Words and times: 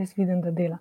jaz 0.00 0.14
vidim, 0.16 0.40
da 0.42 0.50
dela. 0.50 0.78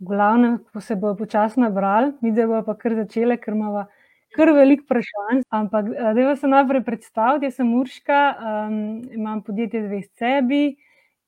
V 0.00 0.08
glavnem, 0.10 0.58
ko 0.72 0.80
se 0.80 0.96
bo 0.96 1.14
počasno 1.16 1.68
nabral, 1.68 2.12
mi 2.20 2.32
da 2.34 2.46
bo 2.50 2.62
pa 2.66 2.74
kar 2.78 2.96
začele, 2.98 3.38
ker 3.40 3.54
imamo 3.54 3.86
kar 4.34 4.50
veliko 4.52 4.84
vprašanj. 4.88 5.44
Ampak, 5.54 5.92
da 6.16 6.34
se 6.36 6.50
najprej 6.50 6.84
predstavim, 6.84 7.46
jaz 7.46 7.60
sem 7.60 7.72
Urška, 7.74 8.20
um, 8.34 8.76
imam 9.14 9.42
podjetje 9.42 9.86
Dve 9.86 10.02
sebi 10.18 10.76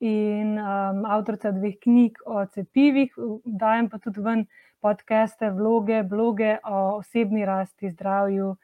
in 0.00 0.58
um, 0.58 1.04
avtorica 1.08 1.54
dveh 1.56 1.78
knjig 1.80 2.18
o 2.26 2.44
cepivih, 2.52 3.14
dajem 3.44 3.88
pa 3.88 3.98
tudi 4.02 4.20
ven 4.20 4.44
podcaste, 4.84 5.50
vloge, 5.50 6.02
bloge 6.02 6.58
o 6.64 6.98
osebni 6.98 7.46
rasti, 7.46 7.90
zdravju, 7.90 8.54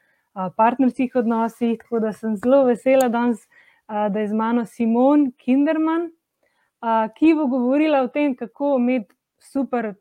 partnerskih 0.57 1.17
odnosih. 1.17 1.79
Tako 1.81 2.01
da 2.05 2.13
sem 2.13 2.37
zelo 2.37 2.65
vesela 2.69 3.09
danes, 3.09 3.47
da 3.89 4.21
je 4.21 4.29
z 4.29 4.37
mano 4.37 4.65
Simon 4.65 5.31
Kinderman, 5.39 6.11
ki 7.19 7.35
bo 7.35 7.47
govorila 7.47 8.03
o 8.03 8.09
tem, 8.09 8.37
kako 8.37 8.77
imeti 8.79 9.15
super 9.39 9.95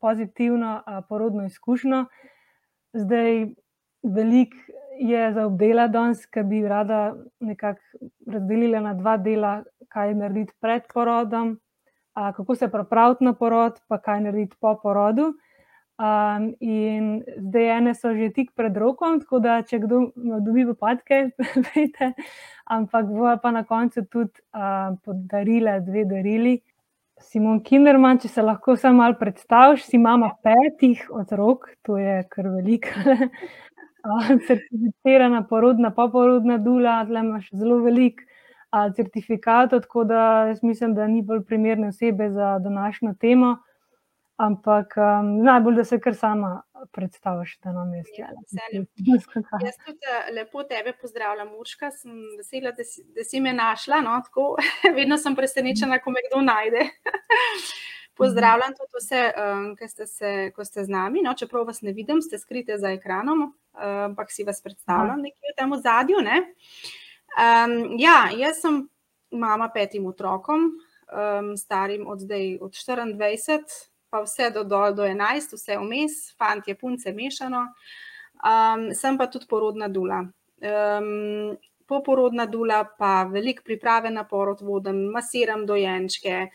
pozitivno 0.00 0.82
porodno 1.08 1.46
izkušnjo. 1.46 2.04
Zdaj, 2.92 3.46
veliko 4.02 4.56
je 4.98 5.32
za 5.32 5.46
obdela 5.46 5.86
danes, 5.88 6.26
ki 6.26 6.42
bi 6.42 6.62
rada 6.68 7.14
nekako 7.40 7.80
razdelila 8.26 8.80
na 8.80 8.94
dva 8.94 9.16
dela, 9.16 9.62
kaj 9.88 10.14
narediti 10.14 10.54
pred 10.60 10.82
porodom, 10.94 11.58
kako 12.14 12.54
se 12.54 12.70
pripraviti 12.70 13.24
na 13.24 13.32
porod, 13.32 13.80
pa 13.88 13.98
kaj 13.98 14.20
narediti 14.20 14.56
po 14.60 14.74
porodu. 14.82 15.32
Um, 15.98 16.52
in 16.62 17.24
zdaj 17.36 17.64
ene 17.76 17.92
so 17.94 18.12
že 18.14 18.30
tik 18.30 18.52
pred 18.54 18.76
rokom, 18.78 19.16
tako 19.18 19.40
da 19.42 19.56
če 19.66 19.80
kdo 19.82 20.12
dobi 20.46 20.62
popadke, 20.68 21.32
veste, 21.66 22.12
ampak 22.70 23.08
bo 23.10 23.32
pa 23.42 23.50
na 23.50 23.64
koncu 23.66 24.04
tudi 24.06 24.38
uh, 24.54 24.94
podarila 25.02 25.80
dve 25.82 26.04
darili. 26.06 26.54
Simon 27.18 27.58
Kinderman, 27.66 28.20
če 28.22 28.30
se 28.30 28.42
lahko 28.46 28.76
samo 28.78 29.02
malo 29.02 29.18
predstaviš, 29.18 29.88
si 29.90 29.98
mama 29.98 30.30
petih 30.42 31.02
otrok, 31.10 31.66
to 31.82 31.98
je 31.98 32.22
kar 32.30 32.46
veliko. 32.46 32.94
Certificirana 34.46 35.42
porodna, 35.50 35.90
poporodna 35.90 36.60
dula, 36.62 37.00
tle 37.08 37.26
imaš 37.26 37.50
zelo 37.50 37.82
veliko 37.82 38.22
certifikatov, 38.94 39.80
tako 39.80 40.04
da 40.04 40.46
jaz 40.46 40.62
mislim, 40.62 40.94
da 40.94 41.06
ni 41.06 41.22
bolj 41.22 41.42
primerne 41.44 41.88
osebe 41.88 42.30
za 42.30 42.58
današnjo 42.58 43.14
temo. 43.20 43.56
Ampak 44.38 44.94
um, 44.96 45.30
najbolj, 45.42 45.74
da 45.74 45.84
se 45.84 45.96
kar 46.00 46.14
sama 46.14 46.62
predstaviš, 46.94 47.56
da 47.64 47.72
nam 47.72 47.94
je 47.94 48.04
stvar. 48.04 48.28
Jaz 49.64 49.74
tudi 49.86 49.98
eh, 50.06 50.28
lepo 50.32 50.62
tebe 50.62 50.92
pozdravljam, 51.00 51.48
Urška. 51.58 51.90
Sem 51.90 52.20
vesela, 52.38 52.70
da 52.70 52.86
si, 52.86 53.02
da 53.16 53.24
si 53.26 53.40
me 53.40 53.52
našla. 53.52 53.98
No, 54.00 54.20
Vedno 54.98 55.18
sem 55.18 55.34
presenečena, 55.36 55.98
ko 55.98 56.14
me 56.14 56.22
kdo 56.28 56.44
najde. 56.46 56.86
Pozdravljam 58.18 58.78
tudi 58.78 59.02
vse, 59.02 59.24
um, 59.42 59.66
ki 59.78 59.90
ste, 59.90 60.06
se, 60.06 60.30
ste 60.70 60.84
z 60.84 60.88
nami. 60.90 61.26
No, 61.26 61.34
čeprav 61.34 61.66
vas 61.66 61.82
ne 61.82 61.92
vidim, 61.92 62.22
ste 62.22 62.38
skrite 62.38 62.78
za 62.78 62.94
ekranom, 62.94 63.42
uh, 63.42 63.82
ampak 64.06 64.30
si 64.30 64.46
vas 64.46 64.62
predstavljam 64.62 65.18
nekje 65.22 65.50
v 65.50 65.58
tem 65.58 65.76
zadju. 65.82 66.22
Ne? 66.22 66.40
Um, 67.34 67.78
ja, 67.98 68.28
jaz 68.38 68.62
sem 68.62 68.84
mama 69.30 69.66
petim 69.74 70.06
otrokom, 70.06 70.70
um, 71.10 71.56
starim 71.56 72.06
od 72.06 72.22
zdaj 72.22 72.58
od 72.62 72.70
24 72.70 73.87
pa 74.10 74.22
vse 74.22 74.50
do, 74.50 74.64
do, 74.64 74.80
do 74.92 75.06
11, 75.06 75.56
vse 75.56 75.76
vmes, 75.76 76.18
fantje, 76.38 76.74
punce, 76.74 77.12
mešano. 77.12 77.66
Um, 78.38 78.90
sem 78.94 79.18
pa 79.18 79.26
tudi 79.26 79.48
porodna 79.50 79.88
dula. 79.88 80.24
Um, 80.62 81.56
poporodna 81.88 82.46
dula, 82.46 82.84
pa 82.98 83.24
veliko 83.24 83.64
priprave 83.64 84.10
na 84.10 84.24
porod 84.28 84.60
vodim, 84.60 85.08
masiram 85.12 85.66
dojenčke. 85.66 86.48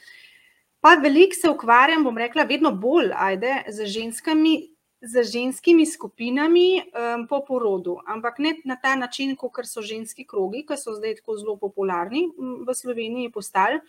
Pa 0.84 0.95
veliko 1.02 1.36
se 1.36 1.50
ukvarjam, 1.50 2.04
bom 2.04 2.18
rekla, 2.18 2.45
vedno 2.48 2.72
bolj 2.72 3.12
ajde, 3.16 3.64
z 3.70 3.90
ženskami. 3.98 4.70
Z 5.04 5.20
ženskimi 5.28 5.84
skupinami 5.84 6.80
um, 6.80 7.26
po 7.28 7.42
porodu, 7.44 7.98
ampak 8.08 8.38
ne 8.40 8.54
na 8.64 8.78
ta 8.80 8.94
način, 8.95 9.33
kot 9.36 9.67
so 9.67 9.82
ženski 9.83 10.23
krogi, 10.23 10.61
ki 10.64 10.77
so 10.80 10.94
zdaj 10.95 11.17
tako 11.17 11.36
zelo 11.36 11.56
popularni 11.60 12.22
v 12.39 12.72
Sloveniji, 12.72 13.27
postali, 13.27 13.82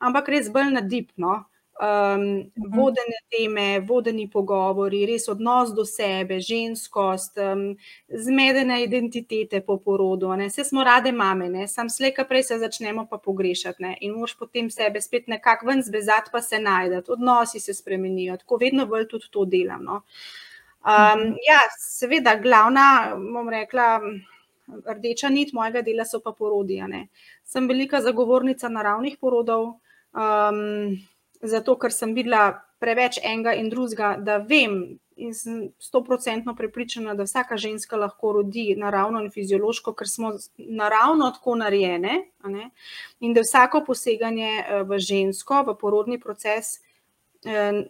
ampak 0.00 0.30
res 0.32 0.48
bolj 0.48 0.72
na 0.72 0.80
dipno 0.80 1.34
um, 1.82 2.50
vodene 2.56 3.18
teme, 3.30 3.80
vodeni 3.80 4.28
pogovori, 4.30 5.02
res 5.06 5.26
odnos 5.28 5.72
do 5.74 5.84
sebe, 5.88 6.38
ženskost, 6.40 7.38
um, 7.42 7.64
zmedene 8.08 8.82
identitete 8.84 9.62
po 9.66 9.78
porodu. 9.82 10.30
Vse 10.38 10.64
smo 10.64 10.84
rade 10.84 11.12
mame, 11.12 11.48
ne? 11.50 11.66
sam 11.68 11.90
slejka 11.90 12.24
prej 12.28 12.46
se 12.50 12.58
začnemo 12.62 13.06
pa 13.10 13.18
pogrešati 13.18 13.82
ne? 13.82 13.96
in 14.00 14.14
moš 14.14 14.36
potem 14.38 14.70
sebe 14.70 15.02
spet 15.02 15.28
nekako 15.28 15.66
ven 15.66 15.82
zbezati, 15.82 16.30
pa 16.32 16.42
se 16.42 16.60
najdete, 16.62 17.12
odnosi 17.12 17.60
se 17.60 17.74
spremenijo. 17.74 18.36
Tako 18.36 18.60
vedno 18.62 18.86
bolj 18.86 19.08
tudi 19.08 19.30
to 19.30 19.44
delam. 19.44 19.84
No? 19.84 20.02
Um, 20.82 21.34
ja, 21.46 21.60
seveda, 21.78 22.36
glavna, 22.42 23.16
bom 23.16 23.48
rekla. 23.50 24.00
Rdeča 24.86 25.28
nit 25.28 25.50
mojega 25.52 25.82
dela 25.82 26.04
so 26.06 26.20
pa 26.22 26.30
porodija. 26.32 26.86
Sem 27.44 27.66
velika 27.68 28.00
zagovornica 28.00 28.70
naravnih 28.70 29.18
porodov, 29.20 29.64
um, 30.14 30.94
zato 31.42 31.76
ker 31.78 31.92
sem 31.92 32.14
videla 32.14 32.62
preveč 32.82 33.18
enega 33.22 33.54
in 33.58 33.70
drugega, 33.70 34.16
da 34.18 34.38
vem 34.38 34.98
in 35.22 35.34
sem 35.34 35.68
stoprocentno 35.78 36.54
prepričana, 36.56 37.14
da 37.14 37.22
vsaka 37.22 37.56
ženska 37.56 37.96
lahko 37.96 38.32
rodi 38.32 38.74
naravno 38.78 39.20
in 39.22 39.30
fiziološko, 39.30 39.92
ker 39.94 40.08
smo 40.08 40.32
naravno 40.56 41.30
tako 41.30 41.54
narejene. 41.60 42.30
In 43.20 43.34
da 43.34 43.44
vsako 43.44 43.84
poseganje 43.86 44.48
eh, 44.48 44.82
v 44.82 44.98
žensko, 44.98 45.62
v 45.68 45.76
porodni 45.78 46.18
proces, 46.20 46.78
eh, 47.44 47.84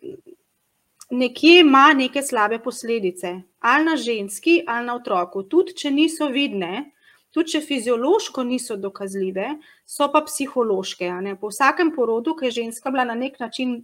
nekje 1.11 1.61
ima 1.61 1.93
neke 1.97 2.23
slabe 2.23 2.59
posledice, 2.59 3.41
ali 3.61 3.85
na 3.85 3.97
ženski, 3.97 4.62
ali 4.67 4.87
na 4.87 4.97
otroku, 4.97 5.43
tudi 5.43 5.77
če 5.77 5.91
niso 5.91 6.29
vidne 6.29 6.91
tudi 7.32 7.54
če 7.54 7.62
fiziološko 7.65 8.44
niso 8.44 8.76
dokazljive, 8.76 9.48
so 9.88 10.09
pa 10.12 10.22
psihološke. 10.26 11.09
Po 11.41 11.50
vsakem 11.53 11.93
porodu, 11.97 12.37
ki 12.37 12.50
je 12.50 12.59
ženska 12.62 12.93
bila 12.93 13.06
na 13.09 13.16
nek 13.19 13.41
način, 13.41 13.78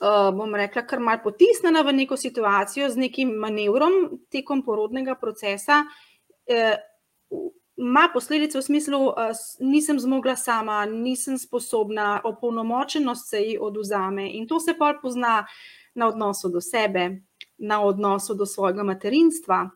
uh, 0.00 0.30
bom 0.34 0.54
rekla, 0.58 0.82
kar 0.86 1.00
mal 1.00 1.22
potisnjena 1.22 1.84
v 1.86 1.94
neko 2.02 2.18
situacijo 2.18 2.90
z 2.90 3.06
nekim 3.06 3.32
manevrom 3.38 4.20
tekom 4.32 4.64
porodnega 4.66 5.14
procesa. 5.14 5.84
Uh, 6.50 6.76
Ma 7.80 8.10
posledice 8.12 8.58
v 8.58 8.60
smislu, 8.60 8.98
uh, 9.08 9.38
nisem 9.64 9.96
zmogla 9.96 10.34
sama, 10.36 10.82
nisem 10.84 11.38
sposobna, 11.40 12.18
opolnomočenost 12.28 13.30
se 13.30 13.38
ji 13.40 13.54
oduzame. 13.56 14.26
In 14.36 14.44
to 14.46 14.58
se 14.60 14.74
pa 14.76 14.90
pozna 15.00 15.46
na 15.94 16.08
odnosu 16.08 16.50
do 16.52 16.60
sebe, 16.60 17.22
na 17.58 17.80
odnosu 17.80 18.34
do 18.34 18.46
svojega 18.46 18.84
materinstva, 18.84 19.70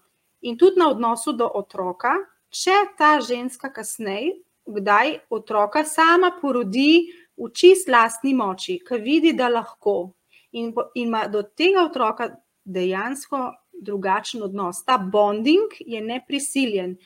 in 0.44 0.58
tudi 0.60 0.80
na 0.80 0.90
odnosu 0.92 1.32
do 1.32 1.48
otroka, 1.48 2.12
če 2.52 2.76
ta 2.98 3.16
ženska 3.24 3.72
kasneje, 3.72 4.36
kdaj 4.64 5.18
otroka 5.32 5.84
sama 5.84 6.30
porodi 6.40 7.10
v 7.36 7.50
čist 7.52 7.88
lastni 7.88 8.34
moči, 8.36 8.78
ki 8.84 9.00
vidi, 9.02 9.32
da 9.36 9.48
lahko 9.48 10.14
in, 10.52 10.70
in 10.94 11.08
ima 11.08 11.26
do 11.28 11.42
tega 11.42 11.84
otroka 11.84 12.30
dejansko 12.64 13.50
drugačen 13.84 14.42
odnos. 14.42 14.84
Ta 14.84 14.98
bonding 14.98 15.74
je 15.80 16.00
neprisiljen. 16.00 16.96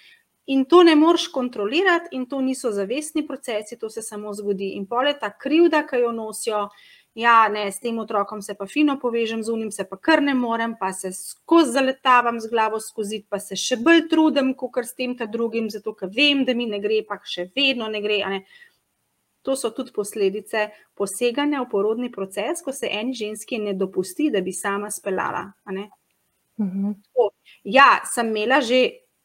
In 0.49 0.65
to 0.65 0.83
ne 0.83 0.95
moreš 0.97 1.27
kontrolirati, 1.29 2.15
in 2.17 2.25
to 2.29 2.41
niso 2.41 2.71
zavestni 2.73 3.27
procesi, 3.27 3.77
to 3.79 3.91
se 3.91 4.03
samo 4.03 4.33
zgodi. 4.35 4.71
In 4.77 4.87
pol 4.89 5.11
je 5.11 5.19
ta 5.21 5.29
krivda, 5.39 5.83
ki 5.87 6.01
jo 6.05 6.13
nosijo, 6.13 6.69
ja, 7.19 7.49
ne, 7.51 7.67
s 7.73 7.81
tem 7.83 7.99
otrokom 7.99 8.43
se 8.43 8.55
pa 8.55 8.67
fino 8.67 8.95
povežem, 9.01 9.43
z 9.43 9.51
unim 9.51 9.71
se 9.75 9.85
pa 9.89 9.97
kar 9.99 10.23
ne 10.23 10.35
morem, 10.39 10.77
pa 10.79 10.93
se 10.95 11.11
skozi 11.13 11.75
zaletavam 11.75 12.39
z 12.41 12.51
glavo 12.51 12.79
skozi, 12.81 13.25
pa 13.29 13.41
se 13.43 13.59
še 13.59 13.81
bolj 13.83 14.05
trudim, 14.11 14.53
kot 14.55 14.79
s 14.87 14.95
tem 14.95 15.17
ta 15.19 15.27
drugim, 15.27 15.67
zato 15.71 15.97
ker 15.99 16.13
vem, 16.15 16.45
da 16.47 16.55
mi 16.55 16.69
ne 16.71 16.79
gre, 16.83 17.01
pa 17.09 17.19
še 17.19 17.49
vedno 17.57 17.89
ne 17.91 18.03
gre. 18.05 18.21
Ne. 18.31 18.45
To 19.43 19.57
so 19.59 19.73
tudi 19.75 19.91
posledice 19.97 20.69
poseganja 20.99 21.65
v 21.65 21.71
porodni 21.73 22.13
proces, 22.15 22.63
ko 22.63 22.75
se 22.75 22.87
eni 22.87 23.17
ženski 23.19 23.59
ne 23.63 23.75
dopusti, 23.75 24.31
da 24.31 24.43
bi 24.45 24.55
sama 24.55 24.91
speljala. 24.95 25.49
Mhm. 26.59 26.95
Ja, 27.65 27.99
sem 28.07 28.31
imela 28.31 28.61
že, 28.63 28.85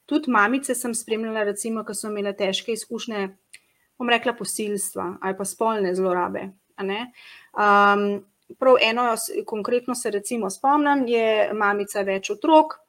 tudi 0.09 0.31
mamice 0.33 0.73
sem 0.75 0.93
spremljala, 0.97 1.45
recimo, 1.53 1.85
ko 1.85 1.93
so 1.93 2.09
imele 2.09 2.33
težke 2.37 2.73
izkušnje, 2.73 3.29
bom 4.01 4.09
rekla, 4.09 4.33
posilstva 4.37 5.17
ali 5.21 5.37
pa 5.37 5.45
spolne 5.45 5.93
zlorabe. 5.95 6.49
Um, 6.79 8.23
prav 8.59 8.75
eno, 8.81 9.15
konkretno 9.45 9.95
se 9.95 10.11
recimo 10.11 10.49
spomnim, 10.49 11.07
je 11.07 11.53
mamica 11.53 12.01
več 12.01 12.29
otrok 12.29 12.79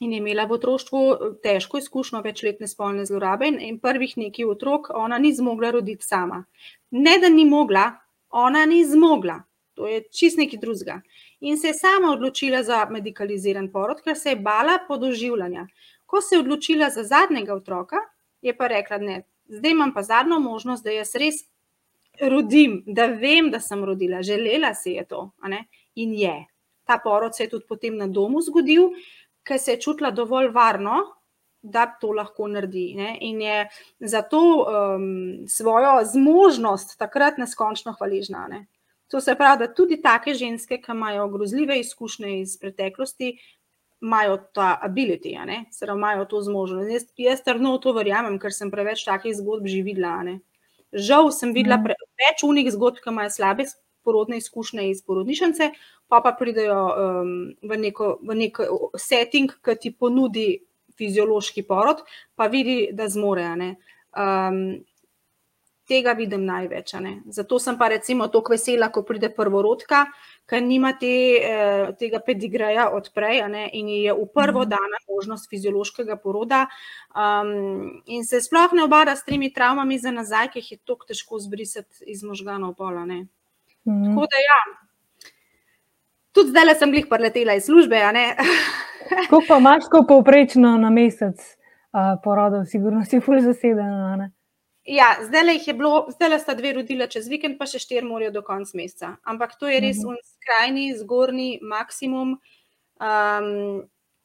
in 0.00 0.12
je 0.12 0.18
imela 0.18 0.44
v 0.44 0.52
otroštvu 0.58 1.02
težko 1.42 1.78
izkušnjo 1.78 2.20
večletne 2.20 2.68
spolne 2.68 3.06
zlorabe 3.08 3.48
in, 3.48 3.60
in 3.60 3.78
prvih 3.80 4.16
nekaj 4.16 4.44
otrok 4.44 4.90
ona 4.94 5.18
ni 5.18 5.32
zmogla 5.34 5.70
roditi 5.70 6.04
sama. 6.04 6.44
Ne, 6.90 7.18
da 7.18 7.28
ni 7.28 7.44
mogla, 7.48 7.90
ona 8.30 8.66
ni 8.66 8.84
zmogla, 8.84 9.40
to 9.74 9.88
je 9.88 10.02
čist 10.12 10.38
nekaj 10.38 10.60
drugega. 10.60 11.00
In 11.40 11.56
se 11.58 11.72
je 11.72 11.78
sama 11.78 12.12
odločila 12.12 12.62
za 12.62 12.84
medicaliziran 12.90 13.70
porod, 13.72 14.02
ker 14.04 14.16
se 14.16 14.34
je 14.34 14.36
bala 14.36 14.78
podoživljanja. 14.88 15.66
Ko 16.06 16.20
se 16.20 16.36
je 16.36 16.40
odločila 16.40 16.90
za 16.90 17.04
zadnjega 17.04 17.54
otroka, 17.54 17.96
je 18.42 18.56
pa 18.56 18.68
rekla, 18.68 18.98
ne, 18.98 19.22
zdaj 19.48 19.70
imam 19.70 19.94
pa 19.94 20.02
zadnjo 20.02 20.38
možnost, 20.40 20.84
da 20.84 20.92
jaz 20.92 21.14
res 21.14 21.44
rodim, 22.20 22.82
da 22.86 23.06
vem, 23.06 23.50
da 23.50 23.60
sem 23.60 23.84
rodila, 23.84 24.22
želela 24.22 24.74
si 24.74 24.96
je 24.96 25.04
to. 25.04 25.30
In 25.94 26.14
je. 26.14 26.46
Ta 26.84 26.98
porod 27.04 27.36
se 27.36 27.44
je 27.44 27.50
tudi 27.50 27.66
potem 27.68 27.96
na 27.96 28.06
domu 28.06 28.40
zgodil, 28.40 28.90
ker 29.46 29.58
se 29.58 29.72
je 29.72 29.80
čutila 29.80 30.10
dovolj 30.10 30.50
varno, 30.54 31.02
da 31.62 31.86
to 32.00 32.12
lahko 32.12 32.48
naredi. 32.48 32.94
Ne? 32.94 33.16
In 33.20 33.40
je 33.42 33.68
za 34.00 34.22
to 34.22 34.40
um, 34.40 35.48
svojo 35.48 35.98
zmožnost 36.04 36.98
takrat 36.98 37.38
neskončno 37.38 37.96
hvaležna. 37.98 38.46
Ne? 38.50 38.66
To 39.10 39.20
se 39.20 39.34
pravi, 39.34 39.58
da 39.58 39.74
tudi 39.74 40.00
take 40.02 40.34
ženske, 40.34 40.80
ki 40.82 40.92
imajo 40.92 41.28
grozljive 41.28 41.78
izkušnje 41.80 42.40
iz 42.40 42.56
preteklosti, 42.58 43.36
imajo 44.02 44.36
ta 44.54 44.78
ability, 44.82 45.34
se 45.70 45.86
pravi, 45.86 45.98
imajo 45.98 46.24
to 46.24 46.40
zmožnost. 46.40 46.90
Jaz, 46.90 47.06
jaz 47.16 47.42
trdno 47.42 47.76
v 47.76 47.80
to 47.80 47.92
verjamem, 47.92 48.38
ker 48.38 48.52
sem 48.52 48.70
preveč 48.70 49.04
takih 49.04 49.34
zgodb 49.34 49.66
že 49.66 49.82
videla. 49.82 50.22
Ne? 50.22 50.40
Žal 50.96 51.30
sem 51.36 51.52
videla 51.52 51.78
mhm. 51.78 52.08
več 52.22 52.46
unih 52.46 52.70
zgodb, 52.72 53.02
ki 53.02 53.12
imajo 53.12 53.34
slabe 53.34 53.68
porodne 54.06 54.38
izkušnje 54.38 54.90
iz 54.90 55.02
porodnišnice, 55.02 55.70
pa 56.08 56.20
pa 56.22 56.32
pridejo 56.38 56.82
um, 56.86 57.30
v, 57.62 57.78
neko, 57.82 58.16
v 58.22 58.36
neko 58.38 58.90
setting, 59.02 59.50
ki 59.50 59.74
ti 59.82 59.90
ponudi 59.90 60.46
fiziološki 60.96 61.66
porod, 61.66 62.04
pa 62.38 62.46
vidi, 62.52 62.86
da 62.96 63.08
zmore. 63.12 63.48
Um, 64.16 64.60
tega 65.88 66.12
vidim 66.12 66.44
največ. 66.44 66.94
Zato 67.30 67.58
sem 67.58 67.78
pa 67.78 67.88
recimo 67.88 68.28
tako 68.28 68.54
vesela, 68.54 68.88
ko 68.92 69.02
pride 69.06 69.30
prvorodka, 69.34 70.06
ker 70.46 70.62
nima 70.62 70.92
te, 70.98 71.12
eh, 71.38 71.92
tega 71.98 72.20
pedigreja 72.26 72.88
odprej 72.94 73.42
in 73.72 73.88
je 73.88 74.12
v 74.12 74.26
prvo 74.34 74.62
mhm. 74.62 74.70
dana 74.70 75.02
možnost 75.08 75.50
fiziološkega 75.50 76.16
poroda. 76.16 76.66
Um, 77.16 78.02
in 78.06 78.24
se 78.24 78.40
sploh 78.40 78.72
ne 78.72 78.84
obada 78.84 79.16
s 79.16 79.24
temi 79.24 79.52
travmami 79.52 79.98
za 79.98 80.10
nazaj, 80.10 80.50
ki 80.52 80.58
jih 80.58 80.72
je 80.72 80.78
tako 80.84 81.06
težko 81.08 81.38
zbrisati 81.38 82.04
iz 82.06 82.22
možganov 82.22 82.74
pola. 82.74 83.06
Mm. 83.06 83.26
Tako 83.84 84.26
da 84.30 84.42
ja. 84.42 84.60
Tudi 86.32 86.50
zdaj 86.50 86.74
sem 86.74 86.94
jih 86.94 87.06
preletela 87.08 87.54
iz 87.54 87.64
službe. 87.64 87.96
Kako 89.08 89.42
pa 89.48 89.58
imaš, 89.58 89.86
ko 89.90 90.04
povprečno 90.08 90.76
na 90.78 90.90
mesec 90.90 91.38
uh, 91.40 92.18
porodov, 92.24 92.66
sigurno 92.66 93.04
si 93.04 93.20
fulj 93.20 93.40
zasedena? 93.46 94.30
Ja, 94.86 95.16
zdaj 95.22 95.58
je 95.66 95.74
bilo, 95.74 96.06
zdaj 96.14 96.38
sta 96.38 96.54
dve 96.54 96.72
rodila 96.72 97.06
čez 97.10 97.26
vikend, 97.28 97.58
pa 97.58 97.66
še 97.66 97.80
štiri 97.82 98.06
morajo 98.06 98.30
do 98.38 98.42
konca 98.46 98.78
meseca. 98.78 99.16
Ampak 99.26 99.56
to 99.58 99.66
je 99.66 99.80
res 99.82 99.98
mhm. 99.98 100.20
skrajni, 100.36 100.86
zgornji 101.00 101.58
maksimum, 101.62 102.36
um, 103.02 103.50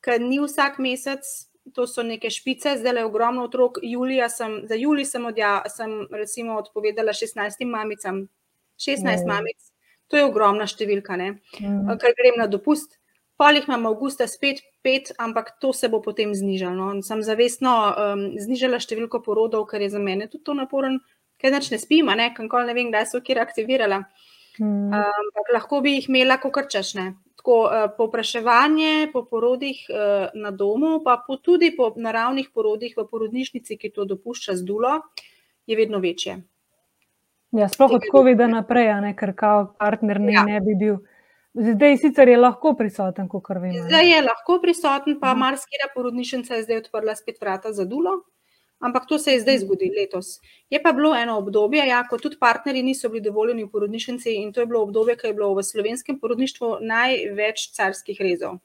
ker 0.05 0.21
ni 0.21 0.37
vsak 0.43 0.77
mesec, 0.77 1.25
to 1.73 1.87
so 1.89 2.05
neke 2.05 2.29
špice, 2.29 2.75
zdaj 2.77 3.01
je 3.01 3.07
ogromno 3.09 3.47
otrok. 3.49 3.81
Julija 3.81 4.29
sem, 4.29 4.61
za 4.69 4.77
Julij 4.77 5.09
sem, 5.09 5.25
odja, 5.25 5.61
sem 5.69 6.05
recimo 6.13 6.59
odpovedala 6.61 7.13
16 7.17 7.65
mamicam, 7.65 8.27
16 8.77 9.01
uh 9.01 9.09
-huh. 9.09 9.27
mamic, 9.27 9.57
to 10.07 10.17
je 10.17 10.25
ogromna 10.25 10.67
številka, 10.67 11.17
uh 11.17 11.35
mhm. 11.61 11.97
ker 11.97 12.13
grem 12.17 12.37
na 12.37 12.47
dopust. 12.47 13.00
Polih 13.41 13.65
imam 13.65 13.87
avgusta 13.89 14.27
spet 14.29 14.61
pet, 14.85 15.09
ampak 15.17 15.55
to 15.61 15.71
se 15.73 15.89
bo 15.89 16.01
potem 16.01 16.35
znižalo. 16.37 16.75
No. 16.77 17.01
Sem 17.05 17.23
zavestno 17.25 17.71
um, 17.89 18.21
znižala 18.37 18.77
številko 18.81 19.23
porodov, 19.25 19.65
ker 19.71 19.81
je 19.81 19.89
za 19.95 20.01
mene 20.01 20.27
tudi 20.29 20.45
to 20.45 20.53
naporen, 20.57 20.99
ker 21.41 21.53
neč 21.55 21.71
ne 21.73 21.79
spim, 21.81 22.11
ne, 22.17 22.29
kankoli 22.37 22.69
ne 22.69 22.77
vem, 22.77 22.91
kdaj 22.93 23.09
so 23.09 23.23
kjer 23.25 23.41
aktivirala. 23.41 24.03
Hmm. 24.59 24.93
Um, 24.93 25.31
lahko 25.53 25.81
bi 25.81 25.95
jih 25.97 26.09
imela, 26.11 26.37
ko 26.37 26.51
krčešne. 26.53 27.07
Tako 27.41 27.57
uh, 27.65 27.87
povpraševanje 27.97 29.09
po 29.13 29.23
porodih 29.25 29.79
uh, 29.89 30.29
na 30.37 30.51
domu, 30.53 30.99
pa 31.01 31.17
po, 31.25 31.39
tudi 31.41 31.71
po 31.73 31.89
naravnih 31.97 32.51
porodih 32.53 32.93
v 32.93 33.07
porodnišnici, 33.09 33.79
ki 33.81 33.89
to 33.95 34.05
dopušča 34.05 34.59
z 34.59 34.67
dulo, 34.67 34.99
je 35.65 35.77
vedno 35.79 35.97
večje. 36.03 36.37
Ja, 37.57 37.67
sploh 37.67 37.97
od 37.97 38.05
COVID-a 38.05 38.47
naprej, 38.47 38.93
ne, 39.01 39.15
ker 39.17 39.33
kao 39.35 39.71
partner 39.79 40.21
ne, 40.21 40.35
ja. 40.37 40.45
ne 40.47 40.61
bi 40.63 40.77
bil. 40.77 41.01
Zdaj 41.53 41.97
sicer 41.97 42.29
je 42.31 42.37
lahko 42.37 42.73
prisoten, 42.79 43.27
kot 43.27 43.49
vemo. 43.49 43.87
Zdaj 43.87 44.07
je 44.07 44.21
lahko 44.23 44.59
prisoten, 44.63 45.17
pa 45.19 45.33
marsikera 45.35 45.89
porodnišnica 45.95 46.55
je 46.55 46.63
zdaj 46.63 46.77
odprla 46.85 47.15
spet 47.15 47.41
vrata 47.41 47.73
za 47.75 47.85
dulo, 47.85 48.13
ampak 48.79 49.03
to 49.09 49.19
se 49.19 49.33
je 49.33 49.41
zdaj 49.41 49.59
zgodilo 49.65 49.99
letos. 49.99 50.39
Je 50.69 50.79
pa 50.83 50.93
bilo 50.95 51.11
eno 51.15 51.37
obdobje, 51.37 51.83
ja, 51.87 51.99
ko 52.07 52.17
tudi 52.17 52.39
partnerji 52.39 52.83
niso 52.83 53.09
bili 53.09 53.21
dovoljeni 53.27 53.67
v 53.67 53.71
porodnišnici 53.71 54.37
in 54.39 54.53
to 54.53 54.63
je 54.63 54.71
bilo 54.71 54.83
obdobje, 54.87 55.17
ko 55.19 55.27
je 55.27 55.33
bilo 55.33 55.51
v 55.55 55.63
slovenskem 55.63 56.19
porodništvu 56.19 56.77
največ 56.81 57.67
carskih 57.75 58.21
rezov 58.21 58.61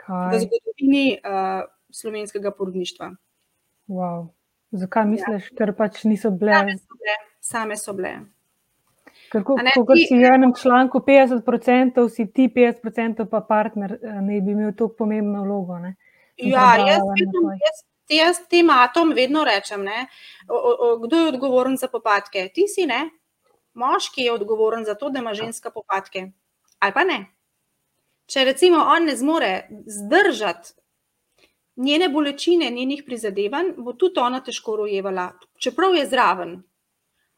Kaj? 0.00 0.32
v 0.32 0.40
zgodovini 0.46 1.06
uh, 1.20 1.68
slovenskega 1.92 2.56
porodništva. 2.56 3.14
Wow. 3.88 4.30
Zakaj 4.70 5.06
misliš, 5.06 5.50
ja. 5.50 5.56
ker 5.58 5.74
pač 5.76 6.04
niso 6.06 6.30
bile? 6.30 6.54
Same 6.56 6.78
so 6.78 6.96
bile. 6.96 7.16
Same 7.40 7.76
so 7.76 7.92
bile. 7.92 8.18
Kako 9.30 9.56
si 10.08 10.16
v 10.18 10.26
enem 10.34 10.52
članku 10.62 10.98
50%, 11.06 12.08
si 12.08 12.32
ti 12.32 12.48
50%, 12.54 13.28
pa 13.30 13.40
partner 13.40 13.92
eh, 13.92 14.20
ne 14.20 14.40
bi 14.40 14.52
imel 14.52 14.72
tako 14.72 14.94
pomembno 14.98 15.44
vlogo. 15.44 15.78
Ja, 16.36 16.74
jaz, 16.76 17.02
jaz, 17.62 17.82
jaz 18.08 18.40
tem 18.50 18.70
atom 18.70 19.12
vedno 19.14 19.44
rečem, 19.44 19.86
o, 20.48 20.56
o, 20.56 20.72
o, 20.86 20.98
kdo 20.98 21.16
je 21.16 21.28
odgovoren 21.28 21.76
za 21.76 21.88
popadke. 21.88 22.48
Ti 22.54 22.66
si 22.68 22.86
ne, 22.86 23.04
moški 23.74 24.26
je 24.26 24.32
odgovoren 24.32 24.84
za 24.84 24.94
to, 24.94 25.10
da 25.10 25.22
ima 25.22 25.34
ženska 25.34 25.70
popadke. 25.70 26.26
Ali 26.78 26.92
pa 26.92 27.04
ne. 27.04 27.20
Če 28.26 28.44
recimo 28.44 28.82
on 28.82 29.04
ne 29.04 29.16
zmore 29.16 29.68
zdržati 29.86 30.80
njene 31.76 32.08
bolečine, 32.08 32.70
njenih 32.70 33.02
prizadevanj, 33.06 33.72
bo 33.76 33.92
tudi 33.92 34.20
ona 34.20 34.40
težko 34.44 34.76
rojevala, 34.76 35.30
čeprav 35.58 35.94
je 35.94 36.06
zraven 36.06 36.58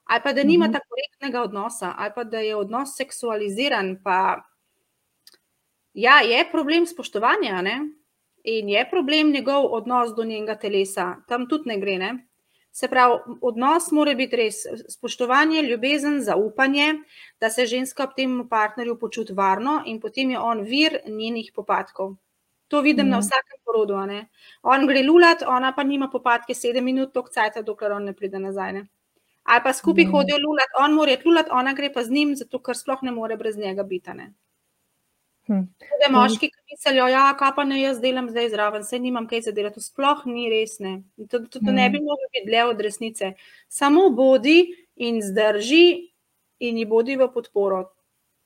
ali 0.04 0.20
pa 0.24 0.32
da 0.32 0.44
nima 0.44 0.64
mhm. 0.64 0.72
tako 0.72 0.86
korektnega 0.88 1.42
odnosa, 1.42 1.94
ali 1.98 2.12
pa 2.14 2.24
da 2.24 2.38
je 2.38 2.56
odnos 2.56 2.96
seksualiziran. 2.96 3.96
Pa, 4.04 4.42
ja, 5.94 6.20
je 6.20 6.48
problem 6.52 6.86
spoštovanja 6.86 7.62
ne? 7.62 7.80
in 8.44 8.68
je 8.68 8.88
problem 8.90 9.30
njegov 9.30 9.68
odnos 9.70 10.14
do 10.16 10.24
njenega 10.24 10.54
telesa, 10.58 11.16
tam 11.28 11.48
tudi 11.48 11.68
ne 11.68 11.76
gre. 11.78 11.98
Ne? 11.98 12.26
Se 12.72 12.88
pravi, 12.88 13.36
odnos 13.40 13.90
mora 13.92 14.14
biti 14.14 14.36
res 14.36 14.64
spoštovanje, 14.88 15.62
ljubezen, 15.62 16.20
zaupanje, 16.24 16.94
da 17.40 17.50
se 17.50 17.66
ženska 17.66 18.04
ob 18.04 18.16
tem 18.16 18.48
partnerju 18.48 18.98
počuti 18.98 19.32
varno 19.32 19.82
in 19.86 20.00
potem 20.00 20.30
je 20.30 20.40
on 20.40 20.64
vir 20.66 20.98
njenih 21.06 21.52
popadkov. 21.54 22.16
To 22.68 22.80
vidim 22.80 23.06
mm. 23.06 23.10
na 23.10 23.16
mhm. 23.16 23.22
vsakem 23.26 23.58
porodu. 23.64 23.94
On 24.62 24.86
gre 24.86 25.02
lulat, 25.02 25.42
ona 25.46 25.72
pa 25.72 25.84
nima 25.84 26.08
popadke 26.10 26.54
sedem 26.54 26.84
minut, 26.84 27.12
tok 27.12 27.30
cajt, 27.30 27.60
dokler 27.64 27.92
on 27.92 28.04
ne 28.04 28.12
pride 28.12 28.38
nazaj. 28.38 28.72
Ne? 28.72 28.86
Ali 29.42 29.60
pa 29.64 29.72
skupaj 29.72 30.04
mm. 30.04 30.10
hodijo 30.10 30.38
lulat, 30.38 30.78
on 30.78 30.94
mora 30.94 31.16
lulat, 31.24 31.50
ona 31.50 31.74
gre 31.74 31.92
pa 31.92 32.04
z 32.04 32.10
njim, 32.10 32.36
zato 32.36 32.58
ker 32.58 32.76
sploh 32.78 33.02
ne 33.02 33.10
more 33.10 33.36
brez 33.36 33.56
njega 33.56 33.82
biti. 33.82 34.10
Hm. 35.46 35.64
Tudi 35.82 36.10
moški, 36.14 36.48
ki 36.50 36.60
mislijo, 36.70 37.04
da 37.04 37.10
ja, 37.10 37.52
pa 37.56 37.64
ne 37.64 37.80
jaz 37.80 37.98
delam 38.00 38.28
zdaj 38.30 38.48
zraven, 38.52 38.84
se 38.84 38.98
nimam 38.98 39.26
kaj 39.26 39.40
za 39.48 39.52
delati, 39.52 39.74
to 39.74 39.80
sploh 39.82 40.22
ni 40.26 40.46
res. 40.50 40.78
Ne. 40.78 41.02
To, 41.18 41.40
to, 41.40 41.58
to 41.58 41.66
hm. 41.66 41.74
ne 41.74 41.90
bi 41.90 41.98
moglo 41.98 42.30
biti 42.30 42.46
dlje 42.46 42.64
od 42.64 42.80
resnice. 42.80 43.32
Samo 43.68 44.08
bodi 44.10 44.70
in 44.96 45.18
zdrži 45.22 46.12
in 46.62 46.78
ji 46.78 46.86
bodi 46.86 47.16
v 47.18 47.26
podporo. 47.34 47.88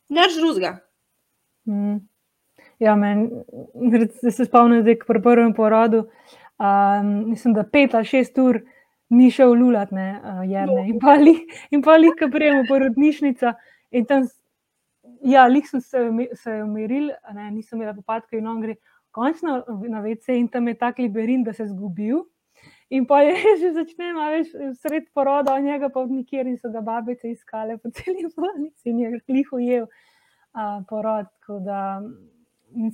Neč 0.09 0.39
drugega. 0.41 0.79
Hm. 1.69 1.99
Ja, 2.79 2.97
meni 2.97 3.29
se 4.31 4.45
spomnim, 4.45 4.85
da 4.85 4.91
je 4.91 4.99
pri 5.01 5.21
prvem 5.23 5.53
porodu, 5.55 6.07
um, 6.61 7.13
mislim, 7.31 7.55
da 7.55 7.65
pet 7.65 7.95
ali 7.95 8.05
šest 8.05 8.39
ur 8.39 8.61
ni 9.09 9.31
šel 9.31 9.55
lulat, 9.55 9.93
ne, 9.95 10.09
uh, 10.19 10.43
jerne. 10.49 10.87
In 10.91 10.99
pa 11.03 11.15
li, 11.21 11.37
in 11.71 11.83
pa 11.83 11.97
li, 12.01 12.11
ki 12.19 12.29
prijemo 12.33 12.65
porodnišnica. 12.69 13.55
In 13.95 14.07
tam, 14.07 14.27
ja, 15.23 15.47
lih 15.47 15.67
sem 15.69 15.81
se, 15.81 16.03
se 16.35 16.61
umiril, 16.65 17.13
ne, 17.35 17.51
nisem 17.51 17.79
imela 17.79 17.95
popadka 17.95 18.39
in 18.39 18.49
on 18.51 18.63
gre 18.65 18.77
končno 19.17 19.63
na 19.89 20.03
vece 20.05 20.35
in 20.37 20.49
tam 20.53 20.69
je 20.69 20.75
tak 20.77 20.99
liberin, 20.99 21.45
da 21.45 21.55
se 21.57 21.63
je 21.65 21.71
zgubil. 21.71 22.25
In 22.91 23.07
pa 23.09 23.23
je 23.23 23.37
že 23.61 23.73
začnejo, 23.75 24.27
veš, 24.35 24.55
sred 24.83 25.09
poroda, 25.15 25.55
od 25.55 25.65
njega 25.65 25.89
pa 25.93 26.05
nikjer 26.07 26.47
in 26.47 26.59
so 26.59 26.71
ga 26.71 26.81
babice 26.81 27.31
iskale 27.31 27.79
po 27.79 27.91
celi 27.91 28.27
bolnici 28.37 28.91
in 28.91 29.01
je 29.01 29.21
lih 29.29 29.53
ujel 29.53 29.87
uh, 29.87 30.83
porod. 30.89 31.31
Da, 31.65 32.03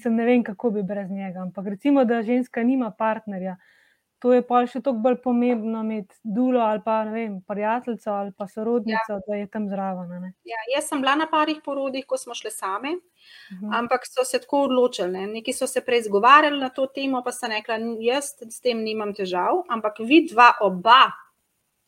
ne 0.05 0.25
vem, 0.25 0.45
kako 0.45 0.71
bi 0.71 0.83
brez 0.83 1.11
njega. 1.11 1.41
Ampak 1.41 1.67
recimo, 1.67 2.05
da 2.05 2.23
ženska 2.23 2.63
nima 2.63 2.91
partnerja, 2.91 3.57
uh, 3.57 3.82
to 4.23 4.31
je 4.33 4.43
pa 4.47 4.61
še 4.71 4.79
toliko 4.79 5.03
bolj 5.03 5.17
pomembno 5.25 5.81
imeti 5.83 6.15
dulo 6.23 6.61
ali 6.63 6.79
pa 6.85 7.01
vem, 7.11 7.41
prijateljico 7.49 8.11
ali 8.15 8.31
pa 8.39 8.47
sorodnico, 8.49 9.17
ja. 9.17 9.21
da 9.27 9.39
je 9.41 9.49
tam 9.51 9.67
zraven. 9.69 10.29
Ja, 10.47 10.61
jaz 10.77 10.87
sem 10.89 11.03
bila 11.03 11.17
na 11.19 11.27
parih 11.31 11.59
porodih, 11.65 12.07
ko 12.07 12.17
smo 12.21 12.37
šli 12.39 12.53
same, 12.55 12.95
uh 12.95 13.57
mhm. 13.57 13.67
-huh. 13.67 13.79
ampak 13.79 14.07
so 14.07 14.25
se 14.25 14.39
tako 14.41 14.63
odločili. 14.69 15.27
Neki 15.27 15.53
so 15.53 15.67
se 15.67 15.81
prej 15.81 16.03
zgovarjali 16.03 16.61
na 16.61 16.69
to 16.69 16.87
temo, 16.87 17.23
pa 17.25 17.33
so 17.33 17.51
rekli, 17.51 18.07
jaz 18.07 18.31
s 18.51 18.61
tem 18.61 18.85
nimam 18.85 19.15
težav, 19.15 19.65
ampak 19.69 19.99
vi 19.99 20.27
dva 20.31 20.53
oba 20.61 21.11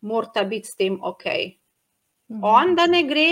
morata 0.00 0.44
biti 0.44 0.68
s 0.68 0.76
tem 0.76 0.98
ok. 1.02 1.24
Uh 1.24 2.36
mhm. 2.36 2.42
-huh. 2.42 2.62
On 2.62 2.74
da 2.74 2.86
ne 2.86 3.02
gre 3.02 3.30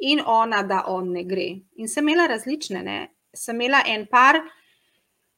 in 0.00 0.20
ona 0.26 0.62
da 0.62 0.84
on 0.86 1.12
ne 1.12 1.24
gre. 1.24 1.48
In 1.76 1.88
sem 1.88 2.08
imela 2.08 2.26
različne. 2.26 2.82
Ne? 2.82 3.08
Sem 3.34 3.60
imela 3.60 3.82
en 3.86 4.06
par, 4.06 4.34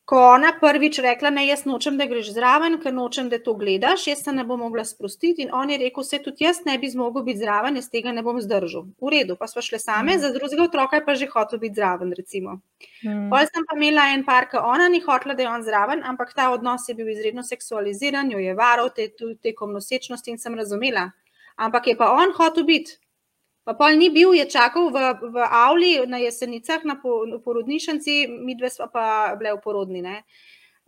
ko 0.09 0.17
ona 0.25 0.55
prvič 0.61 0.99
rekla, 1.05 1.29
ne, 1.37 1.43
jaz 1.45 1.67
nočem, 1.69 1.99
da 2.00 2.07
greš 2.09 2.31
zraven, 2.33 2.79
ker 2.81 2.95
nočem, 2.97 3.27
da 3.29 3.37
to 3.45 3.53
gledaš, 3.59 4.07
jaz 4.09 4.23
se 4.25 4.33
ne 4.33 4.45
bom 4.49 4.62
mogla 4.65 4.87
sprostiti. 4.88 5.45
In 5.45 5.50
on 5.53 5.69
je 5.69 5.77
rekel, 5.83 6.05
se 6.05 6.19
tudi 6.25 6.47
jaz 6.47 6.62
ne 6.65 6.79
bi 6.81 6.88
zmogel 6.88 7.27
biti 7.27 7.43
zraven, 7.43 7.77
jaz 7.77 7.91
tega 7.93 8.15
ne 8.17 8.23
bom 8.25 8.38
zdržal. 8.41 8.87
V 9.05 9.12
redu, 9.12 9.37
pa 9.37 9.45
smo 9.53 9.61
šle 9.67 9.77
same, 9.83 10.15
mm. 10.15 10.23
za 10.23 10.31
drugega 10.33 10.65
otroka 10.65 10.97
je 10.97 11.05
pa 11.05 11.15
že 11.15 11.29
hotel 11.35 11.61
biti 11.61 11.77
zraven. 11.77 12.15
Mm. 12.17 13.29
Pol 13.29 13.50
sem 13.53 13.67
pa 13.69 13.77
imela 13.77 14.07
en 14.15 14.25
par, 14.25 14.49
ki 14.49 14.62
ona 14.65 14.88
ni 14.88 15.03
hotela, 15.05 15.37
da 15.37 15.45
je 15.45 15.50
on 15.53 15.67
zraven, 15.67 16.00
ampak 16.00 16.33
ta 16.33 16.49
odnos 16.57 16.88
je 16.88 16.97
bil 16.97 17.12
izredno 17.12 17.45
seksualiziran, 17.45 18.33
jo 18.33 18.41
je 18.41 18.57
varal 18.57 18.88
te, 18.97 19.11
tekom 19.43 19.77
nosečnosti 19.77 20.33
in 20.33 20.41
sem 20.41 20.57
razumela. 20.57 21.11
Ampak 21.61 21.93
je 21.93 21.99
pa 22.00 22.15
on 22.17 22.33
hotel 22.38 22.65
biti. 22.65 22.97
Pa 23.69 23.75
pol 23.77 23.99
ni 24.01 24.09
bil, 24.09 24.33
je 24.33 24.47
čakal 24.49 24.89
v, 24.89 24.97
v 25.29 25.45
Avli 25.45 25.91
na 26.09 26.17
jesenicah, 26.17 26.81
na, 26.89 26.95
po, 26.97 27.27
na 27.29 27.37
porodnišnici, 27.37 28.25
mi 28.41 28.57
dve 28.57 28.71
smo 28.73 28.87
pa 28.89 29.37
bile 29.37 29.53
v 29.59 29.61
porodni. 29.61 30.01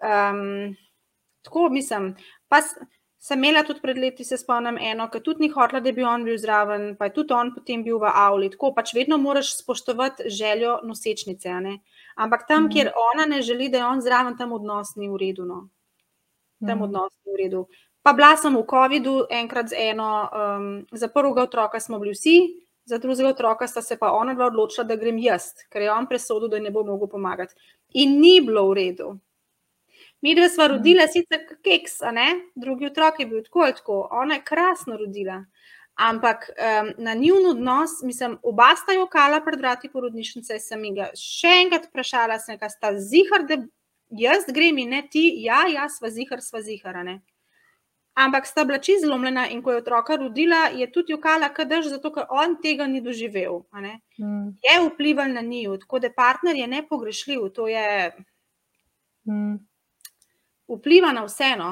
Um, 0.00 0.72
tako 1.44 1.68
mislim. 1.68 2.14
Pa 2.48 2.62
sem 3.20 3.36
imela 3.36 3.66
tudi 3.68 3.82
pred 3.84 4.00
leti, 4.00 4.24
se 4.24 4.38
spomnim, 4.40 4.78
eno, 4.80 5.10
ki 5.12 5.20
tudi 5.20 5.44
ni 5.44 5.50
hotela, 5.52 5.82
da 5.84 5.92
bi 5.92 6.06
on 6.08 6.24
bil 6.24 6.38
zraven, 6.40 6.94
pa 6.96 7.10
je 7.10 7.14
tudi 7.18 7.36
on 7.36 7.52
potem 7.52 7.84
bil 7.84 8.00
v 8.00 8.08
Avli. 8.08 8.48
Tako 8.54 8.72
pač 8.72 8.94
vedno 8.96 9.20
moraš 9.20 9.52
spoštovati 9.58 10.32
željo 10.32 10.78
nosečnice. 10.88 11.52
Ampak 12.16 12.48
tam, 12.48 12.64
mm. 12.64 12.72
kjer 12.72 12.92
ona 13.12 13.28
ne 13.28 13.42
želi, 13.44 13.68
da 13.68 13.84
je 13.84 13.90
on 13.90 14.00
zraven, 14.00 14.40
tam 14.40 14.56
odnos 14.56 14.96
ni 14.96 15.12
v 15.12 15.20
redu. 15.20 15.44
No. 15.44 15.66
Tam 16.64 16.80
mm. 16.80 16.88
odnos 16.88 17.12
ni 17.26 17.36
v 17.36 17.42
redu. 17.44 17.66
Pa 18.00 18.16
bila 18.16 18.32
sem 18.40 18.56
v 18.56 18.64
COVID-u, 18.64 19.28
enkrat 19.28 19.68
z 19.68 19.76
eno, 19.92 20.08
um, 20.32 20.72
za 20.92 21.12
prvega 21.12 21.44
otroka 21.44 21.80
smo 21.80 21.98
bili 22.00 22.16
vsi, 22.16 22.36
za 22.90 22.98
drugega 22.98 23.30
otroka 23.30 23.66
sta 23.70 23.82
se 23.82 23.96
pa 23.98 24.10
ona 24.12 24.34
dva 24.34 24.50
odločila, 24.50 24.84
da 24.88 24.98
grem 24.98 25.18
jaz, 25.22 25.52
ker 25.70 25.86
je 25.86 25.92
on 25.94 26.08
presodil, 26.10 26.50
da 26.50 26.58
ne 26.58 26.72
bo 26.74 26.82
mogel 26.84 27.08
pomagati. 27.08 27.54
In 28.02 28.18
ni 28.20 28.40
bilo 28.42 28.66
v 28.70 28.78
redu. 28.78 29.10
Mi 30.20 30.34
dve 30.34 30.48
smo 30.52 30.66
rodili, 30.68 31.06
sicer 31.08 31.46
keks, 31.64 32.02
a 32.02 32.10
ne, 32.12 32.26
drugi 32.54 32.90
otrok 32.90 33.22
je 33.22 33.26
bil 33.26 33.44
tako 33.46 33.64
ali 33.64 33.76
tako, 33.78 34.00
ona 34.12 34.36
je 34.36 34.44
krasno 34.44 34.98
rodila. 35.00 35.38
Ampak 36.00 36.50
um, 36.50 36.90
na 36.98 37.14
njun 37.14 37.46
odnos, 37.50 38.02
mislim, 38.02 38.38
oba 38.42 38.72
sta 38.76 38.92
jo 38.96 39.06
kala 39.06 39.40
pred 39.44 39.60
vrati 39.60 39.88
porodnišnice, 39.92 40.58
sem 40.60 40.84
jih 40.84 41.14
še 41.18 41.54
enkrat 41.64 41.88
vprašala, 41.90 42.38
sem 42.40 42.58
kaj 42.60 42.72
sta 42.72 42.92
zihar, 42.96 43.44
da 43.48 43.58
jaz 44.16 44.48
grem 44.48 44.78
in 44.80 44.96
ne 44.96 45.02
ti, 45.12 45.26
ja, 45.44 45.62
jaz 45.68 45.98
sva 46.00 46.10
zihar, 46.12 46.42
sva 46.44 46.62
zihar, 46.64 47.02
ne. 47.04 47.20
Ampak 48.20 48.46
sta 48.46 48.64
bila 48.64 48.78
čisto 48.78 49.06
zlomljena, 49.06 49.46
in 49.48 49.62
ko 49.62 49.72
je 49.72 49.80
otroka 49.80 50.16
rodila, 50.16 50.66
je 50.76 50.92
tudi 50.92 51.14
jokala, 51.14 51.48
kadaš, 51.56 51.86
zato 51.88 52.10
ker 52.12 52.26
on 52.28 52.58
tega 52.60 52.86
ni 52.86 53.00
doživel. 53.00 53.62
Mm. 53.72 54.50
Je 54.60 54.74
vplival 54.88 55.32
na 55.32 55.40
njiju, 55.40 55.78
tako 55.80 56.02
da 56.04 56.10
partner 56.12 56.56
je 56.56 56.66
nepogrešljiv. 56.66 57.48
To 57.56 57.68
je 57.68 58.10
mm. 59.24 59.56
vpliva 60.68 61.14
na 61.16 61.24
vseeno. 61.24 61.70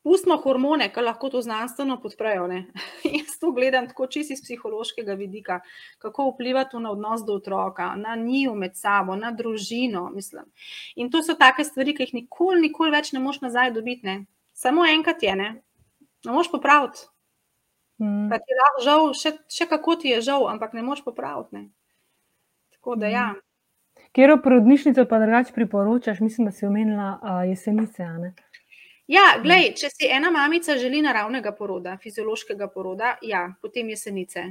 Pustimo 0.00 0.38
hormone, 0.40 0.88
ki 0.88 1.04
lahko 1.04 1.28
to 1.28 1.44
znanstveno 1.44 1.98
podprejo. 2.00 2.48
Jaz 3.18 3.36
to 3.40 3.52
gledam 3.52 3.88
tako 3.88 4.06
čisto 4.06 4.32
iz 4.32 4.40
psihološkega 4.42 5.12
vidika, 5.12 5.60
kako 5.98 6.30
vpliva 6.30 6.64
to 6.64 6.80
na 6.80 6.96
odnos 6.96 7.20
do 7.26 7.36
otroka, 7.36 7.92
na 8.00 8.16
njiju 8.16 8.54
med 8.54 8.80
sabo, 8.80 9.16
na 9.16 9.32
družino. 9.32 10.08
Mislim. 10.14 10.48
In 10.96 11.10
to 11.10 11.20
so 11.22 11.36
take 11.36 11.68
stvari, 11.68 11.92
ki 11.94 12.08
jih 12.08 12.20
nikoli, 12.22 12.70
nikoli 12.70 12.96
več 12.96 13.12
ne 13.12 13.20
moš 13.20 13.44
nazaj 13.44 13.76
dobiti. 13.76 14.06
Ne? 14.06 14.22
Samo 14.60 14.84
enkrat 14.86 15.22
je, 15.22 15.36
ne, 15.36 15.50
ne 16.24 16.32
moš 16.32 16.50
popraviti. 16.52 17.06
Mm. 18.00 18.28
Ti 18.32 18.52
je 18.52 18.84
žal, 18.84 19.12
še, 19.16 19.32
še 19.48 19.66
kako 19.68 19.96
ti 20.00 20.12
je 20.12 20.20
žal, 20.24 20.48
ampak 20.48 20.76
ne 20.76 20.84
moš 20.84 21.04
popraviti. 21.04 21.56
Ne. 21.56 21.62
Tako 22.76 22.96
da, 23.00 23.08
ja. 23.12 23.26
Mm. 23.36 24.06
Kjer 24.16 24.34
porodnišnico 24.42 25.04
pa 25.06 25.20
drugače 25.22 25.52
priporočaš, 25.54 26.20
mislim, 26.20 26.48
da 26.48 26.52
si 26.52 26.66
omenila 26.66 27.10
uh, 27.20 27.42
jesenice. 27.48 28.06
Ja, 29.10 29.26
glej, 29.42 29.74
če 29.78 29.90
si 29.92 30.08
ena 30.10 30.30
mamica 30.34 30.76
želi 30.78 31.02
naravnega 31.04 31.52
poroda, 31.54 31.96
fiziološkega 32.02 32.70
poroda, 32.74 33.16
ja, 33.22 33.44
potem 33.62 33.92
jesenice. 33.92 34.46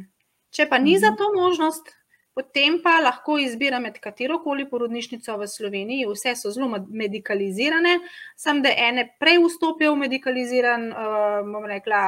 Če 0.56 0.68
pa 0.70 0.80
ni 0.80 0.96
mm. 0.96 1.02
za 1.04 1.12
to 1.18 1.32
možnost, 1.36 1.92
Potem 2.40 2.78
pa 2.80 3.02
lahko 3.04 3.36
izbira 3.44 3.82
med 3.84 3.98
katero 4.00 4.38
koli 4.40 4.64
porodnišnico 4.70 5.34
v 5.42 5.48
Sloveniji, 5.52 6.06
vse 6.08 6.38
so 6.40 6.54
zelo 6.56 6.70
medicalizirane, 6.88 7.98
samo 8.40 8.64
da 8.64 8.72
ene 8.88 9.10
prej 9.20 9.42
vstopijo 9.44 9.92
v 9.92 10.06
medicaliziran, 10.06 10.86
uh, 10.88 11.42
bom 11.44 11.66
rekla, 11.68 12.04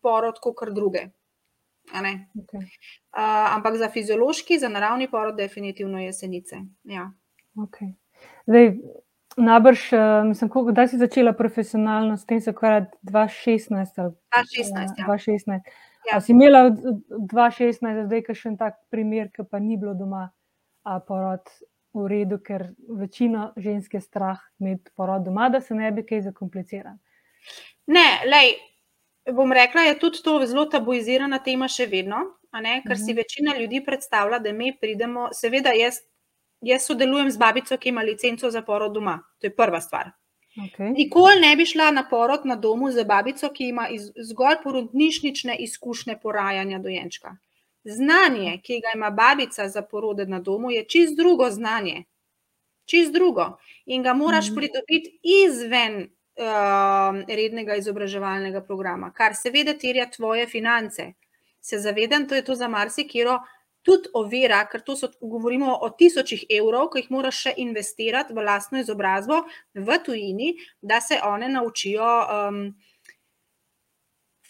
porod, 0.00 0.40
kot 0.40 0.72
druge. 0.72 1.10
Okay. 1.92 2.64
Uh, 3.12 3.54
ampak 3.54 3.76
za 3.76 3.90
fiziološki, 3.92 4.58
za 4.58 4.72
naravni 4.72 5.10
porod, 5.12 5.36
definitivno 5.36 6.00
jesenice. 6.00 6.56
Ja. 6.88 7.10
Okay. 7.68 7.92
Zdaj, 8.46 8.72
najbrž, 9.36 9.80
mislim, 10.30 10.50
kdaj 10.72 10.88
si 10.88 10.98
začela 11.04 11.36
profesionalno 11.36 12.16
s 12.16 12.24
tem, 12.24 12.40
se 12.40 12.50
ukvarjati 12.50 12.96
2016? 13.02 13.76
2016. 13.76 14.96
Ja. 14.96 15.06
2016. 15.06 15.60
Ja. 16.12 16.20
Si 16.20 16.32
imela 16.32 16.70
2016, 16.70 18.06
zdaj 18.06 18.22
je 18.28 18.34
še 18.34 18.50
en 18.52 18.58
tak 18.60 18.78
primer, 18.90 19.30
ki 19.34 19.46
pa 19.50 19.58
ni 19.58 19.76
bilo 19.76 19.94
doma 19.94 20.28
a, 20.86 21.00
porod 21.00 21.42
v 21.96 22.06
redu, 22.12 22.38
ker 22.44 22.68
večino 23.00 23.50
žensk 23.56 23.96
je 23.96 24.02
strah 24.04 24.40
imeti 24.60 24.92
porod 24.94 25.24
doma, 25.26 25.48
da 25.50 25.60
se 25.60 25.74
ne 25.74 25.90
bi 25.92 26.04
kaj 26.06 26.28
zakompliciral. 26.28 26.98
Ne, 27.90 28.06
lej, 28.28 28.54
bom 29.34 29.52
rekla, 29.52 29.86
je 29.88 29.98
tudi 29.98 30.22
to 30.22 30.38
zelo 30.46 30.66
tabuizirana 30.70 31.40
tema 31.42 31.68
še 31.68 31.88
vedno, 31.90 32.22
ne, 32.52 32.82
ker 32.82 32.92
uh 32.92 32.98
-huh. 32.98 33.04
si 33.04 33.12
mhm. 33.12 33.16
večina 33.16 33.56
ljudi 33.58 33.84
predstavlja, 33.84 34.38
da 34.38 34.52
mi 34.52 34.76
pridemo, 34.80 35.28
seveda 35.32 35.72
jaz, 35.72 36.00
jaz 36.60 36.86
sodelujem 36.86 37.30
z 37.30 37.38
babico, 37.38 37.76
ki 37.76 37.88
ima 37.88 38.02
licenco 38.02 38.50
za 38.50 38.62
porod 38.62 38.92
doma. 38.92 39.18
To 39.40 39.46
je 39.46 39.56
prva 39.56 39.80
stvar. 39.80 40.12
Okay. 40.56 40.92
Nikoli 40.96 41.40
ne 41.40 41.56
bi 41.56 41.66
šla 41.66 41.90
na 41.90 42.06
porod 42.08 42.46
na 42.46 42.56
domu 42.56 42.90
z 42.90 43.04
babico, 43.04 43.50
ki 43.52 43.68
ima 43.68 43.88
iz, 43.88 44.08
zgolj 44.16 44.56
porodnišnične 44.62 45.56
izkušnje 45.60 46.16
porajanja 46.22 46.78
dojenčka. 46.78 47.36
Znanje, 47.84 48.58
ki 48.64 48.80
ga 48.80 48.94
ima 48.94 49.10
babica 49.10 49.68
za 49.68 49.82
porode 49.82 50.26
na 50.26 50.40
domu, 50.40 50.70
je 50.70 50.84
čist 50.84 51.16
drugo 51.16 51.50
znanje. 51.50 52.04
Čist 52.84 53.12
drugo. 53.12 53.58
In 53.86 54.02
ga 54.02 54.14
moraš 54.14 54.50
mm. 54.50 54.54
pridobiti 54.54 55.18
izven 55.22 55.98
uh, 56.02 57.20
rednega 57.28 57.76
izobraževalnega 57.76 58.62
programa, 58.64 59.12
kar 59.12 59.34
seveda 59.34 59.74
terja 59.78 60.10
tvoje 60.10 60.46
finance. 60.46 61.12
Se 61.60 61.78
zavedam, 61.78 62.28
to 62.28 62.34
je 62.34 62.44
to 62.44 62.54
za 62.54 62.68
marsikiro 62.68 63.40
tudi 63.86 64.10
ovira, 64.18 64.64
ker 64.70 64.82
to 64.82 64.96
so, 64.98 65.12
govorimo 65.22 65.70
o 65.86 65.90
tisočih 65.94 66.42
evrov, 66.58 66.90
ki 66.90 67.04
jih 67.04 67.12
moraš 67.14 67.44
še 67.46 67.54
investirati 67.62 68.34
v 68.34 68.44
lastno 68.48 68.82
izobrazbo 68.82 69.44
v 69.74 69.98
tujini, 70.02 70.56
da 70.82 70.98
se 71.00 71.20
one 71.22 71.48
naučijo 71.52 72.10
um, 72.26 72.60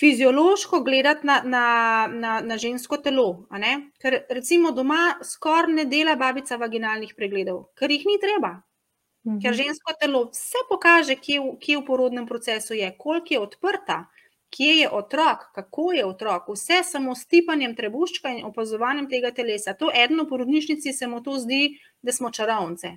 fiziološko 0.01 0.81
gledati 0.81 1.27
na, 1.27 1.41
na, 1.45 1.67
na, 2.13 2.41
na 2.41 2.59
žensko 2.59 2.97
telo. 3.05 3.47
Ker 4.01 4.23
recimo 4.31 4.73
doma 4.73 5.19
skoraj 5.25 5.73
ne 5.73 5.85
dela 5.85 6.17
babica 6.17 6.57
vaginalnih 6.61 7.13
pregledov, 7.17 7.69
ker 7.77 7.93
jih 7.93 8.09
ni 8.09 8.17
treba. 8.23 8.57
Ker 9.27 9.51
mhm. 9.53 9.59
žensko 9.59 9.97
telo 10.01 10.29
vse 10.31 10.61
pokaže, 10.69 11.17
kje, 11.19 11.41
kje 11.61 11.81
v 11.81 11.87
porodnem 11.87 12.29
procesu 12.29 12.77
je, 12.79 12.93
koliko 12.99 13.35
je 13.35 13.41
odprta, 13.43 14.05
kje 14.57 14.75
je 14.81 14.91
otrok, 14.91 15.39
kako 15.55 15.93
je 15.93 16.07
otrok, 16.07 16.49
vse 16.49 16.81
samo 16.85 17.15
s 17.15 17.27
tipanjem 17.27 17.75
trebuščka 17.77 18.31
in 18.33 18.45
opazovanjem 18.49 19.09
tega 19.11 19.31
telesa. 19.37 19.75
To 19.77 19.91
eno 19.95 20.25
v 20.25 20.29
porodnišnici 20.31 20.93
se 20.93 21.07
mu 21.07 21.21
to 21.23 21.37
zdi, 21.43 21.77
da 22.03 22.13
smo 22.13 22.31
čarovnice. 22.31 22.95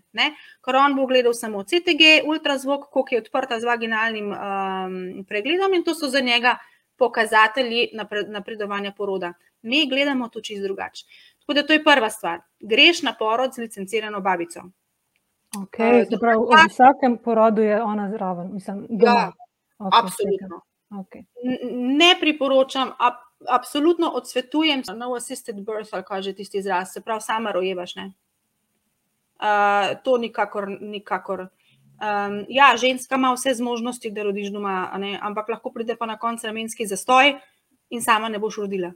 Ker 0.66 0.80
on 0.80 0.96
bo 0.96 1.08
gledal 1.10 1.34
samo 1.34 1.64
CTG, 1.64 2.24
ultrazvok, 2.28 2.88
koliko 2.94 3.16
je 3.16 3.22
odprta 3.26 3.60
z 3.60 3.68
vaginalnim 3.68 4.32
um, 4.32 5.26
pregledom 5.28 5.74
in 5.74 5.84
to 5.84 5.96
so 5.96 6.08
za 6.08 6.20
njega 6.20 6.56
pokazatelji 6.98 7.90
napredovanja 8.28 8.94
poroda. 8.98 9.34
Mi 9.62 9.88
gledamo 9.90 10.30
to 10.30 10.42
čist 10.42 10.64
drugače. 10.64 11.06
Tako 11.42 11.54
da 11.54 11.66
to 11.68 11.74
je 11.74 11.84
prva 11.84 12.10
stvar. 12.10 12.40
Greš 12.60 13.02
na 13.04 13.16
porod 13.20 13.54
z 13.54 13.66
licencirano 13.66 14.22
babico. 14.22 14.64
Okay, 15.58 16.06
uh, 16.06 16.20
pravi, 16.22 16.38
v 16.46 16.66
vsakem 16.70 17.18
porodu 17.18 17.62
je 17.62 17.82
ona 17.82 18.10
zraven. 18.12 18.54
Mislim, 18.54 18.86
ja, 18.90 19.32
okay, 19.80 20.04
absolutno. 20.04 20.62
Okay. 20.90 21.26
Ne 21.74 22.16
priporočam, 22.20 22.92
ab, 23.00 23.14
absolutno 23.48 24.10
odsvetujem 24.10 24.84
no 24.96 25.14
assisted 25.14 25.56
birth, 25.56 25.94
ali 25.94 26.04
kaže 26.08 26.34
tisti 26.34 26.58
izraz, 26.58 26.94
se 26.94 27.02
pravi, 27.02 27.22
sama 27.22 27.52
rojevaš. 27.52 27.96
Uh, 27.96 28.04
to 30.04 30.18
nikakor. 30.18 30.68
nikakor. 30.82 31.48
Um, 32.00 32.46
ja, 32.50 32.74
ženska 32.78 33.16
ima 33.16 33.34
vse 33.34 33.54
zmožnosti, 33.54 34.12
da 34.12 34.24
rodiš 34.24 34.50
doma, 34.50 34.90
ampak 35.22 35.50
lahko 35.50 35.72
pride 35.72 35.96
pa 35.96 36.06
na 36.06 36.18
koncu 36.18 36.48
ramenski 36.48 36.88
zastoj 36.88 37.34
in 37.90 38.02
sama 38.02 38.30
ne 38.30 38.40
boš 38.40 38.58
rodila. 38.58 38.92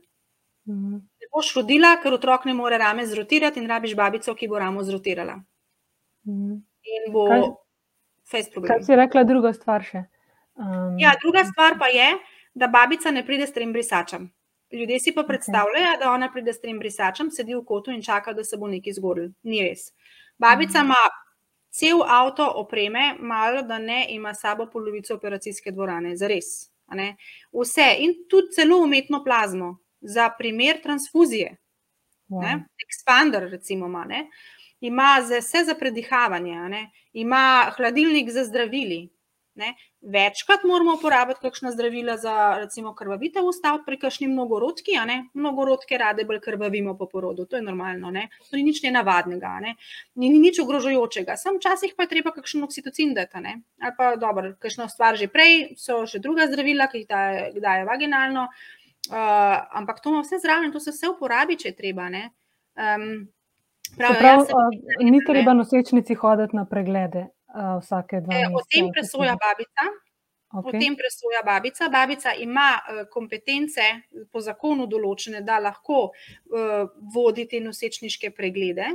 Mm 0.65 0.73
-hmm. 0.73 0.93
Ne 0.93 1.27
boš 1.35 1.55
rodila, 1.55 1.97
ker 2.03 2.13
otrok 2.13 2.45
ne 2.45 2.53
more 2.53 2.77
rame 2.77 3.05
zrotirati 3.05 3.59
in 3.59 3.67
rabiš 3.67 3.95
babico, 3.95 4.35
ki 4.35 4.47
bo 4.47 4.59
ramo 4.59 4.83
zrotirala. 4.83 5.35
Mm 6.23 6.33
-hmm. 6.33 6.62
In 6.83 7.13
bo 7.13 7.27
fejs 8.31 8.51
problem. 8.51 8.67
Kaj 8.67 8.83
si 8.83 8.95
rekla, 8.95 9.23
druga 9.23 9.53
stvar 9.53 9.83
še? 9.83 10.03
Um, 10.55 11.00
ja, 11.00 11.13
druga 11.22 11.43
stvar 11.45 11.79
pa 11.79 11.88
je, 11.88 12.13
da 12.53 12.67
babica 12.67 13.12
ne 13.12 13.25
pride 13.25 13.48
s 13.48 13.53
tem 13.53 13.74
brisačem. 13.74 14.31
Ljudje 14.72 15.00
si 15.00 15.12
pa 15.13 15.24
predstavljajo, 15.24 15.86
okay. 15.86 16.00
da 16.00 16.12
ona 16.12 16.31
pride 16.31 16.53
s 16.53 16.62
tem 16.62 16.79
brisačem, 16.79 17.31
sedi 17.31 17.55
v 17.55 17.63
kotu 17.65 17.91
in 17.91 18.01
čaka, 18.01 18.33
da 18.33 18.43
se 18.43 18.57
bo 18.57 18.67
nekaj 18.67 18.93
zgodil. 18.93 19.29
Ni 19.43 19.62
res. 19.62 19.91
Babica 20.38 20.79
mhm. 20.79 20.86
ima 20.86 21.01
cel 21.69 22.03
avto 22.03 22.51
opreme, 22.55 23.15
malo 23.19 23.62
da 23.62 23.77
ne 23.77 24.05
ima 24.10 24.33
sabo 24.33 24.65
polovico 24.65 25.15
operacijske 25.15 25.72
dvorane, 25.72 26.15
za 26.17 26.27
res. 26.27 26.69
Vse 27.53 27.95
in 28.00 28.13
tudi 28.29 28.53
celo 28.53 28.77
umetno 28.83 29.24
plazmo 29.24 29.77
za 30.01 30.29
primer 30.38 30.81
transfuzije. 30.83 31.57
Wow. 32.29 32.63
Expander, 32.83 33.50
recimo, 33.50 33.86
ima, 33.86 34.05
ima 34.79 35.22
za 35.27 35.38
vse 35.38 35.63
za 35.63 35.75
predihavanje, 35.75 36.89
ima 37.13 37.72
hladilnik 37.77 38.29
za 38.29 38.43
zdravili, 38.43 39.10
Ne? 39.55 39.75
Večkrat 40.01 40.63
moramo 40.65 40.95
uporabiti 40.98 41.39
kakšna 41.41 41.72
zdravila 41.72 42.15
za, 42.17 42.33
recimo, 42.57 42.95
krvavitev 42.98 43.45
ustaviti 43.45 43.86
pri 43.86 43.98
kakšni 44.01 44.27
mnogorodki, 44.27 44.95
a 44.98 45.03
ne 45.05 45.17
mnogorodke 45.33 45.98
rade 46.01 46.25
bolj 46.25 46.39
krvavimo 46.41 46.95
po 46.98 47.05
porodu, 47.12 47.45
to 47.45 47.60
je 47.60 47.62
normalno, 47.62 48.10
ne? 48.12 48.27
to 48.50 48.57
ni 48.57 48.63
nič 48.65 48.81
nenavadnega, 48.83 49.51
ne? 49.62 49.75
ni, 50.15 50.31
ni 50.33 50.39
nič 50.41 50.57
ogrožujočega, 50.63 51.36
sam 51.38 51.60
včasih 51.60 51.93
pa 51.98 52.07
je 52.07 52.13
treba 52.15 52.33
kakšen 52.33 52.65
oksitocin 52.65 53.13
dati, 53.13 53.43
ne? 53.45 53.53
ali 53.81 53.95
pa 53.98 54.15
dobro, 54.17 54.55
kakšno 54.57 54.89
stvar 54.89 55.22
že 55.22 55.29
prej, 55.29 55.75
so 55.77 56.01
še 56.10 56.24
druga 56.24 56.50
zdravila, 56.50 56.89
ki 56.89 57.03
jih 57.03 57.13
daje, 57.13 57.45
daje 57.62 57.86
vaginalno, 57.86 58.48
uh, 58.50 59.53
ampak 59.77 60.01
to 60.01 60.15
ima 60.15 60.25
vse 60.25 60.41
zraven, 60.41 60.74
to 60.74 60.81
se 60.81 60.95
vse 60.98 61.13
uporabi, 61.13 61.60
če 61.62 61.69
je 61.69 61.77
treba. 61.77 62.10
Um, 62.10 63.07
prav, 64.01 64.17
prav, 64.17 64.43
sem, 64.50 64.57
uh, 64.57 65.05
ni 65.13 65.22
treba 65.29 65.53
nosečnici 65.53 66.17
hoditi 66.17 66.57
na 66.57 66.65
preglede 66.65 67.27
vsake 67.53 68.22
dva 68.22 68.33
meseca. 68.33 68.57
O 68.57 68.65
tem 68.69 68.91
presoja 68.91 69.36
babica. 69.36 69.88
Okay. 70.53 70.69
O 70.69 70.79
tem 70.79 70.95
presoja 70.95 71.41
babica. 71.43 71.89
Babica 71.89 72.36
ima 72.36 72.81
kompetence 73.10 73.81
po 74.31 74.41
zakonu 74.41 74.86
določene, 74.88 75.41
da 75.41 75.57
lahko 75.60 76.12
uh, 76.12 76.86
vodi 77.13 77.48
te 77.50 77.60
nosečniške 77.60 78.29
preglede, 78.38 78.86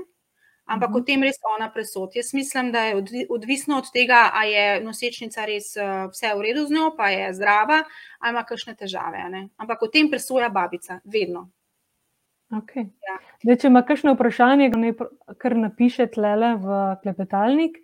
ampak 0.67 0.89
uh 0.89 0.95
-huh. 0.95 0.99
o 0.99 1.01
mhm. 1.01 1.07
tem 1.07 1.23
res 1.23 1.39
ona 1.55 1.71
presod. 1.71 2.15
Jaz 2.15 2.35
mislim, 2.35 2.73
da 2.73 2.85
je 2.85 3.27
odvisno 3.29 3.79
od 3.79 3.91
tega, 3.93 4.31
ali 4.35 4.53
je 4.53 4.81
nosečnica 4.81 5.45
res 5.45 5.77
uh, 5.77 6.11
vse 6.11 6.35
v 6.35 6.43
redu 6.43 6.67
z 6.67 6.71
njo, 6.71 6.95
pa 6.97 7.09
je 7.09 7.35
zdrava, 7.35 7.83
ali 8.21 8.31
ima 8.31 8.45
kakšne 8.45 8.75
težave. 8.75 9.29
Ne? 9.31 9.49
Ampak 9.57 9.83
o 9.83 9.89
tem 9.89 10.11
presoja 10.11 10.49
babica, 10.49 11.01
vedno. 11.05 11.51
Okay. 12.49 12.89
Ja. 13.05 13.19
Dej, 13.45 13.57
če 13.57 13.67
ima 13.69 13.83
kakšno 13.83 14.15
vprašanje, 14.15 14.71
kar 15.39 15.57
napišete 15.57 16.21
le 16.21 16.55
v 16.57 16.97
klepetalnik. 17.03 17.77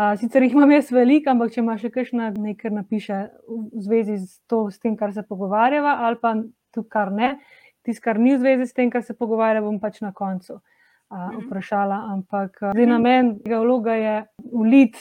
Uh, 0.00 0.14
sicer 0.16 0.40
jih 0.46 0.54
imam 0.56 0.70
jaz 0.72 0.88
veliko, 0.96 1.28
ampak 1.34 1.50
če 1.52 1.60
ima 1.60 1.74
še 1.76 1.90
kakšna 1.92 2.30
nekaj, 2.32 2.70
napiše 2.72 3.16
v 3.44 3.82
zvezi 3.84 4.14
z, 4.16 4.38
to, 4.48 4.62
s 4.72 4.80
tem, 4.80 4.94
kar 4.96 5.10
se 5.12 5.20
pogovarjava, 5.28 5.98
ali 6.06 6.16
pa 6.22 6.30
tudi 6.72 6.88
kar 6.88 7.10
ne. 7.12 7.34
Tisto, 7.84 8.06
kar 8.06 8.20
ni 8.22 8.30
v 8.32 8.38
zvezi 8.40 8.68
s 8.70 8.76
tem, 8.76 8.88
kar 8.92 9.04
se 9.04 9.12
pogovarjava, 9.18 9.66
bom 9.66 9.76
pač 9.82 9.98
na 10.00 10.14
koncu 10.16 10.54
uh, 10.56 11.34
vprašala. 11.42 11.98
Ampak 12.14 12.62
zdaj 12.70 12.88
na 12.88 12.96
meni 13.02 13.34
tega 13.44 13.58
vloga 13.60 13.96
je 13.98 14.14
ulit 14.62 14.96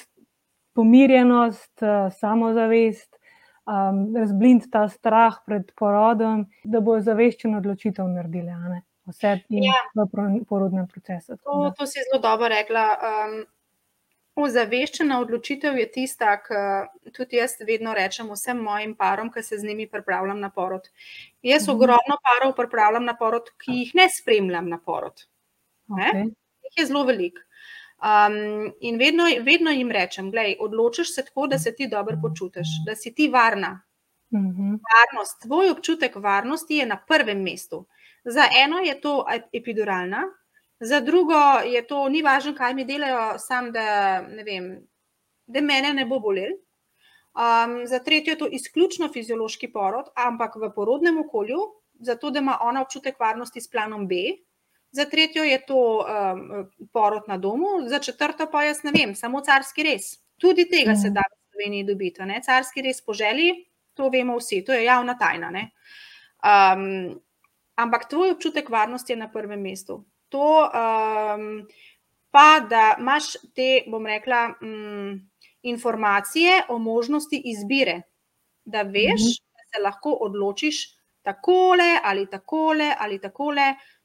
pomirjenost, 0.75 1.71
uh, 1.79 2.09
samozavest, 2.19 3.21
um, 3.69 4.01
razblind 4.17 4.67
ta 4.73 4.81
strah 4.91 5.37
pred 5.47 5.69
porodom, 5.79 6.43
da 6.67 6.81
bo 6.83 6.97
zaveščeno 6.99 7.61
odločitev 7.63 8.09
naredili. 8.11 8.51
Vse 9.09 9.31
ja. 9.47 9.79
v 9.95 10.43
porodnem 10.43 10.91
procesu. 10.91 11.39
To, 11.47 11.71
to 11.77 11.87
si 11.87 12.03
zelo 12.03 12.19
dobro 12.19 12.51
rekla. 12.51 12.83
Um, 12.99 13.39
Ozaveščena 14.39 15.19
odločitev 15.19 15.77
je 15.77 15.87
tista, 15.91 16.35
ki 16.43 17.11
tudi 17.15 17.39
jaz 17.39 17.57
vedno 17.67 17.93
rečem 17.97 18.29
vsem 18.31 18.61
mojim 18.63 18.95
parom, 18.95 19.31
ki 19.33 19.43
se 19.43 19.57
z 19.59 19.67
njimi 19.67 19.87
pripravljam 19.89 20.39
na 20.39 20.49
porod. 20.49 20.87
Jaz 21.41 21.67
mhm. 21.67 21.75
ogromno 21.75 22.17
parov 22.29 22.55
pripravljam 22.55 23.05
na 23.05 23.17
porod, 23.19 23.51
ki 23.63 23.81
jih 23.81 23.93
ne 23.99 24.07
spremljam 24.09 24.69
na 24.69 24.79
porod. 24.79 25.25
Okay. 25.89 26.29
Jih 26.69 26.77
je 26.77 26.85
zelo 26.85 27.03
velik. 27.03 27.39
Um, 27.99 28.71
in 28.79 28.97
vedno, 28.97 29.25
vedno 29.43 29.71
jim 29.75 29.91
rečem, 29.91 30.31
gledaj, 30.31 30.55
odločiš 30.59 31.15
se 31.15 31.25
tako, 31.25 31.47
da 31.47 31.59
se 31.59 31.75
ti 31.75 31.87
dobro 31.87 32.15
počutiš, 32.21 32.67
da 32.85 32.95
si 32.95 33.13
ti 33.15 33.27
varna. 33.27 33.81
Mhm. 34.33 34.75
Varnost, 34.87 35.41
tvoj 35.41 35.69
občutek 35.69 36.15
varnosti 36.15 36.75
je 36.75 36.85
na 36.85 36.97
prvem 37.07 37.41
mestu. 37.43 37.85
Za 38.23 38.45
eno 38.63 38.77
je 38.79 39.01
to 39.01 39.25
epiduralna, 39.53 40.23
Za 40.79 40.99
drugo 40.99 41.35
je 41.65 41.81
to, 41.87 42.09
ni 42.09 42.21
važno, 42.23 42.53
kaj 42.55 42.73
mi 42.73 42.85
delajo, 42.87 43.37
sam 43.39 43.71
da 43.75 44.21
ne 44.21 44.43
vem, 44.43 44.69
da 45.47 45.61
mene 45.61 45.93
ne 45.93 46.05
bo 46.07 46.19
bolel. 46.23 46.55
Um, 47.39 47.81
za 47.87 47.99
tretjo 48.03 48.31
je 48.31 48.37
to 48.37 48.47
izključno 48.47 49.09
fiziološki 49.13 49.71
porod, 49.71 50.07
ampak 50.15 50.55
v 50.55 50.71
porodnem 50.75 51.19
okolju, 51.19 51.59
zato 51.99 52.31
da 52.31 52.39
ima 52.39 52.57
ona 52.61 52.81
občutek 52.81 53.19
varnosti 53.19 53.61
s 53.61 53.69
planom 53.69 54.07
B. 54.07 54.15
Za 54.91 55.05
tretjo 55.05 55.43
je 55.43 55.59
to 55.65 55.79
um, 55.99 56.69
porod 56.93 57.27
na 57.27 57.37
domu, 57.37 57.67
za 57.87 57.99
četrto 57.99 58.47
pa 58.51 58.63
jaz 58.63 58.83
ne 58.83 58.91
vem, 58.95 59.15
samo 59.15 59.41
carski 59.41 59.83
res. 59.83 60.15
Tudi 60.39 60.65
tega 60.69 60.95
se 60.95 61.11
da 61.11 61.21
v 61.27 61.51
Sloveniji 61.51 61.83
dobiti. 61.83 62.25
Ne? 62.25 62.39
Carski 62.45 62.81
res 62.81 63.03
po 63.05 63.13
želji, 63.13 63.51
to 63.93 64.09
vemo 64.09 64.37
vsi, 64.39 64.63
to 64.65 64.73
je 64.73 64.85
javna 64.87 65.17
tajna. 65.19 65.51
Um, 66.39 67.19
ampak 67.75 68.07
tvoj 68.09 68.31
občutek 68.31 68.69
varnosti 68.69 69.13
je 69.13 69.19
na 69.19 69.27
prvem 69.31 69.61
mestu 69.61 70.05
to, 70.29 70.69
um, 70.69 71.67
pa 72.31 72.59
da 72.69 72.95
imaš 72.99 73.33
te, 73.55 73.83
bom 73.87 74.05
rekla, 74.05 74.53
um, 74.61 75.29
informacije 75.61 76.63
o 76.69 76.77
možnosti 76.77 77.41
izbire, 77.45 78.01
da 78.65 78.81
veš, 78.81 79.21
mm 79.21 79.29
-hmm. 79.29 79.43
da 79.55 79.63
se 79.73 79.83
lahko 79.83 80.17
odločiš 80.21 80.75
tako 81.21 81.75
ali 82.03 82.29
tako 82.29 82.73
ali 82.99 83.21
tako. 83.21 83.53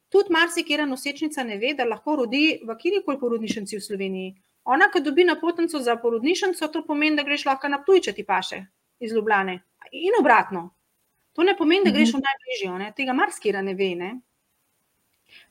Tudi 0.09 0.29
marsikera 0.29 0.85
nosečnica 0.85 1.43
ne 1.43 1.57
ve, 1.57 1.73
da 1.73 1.83
lahko 1.83 2.15
rodi 2.15 2.59
v 2.67 2.75
kjerkoli 2.77 3.19
porodnišnici 3.19 3.77
v 3.77 3.81
Sloveniji. 3.81 4.35
Ona, 4.63 4.89
ki 4.93 5.01
dobi 5.01 5.23
napotnico 5.23 5.79
za 5.79 5.95
porodnišnico, 5.95 6.67
to 6.67 6.85
pomeni, 6.85 7.15
da 7.15 7.23
greš 7.23 7.45
lahko 7.45 7.67
na 7.67 7.83
tuj, 7.83 8.01
če 8.01 8.13
ti 8.13 8.23
paše 8.25 8.65
iz 8.99 9.11
Ljubljane. 9.11 9.59
In 9.91 10.17
obratno. 10.19 10.69
To 11.33 11.43
ne 11.43 11.57
pomeni, 11.57 11.85
da 11.85 11.91
greš 11.91 12.13
v 12.15 12.21
najbližjo, 12.23 12.93
tega 12.95 13.13
marsikera 13.13 13.61
ne 13.61 13.73
ve. 13.73 13.89
Ne? 13.95 14.11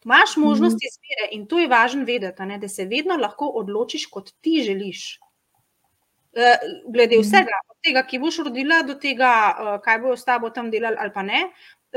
Imáš 0.04 0.36
možnost 0.36 0.76
mhm. 0.76 0.86
izbire 0.88 1.28
in 1.32 1.46
to 1.46 1.58
je 1.58 1.68
važno 1.68 2.04
vedeti, 2.04 2.42
ne, 2.42 2.58
da 2.58 2.68
se 2.68 2.84
vedno 2.84 3.16
lahko 3.16 3.46
odločiš, 3.62 4.06
kot 4.06 4.30
ti 4.40 4.62
želiš. 4.66 5.18
Eh, 6.36 6.58
glede 6.88 7.16
mhm. 7.16 7.22
vsega, 7.22 7.58
od 7.70 7.76
tega, 7.82 8.02
ki 8.02 8.18
boš 8.18 8.38
rodila, 8.48 8.82
do 8.82 8.94
tega, 8.94 9.32
eh, 9.54 9.78
kaj 9.84 9.98
bojo 9.98 10.16
s 10.16 10.24
tabo 10.24 10.50
tam 10.50 10.70
delali, 10.70 10.96
ali 11.00 11.12
pa 11.14 11.22
ne, 11.22 11.48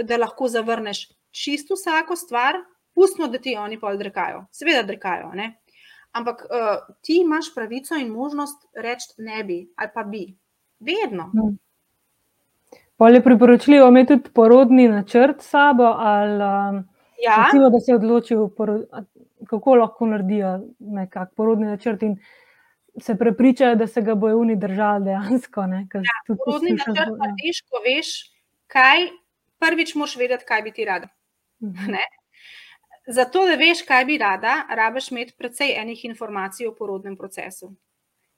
da 0.03 0.17
lahko 0.17 0.47
zavrneš 0.47 1.07
čisto 1.31 1.73
vsako 1.73 2.15
stvar, 2.15 2.55
pustno, 2.95 3.27
da 3.27 3.37
ti 3.37 3.55
oni 3.55 3.79
pa 3.79 3.87
odrekajo. 3.87 4.45
Seveda, 4.51 4.79
odrekajo. 4.79 5.31
Ne? 5.33 5.53
Ampak 6.11 6.41
uh, 6.49 6.95
ti 7.01 7.19
imaš 7.21 7.51
pravico 7.55 7.95
in 7.95 8.07
možnost 8.09 8.65
reči 8.73 9.13
ne 9.17 9.43
bi, 9.43 9.57
ali 9.75 9.89
pa 9.93 10.03
bi. 10.03 10.25
Vedno. 10.79 11.27
Mhm. 11.35 11.55
Polje 12.97 13.21
priporočljivo 13.23 13.87
imeti 13.87 14.07
tudi 14.07 14.29
porodni 14.33 14.87
načrt 14.87 15.41
s 15.41 15.49
sabo 15.49 15.83
ali. 15.83 16.43
Um... 16.77 16.96
Ja. 17.23 17.43
Recimo, 17.45 17.69
da 17.69 17.79
se 17.79 17.95
odločijo, 17.95 18.49
kako 19.49 19.75
lahko 19.75 20.05
naredijo 20.05 20.59
nekakšen 20.79 21.35
porodni 21.35 21.65
načrt 21.65 22.03
in 22.03 22.17
se 23.01 23.15
prepričajo, 23.17 23.75
da 23.75 23.87
se 23.87 24.01
ga 24.01 24.15
bojo 24.15 24.39
oni 24.39 24.55
držali 24.55 25.05
dejansko. 25.05 25.61
Ja, 25.61 26.35
porodni 26.45 26.71
načrt 26.71 27.17
pa 27.19 27.31
tiš, 27.41 27.61
ko 27.69 27.81
veš, 27.85 28.13
kaj 28.67 29.07
prvič 29.59 29.95
moš 29.95 30.15
vedeti, 30.17 30.45
kaj 30.45 30.61
bi 30.61 30.71
ti 30.71 30.85
rada. 30.85 31.07
Mhm. 31.63 31.95
Zato, 33.07 33.45
da 33.47 33.55
veš, 33.55 33.81
kaj 33.87 34.05
bi 34.05 34.17
rada, 34.17 34.63
rabiš 34.75 35.11
imeti 35.11 35.35
precej 35.37 35.73
enih 35.81 36.05
informacij 36.05 36.67
o 36.67 36.75
porodnem 36.75 37.17
procesu. 37.17 37.73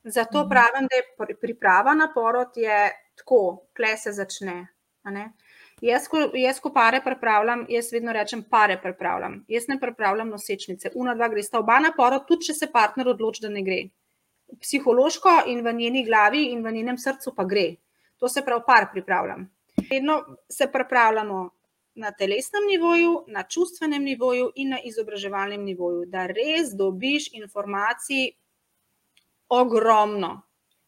Zato 0.04 0.40
mhm. 0.40 0.50
pravim, 0.50 0.88
da 0.88 0.96
je 1.28 1.38
priprava 1.42 1.96
na 1.96 2.12
porod 2.14 2.54
tako, 3.16 3.66
kle 3.76 3.98
se 3.98 4.12
začne. 4.12 4.68
Jaz, 5.82 6.08
ko, 6.12 6.26
jaz, 6.36 6.60
ko 6.60 6.74
pare 6.76 7.00
pripravljam, 7.04 7.64
jaz 7.72 7.92
vedno 7.94 8.14
rečem, 8.14 8.42
pare 8.44 8.76
pripravljam. 8.82 9.44
Jaz 9.48 9.68
ne 9.68 9.80
pripravljam 9.80 10.30
nosečnice. 10.30 10.92
Una, 10.96 11.16
dva 11.16 11.30
gre 11.32 11.44
sta 11.44 11.60
oba 11.60 11.80
na 11.80 11.94
porod, 11.96 12.26
tudi 12.28 12.50
če 12.50 12.56
se 12.58 12.68
partner 12.72 13.08
odloči, 13.14 13.46
da 13.46 13.52
ne 13.54 13.64
gre. 13.64 13.80
Psihološko 14.60 15.36
in 15.48 15.62
v 15.64 15.74
njeni 15.78 16.04
glavi 16.06 16.50
in 16.52 16.66
v 16.66 16.74
njenem 16.76 16.98
srcu 16.98 17.32
pa 17.36 17.46
gre. 17.48 17.70
To 18.20 18.28
se 18.28 18.44
pravi, 18.46 18.66
par 18.68 18.90
pripravljam. 18.92 19.48
Vedno 19.90 20.20
se 20.52 20.68
pripravljamo 20.72 21.50
na 21.96 22.12
telesnem 22.12 22.68
nivoju, 22.68 23.24
na 23.28 23.44
čustvenem 23.44 24.04
nivoju 24.04 24.52
in 24.56 24.76
na 24.76 24.80
izobraževalnem 24.84 25.64
nivoju, 25.64 26.06
da 26.08 26.26
res 26.28 26.74
dobiš 26.76 27.32
informacij 27.40 28.34
ogromno. 29.50 30.42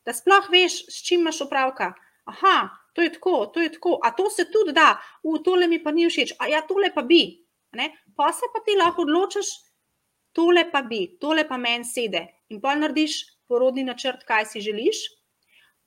Da 0.05 0.13
sploh 0.13 0.47
veš, 0.51 0.81
s 0.89 1.03
čim 1.07 1.21
imaš 1.21 1.41
opravka. 1.45 1.93
Aha, 2.25 2.80
to 2.93 3.01
je 3.01 3.13
tako, 3.13 3.45
to 3.53 3.61
je 3.61 3.71
tako, 3.71 3.99
a 4.03 4.11
to 4.11 4.29
se 4.29 4.45
tudi 4.51 4.73
da, 4.73 4.95
v 5.23 5.39
tole 5.43 5.67
mi 5.67 5.79
pa 5.83 5.91
ni 5.91 6.09
všeč, 6.09 6.35
a 6.39 6.47
ja, 6.51 6.61
tole 6.67 6.91
pa 6.93 7.01
bi. 7.01 7.23
Ne? 7.77 7.91
Pa 8.15 8.31
se 8.35 8.49
pa 8.53 8.59
ti 8.65 8.75
lahko 8.75 9.05
odločiš, 9.07 9.47
tole 10.35 10.65
pa 10.71 10.81
bi, 10.81 11.05
tole 11.19 11.47
pa 11.47 11.57
meni 11.57 11.87
sede. 11.87 12.25
In 12.51 12.59
pa 12.61 12.75
narediš 12.75 13.21
porodni 13.47 13.83
načrt, 13.87 14.25
kaj 14.27 14.49
si 14.51 14.61
želiš. 14.63 15.05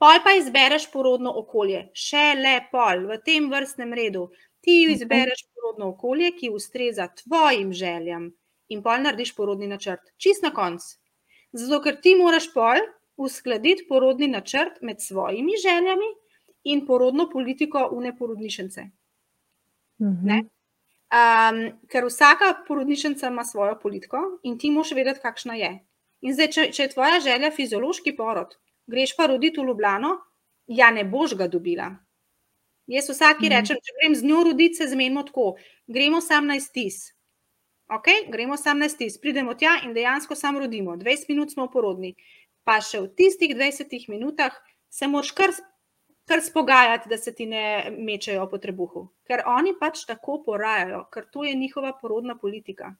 Pol 0.00 0.20
pa 0.24 0.32
izbereš 0.36 0.88
porodno 0.92 1.32
okolje, 1.38 1.90
še 1.94 2.32
le 2.40 2.56
pol 2.72 3.04
v 3.10 3.20
tem 3.24 3.46
vrstnem 3.52 3.92
redu. 3.94 4.26
Ti 4.64 4.80
izbereš 4.94 5.44
porodno 5.52 5.92
okolje, 5.92 6.32
ki 6.40 6.50
ustreza 6.56 7.10
tvojim 7.20 7.70
željam, 7.72 8.30
in 8.72 8.82
pol 8.82 9.04
narediš 9.04 9.34
porodni 9.36 9.68
načrt. 9.68 10.08
Čist 10.16 10.42
na 10.44 10.50
koncu. 10.56 10.96
Zato, 11.54 11.82
ker 11.84 12.00
ti 12.02 12.16
moraš 12.18 12.48
pol 12.56 12.80
uskladiti 13.20 13.86
porodni 13.88 14.26
načrt 14.32 14.80
med 14.82 15.04
svojimi 15.04 15.60
željami 15.62 16.08
in 16.64 16.84
porodno 16.86 17.28
politiko 17.30 17.88
v 17.92 18.02
neporodnišence. 18.08 18.84
Ne? 19.98 20.42
Um, 21.14 21.58
ker 21.88 22.08
vsaka 22.08 22.50
porodnišnica 22.66 23.28
ima 23.30 23.44
svojo 23.44 23.76
politiko 23.78 24.18
in 24.42 24.58
ti 24.58 24.70
moš 24.70 24.92
vedeti, 24.96 25.20
kakšna 25.22 25.54
je. 25.54 25.72
In 26.24 26.34
zdaj, 26.34 26.48
če, 26.50 26.64
če 26.72 26.82
je 26.82 26.92
tvoja 26.94 27.20
želja 27.20 27.52
fiziološki 27.54 28.14
porod, 28.16 28.56
greš 28.90 29.12
pa 29.16 29.28
roditi 29.30 29.60
v 29.60 29.68
Ljubljano, 29.68 30.16
ja, 30.66 30.90
ne 30.90 31.04
boš 31.04 31.36
ga 31.38 31.48
dobila. 31.48 31.92
Jaz 32.90 33.08
vsaki 33.08 33.48
rečem, 33.48 33.78
če 33.80 33.92
grem 34.00 34.14
z 34.16 34.26
njo 34.28 34.42
roditi, 34.50 34.76
se 34.76 34.88
zmenimo 34.90 35.22
tako. 35.24 35.54
Gremo 35.86 36.20
sam 36.20 36.48
na 36.50 36.56
iztis. 36.60 37.14
Okay? 37.88 38.26
Gremo 38.32 38.56
sam 38.60 38.80
na 38.80 38.88
iztis, 38.90 39.16
pridemo 39.20 39.54
tja 39.54 39.78
in 39.84 39.94
dejansko 39.96 40.36
sam 40.36 40.58
rodimo. 40.60 40.96
20 41.00 41.30
minut 41.32 41.52
smo 41.52 41.68
porodni. 41.72 42.14
Pa 42.64 42.80
še 42.84 43.00
v 43.04 43.10
tistih 43.16 43.54
20 43.56 44.08
minutah 44.12 44.56
se 44.92 45.08
moraš 45.08 45.32
kar, 45.36 45.52
kar 46.28 46.40
spogajati, 46.42 47.08
da 47.08 47.18
se 47.18 47.34
ti 47.34 47.46
ne 47.46 47.90
mečejo 47.98 48.46
po 48.50 48.58
trebuhu. 48.58 49.08
Ker 49.28 49.42
oni 49.46 49.74
pač 49.80 50.04
tako 50.08 50.40
porajajo, 50.44 51.04
ker 51.12 51.26
to 51.32 51.44
je 51.44 51.54
njihova 51.54 51.92
porodna 52.00 52.38
politika. 52.38 52.94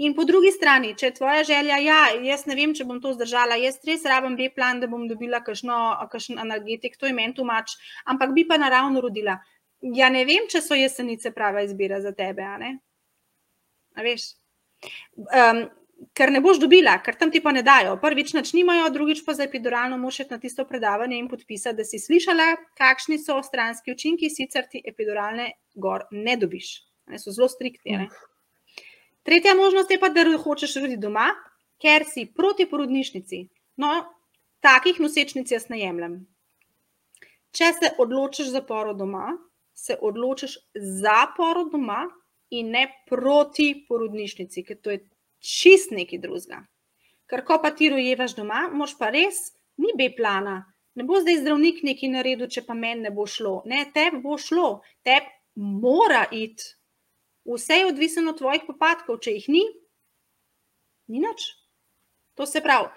In 0.00 0.14
po 0.16 0.24
drugi 0.24 0.48
strani, 0.54 0.94
če 0.96 1.06
je 1.06 1.14
tvoja 1.14 1.42
želja, 1.44 1.76
ja, 1.84 1.98
jaz 2.24 2.46
ne 2.48 2.54
vem, 2.56 2.72
če 2.74 2.86
bom 2.88 3.00
to 3.04 3.12
zdržala, 3.12 3.58
jaz 3.60 3.80
res 3.84 4.06
rabim 4.08 4.36
B 4.38 4.48
plan, 4.54 4.80
da 4.80 4.88
bom 4.88 5.04
dobila 5.10 5.42
kakšen 5.44 6.38
analgetik, 6.40 6.96
to 6.96 7.10
je 7.10 7.12
meni 7.12 7.36
tu 7.36 7.44
mač, 7.44 7.74
ampak 8.08 8.32
bi 8.36 8.46
pa 8.48 8.56
naravno 8.56 9.02
rodila. 9.04 9.36
Ja, 9.80 10.08
ne 10.12 10.24
vem, 10.28 10.46
če 10.48 10.62
so 10.64 10.78
jesenice 10.78 11.34
prava 11.36 11.64
izbira 11.66 12.00
za 12.00 12.14
tebe. 12.16 12.44
A 12.44 12.56
ne? 12.60 12.72
A 13.96 14.04
veš? 14.06 14.30
Um, 15.16 15.66
ker 16.16 16.32
ne 16.32 16.40
boš 16.40 16.60
dobila, 16.62 16.96
ker 17.04 17.16
tam 17.18 17.30
ti 17.32 17.42
pa 17.44 17.52
ne 17.52 17.62
dajo. 17.66 17.96
Prvič, 18.00 18.32
nič 18.36 18.52
nimajo, 18.56 18.88
drugič 18.94 19.22
pa 19.26 19.34
za 19.36 19.44
epiduralno 19.44 19.98
mošet 20.00 20.30
na 20.32 20.38
tisto 20.40 20.64
predavanje 20.68 21.18
in 21.18 21.28
podpisati, 21.28 21.76
da 21.76 21.84
si 21.84 22.00
slišala, 22.00 22.54
kakšni 22.78 23.18
so 23.20 23.40
stranski 23.44 23.92
učinki, 23.92 24.30
sicer 24.32 24.68
ti 24.70 24.82
epiduralne 24.84 25.50
gor 25.74 26.06
ne 26.10 26.36
dobiš. 26.40 26.72
Ne, 27.10 27.18
so 27.18 27.34
zelo 27.34 27.48
striktni. 27.48 27.98
Ne? 27.98 28.08
Tretja 29.26 29.54
možnost 29.54 29.90
je 29.90 30.00
pa, 30.00 30.08
da 30.08 30.24
hočeš 30.38 30.76
roditi 30.80 31.02
doma, 31.02 31.28
ker 31.82 32.06
si 32.08 32.26
proti 32.36 32.66
porodnišnici. 32.70 33.44
No, 33.80 33.92
takih 34.64 35.00
nosečnic 35.00 35.50
jaz 35.52 35.68
ne 35.72 35.80
jemljem. 35.80 36.20
Če 37.56 37.72
se 37.76 37.94
odločiš 37.98 38.52
za 38.54 38.62
porod 38.62 38.98
doma, 39.00 39.34
se 39.74 39.96
odločiš 40.00 40.56
za 40.74 41.24
porod 41.36 41.72
doma 41.72 42.04
in 42.54 42.70
ne 42.74 42.86
proti 43.08 43.72
porodnišnici, 43.88 44.64
ker 44.66 44.78
to 44.78 44.94
je 44.94 45.00
čist 45.40 45.94
nekaj 45.96 46.20
drugega. 46.22 46.64
Ker 47.30 47.44
ko 47.46 47.60
pa 47.62 47.70
ti 47.74 47.90
rojevaš 47.90 48.34
doma, 48.38 48.68
moš 48.72 48.96
pa 48.98 49.10
res, 49.14 49.50
ni 49.80 49.94
B 49.98 50.10
plana. 50.16 50.62
Ne 50.98 51.06
bo 51.06 51.20
zdaj 51.22 51.40
zdravnik 51.42 51.84
nekaj 51.86 52.10
naredil, 52.12 52.50
če 52.50 52.64
pa 52.66 52.74
meni 52.74 53.06
ne 53.06 53.14
bo 53.14 53.26
šlo. 53.26 53.60
Ne, 53.70 53.84
tebi 53.94 54.18
bo 54.24 54.36
šlo, 54.38 54.80
tebi 55.06 55.30
mora 55.54 56.24
iti 56.34 56.74
Vse 57.44 57.74
je 57.74 57.86
odvisno 57.86 58.30
od 58.30 58.38
tvojih 58.38 58.62
popadkov, 58.66 59.18
če 59.24 59.32
jih 59.32 59.46
ni, 59.48 59.62
ni 61.08 61.22
nič. 61.24 61.46
To 62.36 62.46
se 62.46 62.60
pravi, 62.60 62.90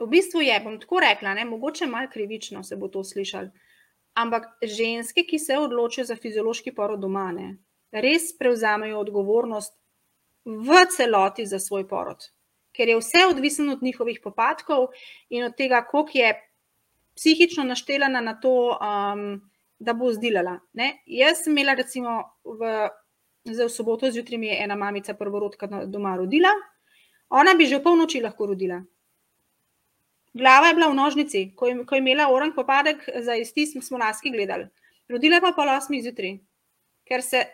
v 0.00 0.06
bistvu 0.08 0.44
je, 0.46 0.60
bom 0.64 0.78
tako 0.80 1.02
rekla, 1.02 1.34
ne, 1.34 1.44
mogoče 1.44 1.86
malo 1.86 2.08
krivično 2.12 2.62
se 2.64 2.76
bo 2.76 2.88
to 2.88 3.02
slišal. 3.04 3.50
Ampak 4.14 4.46
ženske, 4.62 5.26
ki 5.26 5.38
se 5.38 5.58
odločijo 5.58 6.04
za 6.06 6.16
fiziološki 6.16 6.72
porod 6.74 7.02
doma, 7.02 7.30
ne, 7.34 7.58
res 7.92 8.30
prevzamejo 8.38 8.98
odgovornost 9.02 9.74
v 10.44 10.86
celoti 10.96 11.46
za 11.46 11.58
svoj 11.58 11.88
porod, 11.88 12.30
ker 12.72 12.88
je 12.88 12.98
vse 12.98 13.26
odvisno 13.30 13.72
od 13.72 13.82
njihovih 13.82 14.20
popadkov 14.24 14.88
in 15.28 15.44
od 15.44 15.56
tega, 15.56 15.84
koliko 15.84 16.18
je 16.18 16.32
psihično 17.16 17.64
naštelana 17.64 18.20
na 18.20 18.40
to, 18.40 18.78
um, 18.78 19.40
da 19.78 19.92
bo 19.92 20.12
zdelala. 20.12 20.58
Jaz 21.06 21.44
sem 21.44 21.52
imela 21.52 21.74
recimo 21.74 22.22
v 22.44 22.88
v 23.44 23.68
soboto 23.68 24.10
zjutraj 24.10 24.38
mi 24.38 24.46
je 24.46 24.62
ena 24.64 24.76
mamica 24.76 25.14
prvorodka 25.14 25.66
doma 25.86 26.16
rodila, 26.16 26.48
ona 27.28 27.54
bi 27.54 27.66
že 27.66 27.78
v 27.78 27.82
polnoči 27.82 28.20
lahko 28.20 28.46
rodila. 28.46 28.82
Glava 30.34 30.68
je 30.68 30.74
bila 30.74 30.90
v 30.90 30.94
nožnici, 30.94 31.40
ko 31.56 31.66
je, 31.66 31.84
ko 31.84 31.94
je 31.94 31.98
imela 31.98 32.28
orang 32.30 32.54
popadek 32.54 33.08
za 33.24 33.34
isti, 33.34 33.66
smo 33.66 33.98
laski 33.98 34.30
gledali. 34.30 34.68
Rodila 35.08 35.40
pa 35.40 35.52
pol 35.52 35.68
osmih 35.68 36.02
zjutraj, 36.02 36.38
ker 37.04 37.22
se 37.22 37.46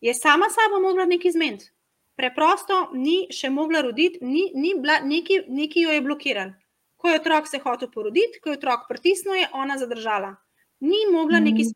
je 0.00 0.14
sama 0.14 0.46
sabo 0.50 0.80
mogla 0.80 1.04
nekaj 1.04 1.32
zmeniti. 1.32 1.72
Preprosto 2.16 2.90
ni 2.94 3.26
še 3.32 3.50
mogla 3.50 3.80
roditi, 3.80 4.20
ni, 4.22 4.50
ni 4.54 4.74
bila, 4.78 5.00
neki, 5.00 5.44
neki 5.48 5.86
jo 5.86 5.92
je 5.94 6.02
blokiral. 6.04 6.52
Ko 6.96 7.10
je 7.10 7.18
otrok 7.18 7.48
se 7.48 7.58
hotel 7.62 7.90
poroditi, 7.90 8.40
ko 8.42 8.52
je 8.52 8.58
otrok 8.60 8.84
pritisnil, 8.88 9.40
je 9.40 9.48
ona 9.58 9.78
zadržala. 9.80 10.34
Ni 10.80 11.06
mogla 11.10 11.40
mm. 11.40 11.48
neki 11.50 11.70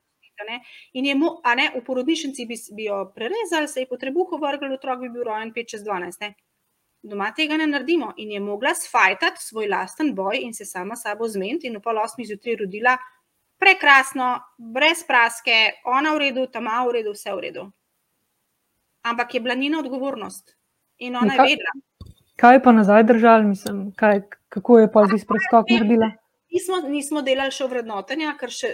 Ne? 0.44 0.61
In 0.92 1.07
je 1.09 1.14
mu, 1.16 1.31
a 1.40 1.55
ne, 1.57 1.70
v 1.72 1.81
porodnišnici 1.81 2.44
bi, 2.44 2.57
bi 2.77 2.85
jo 2.90 2.99
prerezali, 3.14 3.68
se 3.72 3.81
je 3.81 3.88
po 3.88 3.96
trebuhu 3.96 4.37
vrgel, 4.37 4.75
otrok 4.77 5.01
bi 5.01 5.09
bil 5.09 5.25
rojen 5.25 5.49
5 5.55 5.70
čez 5.70 5.85
12. 5.87 6.20
Ne? 6.20 6.35
Doma 7.01 7.31
tega 7.33 7.57
ne 7.57 7.66
naredimo 7.70 8.11
in 8.20 8.35
je 8.35 8.40
mogla 8.40 8.75
sfajtati 8.75 9.40
svoj 9.40 9.70
lasten 9.72 10.12
boj 10.14 10.42
in 10.42 10.53
se 10.55 10.64
sama 10.68 10.96
sabo 10.96 11.29
zmeniti 11.29 11.70
in 11.70 11.79
v 11.79 11.81
pol 11.81 12.03
osmi 12.03 12.27
zjutraj 12.29 12.59
rodila 12.66 12.99
prekrasno, 13.57 14.37
brez 14.59 15.05
praske, 15.09 15.81
ona 15.85 16.12
v 16.14 16.18
redu, 16.27 16.46
tam 16.53 16.68
v 16.68 16.99
redu, 16.99 17.14
vse 17.16 17.33
v 17.33 17.40
redu. 17.49 17.64
Ampak 19.07 19.35
je 19.35 19.40
bila 19.40 19.55
njena 19.55 19.79
odgovornost 19.79 20.57
in 20.99 21.16
ona 21.16 21.37
kaj, 21.37 21.51
je 21.51 21.57
vedela. 21.57 22.14
Kaj 22.37 22.62
pa 22.62 22.73
nazaj 22.73 23.05
držali, 23.09 23.45
mislim, 23.45 23.92
kaj, 23.97 24.23
kako 24.49 24.79
je 24.79 24.92
pa 24.92 25.05
zdaj 25.07 25.23
preskok 25.29 25.71
naredila? 25.71 26.11
Nismo, 26.53 26.81
nismo 26.88 27.23
delali 27.23 27.55
še 27.55 27.69
vrednotenja, 27.71 28.35
ker 28.40 28.53
še 28.53 28.73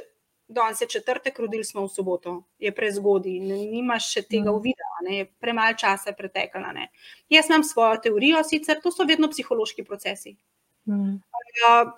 danes 0.53 0.81
je 0.81 0.89
četrtek, 0.89 1.39
rodili 1.39 1.65
smo 1.65 1.85
v 1.87 1.89
soboto, 1.89 2.43
je 2.59 2.73
prezgodaj, 2.75 3.39
nimaš 3.73 4.11
še 4.13 4.23
tega 4.23 4.51
mm. 4.51 4.55
uvida, 4.55 4.89
ne, 5.09 5.25
premalo 5.41 5.77
časa 5.79 6.13
je 6.13 6.17
pretekalo. 6.17 6.73
Jaz 7.33 7.51
imam 7.51 7.65
svojo 7.65 8.01
teorijo, 8.05 8.43
sicer 8.45 8.81
to 8.83 8.93
so 8.93 9.07
vedno 9.09 9.31
psihološki 9.33 9.85
procesi. 9.85 10.37
Mm. 10.87 11.21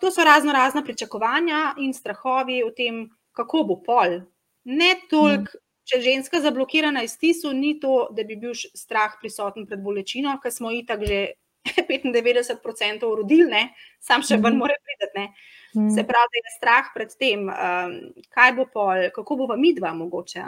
To 0.00 0.10
so 0.10 0.24
razno 0.24 0.52
razna 0.52 0.82
pričakovanja 0.84 1.74
in 1.78 1.94
strahovi 1.94 2.62
o 2.64 2.70
tem, 2.70 3.06
kako 3.32 3.64
bo 3.68 3.80
pol. 3.82 4.20
Ne 4.64 4.94
toliko, 5.10 5.58
mm. 5.58 5.63
Če 5.84 6.00
ženska 6.00 6.40
zablokirana 6.40 7.02
iz 7.04 7.16
tisu, 7.20 7.52
ni 7.52 7.78
to, 7.80 8.08
da 8.16 8.24
bi 8.24 8.36
bil 8.40 8.54
strah 8.54 9.18
prisoten 9.20 9.66
pred 9.68 9.82
bolečino, 9.84 10.36
ker 10.42 10.52
smo 10.52 10.72
itak 10.72 11.04
že 11.08 11.24
95% 11.88 13.08
rodili, 13.16 13.60
sam 14.00 14.22
še 14.22 14.36
ven 14.36 14.54
mm. 14.54 14.58
more 14.60 14.74
priti. 14.84 15.26
Mm. 15.74 15.90
Se 15.90 16.04
pravi, 16.06 16.40
da 16.40 16.50
je 16.50 16.56
strah 16.58 16.90
pred 16.94 17.14
tem, 17.18 17.46
um, 17.48 17.94
kaj 18.34 18.52
bo 18.56 18.66
pol, 18.72 19.08
kako 19.14 19.36
bo 19.40 19.56
mi 19.56 19.72
dva 19.74 19.94
mogoče, 19.96 20.44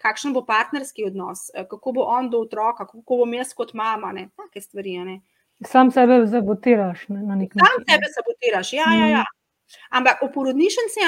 kakšen 0.00 0.32
bo 0.32 0.42
partnerski 0.46 1.04
odnos, 1.04 1.50
eh, 1.54 1.66
kako 1.68 1.92
bo 1.92 2.06
on 2.08 2.30
do 2.30 2.40
otroka, 2.40 2.86
kako 2.88 3.20
bom 3.22 3.34
jaz 3.36 3.52
kot 3.54 3.74
mama, 3.74 4.12
ne? 4.16 4.28
take 4.36 4.64
stvari. 4.64 4.96
Ne? 5.04 5.20
Sam 5.66 5.92
sebe 5.92 6.22
sabotiraš 6.26 7.08
ne? 7.08 7.22
na 7.22 7.36
nek 7.36 7.54
način. 7.54 7.84
Sam 7.84 7.86
sebe 7.94 8.12
sabotiraš, 8.16 8.72
ja, 8.72 8.88
ja, 8.96 9.08
ja. 9.18 9.24
Mm. 9.28 9.86
Ampak 10.00 10.22
v 10.24 10.32
porodnišnici, 10.34 11.04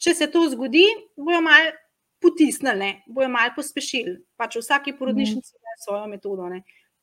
če 0.00 0.14
se 0.14 0.30
to 0.32 0.46
zgodi, 0.48 0.86
bojo 1.16 1.42
malo 1.44 1.74
potisnili, 2.20 2.92
bojo 3.08 3.28
malo 3.32 3.56
pospešili. 3.56 4.18
Pač 4.36 4.56
v 4.56 4.64
vsaki 4.64 4.96
porodnišnici 4.98 5.52
mm. 5.54 5.58
ima 5.58 5.76
svojo 5.84 6.06
metodo. 6.06 6.48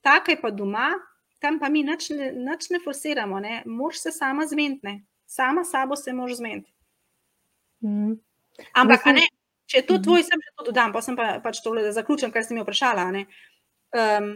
Tako 0.01 0.31
je 0.31 0.41
pa 0.41 0.51
doma, 0.51 0.89
tam 1.41 1.59
pa 1.59 1.69
mi 1.69 1.83
nič 1.83 2.09
ne, 2.13 2.31
nič 2.31 2.69
ne 2.69 2.79
forsiramo, 2.83 3.41
mož 3.65 3.97
se 4.01 4.11
sama 4.11 4.45
zmentne 4.47 5.01
sama 5.27 5.63
sabo 5.63 5.95
se 5.95 6.13
moraš 6.13 6.37
zmeniti. 6.37 6.73
Mm. 7.83 8.13
Ampak, 8.73 9.05
Mislim, 9.05 9.15
ne, 9.15 9.27
če 9.65 9.77
je 9.77 9.85
to 9.85 9.93
mhm. 9.93 10.03
tvoj, 10.03 10.23
sem 10.23 10.41
že 10.41 10.53
to 10.55 10.67
dodam, 10.71 10.93
pa 10.93 11.01
sem 11.01 11.15
pa, 11.15 11.25
pač 11.43 11.61
tole, 11.61 11.83
da 11.85 11.91
zaključim, 11.93 12.31
kar 12.31 12.45
si 12.45 12.55
mi 12.55 12.63
vprašala. 12.63 13.09
Um, 13.97 14.31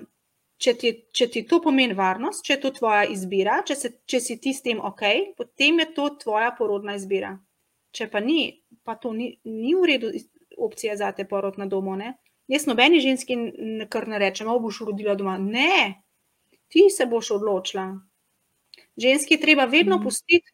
če, 0.61 0.73
ti, 0.77 0.91
če 1.15 1.27
ti 1.33 1.45
to 1.49 1.61
pomeni 1.63 1.97
varnost, 1.97 2.43
če 2.45 2.57
je 2.57 2.61
to 2.65 2.73
tvoja 2.77 3.07
izbira, 3.09 3.61
če, 3.65 3.75
se, 3.75 3.93
če 4.05 4.21
si 4.21 4.37
ti 4.43 4.53
s 4.53 4.61
tem 4.65 4.83
ok, 4.83 5.33
potem 5.39 5.81
je 5.81 5.87
to 5.95 6.11
tvoja 6.21 6.51
porodna 6.57 6.97
izbira. 6.99 7.33
Če 7.91 8.07
pa 8.11 8.21
ni, 8.23 8.61
pa 8.85 8.95
to 8.99 9.15
ni, 9.15 9.33
ni 9.47 9.73
v 9.75 9.87
redu 9.89 10.11
opcija 10.65 10.95
za 10.97 11.11
te 11.11 11.25
porod 11.27 11.57
na 11.59 11.65
domu. 11.65 11.95
Ne? 11.95 12.13
Jaz 12.47 12.65
nobeni 12.67 12.99
ženski 12.99 13.37
kar 13.89 14.07
ne 14.07 14.19
rečem, 14.19 14.47
da 14.47 14.59
boš 14.59 14.81
rodila 14.85 15.15
doma. 15.15 15.37
Ne, 15.37 16.01
ti 16.67 16.89
se 16.89 17.05
boš 17.05 17.31
odločila. 17.31 17.99
Ženski 18.97 19.33
je 19.33 19.41
treba 19.41 19.65
vedno 19.65 19.97
mm. 19.97 20.03
pustiti 20.03 20.51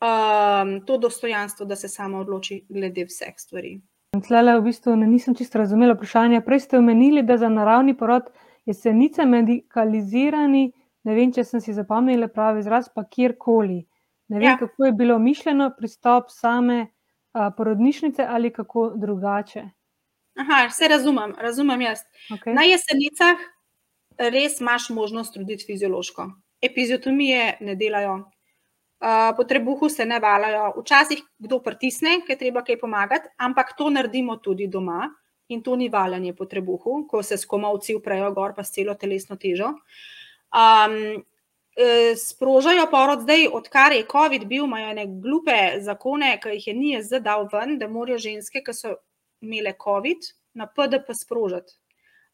um, 0.00 0.86
to 0.86 0.98
dostojanstvo, 0.98 1.66
da 1.66 1.76
se 1.76 1.88
sama 1.88 2.18
odloči 2.20 2.64
glede 2.68 3.04
vseh 3.04 3.34
stvari. 3.36 3.78
Tlele, 4.26 4.56
v 4.58 4.64
bistvu 4.70 4.96
ne, 4.96 5.06
nisem 5.06 5.34
čisto 5.34 5.58
razumela 5.58 5.94
vprašanja. 5.94 6.40
Prej 6.46 6.64
ste 6.66 6.78
omenili, 6.78 7.22
da 7.22 7.36
za 7.36 7.48
naravni 7.48 7.96
porod 7.96 8.30
jesenice 8.66 9.24
medikalizirani, 9.26 10.72
ne 11.04 11.14
vem, 11.14 11.32
če 11.32 11.44
sem 11.44 11.60
si 11.60 11.74
zapomnila 11.76 12.28
pravi 12.28 12.64
izraz, 12.64 12.88
pa 12.94 13.04
kjerkoli. 13.04 13.82
Ne 14.28 14.38
vem, 14.38 14.50
ja. 14.50 14.56
kako 14.58 14.84
je 14.84 14.92
bilo 14.92 15.18
mišljeno 15.18 15.70
pristop 15.78 16.30
same 16.30 16.86
porodnišnice 17.56 18.26
ali 18.28 18.52
kako 18.52 18.92
drugače. 18.96 19.64
Aha, 20.38 20.66
vse 20.70 20.88
razumem, 20.88 21.34
razumem 21.38 21.80
jaz. 21.80 22.04
Okay. 22.30 22.54
Na 22.54 22.62
jesenicah 22.62 23.40
res 24.18 24.60
imaš 24.60 24.90
možnost 24.90 25.36
roditi 25.36 25.64
fiziološko. 25.66 26.30
epiziotomije 26.62 27.56
ne 27.60 27.74
delajo, 27.74 28.14
uh, 28.14 29.36
po 29.36 29.44
trebuhu 29.44 29.88
se 29.88 30.04
ne 30.04 30.18
valajo, 30.20 30.72
včasih 30.80 31.22
kdo 31.38 31.60
pritisne, 31.62 32.20
ker 32.26 32.38
treba 32.38 32.64
kaj 32.66 32.80
pomagati, 32.80 33.28
ampak 33.38 33.76
to 33.78 33.90
naredimo 33.90 34.36
tudi 34.36 34.66
doma 34.66 35.08
in 35.48 35.62
to 35.62 35.76
ni 35.76 35.88
valjanje 35.88 36.34
po 36.36 36.44
trebuhu, 36.44 37.06
ko 37.08 37.22
se 37.22 37.36
s 37.36 37.46
komovci 37.46 37.94
uprejo 37.94 38.32
gor, 38.34 38.54
pa 38.56 38.64
s 38.64 38.74
celo 38.74 38.94
telesno 38.94 39.36
težo. 39.36 39.70
Um, 40.52 41.22
Sprožajo 42.16 42.86
porod 42.90 43.20
zdaj, 43.22 43.46
odkar 43.54 43.92
je 43.92 44.06
COVID 44.10 44.46
bil, 44.50 44.64
imajo 44.64 44.90
ene 44.90 45.04
glupe 45.06 45.58
zakone, 45.80 46.32
ki 46.42 46.56
jih 46.56 46.66
je 46.66 46.74
nije 46.74 47.02
zadal 47.06 47.46
ven, 47.52 47.76
da 47.78 47.88
morajo 47.88 48.18
ženske, 48.18 48.62
ki 48.66 48.74
so 48.74 48.96
imele 49.40 49.76
COVID, 49.84 50.32
na 50.58 50.66
PDP 50.66 51.14
sprožiti. 51.14 51.78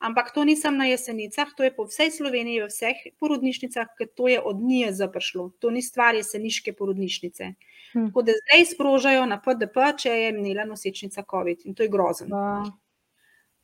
Ampak 0.04 0.34
to 0.34 0.44
nisem 0.44 0.76
na 0.76 0.84
jesenicah, 0.84 1.48
to 1.56 1.64
je 1.64 1.72
po 1.76 1.86
vsej 1.88 2.10
Sloveniji, 2.10 2.64
v 2.64 2.68
vseh 2.68 2.98
porodnišnicah, 3.20 3.94
ker 3.96 4.08
to 4.16 4.28
je 4.28 4.40
od 4.40 4.60
nije 4.60 4.92
zapršlo. 4.92 5.50
To 5.60 5.70
ni 5.70 5.82
stvar 5.82 6.14
jeseniške 6.14 6.74
porodnišnice. 6.76 7.52
Hm. 7.92 8.08
Tako 8.10 8.22
da 8.22 8.34
zdaj 8.40 8.64
sprožajo 8.74 9.26
na 9.26 9.40
PDP, 9.40 9.86
če 10.02 10.10
je 10.10 10.32
imela 10.34 10.66
nosečnica 10.68 11.24
COVID 11.30 11.64
in 11.64 11.74
to 11.74 11.86
je 11.86 11.88
grozno. 11.88 12.28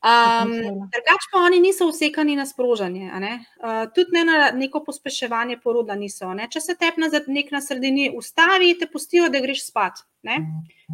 Um, 0.00 0.52
drugač 0.88 1.26
pa 1.28 1.42
oni 1.44 1.58
niso 1.60 1.84
usekani 1.90 2.32
na 2.36 2.46
sprožanje, 2.48 3.10
uh, 3.12 3.82
tudi 3.92 4.16
ne 4.16 4.22
na 4.24 4.36
neko 4.56 4.80
pospeševanje 4.84 5.58
poroda 5.60 5.92
niso. 5.94 6.30
Ne? 6.32 6.46
Če 6.48 6.60
se 6.64 6.74
tepna 6.80 7.10
za 7.12 7.20
nek 7.28 7.50
na 7.52 7.60
sredini 7.60 8.06
ustavi, 8.16 8.78
te 8.80 8.88
pustijo, 8.88 9.28
da 9.28 9.42
greš 9.44 9.66
spat. 9.66 10.00
Ne? 10.24 10.38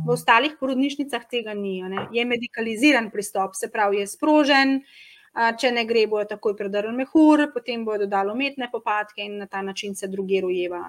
V 0.07 0.11
ostalih 0.11 0.57
porodnišnicah 0.59 1.23
tega 1.31 1.55
ni. 1.55 1.79
Je 2.12 2.25
medicaliziran 2.27 3.12
pristop, 3.14 3.55
se 3.55 3.71
pravi, 3.71 4.03
je 4.03 4.09
sprožen. 4.11 4.75
Uh, 4.81 5.53
če 5.55 5.71
ne 5.71 5.87
gre, 5.87 6.09
bojo 6.11 6.27
takoj 6.27 6.57
predrl 6.59 6.90
mehur, 6.97 7.45
potem 7.55 7.87
bojo 7.87 8.03
dodali 8.09 8.35
umetne 8.35 8.71
popadke 8.73 9.23
in 9.23 9.38
na 9.38 9.47
ta 9.47 9.62
način 9.62 9.95
se 9.95 10.11
druge 10.11 10.42
rojeva. 10.42 10.83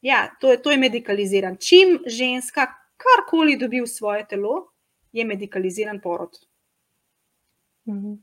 Ja, 0.00 0.30
to 0.40 0.52
je, 0.52 0.62
to 0.64 0.72
je 0.72 0.80
medicaliziran. 0.80 1.60
Čim 1.60 1.98
ženska 2.06 2.70
karkoli 2.96 3.60
dobi 3.60 3.84
v 3.84 3.86
svoje 3.90 4.24
telo, 4.32 4.70
je 5.12 5.28
medicaliziran 5.28 6.00
porod. 6.00 6.40
Mhm. 7.88 8.16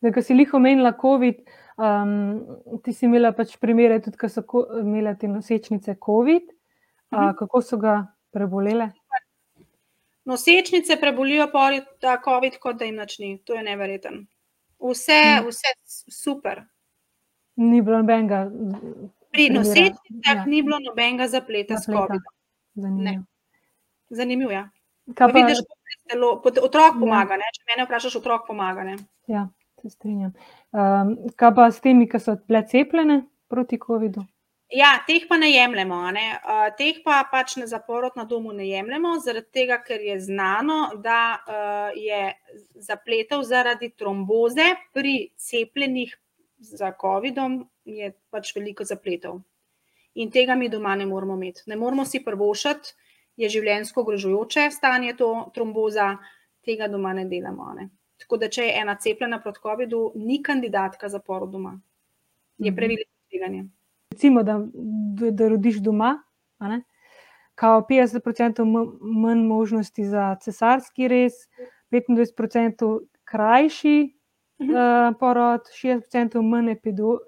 Zdaj, 0.00 0.12
ko 0.12 0.22
si 0.22 0.34
jih 0.34 0.54
omenila, 0.54 0.92
COVID, 1.00 1.40
um, 1.76 2.80
ti 2.84 2.92
si 2.92 3.06
imela 3.06 3.32
pač 3.36 3.56
primere, 3.60 3.98
tudi 4.00 4.16
ko 4.16 4.28
so 4.28 4.44
imele 4.80 5.16
te 5.20 5.28
nosečnice 5.28 5.96
COVID. 6.04 6.52
Mhm. 7.12 7.34
Kako 7.38 7.62
so 7.62 7.76
ga 7.76 8.06
prebolele? 8.32 8.90
Nosečnice 10.26 10.96
prebolijo 11.00 11.46
ta 12.00 12.16
COVID, 12.24 12.58
kot 12.58 12.78
da 12.78 12.84
jim 12.84 12.96
načni. 12.96 13.38
To 13.44 13.54
je 13.54 13.62
neverjeten. 13.62 14.26
Vse, 14.80 15.20
mhm. 15.40 15.48
vse 15.48 15.68
super. 16.10 16.64
Ni 17.56 17.82
bilo 17.82 18.02
nobenega. 18.02 18.50
Pri 19.32 19.48
nosečnicah 19.50 20.36
ja. 20.36 20.44
ni 20.46 20.62
bilo 20.62 20.78
nobenega 20.80 21.28
zapleta, 21.28 21.76
zapleta. 21.76 21.78
s 21.78 21.86
COVID-om. 21.86 22.36
Zanimivo. 22.74 23.24
Zanimivo. 24.10 24.50
Ja. 24.50 24.68
Kaj 25.14 25.32
pa 25.32 25.38
vidiš, 25.38 25.58
telo, 26.10 26.32
otrok 26.44 26.94
ja. 26.94 27.00
pomaga? 27.00 27.38
Ja. 27.40 27.52
Če 27.54 27.66
me 27.68 27.84
vprašaš, 27.86 28.18
otrok 28.20 28.46
pomaga. 28.46 28.84
Ne? 28.86 28.96
Ja, 29.30 29.48
se 29.82 29.90
strinjam. 29.90 30.32
Um, 30.72 31.16
kaj 31.38 31.52
pa 31.56 31.68
s 31.72 31.82
temi, 31.84 32.08
ki 32.10 32.20
so 32.22 32.36
bile 32.46 32.64
cepljene 32.70 33.22
proti 33.50 33.78
COVID-u? 33.82 34.24
Ja, 34.74 34.96
teh 35.06 35.28
pa 35.28 35.38
ne 35.38 35.52
jemljemo. 35.52 36.00
Ne? 36.10 36.26
Uh, 36.42 36.66
teh 36.78 36.98
pa 37.04 37.20
pač 37.30 37.54
na 37.60 37.68
zaporod 37.70 38.16
na 38.18 38.24
domu 38.26 38.52
ne 38.52 38.66
jemljemo, 38.66 39.14
zaradi 39.22 39.60
tega, 39.60 39.78
ker 39.82 40.02
je 40.02 40.18
znano, 40.20 40.80
da 41.02 41.20
uh, 41.38 41.90
je 41.94 42.34
zapletel 42.82 43.44
zaradi 43.46 43.92
tromboze 43.94 44.72
pri 44.92 45.30
cepljenih 45.38 46.16
za 46.58 46.90
COVID-om, 47.00 47.60
je 47.84 48.10
pač 48.32 48.54
veliko 48.56 48.84
zapletov. 48.84 49.40
In 50.16 50.32
tega 50.32 50.56
mi 50.56 50.70
doma 50.72 50.96
ne 50.96 51.06
moramo 51.06 51.36
imeti. 51.36 51.62
Ne 51.70 51.76
moramo 51.76 52.04
si 52.04 52.24
prvošati 52.24 52.94
je 53.36 53.48
življenjsko 53.52 54.00
ogrožujoče 54.00 54.70
stanje, 54.72 55.14
to 55.16 55.30
tromboza, 55.54 56.16
tega 56.64 56.88
doma 56.88 57.12
ne 57.14 57.26
delamo. 57.28 57.72
Ne. 57.76 57.88
Tako 58.20 58.38
da, 58.40 58.48
če 58.48 58.64
je 58.64 58.76
ena 58.80 58.96
cepljena 59.00 59.40
proti 59.42 59.60
COVID-u, 59.62 60.02
ni 60.16 60.40
kandidatka 60.42 61.08
za 61.12 61.20
porod 61.20 61.52
doma. 61.52 61.76
Je 62.58 62.70
mhm. 62.70 62.76
preveliko 62.76 63.10
tveganje. 63.30 63.66
Recimo, 64.10 64.42
da, 64.42 64.60
da 65.30 65.48
rodiš 65.48 65.82
doma, 65.84 66.14
kao 67.54 67.82
50% 67.90 68.64
manj 69.00 69.42
možnosti 69.46 70.04
za 70.04 70.34
cesarski 70.40 71.08
rez, 71.08 71.32
25% 71.90 73.00
krajši 73.24 73.98
uh, 74.58 75.16
porod, 75.20 75.68
60% 75.82 76.42
manj 76.42 76.72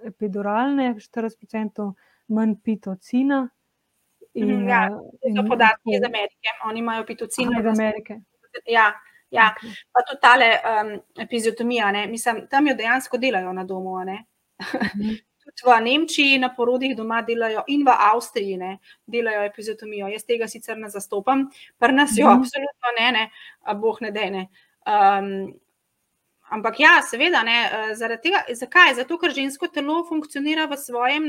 epiduralne, 0.05 0.95
40% 0.95 1.93
manj 2.29 2.55
pitocina. 2.65 3.49
In, 4.39 4.69
ja, 4.69 4.87
to 4.89 5.35
so 5.37 5.45
podatki 5.49 5.97
iz 5.99 6.05
Amerike, 6.07 6.57
oni 6.65 6.83
imajo 6.85 7.05
pitocin. 7.07 7.53
Iz 7.59 7.67
Amerike. 7.67 8.21
Ja, 8.67 8.93
ja. 9.31 9.55
Okay. 9.55 9.71
pa 9.93 10.03
tudi 10.09 10.21
tale 10.21 10.51
um, 10.57 10.93
epiziotomija, 11.21 11.93
ne? 11.93 12.07
mislim, 12.07 12.47
tam 12.51 12.67
jo 12.67 12.75
dejansko 12.75 13.19
delajo 13.19 13.53
na 13.53 13.65
domu. 13.65 13.99
Mhm. 14.05 15.17
tudi 15.49 15.65
v 15.65 15.81
Nemčiji 15.85 16.39
na 16.39 16.51
porodih 16.55 16.97
doma 16.97 17.23
delajo 17.23 17.65
in 17.69 17.85
v 17.85 17.91
Avstriji 17.91 18.57
ne? 18.57 18.79
delajo 19.07 19.47
epiziotomijo. 19.49 20.09
Jaz 20.13 20.25
tega 20.25 20.49
sicer 20.49 20.77
ne 20.79 20.91
zastopam, 20.91 21.49
pa 21.79 21.89
nas 21.89 22.17
jo 22.17 22.29
mhm. 22.29 22.41
absolutno 22.41 22.95
ne, 23.01 23.13
ne, 23.13 23.31
boh 23.75 24.01
ne 24.01 24.11
dene. 24.11 24.49
Um, 24.89 25.55
Ampak 26.51 26.81
ja, 26.81 27.03
seveda, 27.05 27.43
ne, 27.45 27.57
eh, 27.93 28.17
tega, 28.23 28.41
zakaj? 28.57 28.95
Zato, 28.97 29.19
ker 29.21 29.35
žensko 29.37 29.69
telo 29.69 30.01
funkcionira 30.09 30.65
v, 30.67 30.79
svojem, 30.81 31.25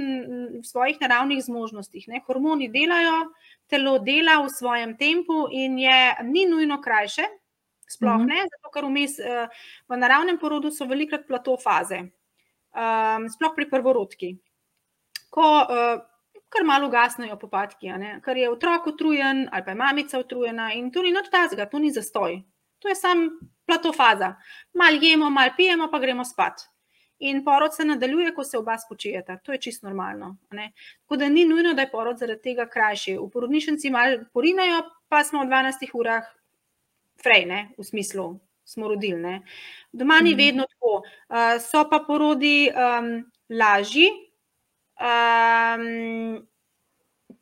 v 0.59 0.63
svojih 0.63 0.99
naravnih 1.01 1.43
zmožnostih. 1.43 2.07
Ne. 2.07 2.21
Hormoni 2.27 2.69
delajo, 2.71 3.33
telo 3.67 3.97
dela 3.99 4.39
v 4.45 4.49
svojem 4.49 4.95
tempu 4.97 5.47
in 5.51 5.77
je 5.79 5.99
ni 6.23 6.45
nujno 6.47 6.79
krajše, 6.81 7.27
sploh 7.89 8.21
-hmm. 8.21 8.27
ne, 8.27 8.47
zato 8.47 8.71
ker 8.73 8.85
vmes 8.85 9.19
eh, 9.19 9.47
v 9.89 9.97
naravnem 9.97 10.37
porodu 10.37 10.71
so 10.71 10.85
velikrat 10.85 11.27
plato 11.27 11.57
faze, 11.57 11.99
um, 11.99 13.29
sploh 13.29 13.55
pri 13.55 13.69
prvorodki. 13.69 14.37
Ko 15.29 15.45
uh, 15.61 16.01
kar 16.49 16.63
malo 16.65 16.89
gasnejo 16.89 17.37
popadki, 17.39 17.91
ker 18.25 18.37
je 18.37 18.49
otrok 18.49 18.87
utrujen 18.87 19.49
ali 19.51 19.63
pa 19.65 19.71
je 19.71 19.75
mamica 19.75 20.19
utrujena 20.19 20.73
in 20.73 20.91
to 20.91 21.01
ni 21.01 21.11
noč 21.11 21.29
tazga, 21.29 21.65
to 21.65 21.79
ni 21.79 21.91
zastoj. 21.91 22.41
To 22.79 22.87
je 22.89 22.95
samo 22.95 23.29
platofaza. 23.69 24.33
Mal 24.73 24.97
jemo, 25.03 25.29
mal 25.29 25.53
pijemo, 25.57 25.89
pa 25.91 26.01
gremo 26.01 26.25
spat. 26.25 26.65
In 27.19 27.43
porod 27.43 27.75
se 27.75 27.85
nadaljuje, 27.85 28.31
ko 28.35 28.43
se 28.43 28.57
oba 28.57 28.77
spočijeta. 28.77 29.37
To 29.43 29.51
je 29.51 29.61
čisto 29.61 29.87
normalno. 29.87 30.37
Ne? 30.51 30.71
Tako 31.01 31.17
da 31.19 31.29
ni 31.29 31.45
nujno, 31.45 31.73
da 31.73 31.81
je 31.85 31.91
porod 31.91 32.17
zaradi 32.17 32.41
tega 32.41 32.65
krajši. 32.69 33.17
V 33.19 33.27
porodnišnici 33.33 33.91
malo 33.91 34.23
porinajo, 34.33 34.81
pa 35.11 35.23
smo 35.23 35.43
v 35.43 35.51
12 35.51 35.91
urah 35.99 36.29
frej, 37.23 37.45
ne? 37.45 37.59
v 37.77 37.83
smislu, 37.83 38.29
smo 38.63 38.87
rodili. 38.87 39.39
Doma 39.91 40.21
ni 40.23 40.33
mm. 40.33 40.37
vedno 40.37 40.67
tako. 40.71 41.01
Uh, 41.27 41.59
so 41.59 41.83
pa 41.91 41.99
porodi 42.07 42.69
um, 42.71 43.11
lažji, 43.49 44.07
um, 44.95 46.39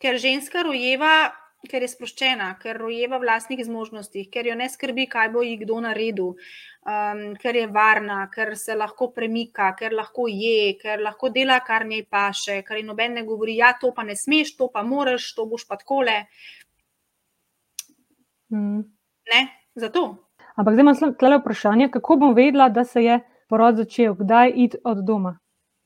ker 0.01 0.17
ženska 0.17 0.65
rojeva 0.65 1.29
ker 1.69 1.84
je 1.86 1.89
sproščena, 1.91 2.49
ker 2.62 2.80
rojeva 2.82 3.19
v 3.19 3.25
vlastnih 3.25 3.62
zmožnostih, 3.65 4.30
ker 4.34 4.47
jo 4.49 4.56
ne 4.60 4.67
skrbi, 4.69 5.08
kaj 5.12 5.30
bo 5.34 5.43
ji 5.45 5.58
kdo 5.62 5.80
naredil, 5.86 6.30
um, 6.34 7.23
ker 7.39 7.60
je 7.60 7.65
varna, 7.73 8.19
ker 8.34 8.56
se 8.60 8.75
lahko 8.75 9.10
premika, 9.15 9.69
ker 9.80 9.95
lahko 9.95 10.27
je, 10.32 10.77
ker 10.82 11.03
lahko 11.03 11.32
dela, 11.34 11.60
kar 11.65 11.86
njej 11.88 12.06
paše, 12.10 12.62
ker 12.67 12.82
ji 12.82 12.86
noben 12.88 13.19
ne 13.19 13.25
govori, 13.27 13.58
da 13.58 13.67
ja, 13.67 13.73
to 13.82 13.91
pa 13.95 14.06
ne 14.08 14.15
smeš, 14.15 14.56
to 14.58 14.69
pa 14.73 14.84
moraš, 14.84 15.34
to 15.36 15.45
boš 15.45 15.67
pa 15.67 15.80
takole. 15.80 16.23
Mm. 18.53 18.86
Ne, 19.34 19.41
zato. 19.75 20.08
Ampak 20.56 20.73
zdaj 20.73 20.86
imam 20.88 20.97
tukaj 21.03 21.38
vprašanje, 21.41 21.91
kako 21.93 22.15
bom 22.23 22.34
vedela, 22.34 22.69
da 22.69 22.84
se 22.88 23.03
je 23.03 23.19
porod 23.49 23.77
začel, 23.77 24.15
kdaj 24.17 24.53
iti 24.56 24.82
od 24.84 25.03
doma? 25.06 25.38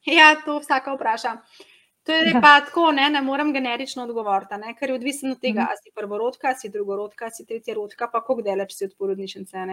Ja, 0.05 0.33
to 0.45 0.61
vsaka 0.61 0.95
vpraša. 0.95 1.35
Uh, 1.37 1.70
To 2.03 2.11
je 2.11 2.31
ja. 2.31 2.39
pa 2.41 2.59
tako, 2.65 2.91
ne, 2.91 3.09
ne 3.09 3.21
morem 3.21 3.51
generično 3.53 4.03
odgovoriti, 4.07 4.57
ne, 4.57 4.73
ker 4.77 4.89
je 4.89 4.95
odvisno 4.95 5.35
od 5.35 5.41
tega, 5.41 5.61
mhm. 5.61 5.69
ali 5.69 5.77
si 5.77 5.91
prvorodka, 5.95 6.53
si 6.57 6.69
drugorodka, 6.69 7.29
si 7.29 7.45
tretja 7.45 7.75
rodka, 7.77 8.07
pa 8.07 8.21
kako 8.21 8.41
daleč 8.41 8.73
si 8.73 8.85
od 8.85 8.95
porodnišnice. 8.97 9.65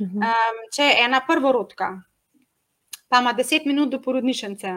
Um, 0.00 0.58
če 0.76 0.88
je 0.90 0.96
ena 1.04 1.22
prvorodka, 1.26 1.94
pa 3.08 3.20
ima 3.24 3.32
deset 3.32 3.64
minut 3.64 3.88
do 3.90 4.02
porodnišnice, 4.02 4.74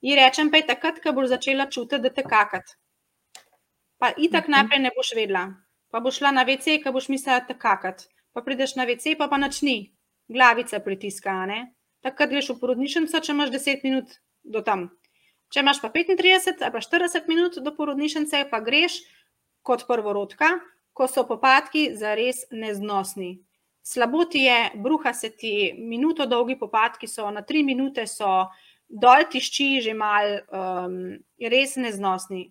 ji 0.00 0.14
rečem, 0.14 0.50
pa 0.50 0.60
je 0.60 0.68
takrat, 0.68 1.00
ko 1.02 1.12
boš 1.12 1.32
začela 1.34 1.66
čutiti, 1.66 2.02
da 2.02 2.12
te 2.14 2.22
kakat. 2.22 2.76
Pa 3.98 4.12
itak 4.14 4.46
okay. 4.46 4.54
najprej 4.54 4.84
ne 4.84 4.92
boš 4.94 5.10
vedela, 5.18 5.48
pa 5.90 6.00
boš 6.00 6.20
šla 6.20 6.30
na 6.36 6.44
WC, 6.46 6.78
ko 6.84 6.94
boš 6.94 7.08
mislila, 7.10 7.40
da 7.40 7.50
te 7.50 7.58
kakat. 7.58 8.06
Pa 8.32 8.44
prideš 8.46 8.76
na 8.78 8.86
WC, 8.86 9.16
pa 9.18 9.26
pa 9.26 9.40
načni, 9.42 9.96
glavica 10.28 10.78
pritiska. 10.78 11.34
Takrat 12.06 12.30
greš 12.30 12.52
v 12.52 12.60
porodnišnico, 12.60 13.18
če 13.18 13.34
imaš 13.34 13.50
deset 13.50 13.82
minut 13.82 14.20
do 14.44 14.62
tam. 14.62 14.90
Če 15.48 15.62
imaš 15.64 15.80
pa 15.80 15.88
35 15.92 16.62
ali 16.62 16.72
pa 16.72 16.80
40 16.84 17.28
minut 17.28 17.58
do 17.64 17.72
porodnišnice, 17.74 18.44
pa 18.50 18.60
greš 18.60 19.00
kot 19.64 19.86
prvorodka, 19.88 20.58
ko 20.92 21.06
so 21.08 21.24
popadki 21.28 21.92
zares 21.96 22.44
neznosni. 22.50 23.38
Slabo 23.88 24.26
ti 24.28 24.42
je, 24.44 24.58
bruha 24.76 25.14
se 25.16 25.30
ti, 25.30 25.72
minuto 25.78 26.26
dolgi 26.28 26.58
popadki 26.60 27.08
so, 27.08 27.30
na 27.32 27.40
tri 27.42 27.62
minute 27.64 28.04
so, 28.06 28.50
dol 28.88 29.24
tišči 29.32 29.68
že 29.84 29.94
mal, 29.96 30.40
um, 30.52 30.98
res 31.40 31.76
neznosni, 31.80 32.48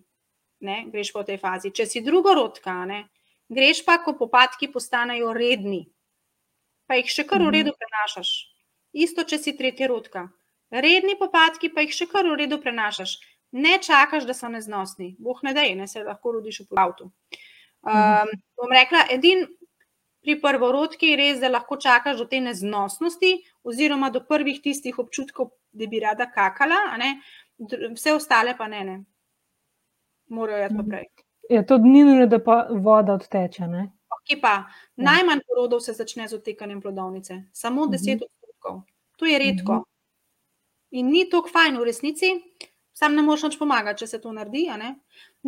ne, 0.66 0.80
greš 0.90 1.12
po 1.14 1.22
tej 1.26 1.38
fazi. 1.38 1.70
Če 1.70 1.86
si 1.86 2.02
drugorodka, 2.02 2.74
ne, 2.90 3.04
greš 3.52 3.84
pa, 3.86 4.00
ko 4.02 4.16
popadki 4.18 4.70
postanejo 4.72 5.30
redni, 5.36 5.84
pa 6.90 6.98
jih 6.98 7.14
še 7.14 7.26
kar 7.28 7.44
v 7.46 7.54
redu 7.60 7.76
prenašaš. 7.78 8.32
Isto, 8.98 9.22
če 9.22 9.38
si 9.38 9.54
tretja 9.54 9.86
rodka. 9.90 10.26
Redni 10.70 11.16
popadki 11.18 11.72
pa 11.74 11.84
jih 11.84 11.94
še 11.96 12.06
kar 12.10 12.28
v 12.28 12.36
redu 12.42 12.60
prenašaš. 12.62 13.18
Ne 13.52 13.78
čakaš, 13.80 14.26
da 14.28 14.34
so 14.36 14.50
neznosni. 14.52 15.14
Boh 15.18 15.38
ne 15.42 15.54
dej, 15.56 15.72
ne 15.74 15.86
se 15.88 16.02
lahko 16.04 16.34
rodiš 16.36 16.60
v 16.66 16.80
avtu. 16.82 17.08
Um, 17.88 18.32
bom 18.58 18.74
rekla, 18.74 19.06
edin 19.14 19.46
pri 20.20 20.36
prvorodki 20.42 21.14
res, 21.16 21.38
da 21.40 21.48
lahko 21.48 21.78
čakaš 21.80 22.20
do 22.20 22.26
te 22.28 22.42
neznosnosti, 22.44 23.32
oziroma 23.64 24.10
do 24.12 24.20
prvih 24.20 24.60
tistih 24.60 24.98
občutkov, 25.00 25.54
da 25.72 25.88
bi 25.88 26.02
rada 26.04 26.28
kakala, 26.28 26.76
vse 27.94 28.12
ostale 28.12 28.56
pa 28.58 28.68
ne. 28.68 28.84
ne 28.84 28.98
morajo 30.28 30.66
iti 30.66 30.74
naprej. 30.74 31.04
Je 31.50 31.56
ja, 31.56 31.66
to 31.66 31.78
ni 31.78 32.04
nujno, 32.04 32.26
da 32.26 32.44
pa 32.44 32.66
voda 32.70 33.12
odteče. 33.12 33.62
Okay, 33.62 34.40
pa, 34.40 34.48
ja. 34.48 34.64
Najmanj 34.96 35.40
porodov 35.48 35.80
se 35.80 35.92
začne 35.92 36.28
z 36.28 36.34
odtekanjem 36.34 36.80
plodovnice, 36.80 37.42
samo 37.52 37.86
10 37.86 38.14
mhm. 38.14 38.24
odstotkov. 38.24 38.82
To 39.16 39.26
je 39.26 39.38
redko. 39.38 39.72
Mhm. 39.72 39.82
In 40.90 41.10
ni 41.12 41.26
tako 41.28 41.50
fajn 41.52 41.76
v 41.76 41.84
resnici, 41.84 42.30
sam 42.98 43.14
ne 43.14 43.22
moreš 43.22 43.44
več 43.46 43.56
pomagati, 43.60 44.00
če 44.02 44.08
se 44.10 44.18
to 44.22 44.32
naredi. 44.34 44.64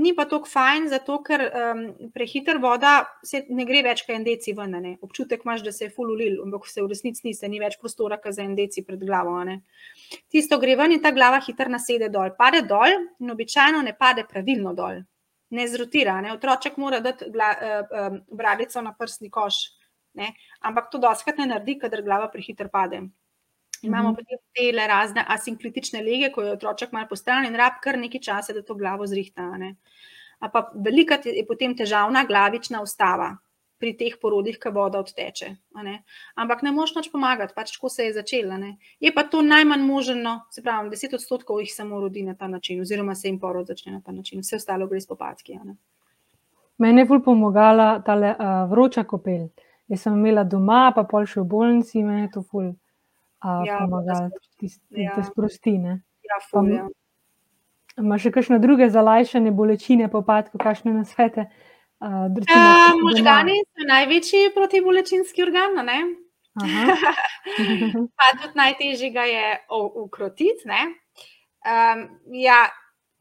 Ni 0.01 0.13
pa 0.17 0.27
tako 0.29 0.49
fajn, 0.49 0.87
zato 0.93 1.17
ker 1.27 1.43
um, 1.49 1.81
prehiter 2.15 2.61
voda 2.63 2.93
se 3.27 3.43
ne 3.51 3.65
gre 3.69 3.83
več, 3.89 4.05
kaj 4.07 4.19
en 4.19 4.27
deci 4.27 4.55
ven. 4.57 4.77
Občutek 5.03 5.47
imaš, 5.47 5.65
da 5.67 5.73
se 5.75 5.89
je 5.89 5.95
fululil, 5.95 6.39
ampak 6.45 6.69
se 6.71 6.83
v 6.83 6.91
resnici 6.93 7.27
ni, 7.27 7.35
ni 7.55 7.63
več 7.63 7.79
prostora, 7.81 8.21
kaj 8.23 8.37
za 8.39 8.45
en 8.47 8.55
deci 8.59 8.85
pred 8.87 9.03
glavo. 9.03 9.39
Tisto 10.31 10.61
gre 10.63 10.77
ven 10.79 10.95
in 10.95 11.03
ta 11.03 11.15
glava 11.17 11.41
hitro 11.43 11.73
nasede 11.73 12.11
dol. 12.13 12.37
Pade 12.39 12.63
dol 12.69 12.95
in 13.19 13.35
običajno 13.35 13.83
ne 13.83 13.97
pade 13.99 14.27
pravilno 14.29 14.75
dol. 14.77 15.03
Ne 15.51 15.67
zrotira, 15.67 16.21
ne? 16.23 16.31
otroček 16.31 16.77
mora 16.79 17.01
dati 17.03 17.27
gla, 17.35 17.49
uh, 17.51 17.81
uh, 17.91 18.21
bradico 18.31 18.79
na 18.87 18.93
prsni 18.95 19.33
koš, 19.35 19.57
ne? 20.15 20.29
ampak 20.63 20.93
to 20.93 21.01
doskrat 21.03 21.43
ne 21.43 21.49
naredi, 21.51 21.75
kadar 21.81 22.05
glava 22.07 22.29
prehiter 22.31 22.71
pade. 22.71 23.09
Imamo 23.83 24.15
potem 24.15 24.39
te 24.55 24.87
razne 24.87 25.25
asinklitične 25.29 26.03
lege, 26.03 26.31
ko 26.33 26.43
je 26.43 26.53
otroček 26.53 26.93
malo 26.93 27.09
postran 27.09 27.47
in 27.49 27.57
rab 27.57 27.79
kar 27.83 27.99
nekaj 27.99 28.21
časa, 28.21 28.53
da 28.53 28.63
to 28.63 28.75
glavo 28.75 29.07
zrihta. 29.07 29.47
Pa 30.53 30.71
velika 30.75 31.19
je 31.25 31.45
potem 31.47 31.77
težavna 31.77 32.25
glavična 32.29 32.83
ustava 32.83 33.37
pri 33.81 33.95
teh 33.97 34.17
porodih, 34.21 34.59
ki 34.61 34.71
voda 34.77 35.01
odteče. 35.01 35.49
Ne? 35.85 36.03
Ampak 36.37 36.63
ne 36.67 36.73
moš 36.77 36.93
noč 36.99 37.09
pomagati, 37.13 37.55
pač 37.57 37.73
ko 37.81 37.89
se 37.89 38.11
je 38.11 38.13
začela. 38.19 38.59
Ne? 38.61 38.75
Je 39.01 39.13
pa 39.15 39.25
to 39.25 39.41
najmanj 39.43 39.87
možno, 39.87 40.35
se 40.53 40.63
pravi, 40.63 40.93
10 40.93 41.17
odstotkov 41.17 41.63
jih 41.65 41.73
samo 41.73 42.01
rodi 42.01 42.23
na 42.27 42.37
ta 42.37 42.49
način, 42.49 42.83
oziroma 42.85 43.15
se 43.15 43.29
jim 43.29 43.41
porod 43.41 43.73
začne 43.73 43.97
na 43.97 44.03
ta 44.05 44.13
način, 44.13 44.45
vse 44.45 44.61
ostalo 44.61 44.87
gre 44.87 45.01
s 45.01 45.09
popadki. 45.09 45.57
Mene 46.81 47.03
je 47.03 47.09
bolj 47.09 47.25
pomagala 47.25 47.89
ta 48.05 48.17
uh, 48.21 48.45
vroča 48.71 49.05
kopel. 49.09 49.49
Jaz 49.89 50.05
sem 50.05 50.15
imela 50.15 50.45
doma, 50.45 50.93
pa 50.95 51.03
pol 51.09 51.25
še 51.27 51.41
v 51.41 51.49
bolnici, 51.49 51.99
in 51.99 52.07
me 52.07 52.21
je 52.21 52.31
to 52.37 52.45
ful 52.45 52.71
ja, 53.67 53.79
pomagalo, 53.79 54.29
da 54.29 55.03
ja. 55.03 55.15
te 55.17 55.23
sprosti. 55.25 55.73
Ja, 55.73 55.99
ja. 56.69 56.89
Imaš 57.99 58.29
še 58.29 58.33
kakšne 58.35 58.59
druge 58.63 58.89
zalajšane 58.93 59.53
bolečine, 59.53 60.09
popadke, 60.13 60.59
kakšne 60.61 60.95
nasvete? 60.95 61.49
Uh, 62.01 62.31
uh, 62.33 62.97
možgani 62.97 63.59
so 63.77 63.85
največji 63.85 64.53
protibolečinski 64.55 65.43
organ. 65.45 65.77
pa 68.19 68.29
tudi 68.41 68.57
najtežje 68.57 69.11
ga 69.13 69.25
je 69.29 69.59
ukrotiti. 70.05 70.69
Um, 70.71 72.07
ja, 72.33 72.63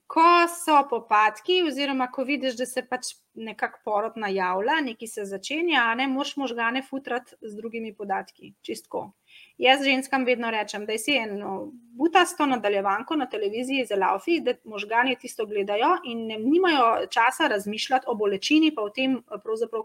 ko 0.08 0.48
so 0.50 0.80
popadki, 0.90 1.60
oziroma 1.68 2.08
ko 2.12 2.24
vidiš, 2.26 2.56
da 2.58 2.66
se 2.66 2.86
pač 2.88 3.14
nekako 3.38 3.80
porod 3.86 4.18
najavlja, 4.18 4.80
nekaj 4.88 5.12
se 5.12 5.26
začenja, 5.30 5.84
ne 5.96 6.08
moš 6.10 6.36
možgane 6.42 6.82
futrati 6.88 7.36
z 7.42 7.56
drugimi 7.60 7.94
podatki. 7.96 8.54
Čistko. 8.66 9.12
Jaz 9.60 9.82
ženskam 9.84 10.24
vedno 10.24 10.52
rečem, 10.52 10.86
da 10.88 10.96
si 10.98 11.18
eno 11.20 11.72
butasto 12.00 12.46
nadaljevanko 12.46 13.16
na 13.16 13.26
televiziji 13.30 13.86
za 13.86 13.96
laufi, 14.00 14.38
da 14.40 14.54
možgani 14.64 15.18
tisto 15.20 15.46
gledajo 15.46 15.98
in 16.08 16.22
ne 16.28 16.38
nimajo 16.40 17.08
časa 17.12 17.48
razmišljati 17.52 18.08
o 18.08 18.16
bolečini, 18.16 18.72
pa 18.76 18.82
o 18.82 18.90
tem, 18.90 19.18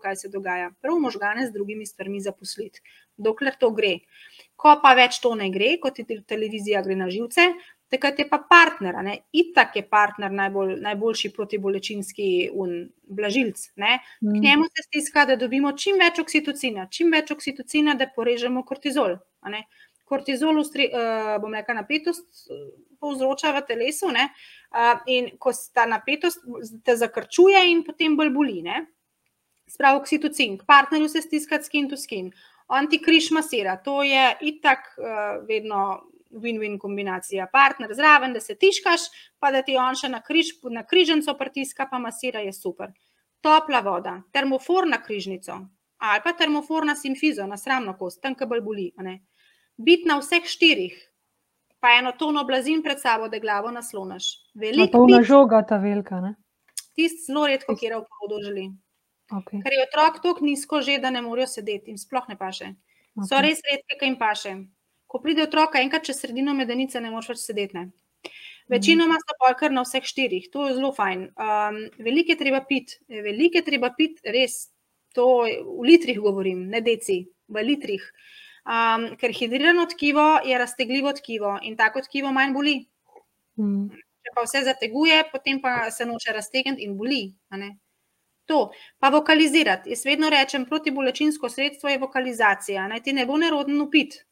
kaj 0.03 0.17
se 0.17 0.29
dogaja. 0.29 0.71
Prav 0.81 1.01
možgane 1.03 1.47
z 1.47 1.53
drugimi 1.53 1.87
stvarmi 1.87 2.21
zaposliti, 2.21 2.81
dokler 3.17 3.59
to 3.59 3.71
gre. 3.71 3.99
Ko 4.57 4.77
pa 4.83 4.95
več 4.95 5.19
to 5.21 5.35
ne 5.35 5.51
gre, 5.51 5.75
kot 5.83 5.99
je 5.99 6.21
televizija 6.23 6.83
gre 6.83 6.95
na 6.95 7.11
živce, 7.11 7.51
takrat 7.95 8.19
je 8.19 8.27
pa 8.29 8.41
partner, 8.51 8.99
ne? 9.07 9.15
itak 9.33 9.77
je 9.79 9.85
partner 9.89 10.33
najbolj, 10.33 10.75
najboljši 10.83 11.31
protibolečinski 11.35 12.29
blažilc. 13.07 13.61
Ne? 13.77 13.99
K 14.21 14.27
mm. 14.27 14.41
njemu 14.43 14.65
se 14.65 14.87
stiska, 14.89 15.25
da 15.31 15.37
dobimo 15.39 15.73
čim 15.79 16.01
več 16.03 16.19
oksitocina, 16.23 16.89
čim 16.91 17.13
več 17.15 17.31
oksitocina, 17.35 17.95
da 17.95 18.11
porežemo 18.11 18.65
kortizol. 18.67 19.19
Kortizol, 20.05 20.59
ustri, 20.61 20.91
uh, 20.93 21.37
bom 21.41 21.55
rekel, 21.57 21.79
napetost 21.79 22.27
eh, 22.53 22.65
povzroča 23.01 23.55
v 23.57 23.63
telesu, 23.65 24.11
ne? 24.13 24.27
Uh, 24.69 24.99
in 25.09 25.31
ko 25.41 25.55
ta 25.73 25.87
napetost 25.89 26.43
te 26.85 26.97
zakrčuje, 27.01 27.63
in 27.71 27.81
potem 27.87 28.19
bolj 28.19 28.35
boli. 28.35 28.59
Spravo 29.71 30.03
oksitocin, 30.03 30.59
k 30.61 30.69
partnerju 30.69 31.09
se 31.09 31.23
stiska 31.25 31.63
skin 31.65 31.89
to 31.89 31.97
skin, 31.97 32.29
on 32.69 32.89
ti 32.93 33.01
križ 33.01 33.31
masira, 33.33 33.79
to 33.81 34.03
je 34.05 34.27
itak 34.53 34.93
uh, 34.99 35.41
vedno 35.49 36.05
win-win 36.41 36.79
kombinacija. 36.79 37.47
Partner 37.53 37.95
zraven, 37.95 38.35
da 38.35 38.41
se 38.41 38.57
tiškaš, 38.59 39.09
pa 39.39 39.53
da 39.55 39.63
ti 39.63 39.77
on 39.79 39.97
še 39.99 40.11
na, 40.13 40.21
križ, 40.23 40.57
na 40.71 40.85
križnico 40.87 41.37
pritiska, 41.39 41.87
pa 41.91 41.99
masira 42.03 42.43
je 42.45 42.53
super. 42.53 42.93
Topla 43.45 43.81
voda, 43.85 44.19
termofor 44.33 44.89
na 44.89 45.03
križnico 45.03 45.63
ali 46.05 46.21
pa 46.25 46.33
termofor 46.33 46.87
na 46.87 46.97
simfizo, 46.97 47.47
na 47.47 47.57
sramno 47.57 47.97
kost, 47.99 48.21
tam, 48.23 48.35
ki 48.35 48.47
bolj 48.47 48.61
boli. 48.61 48.87
Biti 49.77 50.09
na 50.09 50.19
vseh 50.21 50.45
štirih, 50.47 50.95
pa 51.81 51.97
eno 51.99 52.13
tono 52.19 52.45
blazin 52.45 52.83
pred 52.83 53.01
sabo, 53.01 53.29
da 53.29 53.41
glavo 53.41 53.71
naslonaš. 53.71 54.27
Veliko 54.55 55.07
je 55.09 55.23
žoga, 55.25 55.63
ta 55.67 55.79
velika. 55.81 56.21
Tisti 56.95 57.27
zelo 57.27 57.47
redko, 57.51 57.75
kjer 57.77 57.97
v 57.99 58.05
povodu 58.07 58.43
želi. 58.45 58.69
Okay. 59.33 59.63
Ker 59.65 59.73
je 59.73 59.87
otrok 59.89 60.21
tako 60.23 60.45
nizko, 60.45 60.83
že 60.85 61.01
da 61.01 61.11
ne 61.11 61.23
morejo 61.25 61.49
sedeti 61.49 61.91
in 61.91 61.99
sploh 61.99 62.29
ne 62.29 62.37
paše. 62.39 62.75
Okay. 63.17 63.29
So 63.31 63.41
res 63.41 63.63
redke, 63.65 63.97
ki 63.99 64.11
jim 64.11 64.19
paše 64.21 64.53
ko 65.15 65.21
pride 65.23 65.47
otrok, 65.47 65.77
enkrat 65.79 66.03
čez 66.09 66.19
sredino 66.19 66.57
medenice, 66.59 66.99
ne 66.99 67.13
moreš 67.15 67.31
več 67.31 67.45
sedeti. 67.45 67.79
Ne. 67.79 68.33
Večinoma 68.73 69.19
so 69.21 69.37
pa 69.39 69.53
kar 69.55 69.71
na 69.71 69.85
vseh 69.85 70.03
štirih, 70.09 70.49
to 70.51 70.65
je 70.67 70.75
zelo 70.79 70.91
fajn. 70.97 71.29
Um, 71.37 71.77
veliko 72.03 72.33
je 72.33 72.41
treba 72.41 72.63
piti, 72.67 72.97
veliko 73.07 73.61
je 73.61 73.67
treba 73.67 73.93
piti, 73.95 74.25
res, 74.35 74.73
to 75.15 75.45
v 75.45 75.85
litrih 75.87 76.19
govorim, 76.25 76.65
ne 76.73 76.81
deci, 76.83 77.21
v 77.47 77.63
litrih. 77.69 78.09
Um, 78.65 79.11
ker 79.21 79.37
hidrirano 79.37 79.85
tkivo 79.93 80.41
je 80.49 80.59
raztegljivo 80.59 81.13
tkivo 81.13 81.59
in 81.63 81.77
tako 81.77 82.03
tkivo 82.09 82.33
manj 82.33 82.57
boli. 82.57 82.75
Mm. 83.61 84.03
Če 84.25 84.33
pa 84.35 84.49
vse 84.49 84.65
zateguje, 84.67 85.21
potem 85.31 85.61
pa 85.61 85.91
se 85.93 86.09
noče 86.09 86.33
raztegniti 86.33 86.89
in 86.89 86.97
boli. 86.99 87.27
To, 88.49 88.71
pa 88.99 89.13
vokalizirati. 89.13 89.93
Jaz 89.93 90.05
vedno 90.09 90.29
rečem, 90.33 90.65
protibolečinsko 90.69 91.49
sredstvo 91.49 91.93
je 91.93 92.01
vokalizacija. 92.01 92.89
Naj 92.89 93.05
ti 93.05 93.13
ne 93.13 93.29
bo 93.29 93.37
nerodno 93.41 93.85
upiti. 93.85 94.25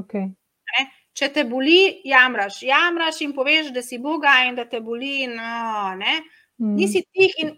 Okay. 0.00 0.30
Ne? 0.74 0.84
Če 1.14 1.28
te 1.30 1.44
boli, 1.46 2.00
jamraš, 2.08 2.62
jamraš 2.66 3.20
in 3.22 3.34
poveš, 3.36 3.70
da 3.74 3.82
si 3.86 4.00
Boga 4.02 4.40
in 4.48 4.56
da 4.58 4.64
te 4.66 4.80
boli. 4.82 5.28
No, 5.30 5.94
mm. 5.94 6.72
Nisi 6.74 7.04
tih 7.14 7.36
in 7.44 7.52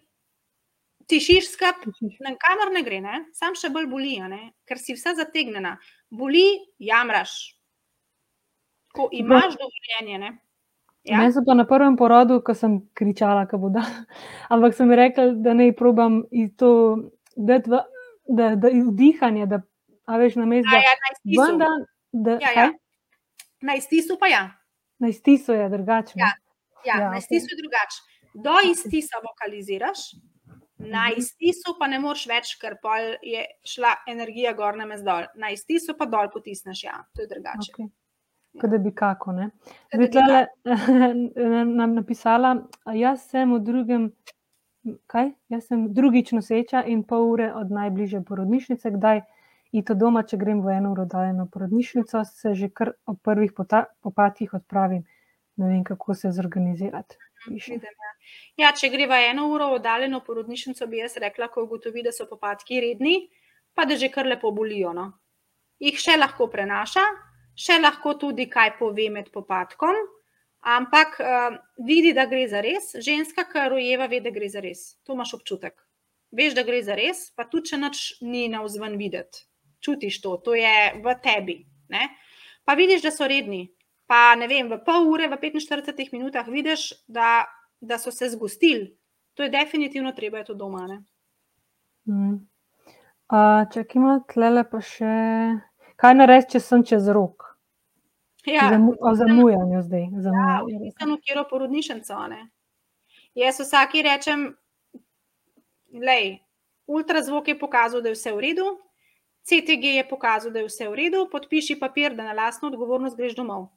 tišiš 1.08 1.52
skrb, 1.54 1.86
kamor 2.42 2.72
ne 2.74 2.82
gre, 2.84 3.00
ne? 3.00 3.20
sam 3.36 3.54
še 3.56 3.70
bolj 3.72 3.86
boli, 3.90 4.16
ker 4.68 4.80
si 4.80 4.96
vsa 4.96 5.14
zategnjena. 5.16 5.76
Boli, 6.10 6.44
jamraš. 6.82 7.54
Ko 8.96 9.08
imaš 9.12 9.56
dovoljenje. 9.60 10.36
Ja? 11.06 11.22
Jaz 11.22 11.36
sem 11.36 11.44
pa 11.46 11.54
na 11.54 11.66
prvem 11.68 11.96
porodu, 11.96 12.40
ko 12.42 12.54
sem 12.54 12.80
kričala, 12.96 13.46
da 13.50 13.60
bo 13.60 13.70
da. 13.70 13.84
Ampak 14.52 14.74
sem 14.74 14.92
rekel, 14.92 15.36
da 15.42 15.54
ne 15.54 15.70
probam 15.76 16.24
to, 16.58 16.70
da 17.36 17.60
je 17.60 18.82
vdihanje, 18.90 19.46
da 19.46 19.62
veš 20.18 20.40
na 20.40 20.46
mestu. 20.50 20.74
Ja, 20.74 20.82
ja, 20.82 20.96
Da, 21.60 21.70
ja, 22.40 22.52
ja. 22.56 22.70
Na 23.60 23.74
istisu 23.76 24.16
pa 24.20 24.28
ja. 24.30 24.44
Na 24.98 25.08
istisu 25.08 25.52
je 25.52 25.68
drugače. 25.68 26.14
Ja, 26.16 26.32
ja, 26.84 27.00
ja, 27.00 27.10
na 27.10 27.18
istisu 27.18 27.52
je 27.52 27.60
drugače. 27.62 27.98
Do 28.34 28.56
istisa 28.70 29.20
vokaliziraš, 29.24 29.98
na 30.78 31.08
mhm. 31.08 31.20
istisu 31.20 31.76
pa 31.78 31.88
ne 31.88 32.00
moreš 32.00 32.26
več, 32.28 32.56
ker 32.60 32.76
je 33.22 33.44
šla 33.64 33.94
energija 34.08 34.52
gor 34.52 34.76
na 34.76 34.86
mezdol. 34.86 35.28
Na 35.36 35.50
istisu 35.50 35.96
pa 35.98 36.06
dol 36.06 36.28
potisneš, 36.32 36.84
ja, 36.84 37.00
to 37.14 37.24
je 37.24 37.28
drugače. 37.32 37.72
Okay. 37.72 37.88
Kot 38.60 38.70
da 38.70 38.78
bi 38.78 38.92
kako. 38.94 39.32
Zdaj, 39.94 40.10
tle, 40.12 40.46
nam 41.80 41.94
napisala, 41.94 42.56
jaz 42.96 43.26
sem 43.30 43.52
v 43.52 43.60
drugem, 43.64 44.10
kaj? 45.12 45.32
Jaz 45.52 45.66
sem 45.68 45.88
drugič 45.94 46.32
noseča 46.32 46.84
in 46.88 47.02
pol 47.04 47.28
ure 47.32 47.50
od 47.54 47.72
najbližje 47.72 48.22
porodnišnice, 48.24 48.92
kdaj 48.96 49.24
iti 49.76 49.92
od 49.92 50.00
doma, 50.00 50.22
če 50.24 50.38
grem 50.40 50.62
v 50.64 50.78
eno 50.78 50.94
uro 50.94 51.04
daljno 51.10 51.46
porodnišnico, 51.52 52.24
se 52.24 52.54
že 52.54 52.70
kar 52.72 52.94
ob 53.06 53.20
prvih 53.22 53.52
popatih 53.54 54.54
odpravim. 54.54 55.04
Ne 55.56 55.68
vem, 55.68 55.84
kako 55.84 56.14
se 56.14 56.32
zorganizirati. 56.32 57.16
Ja. 57.16 57.78
Ja, 58.56 58.72
če 58.74 58.90
gre 58.90 59.06
v 59.06 59.18
eno 59.30 59.46
uro 59.52 59.68
oddaljeno 59.76 60.20
porodnišnico, 60.26 60.88
bi 60.90 61.00
jaz 61.02 61.16
rekla, 61.22 61.48
ko 61.52 61.66
ugotovi, 61.66 62.02
da 62.02 62.12
so 62.12 62.26
popatki 62.28 62.80
redni, 62.82 63.28
pa 63.76 63.84
da 63.86 63.96
že 63.96 64.10
kar 64.12 64.26
lepo 64.26 64.50
bolijo. 64.52 64.92
No. 64.96 65.06
Jih 65.82 65.98
še 66.00 66.16
lahko 66.18 66.48
prenaša, 66.52 67.04
še 67.56 67.78
lahko 67.80 68.16
tudi 68.20 68.48
kaj 68.52 68.76
pove 68.80 69.08
med 69.12 69.30
popatkom, 69.32 69.96
ampak 70.66 71.18
uh, 71.22 71.58
vidi, 71.86 72.14
da 72.16 72.26
gre 72.26 72.46
za 72.50 72.64
res. 72.64 72.94
Ženska, 73.04 73.46
ki 73.52 73.68
rojeva, 73.70 74.08
ve, 74.10 74.20
da 74.24 74.32
gre 74.34 74.48
za 74.50 74.64
res. 74.64 74.96
To 75.06 75.14
imaš 75.14 75.36
občutek. 75.38 75.76
Veš, 76.36 76.56
da 76.58 76.64
gre 76.66 76.80
za 76.82 76.96
res, 76.98 77.28
pa 77.36 77.46
tudi 77.46 77.70
če 77.70 77.78
noč 77.80 78.06
ni 78.24 78.48
na 78.52 78.64
vzven 78.64 78.98
videti. 78.98 79.46
Čutiš 79.80 80.20
to, 80.20 80.36
to 80.44 80.54
je 80.54 80.76
v 81.04 81.16
tebi. 81.22 81.60
Ne? 81.92 82.08
Pa 82.64 82.74
vidiš, 82.74 83.02
da 83.02 83.10
so 83.14 83.28
redni. 83.28 83.68
Pa 84.06 84.34
ne 84.38 84.46
vem, 84.46 84.70
v 84.70 84.78
pol 84.86 85.08
ure, 85.10 85.28
v 85.28 85.38
45 85.42 86.14
minutah 86.14 86.46
vidiš, 86.46 86.92
da 87.06 87.46
da 87.80 87.98
so 87.98 88.10
se 88.10 88.28
zgostili. 88.28 88.96
To 89.34 89.42
je 89.42 89.48
definitivno 89.48 90.12
treba, 90.12 90.38
je 90.38 90.44
to 90.44 90.54
doma. 90.54 91.02
Mm. 92.04 92.34
Uh, 93.28 93.66
če 93.72 93.84
ima 93.94 94.20
tle 94.32 94.62
pa 94.70 94.80
še, 94.80 95.14
kaj 95.98 96.14
narediti, 96.14 96.56
če 96.56 96.60
sem 96.60 96.84
čez 96.86 97.08
rok? 97.12 97.42
Ja, 98.46 98.68
Zamujanju 99.18 99.82
zdaj. 99.82 100.04
Ja, 100.22 100.60
Samo 101.00 101.16
kjer 101.18 101.42
porodnišnico. 101.50 102.20
Jaz 103.34 103.58
vsaki 103.60 104.04
rečem, 104.06 104.46
lej, 105.90 106.38
ultrazvok 106.86 107.48
je 107.48 107.58
pokazal, 107.58 108.04
da 108.04 108.12
je 108.12 108.14
vse 108.14 108.32
v 108.32 108.44
redu, 108.44 108.68
CTG 109.46 109.96
je 109.96 110.08
pokazal, 110.08 110.50
da 110.50 110.58
je 110.58 110.66
vse 110.66 110.88
v 110.88 110.94
redu, 110.98 111.26
podpiši 111.30 111.78
papir, 111.78 112.14
da 112.14 112.24
na 112.26 112.32
lastno 112.34 112.68
odgovornost 112.68 113.16
greš 113.16 113.36
domov. 113.38 113.68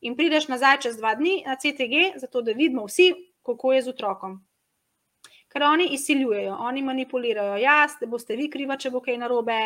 In 0.00 0.14
prideš 0.16 0.46
nazaj 0.48 0.78
čez 0.84 0.98
dva 1.00 1.16
dni 1.18 1.42
na 1.46 1.56
CTG, 1.58 2.20
zato 2.22 2.42
da 2.42 2.54
vidimo 2.54 2.84
vsi, 2.86 3.10
kako 3.42 3.72
je 3.72 3.82
z 3.82 3.90
otrokom. 3.90 4.36
Ker 5.48 5.64
oni 5.64 5.88
izsiljujejo, 5.96 6.54
oni 6.60 6.82
manipulirajo. 6.84 7.56
Jaz, 7.56 7.96
da 8.00 8.06
boste 8.06 8.36
vi 8.36 8.50
kriva, 8.52 8.76
če 8.76 8.92
bo 8.94 9.00
kaj 9.00 9.16
narobe, 9.18 9.56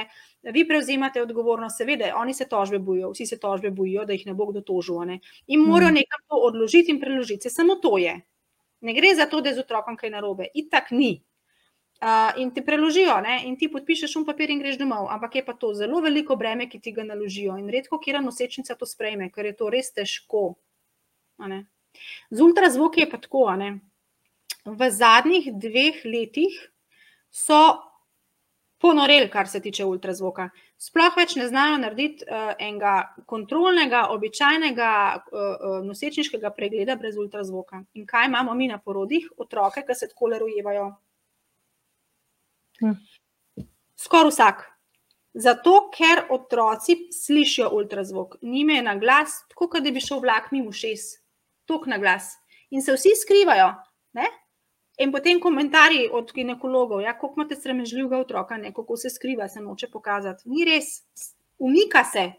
vi 0.55 0.63
prevzemate 0.69 1.23
odgovornost, 1.23 1.83
seveda, 1.83 2.13
oni 2.17 2.35
se 2.35 2.47
tožbe 2.49 2.79
bojijo, 2.79 3.11
vsi 3.13 3.27
se 3.27 3.39
tožbe 3.43 3.71
bojijo, 3.75 4.07
da 4.07 4.17
jih 4.17 4.25
ne 4.31 4.35
bo 4.39 4.47
kdo 4.53 4.63
tožil. 4.63 5.03
Ne? 5.11 5.19
In 5.49 5.67
morajo 5.67 5.91
mm. 5.91 5.99
nekam 6.01 6.23
to 6.31 6.39
odložiti 6.49 6.95
in 6.95 7.01
preložiti. 7.03 7.51
Se 7.51 7.51
samo 7.51 7.77
to 7.83 7.99
je. 7.99 8.15
Ne 8.81 8.95
gre 8.95 9.13
za 9.19 9.27
to, 9.27 9.43
da 9.43 9.51
je 9.51 9.59
z 9.59 9.67
otrokom 9.67 9.99
kaj 9.99 10.15
narobe. 10.15 10.49
Itak 10.55 10.95
ni. 10.95 11.19
Uh, 12.03 12.33
in 12.43 12.51
ti 12.51 12.65
preložijo, 12.67 13.21
ne? 13.23 13.37
in 13.47 13.55
ti 13.55 13.69
podpišeš 13.71 14.17
un 14.19 14.25
papir 14.27 14.51
in 14.51 14.59
greš 14.59 14.75
domov. 14.81 15.07
Ampak 15.15 15.37
je 15.39 15.45
pa 15.47 15.53
to 15.55 15.69
zelo 15.79 16.01
veliko 16.03 16.35
breme, 16.35 16.67
ki 16.67 16.81
ti 16.83 16.91
ga 16.91 17.05
naložijo. 17.07 17.55
In 17.61 17.69
redko, 17.71 18.01
kjer 18.03 18.19
nosečnica 18.19 18.75
to 18.75 18.89
sprejme, 18.91 19.29
ker 19.31 19.47
je 19.47 19.53
to 19.61 19.69
res 19.71 19.93
težko. 19.95 20.57
Z 21.39 22.43
ultrazvoki 22.43 23.05
je 23.05 23.07
pa 23.13 23.21
tako. 23.23 23.47
V 24.67 24.89
zadnjih 24.91 25.47
dveh 25.55 26.03
letih 26.03 26.59
so 27.31 27.61
ponoreli, 28.83 29.31
kar 29.31 29.47
se 29.47 29.63
tiče 29.63 29.87
ultrazvoka. 29.87 30.49
Sploh 30.83 31.15
več 31.15 31.37
ne 31.39 31.47
znajo 31.47 31.79
narediti 31.85 32.27
uh, 32.27 32.51
enega 32.59 33.15
kontrolnega, 33.31 34.09
običajnega 34.11 34.91
uh, 35.23 35.79
nosečniškega 35.87 36.51
pregleda 36.59 36.99
brez 36.99 37.15
ultrazvoka. 37.15 37.85
In 37.95 38.11
kaj 38.11 38.27
imamo 38.27 38.59
mi 38.59 38.67
na 38.67 38.83
porodih? 38.83 39.31
Otroke, 39.39 39.87
ki 39.87 39.95
se 39.95 40.11
tako 40.11 40.35
rojevajo. 40.43 40.91
Hm. 42.83 42.99
Skoraj 43.97 44.31
vsak. 44.31 44.69
Zato, 45.35 45.89
ker 45.95 46.27
otroci 46.35 46.97
slišijo 47.15 47.71
ultrazvok, 47.73 48.37
njime 48.43 48.75
je 48.75 48.83
na 48.83 48.97
glas, 49.01 49.39
tako 49.49 49.81
da 49.81 49.91
bi 49.91 50.01
šel 50.01 50.21
vlak 50.21 50.51
mimo 50.53 50.73
šest 50.73 51.23
tok 51.65 51.87
na 51.87 51.99
glas. 51.99 52.35
In 52.71 52.83
se 52.83 52.93
vsi 52.93 53.15
skrivajo. 53.23 53.73
Ne? 54.13 54.27
In 54.99 55.13
potem 55.13 55.41
komentarji 55.41 56.09
od 56.13 56.33
ginekologov, 56.35 57.01
ja, 57.01 57.15
kako 57.19 57.35
imate 57.37 57.57
sramežljivega 57.57 58.19
otroka, 58.19 58.57
ne? 58.57 58.75
kako 58.75 58.97
se 58.97 59.11
skriva, 59.11 59.49
se 59.49 59.61
noče 59.61 59.89
pokazati. 59.91 60.49
Ni 60.53 60.67
res, 60.69 61.01
umika 61.59 62.05
se. 62.05 62.31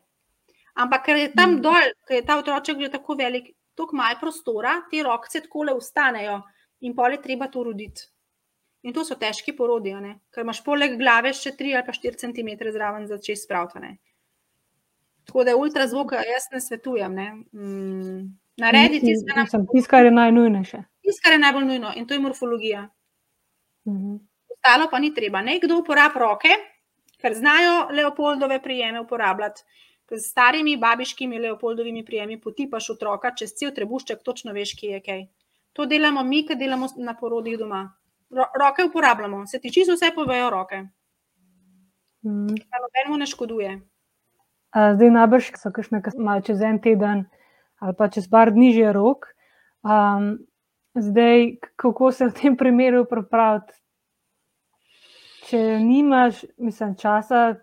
Ampak 0.73 1.05
ker 1.05 1.17
je 1.17 1.31
tam 1.33 1.55
mm. 1.55 1.61
dol, 1.61 1.91
ker 2.07 2.17
je 2.17 2.25
ta 2.25 2.37
otroček 2.41 2.79
že 2.81 2.89
tako 2.93 3.15
velik, 3.17 3.51
tako 3.77 3.97
malo 3.97 4.17
prostora, 4.21 4.79
te 4.91 5.03
roke 5.05 5.29
tako 5.41 5.63
le 5.69 5.73
ustanejo 5.77 6.41
in 6.81 6.95
pol 6.95 7.13
je 7.13 7.21
treba 7.21 7.47
to 7.47 7.63
roditi. 7.63 8.09
In 8.83 8.93
to 8.93 9.05
so 9.07 9.15
težki 9.15 9.53
porodi, 9.55 9.93
ker 10.33 10.43
imaš 10.43 10.59
poleg 10.63 10.97
glave 10.99 11.31
še 11.33 11.53
3 11.59 11.75
ali 11.77 11.85
pa 11.87 11.93
4 11.95 12.19
cm 12.19 12.71
zraven 12.75 13.07
za 13.07 13.17
čez 13.17 13.45
spravljanje. 13.45 13.97
Tako 15.23 15.43
da 15.47 15.55
ultrazvok 15.55 16.11
jaz 16.19 16.49
ne 16.51 16.59
svetujem. 16.61 17.13
Ne? 17.15 17.27
Mm. 17.55 18.25
Narediti 18.59 19.13
tisto, 19.71 19.89
kar 19.89 20.05
je 20.05 20.11
najnujnejše. 20.11 20.83
Tisto, 21.01 21.23
kar 21.23 21.33
je 21.33 21.39
najbolj 21.39 21.65
nujno, 21.65 21.93
in 21.95 22.07
to 22.07 22.13
je 22.13 22.19
morfologija. 22.19 22.83
Mhm. 23.87 24.19
Ostalo 24.51 24.87
pa 24.91 24.99
ni 24.99 25.13
treba. 25.13 25.41
Nekdo 25.41 25.79
uporablja 25.79 26.19
roke, 26.21 26.51
ker 27.21 27.33
znajo 27.33 27.87
leopoldove 27.91 28.61
prijeme 28.63 29.01
uporabljati. 29.01 29.63
Z 30.13 30.27
starimi 30.29 30.75
babiškimi 30.77 31.39
leopoldovimi 31.39 32.03
prijemi 32.05 32.35
potipaš 32.41 32.89
otroka 32.89 33.31
čez 33.35 33.55
cel 33.57 33.71
trebušček, 33.73 34.19
točno 34.23 34.53
veš, 34.53 34.75
kje 34.77 34.91
je 34.91 34.99
kaj. 35.01 35.23
To 35.73 35.85
delamo 35.89 36.23
mi, 36.23 36.43
ki 36.45 36.55
delamo 36.55 36.87
na 36.97 37.15
porodih 37.17 37.57
doma. 37.57 37.87
Ro 38.33 38.45
roke 38.59 38.83
uporabljamo, 38.83 39.45
se 39.47 39.59
ti 39.61 39.71
čisto 39.73 39.93
vse 39.93 40.11
povejo 40.15 40.49
roke. 40.49 40.81
Mm. 42.25 42.55
Nobeno 42.81 43.17
ne 43.19 43.25
škoduje. 43.29 43.79
Zdaj, 44.73 45.09
najbrž 45.13 45.51
so 45.61 45.69
kakšne, 45.69 46.01
ki 46.01 46.15
imajo 46.17 46.41
čez 46.49 46.61
en 46.65 46.79
teden 46.81 47.25
ali 47.83 47.93
pa 47.97 48.07
čez 48.09 48.29
par 48.31 48.51
dni 48.55 48.71
že 48.73 48.93
rok. 48.95 49.27
Um, 49.83 50.37
zdaj, 50.95 51.59
kako 51.75 52.11
se 52.11 52.31
v 52.31 52.33
tem 52.33 52.57
primeru 52.57 53.03
pripraviti? 53.05 53.75
Če 55.49 55.59
nimaš, 55.83 56.45
mislim, 56.57 56.95
časa, 56.95 57.59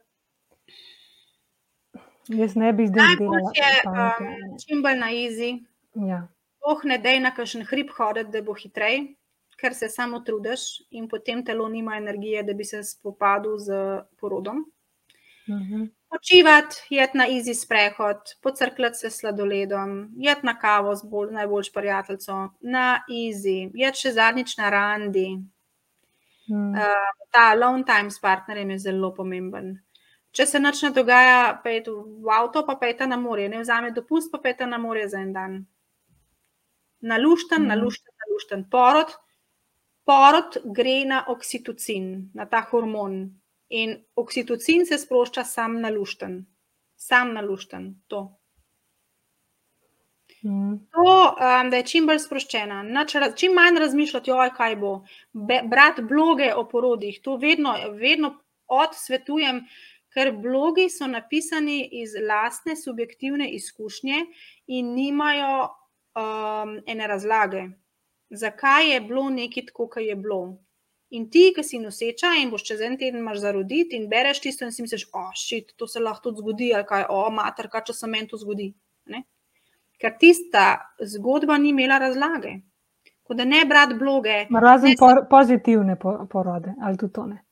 jaz 2.29 2.55
ne 2.61 2.73
bi 2.77 2.91
zdaj 2.91 3.17
delal. 3.17 3.49
Um, 3.89 4.59
čim 4.61 4.85
bolj 4.85 4.99
na 5.01 5.09
izi. 5.17 5.55
Ja. 5.97 6.27
Oh, 6.61 6.85
ne 6.85 7.01
dej 7.01 7.23
na 7.25 7.33
kakšen 7.33 7.65
hrib 7.65 7.89
hoditi, 7.97 8.29
da 8.37 8.45
bo 8.45 8.53
hitrej, 8.53 9.17
ker 9.61 9.75
se 9.75 9.89
samo 9.89 10.21
trudiš 10.21 10.61
in 10.91 11.09
potem 11.09 11.45
telo 11.45 11.69
nima 11.69 11.97
energije, 11.97 12.43
da 12.43 12.55
bi 12.55 12.65
se 12.65 12.83
spopadal 12.83 13.59
z 13.59 13.81
porodom. 14.21 14.65
Uh 15.49 15.55
mhm. 15.55 15.75
-huh. 15.75 15.89
Počivati, 16.11 16.77
jeti 16.91 17.19
na 17.19 17.27
izi 17.27 17.55
sprehod, 17.55 18.17
pocrkljati 18.43 18.99
se 18.99 19.11
sladoledom, 19.11 20.11
jeti 20.17 20.47
na 20.47 20.59
kavo 20.59 20.95
z 20.97 21.05
bolj, 21.05 21.33
najboljš 21.33 21.73
prijateljco, 21.73 22.49
na 22.61 23.03
izi, 23.09 23.71
jeti 23.75 23.99
še 23.99 24.13
zadnjič 24.13 24.57
na 24.59 24.71
randi. 24.71 25.27
Hmm. 26.49 26.75
Uh, 26.75 27.13
ta 27.31 27.55
long 27.55 27.87
time 27.87 28.11
s 28.11 28.19
partnerjem 28.19 28.71
je 28.71 28.79
zelo 28.79 29.13
pomemben. 29.15 29.77
Če 30.35 30.47
se 30.47 30.59
nič 30.59 30.83
ne 30.83 30.91
dogaja, 30.91 31.61
pejte 31.63 31.95
v 31.95 32.35
avto, 32.35 32.65
pa 32.67 32.75
pejte 32.75 33.07
na 33.07 33.17
morje, 33.17 33.47
ne 33.49 33.63
vzame 33.63 33.93
dopust, 33.95 34.33
pa 34.33 34.43
pejte 34.43 34.67
na 34.67 34.79
morje 34.83 35.09
za 35.15 35.23
en 35.23 35.33
dan. 35.33 35.57
Nalušten, 37.07 37.63
hmm. 37.63 37.71
nalušten, 37.71 38.15
nalušten. 38.27 38.67
Porod, 38.71 39.15
porod 40.11 40.59
gre 40.77 41.05
na 41.07 41.23
oksitocin, 41.31 42.11
na 42.35 42.51
ta 42.51 42.65
hormon, 42.73 43.23
In 43.71 43.97
oksitocin 44.17 44.87
se 44.87 44.99
sprošča 44.99 45.45
sam 45.45 45.81
na 45.81 45.91
lušten, 45.95 46.47
sam 46.97 47.35
na 47.35 47.41
lušten. 47.41 48.03
To. 48.07 48.37
Mm. 50.43 50.75
To, 50.91 51.37
um, 51.37 51.71
da 51.71 51.77
je 51.77 51.87
čim 51.87 52.07
bolj 52.07 52.19
sproščena, 52.25 52.83
Nač, 52.83 53.15
čim 53.37 53.55
manj 53.55 53.79
razmišljati, 53.79 54.33
oj, 54.33 54.51
kaj 54.57 54.77
bo. 54.81 54.93
Be, 55.33 55.61
brati 55.71 56.03
bloge 56.03 56.51
o 56.55 56.65
porodih, 56.69 57.21
to 57.23 57.37
vedno, 57.37 57.77
vedno 58.01 58.33
odsvetujem, 58.67 59.63
ker 60.11 60.33
blogi 60.35 60.89
so 60.91 61.07
napisani 61.07 61.85
iz 62.03 62.17
lastne 62.27 62.75
subjektivne 62.77 63.53
izkušnje 63.55 64.25
in 64.67 64.95
nimajo 64.97 65.53
um, 65.63 66.75
ene 66.87 67.07
razlage, 67.07 67.69
zakaj 68.31 68.93
je 68.93 69.01
bilo 69.01 69.31
nekaj 69.31 69.67
tako, 69.67 69.89
kot 69.89 70.03
je 70.03 70.17
bilo. 70.17 70.59
In 71.11 71.27
ti, 71.31 71.51
ki 71.55 71.63
si 71.67 71.81
noseča 71.83 72.37
in 72.39 72.53
boš 72.53 72.63
čez 72.69 72.81
en 72.87 72.95
teden 72.99 73.19
imaš 73.19 73.41
zaroditi 73.43 73.99
in 73.99 74.07
bereš 74.09 74.41
tisto, 74.45 74.65
in 74.65 74.73
si 74.73 74.83
misliš, 74.83 75.09
o, 75.11 75.19
oh, 75.19 75.33
šit, 75.35 75.73
to 75.77 75.89
se 75.91 76.01
lahko 76.01 76.29
tudi 76.29 76.39
zgodi, 76.39 76.71
ali 76.75 76.87
kaj, 76.87 77.09
o, 77.11 77.25
mater, 77.35 77.67
kaj 77.71 77.89
če 77.89 77.97
se 77.99 78.11
meni 78.11 78.31
to 78.31 78.39
zgodi. 78.39 78.69
Ne? 79.11 79.25
Ker 79.99 80.15
tista 80.21 80.67
zgodba 81.03 81.59
ni 81.59 81.75
imela 81.75 81.99
razlage. 81.99 82.61
Ko 83.27 83.35
da 83.35 83.45
ne 83.45 83.65
brati 83.67 83.95
bloge. 83.99 84.37
Razen 84.55 84.95
ne, 84.95 84.99
por, 84.99 85.25
pozitivne 85.31 85.97
porode, 85.99 86.77
ali 86.83 86.99
tudi 86.99 87.13
to 87.19 87.27
ne. 87.27 87.43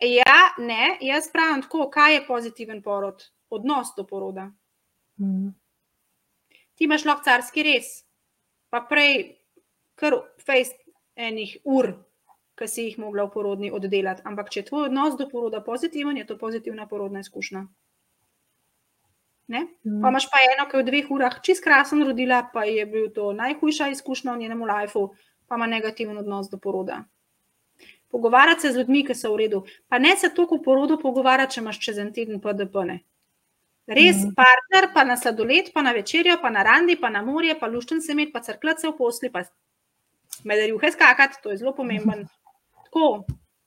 Ja, 0.00 0.38
ne, 0.58 0.94
jaz 1.04 1.28
pravim 1.32 1.62
tako, 1.66 1.88
kaj 1.90 2.14
je 2.14 2.22
pozitiven 2.26 2.78
porod, 2.82 3.26
odnos 3.50 3.90
do 3.96 4.06
poroda. 4.06 4.46
Mm. 5.20 5.50
Ti 6.78 6.86
imaš 6.86 7.04
lahko 7.04 7.26
carski 7.26 7.66
res, 7.66 7.90
pa 8.70 8.80
prej 8.88 9.39
kar 10.00 10.16
fejst 10.46 10.78
enih 11.16 11.58
ur 11.64 11.92
ki 12.60 12.68
si 12.68 12.82
jih 12.88 12.98
mogla 13.00 13.24
v 13.24 13.32
porodni 13.32 13.70
oddelati. 13.72 14.22
Ampak, 14.28 14.50
če 14.52 14.60
je 14.60 14.68
tvoj 14.68 14.90
odnos 14.90 15.16
do 15.16 15.26
poroda 15.30 15.62
pozitiven, 15.64 16.18
je 16.20 16.26
to 16.28 16.36
pozitivna 16.38 16.86
porodna 16.90 17.22
izkušnja. 17.24 17.64
Mm. 19.50 19.96
Pa 20.02 20.12
imaš 20.12 20.28
pa 20.30 20.42
eno, 20.46 20.68
ki 20.70 20.76
je 20.76 20.82
v 20.82 20.86
dveh 20.86 21.08
urah 21.10 21.40
čist 21.42 21.64
krasen 21.64 22.04
rodila, 22.06 22.44
pa 22.52 22.66
je 22.68 22.84
bil 22.86 23.08
to 23.14 23.32
najhujša 23.34 23.88
izkušnja 23.96 24.36
v 24.36 24.44
njenem 24.44 24.60
lifeu, 24.62 25.08
pa 25.48 25.58
ima 25.58 25.66
negativen 25.66 26.20
odnos 26.20 26.50
do 26.52 26.60
poroda. 26.60 27.00
Pogovarjati 28.10 28.66
se 28.66 28.72
z 28.74 28.82
ljudmi, 28.82 29.02
ki 29.06 29.14
so 29.14 29.32
v 29.32 29.40
redu. 29.44 29.64
Pa 29.88 29.98
ne 29.98 30.12
se 30.16 30.30
toliko 30.34 30.60
v 30.60 30.66
porodu 30.66 30.98
pogovarjati, 31.00 31.56
če 31.56 31.64
imaš 31.64 31.80
čez 31.82 31.98
en 31.98 32.12
teden 32.12 32.40
PDP. 32.40 32.84
-ne. 32.86 33.00
Res 33.90 34.22
mm. 34.22 34.34
partner, 34.36 34.92
pa 34.94 35.04
na 35.04 35.16
sladoled, 35.16 35.72
pa 35.74 35.82
na 35.82 35.92
večerjo, 35.92 36.36
pa 36.42 36.50
na 36.50 36.62
randi, 36.62 36.96
pa 37.00 37.10
na 37.10 37.22
morje, 37.22 37.58
pa 37.58 37.66
lušten 37.66 38.02
se 38.02 38.12
imeti, 38.12 38.32
pa 38.32 38.40
crkljati 38.40 38.80
se 38.80 38.88
v 38.88 38.96
posli, 38.98 39.32
pa 39.32 39.42
medarjuhe 40.44 40.90
skakati, 40.92 41.40
to 41.42 41.50
je 41.50 41.56
zelo 41.56 41.72
pomemben. 41.76 42.26
Tako, 42.84 43.24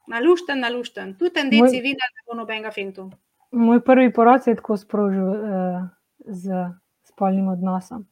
nalušten, 0.08 0.60
nalušten, 0.60 1.16
tudi 1.18 1.34
ten 1.34 1.50
deci 1.50 1.82
vina, 1.82 2.08
ne 2.16 2.24
bo 2.28 2.38
nobenega 2.38 2.72
fentu. 2.72 3.10
Moj 3.52 3.84
prvi 3.86 4.14
porod 4.14 4.48
je 4.48 4.56
tako 4.56 4.78
sprožil 4.78 5.30
uh, 5.30 5.84
z 6.26 6.66
spolnim 7.04 7.48
odnosom. 7.48 8.08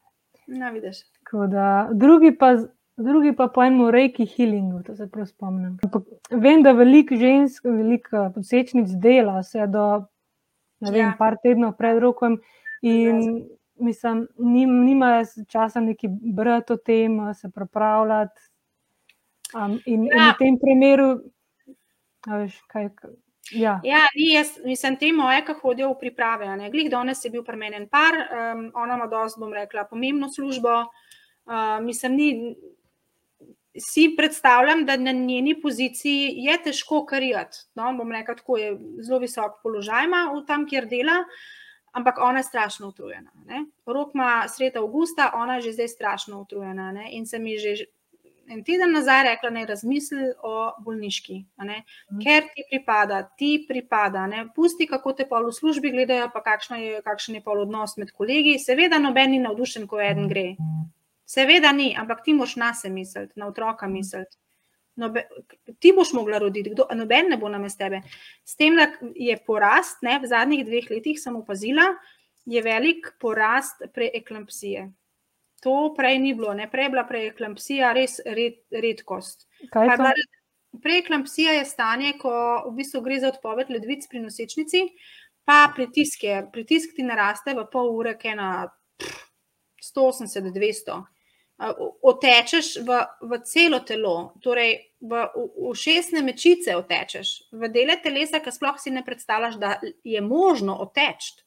Na, 0.48 0.70
vidiš. 0.70 1.02
Da, 1.50 1.90
drugi, 1.94 2.38
pa, 2.38 2.56
drugi 2.98 3.36
pa 3.36 3.48
po 3.48 3.64
enem 3.64 3.90
reiki 3.90 4.26
healingu, 4.26 4.84
to 4.84 4.96
se 4.96 5.08
prav 5.08 5.26
spomnim. 5.26 5.78
Vem, 6.30 6.64
da 6.64 6.72
veliko 6.72 7.16
žensk, 7.16 7.66
veliko 7.66 8.30
posečnic 8.36 8.92
dela 9.02 9.40
vse 9.40 9.68
do 9.72 9.86
vem, 10.82 11.08
ja. 11.08 11.16
par 11.18 11.38
tednov 11.44 11.78
pred 11.78 12.02
rokom 12.04 12.38
in 12.82 13.48
mislim, 13.82 14.28
nimajo 14.38 15.26
časa 15.50 15.80
neki 15.80 16.08
brati 16.10 16.74
o 16.74 16.78
tem, 16.78 17.34
se 17.34 17.50
pripravljati. 17.50 18.42
Um, 19.54 19.80
in, 19.86 20.06
ja. 20.06 20.16
in 20.16 20.24
v 20.32 20.38
tem 20.40 20.58
primeru, 20.62 21.10
veš, 22.28 22.58
kaj. 22.72 22.90
Ja, 23.52 23.80
ja 23.84 24.06
ni, 24.16 24.32
jaz, 24.32 24.54
mislim, 24.64 24.96
te 25.02 25.10
moje, 25.12 25.42
ki 25.48 25.58
hodijo 25.60 25.90
v 25.92 26.00
priprave. 26.06 26.48
Glih 26.72 26.92
danes 26.92 27.26
je 27.26 27.32
bil 27.34 27.44
premenjen 27.44 27.90
par, 27.92 28.16
um, 28.16 28.68
ona 28.80 29.00
ima 29.00 29.08
dosti, 29.12 29.42
bom 29.42 29.54
rekla, 29.54 29.88
pomembno 29.90 30.30
službo. 30.32 30.84
Uh, 31.50 31.82
mislim, 31.84 32.16
ni, 32.16 32.30
si 33.80 34.14
predstavljam, 34.18 34.86
da 34.86 34.98
na 34.98 35.12
njeni 35.12 35.62
poziciji 35.62 36.34
je 36.36 36.58
težko 36.64 37.06
karijati. 37.06 37.58
No, 37.76 37.94
bom 37.98 38.12
rekla, 38.12 38.36
tako 38.36 38.58
je 38.58 38.78
zelo 39.02 39.20
visok 39.20 39.62
položaj 39.64 40.06
ima 40.06 40.26
tam, 40.48 40.68
kjer 40.68 40.88
dela, 40.88 41.24
ampak 41.92 42.18
ona 42.22 42.40
je 42.40 42.44
strašno 42.44 42.88
utrujena. 42.88 43.32
Ne? 43.46 43.66
Rok 43.86 44.16
ima 44.16 44.48
sreda 44.48 44.80
avgusta, 44.80 45.32
ona 45.36 45.56
je 45.56 45.62
že 45.62 45.72
zdaj 45.72 45.88
strašno 45.88 46.42
utrujena 46.42 46.92
ne? 46.92 47.08
in 47.12 47.26
se 47.26 47.40
mi 47.40 47.58
že 47.58 47.76
en 48.52 48.64
teden 48.64 48.92
nazaj 48.92 49.24
rekla, 49.24 49.50
da 49.50 49.56
ne 49.56 49.66
razmisli 49.66 50.28
o 50.44 50.56
bolniški, 50.84 51.38
mhm. 51.62 52.20
ker 52.24 52.50
ti 52.54 52.66
pripada, 52.70 53.22
ti 53.38 53.52
pripada. 53.68 54.26
Ne? 54.28 54.46
Pusti, 54.56 54.88
kako 54.88 55.14
te 55.18 55.28
pol 55.30 55.48
v 55.50 55.56
službi 55.56 55.92
gledajo, 55.94 56.30
pa 56.34 56.44
je, 56.78 57.02
kakšen 57.06 57.36
je 57.36 57.44
pol 57.46 57.64
odnos 57.64 57.98
med 57.98 58.12
kolegi. 58.12 58.58
Seveda, 58.60 59.00
noben 59.00 59.32
ni 59.32 59.40
navdušen, 59.40 59.88
ko 59.88 60.02
eden 60.02 60.28
gre. 60.30 60.56
Seveda 61.26 61.72
ni, 61.72 61.94
ampak 61.98 62.24
ti 62.26 62.34
moš 62.34 62.58
na 62.60 62.74
se 62.74 62.90
misliti, 62.90 63.40
na 63.40 63.48
otroka 63.48 63.88
misliti. 63.88 64.38
Nobe, 65.00 65.24
ti 65.80 65.94
boš 65.96 66.12
mogla 66.14 66.38
roditi, 66.44 66.74
kdo, 66.74 66.90
noben 66.96 67.30
ne 67.32 67.38
bo 67.40 67.50
na 67.50 67.58
mestu 67.58 67.86
tebe. 67.86 68.02
S 68.44 68.58
tem, 68.60 68.76
da 68.76 68.90
je 69.16 69.38
porast, 69.48 70.02
ne, 70.04 70.18
v 70.20 70.28
zadnjih 70.28 70.66
dveh 70.68 70.90
letih 70.92 71.20
sem 71.20 71.36
opazila, 71.40 71.94
je 72.46 72.62
velik 72.62 73.14
porast 73.22 73.86
preeklampsije. 73.96 74.90
To 75.62 75.94
prej 75.98 76.18
ni 76.20 76.34
bilo, 76.34 76.54
ne 76.58 76.66
prej 76.70 76.90
bila 76.90 77.04
preeklampsija 77.06 77.92
res 77.94 78.18
red, 78.26 78.64
redkost. 78.74 79.46
Preeklampsija 80.82 81.54
je 81.60 81.66
stanje, 81.70 82.16
ko 82.18 82.34
v 82.66 82.76
bistvu 82.80 83.02
gre 83.06 83.20
za 83.22 83.30
odpoved 83.30 83.70
ledvic 83.70 84.08
pri 84.10 84.24
nosečnici, 84.24 84.86
pa 85.46 85.68
pritisk 85.76 86.24
je. 86.24 86.40
Pritisk 86.54 86.96
ti 86.98 87.06
naraste 87.06 87.54
v 87.54 87.66
pol 87.70 87.92
ure, 87.94 88.16
ki 88.18 88.32
je 88.32 88.36
na 88.40 88.52
180-200. 89.86 90.98
Otečeš 92.10 92.72
v, 92.82 92.98
v 93.30 93.40
celo 93.46 93.82
telo, 93.86 94.16
torej 94.42 94.74
v 94.98 95.22
ušesne 95.70 96.24
mečice 96.26 96.74
otečeš, 96.80 97.54
v 97.54 97.70
dele 97.70 98.00
telesa, 98.02 98.42
ki 98.42 98.50
sploh 98.50 98.82
si 98.82 98.90
ne 98.90 99.06
predstavljaš, 99.06 99.62
da 99.62 99.76
je 99.84 100.26
možno 100.26 100.80
oteči, 100.82 101.38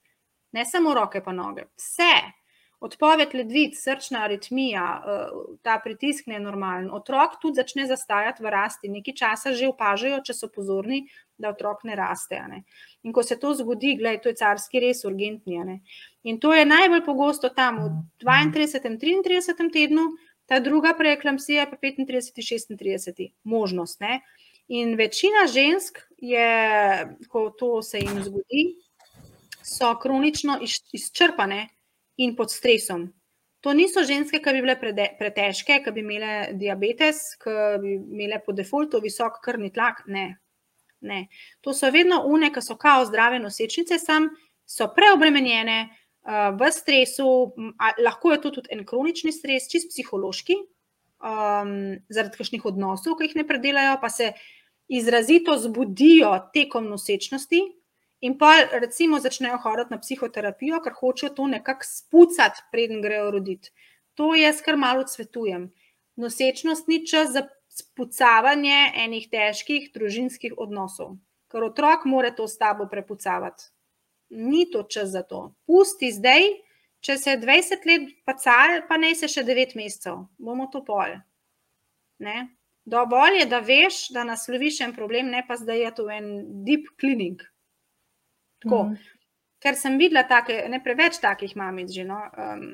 ne 0.55 0.62
samo 0.62 0.95
roke, 0.95 1.19
pa 1.19 1.35
noge. 1.35 1.67
Vse 1.75 2.43
odpoved 2.85 3.32
ledvic, 3.35 3.78
srčna 3.80 4.24
aritmija, 4.26 4.85
eh, 5.01 5.28
ta 5.62 5.78
pritisk 5.85 6.26
ne 6.26 6.37
je 6.37 6.41
normalen. 6.41 6.91
Otrok 6.93 7.39
tudi 7.43 7.57
začne 7.57 7.87
zastajati 7.89 8.43
v 8.45 8.53
rasti, 8.53 8.91
nekaj 8.93 9.14
časa 9.14 9.53
že 9.53 9.70
opažajo, 9.72 10.20
če 10.24 10.35
so 10.35 10.49
pozorni, 10.53 11.07
da 11.39 11.51
otrok 11.55 11.85
ne 11.89 11.97
raste. 11.97 12.39
Ne. 12.49 12.62
In 13.03 13.12
ko 13.12 13.22
se 13.22 13.39
to 13.41 13.55
zgodi, 13.55 13.97
gledaj, 13.99 14.20
to 14.22 14.28
je 14.28 14.39
carski 14.43 14.80
res 14.85 15.05
urgentni. 15.05 15.64
Ne. 15.64 15.80
In 16.22 16.39
to 16.41 16.53
je 16.55 16.64
najbolj 16.64 17.05
pogosto 17.05 17.49
tam 17.49 17.80
v 17.80 17.91
32. 18.24 18.87
in 18.87 19.01
33. 19.01 19.70
tednu, 19.72 20.07
ta 20.47 20.61
druga 20.61 20.95
preeklamsija 20.95 21.66
pa 21.70 21.76
35. 21.80 21.99
in 22.70 22.78
36. 22.78 23.32
možnost. 23.45 24.01
Ne. 24.01 24.20
In 24.68 24.95
večina 24.97 25.47
žensk 25.49 25.99
je, 26.18 27.16
ko 27.28 27.51
to 27.51 27.82
se 27.82 27.99
jim 27.99 28.22
zgodi, 28.24 28.74
so 29.64 29.95
kronično 30.01 30.59
izčrpane, 30.93 31.68
in 32.17 32.37
pod 32.37 32.53
stresom. 32.53 33.09
To 33.65 33.73
niso 33.73 34.05
ženske, 34.05 34.43
ki 34.45 34.53
bi 34.53 34.61
bile 34.61 34.77
pretežke, 35.19 35.79
ki 35.81 35.93
bi 35.97 36.03
imele 36.05 36.33
diabetes, 36.61 37.23
ki 37.41 37.53
bi 37.81 37.95
imele 37.97 38.43
po 38.45 38.53
defaultu 38.53 39.01
visok 39.01 39.39
krvni 39.45 39.71
tlak. 39.73 40.03
Ne. 40.07 40.27
ne. 41.01 41.21
To 41.65 41.73
so 41.73 41.89
vedno 41.93 42.21
une, 42.29 42.53
ki 42.53 42.61
so 42.61 42.77
kao 42.81 43.07
zdrave 43.09 43.41
nosečnice, 43.41 43.97
sam 44.03 44.29
so 44.69 44.91
preobremenjene 44.93 45.79
uh, 45.89 46.51
v 46.61 46.69
stresu, 46.77 47.31
lahko 48.05 48.35
je 48.35 48.43
to 48.43 48.53
tudi 48.59 48.73
en 48.77 48.85
kronični 48.85 49.33
stres, 49.33 49.71
čist 49.73 49.89
psihološki, 49.95 50.59
um, 51.25 51.73
zaradi 52.12 52.37
kakšnih 52.37 52.69
odnosov, 52.69 53.17
ki 53.17 53.31
jih 53.31 53.39
ne 53.41 53.47
predelajo, 53.49 53.97
pa 54.03 54.12
se 54.12 54.35
izrazito 54.93 55.57
zbudijo 55.57 56.35
tekom 56.53 56.89
nosečnosti, 56.93 57.62
In 58.25 58.39
pa, 58.41 58.55
recimo, 58.72 59.18
začnejo 59.20 59.59
hoditi 59.61 59.93
na 59.93 59.99
psihoterapijo, 60.01 60.79
ker 60.81 60.95
hočejo 60.97 61.35
to 61.37 61.49
nekako 61.51 61.85
spucati, 61.85 62.62
preden 62.72 63.03
grejo 63.05 63.29
roditi. 63.35 63.72
To 64.16 64.33
jaz 64.39 64.62
kar 64.64 64.79
malo 64.81 65.05
svetujem. 65.07 65.68
Nosečnost 66.16 66.89
ni 66.89 67.03
čas 67.07 67.35
za 67.35 67.45
spucavanje 67.68 68.79
enih 69.05 69.29
težkih 69.29 69.91
družinskih 69.93 70.57
odnosov, 70.57 71.18
ker 71.53 71.68
otrok 71.68 72.09
mora 72.09 72.31
to 72.33 72.49
s 72.49 72.57
tabo 72.57 72.87
prepucavati. 72.89 73.68
Ni 74.31 74.64
to 74.70 74.87
čas 74.89 75.12
za 75.12 75.22
to. 75.22 75.51
Pusti 75.66 76.12
zdaj, 76.14 76.49
če 77.05 77.18
se 77.20 77.35
je 77.35 77.45
20 77.45 77.89
let 77.91 78.11
pacal, 78.25 78.81
pa 78.89 78.97
ne 78.97 79.12
se 79.14 79.29
še 79.29 79.45
9 79.45 79.77
mesecev, 79.77 80.25
bomo 80.39 80.70
to 80.72 80.81
pol. 80.87 81.18
Ne? 82.25 82.55
Dovolj 82.89 83.43
je, 83.43 83.51
da 83.53 83.61
veš, 83.64 84.07
da 84.16 84.25
nasloviš 84.25 84.81
en 84.87 84.95
problem, 84.97 85.29
ne 85.35 85.45
pa 85.45 85.61
zdaj 85.61 85.91
je 85.91 85.99
to 85.99 86.09
en 86.12 86.31
deep 86.64 86.89
cleaning. 87.01 87.43
Tako, 88.65 88.81
mm. 88.89 89.21
Ker 89.65 89.79
sem 89.81 89.95
videla 90.01 90.25
take, 90.29 90.57
ne 90.69 90.81
preveč 90.85 91.21
takih 91.23 91.55
mamic. 91.57 91.93
Že, 91.93 92.05
no, 92.09 92.19
um, 92.37 92.65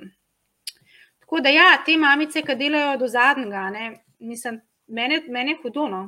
tako 1.23 1.43
da, 1.45 1.53
ja, 1.55 1.69
te 1.87 1.99
mamice, 2.01 2.43
ki 2.47 2.57
delajo 2.59 2.97
do 3.05 3.11
zadnjega, 3.11 3.67
ne, 3.75 3.91
mislim, 4.19 4.63
mene, 4.91 5.21
mene 5.29 5.55
je 5.55 5.61
hudo, 5.65 5.87
no, 5.91 6.05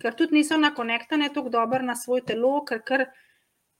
ker 0.00 0.16
tudi 0.18 0.40
niso 0.40 0.58
nakonektane 0.60 1.30
tako 1.32 1.52
dobro 1.52 1.84
na 1.84 1.96
svoj 1.96 2.24
telo, 2.26 2.58
ker, 2.68 2.82
ker 2.84 3.06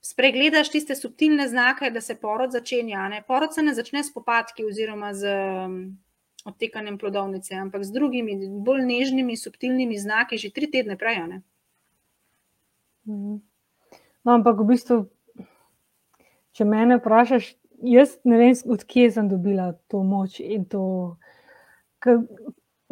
spregledaš 0.05 0.69
tiste 0.69 0.95
subtilne 0.95 1.47
znake, 1.49 1.89
da 1.89 2.01
se 2.01 2.15
porod 2.21 2.51
začenja. 2.51 3.07
Ne. 3.09 3.23
Porod 3.27 3.53
se 3.53 3.63
ne 3.63 3.73
začne 3.73 4.03
s 4.03 4.13
popadki 4.13 4.65
oziroma 4.65 5.13
z 5.13 5.33
um, 5.65 5.79
odtekanjem 6.45 6.97
plodovnice, 7.01 7.55
ampak 7.57 7.83
z 7.83 7.91
drugimi, 7.91 8.37
bolj 8.65 8.85
nežnimi, 8.85 9.37
subtilnimi 9.37 9.97
znaki, 9.97 10.37
že 10.37 10.53
tri 10.53 10.69
tedne 10.71 10.97
prej. 10.97 11.23
Mm. 13.09 13.41
No, 14.25 14.33
ampak 14.33 14.61
v 14.61 14.69
bistvu 14.73 14.99
če 16.55 16.65
me 16.65 16.97
vprašaš, 16.97 17.53
jaz 17.85 18.17
ne 18.23 18.39
vem, 18.39 18.53
odkje 18.75 19.09
sem 19.11 19.29
dobila 19.29 19.73
to 19.91 20.03
moč 20.03 20.39
in 20.39 20.65
to. 20.69 20.83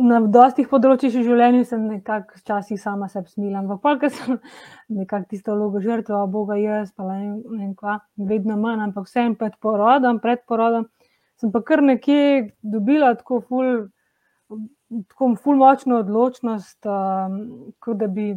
Na 0.03 0.17
dostih 0.25 0.65
področjih 0.71 1.13
v 1.13 1.21
življenju 1.27 1.67
sem 1.69 1.83
nekako 1.85 2.39
včasih 2.39 2.79
sama 2.81 3.05
sebi 3.11 3.29
smila, 3.29 3.61
ampak 3.61 4.01
pa 4.01 4.09
sem 4.09 4.39
nekako 4.89 5.29
tisto 5.29 5.53
vlogo 5.53 5.83
žrtva, 5.83 6.23
Boga, 6.33 6.57
jaz 6.57 6.89
pa 6.97 7.05
ne 7.11 7.35
vem, 7.45 7.75
kva, 7.77 7.99
vedno 8.17 8.57
manj, 8.57 8.87
ampak 8.87 9.05
vsem 9.05 9.35
pred 9.37 9.53
porodom, 9.61 10.17
pred 10.23 10.41
porodom 10.49 10.89
sem 11.43 11.51
pa 11.51 11.61
kar 11.61 11.83
nekje 11.83 12.55
dobila 12.61 13.13
tako 13.19 13.41
ful, 13.43 13.69
tako 15.11 15.33
ful 15.43 15.59
močno 15.59 15.99
odločnost, 16.03 16.79
um, 16.87 17.37
kot 17.83 17.99
da 17.99 18.07
bi 18.07 18.31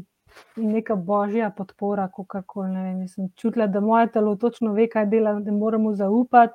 neka 0.56 0.94
božja 0.94 1.50
podpora, 1.50 2.08
kako 2.16 2.42
koli. 2.46 3.08
Sem 3.08 3.28
čutila, 3.36 3.66
da 3.66 3.80
moje 3.80 4.06
telo 4.12 4.36
točno 4.36 4.72
ve, 4.72 4.88
kaj 4.88 5.06
dela, 5.06 5.34
da 5.40 5.52
moramo 5.52 5.92
zaupati, 5.94 6.54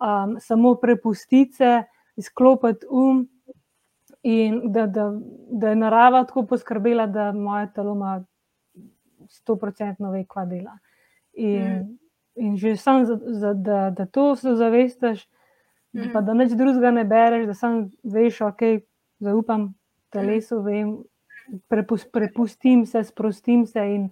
um, 0.00 0.36
samo 0.40 0.74
prepustiti 0.74 1.52
se, 1.52 1.82
izklopiti 2.16 2.86
um. 2.90 3.28
In 4.22 4.72
da, 4.72 4.86
da 4.86 5.10
da 5.50 5.68
je 5.68 5.76
narava 5.76 6.24
tako 6.24 6.46
poskrbela, 6.46 7.06
da 7.06 7.32
moje 7.32 7.72
telo 7.72 7.92
ima 7.92 8.24
sto 9.28 9.56
procentno 9.56 10.10
ve, 10.10 10.24
kva 10.28 10.44
dela. 10.44 10.78
In, 11.32 11.62
mm. 11.62 11.98
in 12.34 12.56
že 12.56 12.76
sam, 12.76 13.04
za, 13.06 13.18
za, 13.24 13.52
da, 13.54 13.90
da 13.90 14.06
to 14.06 14.36
se 14.36 14.54
zavestaš, 14.54 15.28
mm. 15.92 16.12
pa 16.12 16.20
da 16.20 16.34
nič 16.34 16.52
drugega 16.52 16.90
ne 16.90 17.04
bereš, 17.04 17.46
da 17.46 17.54
sam 17.54 17.90
veš, 18.02 18.40
ok, 18.40 18.62
zaupam 19.18 19.74
telesu, 20.10 20.62
vem, 20.62 20.96
prepust, 21.68 22.12
prepustim 22.12 22.86
se, 22.86 23.04
sprostim 23.04 23.66
se 23.66 23.80
in 23.94 24.08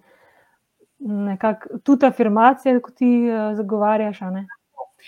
nekako 0.99 1.79
tudi 1.83 2.05
afirmacije, 2.05 2.81
kot 2.81 2.95
ti 2.95 3.29
uh, 3.29 3.55
zagovarjaš, 3.57 4.19
ne, 4.19 4.45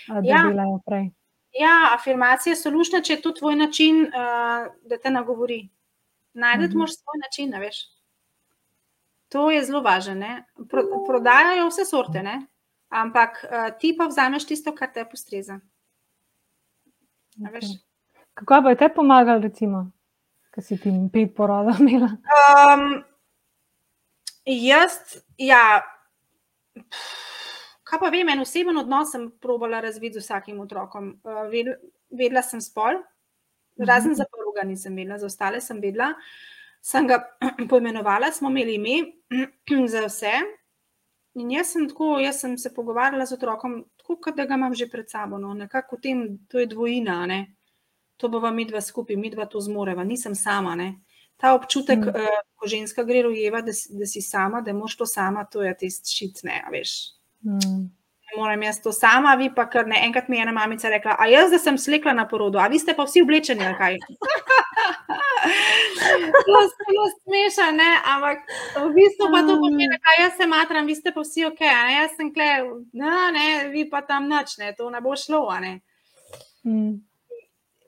da 0.08 0.20
ja. 0.24 0.42
delajo 0.48 0.80
prej. 0.86 1.10
Ja, 1.56 1.94
afirmacije 1.94 2.56
so 2.56 2.70
lušne, 2.70 3.00
če 3.04 3.12
je 3.12 3.20
to 3.22 3.32
tvoj 3.32 3.56
način, 3.56 4.02
uh, 4.06 4.66
da 4.84 4.98
te 5.02 5.10
nagovori. 5.10 5.68
Najdete 6.34 6.74
mm 6.74 6.80
-hmm. 6.80 6.96
svoj 6.98 7.18
način, 7.22 7.50
ne 7.50 7.60
veš. 7.60 7.76
To 9.28 9.50
je 9.50 9.64
zelo 9.64 9.80
važno. 9.82 10.26
Pro, 10.68 10.82
prodajajo 11.06 11.68
vse 11.68 11.84
sorte, 11.84 12.22
ne? 12.22 12.46
ampak 12.88 13.44
uh, 13.44 13.78
ti 13.78 13.94
pa 13.98 14.06
vzameš 14.06 14.46
tisto, 14.46 14.74
kar 14.74 14.92
te 14.92 15.04
postreza. 15.04 15.60
Okay. 17.38 17.78
Kako 18.34 18.62
pa 18.62 18.70
je 18.70 18.76
te 18.76 18.88
pomagal, 18.88 19.40
recimo, 19.40 19.90
da 20.56 20.62
si 20.62 20.78
ti 20.80 20.90
pet 21.12 21.34
poroda 21.36 21.76
imela? 21.80 22.16
Um, 22.72 23.04
jaz, 24.44 25.20
ja. 25.38 25.82
Kaj 27.86 28.00
pa 28.02 28.10
vem, 28.10 28.28
en 28.32 28.42
oseben 28.42 28.80
odnos 28.80 29.12
sem 29.14 29.28
probala 29.42 29.80
razviti 29.84 30.18
z 30.18 30.24
vsakim 30.24 30.60
otrokom. 30.64 31.12
Uh, 31.22 31.46
vedela 32.10 32.42
sem 32.42 32.60
spol, 32.60 33.02
razen 33.78 34.12
-hmm. 34.12 34.16
za 34.16 34.24
prvega 34.32 34.68
nisem 34.68 34.96
vedela, 34.96 35.18
za 35.18 35.26
ostale 35.26 35.60
sem 35.60 35.80
vedela. 35.80 36.14
Sem 36.80 37.06
ga 37.06 37.22
poimenovala, 37.70 38.32
smo 38.32 38.50
imeli 38.50 38.74
ime 38.74 39.86
za 39.92 40.06
vse. 40.06 40.32
In 41.34 41.50
jaz 41.50 41.72
sem 41.72 41.88
tako, 41.88 42.18
jaz 42.18 42.40
sem 42.40 42.58
se 42.58 42.74
pogovarjala 42.74 43.26
z 43.26 43.32
otrokom, 43.32 43.84
tako 43.96 44.30
da 44.30 44.44
ga 44.44 44.54
imam 44.54 44.74
že 44.74 44.88
pred 44.88 45.10
sabo, 45.10 45.38
no, 45.38 45.54
nekako 45.54 45.96
v 45.96 46.00
tem, 46.00 46.38
to 46.48 46.58
je 46.58 46.66
dvojina, 46.66 47.26
ne. 47.26 47.55
To 48.16 48.28
bova 48.28 48.50
mi 48.50 48.64
dva 48.64 48.80
skupaj, 48.80 49.16
mi 49.16 49.30
dva 49.30 49.46
to 49.46 49.60
zmoreva, 49.60 50.04
nisem 50.04 50.34
sama. 50.34 50.74
Ne. 50.74 50.94
Ta 51.36 51.54
občutek, 51.54 51.98
mm. 51.98 52.08
uh, 52.08 52.40
ko 52.56 52.68
ženska 52.68 53.04
gre 53.04 53.22
rojeva, 53.26 53.60
da, 53.60 53.72
da 53.72 54.06
si 54.06 54.22
sama, 54.24 54.60
da 54.64 54.72
moš 54.72 54.96
to 54.96 55.06
sama, 55.06 55.44
to 55.44 55.62
je 55.62 55.76
tisti 55.76 56.16
šit, 56.16 56.42
ne, 56.48 56.62
veš. 56.72 56.96
Mm. 57.44 57.86
Moram 58.36 58.62
jaz 58.62 58.80
to 58.82 58.92
sama, 58.92 59.34
vi 59.38 59.50
pa 59.54 59.68
kar 59.70 59.86
ne. 59.86 60.00
Enkrat 60.04 60.28
mi 60.28 60.36
je 60.36 60.42
ena 60.42 60.52
mamica 60.52 60.88
rekla, 60.90 61.14
a 61.18 61.28
jaz, 61.30 61.50
da 61.50 61.58
sem 61.58 61.78
slekla 61.78 62.12
na 62.12 62.26
porodu, 62.28 62.58
a 62.58 62.66
vi 62.68 62.78
ste 62.78 62.96
pa 62.96 63.04
vsi 63.06 63.22
oblečeni, 63.22 63.64
ali 63.66 63.76
kaj? 63.78 63.98
zelo, 66.46 66.62
zelo 66.72 67.06
smešen, 67.22 67.80
ampak 68.14 68.38
v 68.76 68.88
bistvu 68.96 69.28
pa 69.32 69.42
to 69.46 69.56
pomeni, 69.60 69.98
da 70.02 70.16
jaz 70.22 70.36
se 70.36 70.46
matram, 70.46 70.86
vi 70.86 70.94
ste 70.94 71.12
pa 71.14 71.24
vsi 71.24 71.46
ok, 71.50 71.60
ne? 71.60 71.92
jaz 72.00 72.16
sem 72.16 72.32
kle, 72.34 72.48
no, 72.92 73.14
ne, 73.32 73.46
vi 73.72 73.86
pa 73.90 74.02
tam 74.02 74.28
noč, 74.28 74.56
ne, 74.58 74.72
to 74.76 74.90
ne 74.90 75.00
bo 75.00 75.16
šlo. 75.16 75.44
Ne? 75.60 75.80
Mm. 76.66 76.96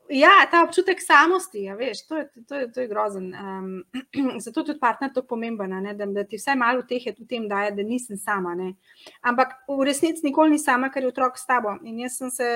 Ja, 0.09 0.31
ta 0.51 0.63
občutek 0.65 1.03
samosti, 1.05 1.67
ja, 1.67 1.75
veš, 1.77 2.07
to, 2.09 2.17
je, 2.17 2.29
to, 2.49 2.55
je, 2.55 2.67
to 2.73 2.81
je 2.81 2.89
grozen. 2.89 3.27
Um, 3.35 3.85
zato 4.45 4.61
je 4.61 4.67
tudi 4.67 4.81
partner 4.81 5.13
tako 5.13 5.27
pomemben, 5.35 5.75
da, 5.97 6.07
da 6.07 6.25
ti 6.25 6.41
vsaj 6.41 6.57
malo 6.57 6.83
teh 6.89 7.07
je 7.07 7.13
v 7.13 7.27
tem 7.29 7.49
daje, 7.49 7.75
da 7.77 7.85
nisem 7.85 8.17
sama. 8.17 8.55
Ne. 8.57 8.73
Ampak 9.21 9.53
v 9.69 9.85
resnici 9.85 10.25
nikoli 10.25 10.57
ni 10.57 10.59
sama, 10.59 10.89
ker 10.89 11.05
je 11.05 11.13
otrok 11.13 11.37
s 11.37 11.45
tabo. 11.47 11.77
In 11.85 12.01
jaz 12.01 12.17
sem 12.17 12.33
se 12.33 12.49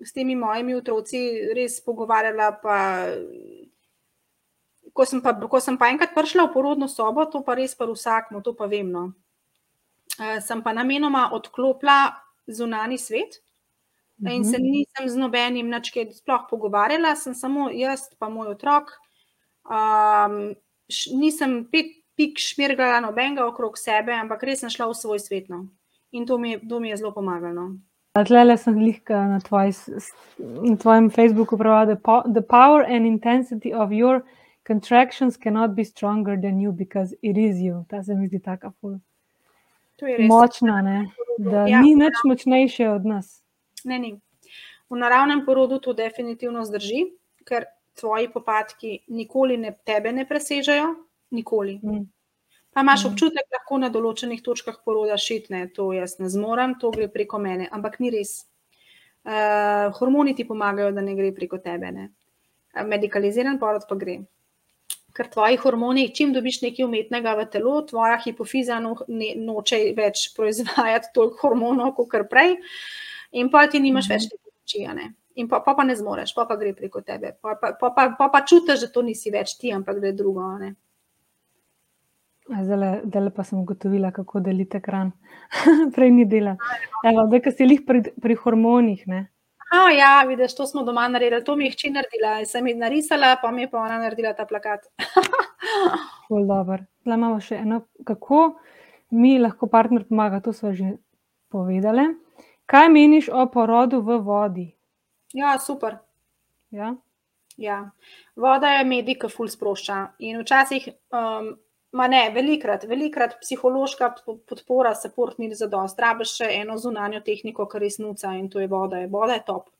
s 0.00 0.14
temi 0.14 0.36
mojimi 0.38 0.78
otroci 0.78 1.50
res 1.56 1.80
pogovarjala. 1.82 2.52
Pa, 2.62 2.78
ko, 4.94 5.06
sem 5.06 5.22
pa, 5.24 5.34
ko 5.34 5.60
sem 5.60 5.78
pa 5.78 5.90
enkrat 5.90 6.14
prišla 6.14 6.46
v 6.46 6.54
porodno 6.54 6.86
sobo, 6.88 7.26
to 7.26 7.42
pa 7.42 7.58
res 7.58 7.74
pa 7.74 7.90
vsakmo, 7.90 8.38
to 8.38 8.54
pa 8.54 8.70
vem. 8.70 8.86
No. 8.86 9.10
Uh, 10.14 10.38
sem 10.38 10.62
pa 10.62 10.76
namenoma 10.76 11.30
odklopila 11.34 12.04
zunani 12.46 13.02
svet. 13.02 13.42
In 14.20 14.44
se 14.44 14.58
mhm. 14.58 14.66
nisem 14.66 15.08
z 15.08 15.16
nobenim 15.16 15.68
načkem 15.68 16.10
sploh 16.12 16.44
pogovarjala, 16.50 17.14
sem 17.16 17.34
samo 17.34 17.70
jaz, 17.72 18.08
pa 18.18 18.28
moj 18.28 18.52
otrok. 18.52 18.92
Um, 19.64 20.52
š, 20.88 21.14
nisem 21.16 21.62
pet 21.72 21.96
pik 22.20 22.38
šmirgala 22.38 23.00
nobenega 23.00 23.46
okrog 23.48 23.78
sebe, 23.80 24.12
ampak 24.12 24.42
res 24.44 24.60
sem 24.60 24.72
šla 24.72 24.90
v 24.90 24.96
svoj 24.98 25.22
svet. 25.24 25.48
No. 25.48 25.64
In 26.12 26.26
to 26.28 26.36
mi, 26.38 26.58
to 26.58 26.80
mi 26.80 26.90
je 26.92 27.00
zelo 27.00 27.14
pomagalo. 27.16 27.70
Tlele 28.26 28.56
sem 28.58 28.76
lihka 28.76 29.16
na, 29.30 29.38
tvoj, 29.40 29.70
na 30.66 30.76
tvojem 30.76 31.08
Facebooku 31.14 31.56
pravila, 31.56 31.94
da 31.94 32.22
the 32.26 32.42
power 32.42 32.82
and 32.82 33.06
intensity 33.06 33.72
of 33.72 33.92
your 33.92 34.24
contractions 34.66 35.36
cannot 35.36 35.74
be 35.74 35.84
stronger 35.84 36.36
than 36.36 36.60
you 36.60 36.72
because 36.72 37.14
it 37.22 37.38
is 37.38 37.60
you. 37.60 37.86
Ta 37.88 38.02
se 38.02 38.14
mi 38.14 38.28
zdi 38.28 38.42
taka 38.42 38.72
ful. 38.80 38.98
Močna, 40.18 40.82
ne? 40.82 41.06
da 41.38 41.66
ja, 41.66 41.80
ni 41.80 41.94
nič 41.94 42.20
močnejše 42.24 42.88
od 42.88 43.06
nas. 43.06 43.39
Ne, 43.84 43.98
ni. 43.98 44.14
V 44.90 44.98
naravnem 44.98 45.44
porodu 45.46 45.78
to 45.78 45.94
definitivno 45.94 46.64
zdrži, 46.66 47.04
ker 47.46 47.68
tvoji 48.00 48.28
popadki 48.32 48.98
nikoli 49.08 49.56
ne, 49.60 49.74
tebe 49.86 50.12
ne 50.12 50.26
presežejo, 50.26 50.94
nikoli. 51.30 51.78
Mm. 51.82 52.08
Pa 52.70 52.80
imaš 52.80 53.04
mhm. 53.04 53.12
občutek, 53.12 53.46
da 53.50 53.58
lahko 53.58 53.78
na 53.82 53.90
določenih 53.90 54.42
točkah 54.46 54.78
poroda 54.84 55.18
šitne, 55.18 55.66
to 55.74 55.90
jaz 55.94 56.18
ne 56.22 56.30
zmorem, 56.30 56.76
to 56.80 56.92
gre 56.94 57.08
preko 57.10 57.38
mene, 57.42 57.68
ampak 57.70 57.98
ni 58.00 58.12
res. 58.14 58.44
Uh, 59.20 59.90
hormoni 59.98 60.32
ti 60.34 60.46
pomagajo, 60.48 60.94
da 60.96 61.02
ne 61.04 61.14
gre 61.18 61.32
preko 61.36 61.58
tebe. 61.60 61.90
Ne? 61.92 62.06
Medikaliziran 62.86 63.58
porod 63.60 63.84
pa 63.88 63.98
gre. 64.00 64.20
Ker 65.12 65.26
tvoji 65.28 65.58
hormoni, 65.60 66.06
čim 66.14 66.30
dobiš 66.32 66.60
nekaj 66.62 66.86
umetnega 66.86 67.34
v 67.36 67.44
telo, 67.50 67.74
tvoja 67.84 68.16
hipofiza 68.22 68.78
no, 68.80 68.94
ne, 69.10 69.34
noče 69.36 69.82
več 69.98 70.28
proizvajati 70.36 71.10
toliko 71.16 71.42
hormonov, 71.42 71.96
kot 71.98 72.30
prej, 72.30 72.54
in 73.32 73.50
pa 73.50 73.66
ti 73.68 73.80
nimaš 73.80 74.10
več 74.10 74.28
te 74.28 74.36
pomoči. 74.36 74.86
In 75.40 75.48
pa, 75.48 75.60
pa 75.64 75.74
pa 75.74 75.84
ne 75.86 75.94
zmoreš, 75.96 76.34
pa 76.34 76.44
pa 76.44 76.56
gre 76.58 76.74
preko 76.74 77.00
tebe. 77.06 77.36
Pa 77.40 77.54
pa, 77.54 77.72
pa, 77.78 77.90
pa, 77.94 78.08
pa, 78.18 78.28
pa 78.28 78.40
čutiš, 78.44 78.86
da 78.86 78.92
to 78.92 79.02
nisi 79.06 79.30
več 79.30 79.56
ti, 79.60 79.72
ampak 79.72 80.00
da 80.02 80.10
je 80.10 80.16
drugo. 80.18 80.46
Ne? 80.58 80.74
Zdaj 82.50 83.30
pa 83.36 83.44
sem 83.46 83.60
ugotovila, 83.60 84.10
kako 84.10 84.42
delite 84.42 84.80
kran. 84.82 85.12
Prej 85.94 86.10
ni 86.10 86.26
dela. 86.26 86.56
Zdaj, 87.04 87.42
ki 87.44 87.52
si 87.54 87.68
jih 87.68 87.84
pri, 87.86 88.02
pri 88.20 88.36
hormonih. 88.42 89.06
Ne? 89.06 89.28
A, 89.70 89.84
ja, 89.94 90.24
vidiš, 90.26 90.56
to 90.58 90.66
smo 90.66 90.82
doma 90.82 91.06
naredili, 91.08 91.44
to 91.46 91.54
mi 91.56 91.68
je 91.68 91.76
hči 91.76 91.92
naredila. 91.94 92.40
Sem 92.44 92.66
jih 92.66 92.78
narisala, 92.80 93.36
pa 93.42 93.52
mi 93.54 93.68
je 93.68 93.70
pa 93.70 93.78
ona 93.84 94.00
naredila 94.02 94.34
ta 94.34 94.48
plakat. 94.50 94.88
Zdaj 96.30 96.82
imamo 97.06 97.38
še 97.42 97.62
eno, 97.62 97.84
kako 98.06 98.58
mi 99.14 99.38
lahko 99.38 99.70
partner 99.70 100.02
pomaga. 100.08 100.42
To 100.42 100.52
smo 100.52 100.74
že 100.74 100.96
povedali. 101.54 102.08
Kaj 102.70 102.88
meniš 102.88 103.28
o 103.34 103.46
porodu 103.50 103.98
v 104.06 104.20
vodi? 104.22 104.66
Ja, 105.34 105.56
super. 105.58 105.98
Ja? 106.70 106.94
Ja. 107.56 107.90
Voda 108.36 108.68
je 108.76 108.84
medij, 108.86 109.18
ki 109.18 109.30
ful 109.32 109.50
sprošča. 109.50 109.98
In 110.18 110.38
včasih. 110.44 110.88
Um, 111.10 111.56
Ma 111.90 112.06
ne, 112.06 112.20
velikrat, 112.30 112.84
velikrat 112.86 113.32
psihološka 113.40 114.12
podpora, 114.46 114.92
support 114.94 115.40
ni 115.42 115.48
za 115.54 115.66
dost. 115.66 115.98
Rabiš 115.98 116.36
še 116.38 116.50
eno 116.60 116.76
zunanjo 116.78 117.18
tehniko, 117.26 117.66
kar 117.66 117.82
res 117.82 117.98
nuca 117.98 118.30
in 118.38 118.46
to 118.52 118.62
je 118.62 118.68
voda. 118.70 119.00
Voda 119.10 119.34
je 119.34 119.42
top. 119.48 119.72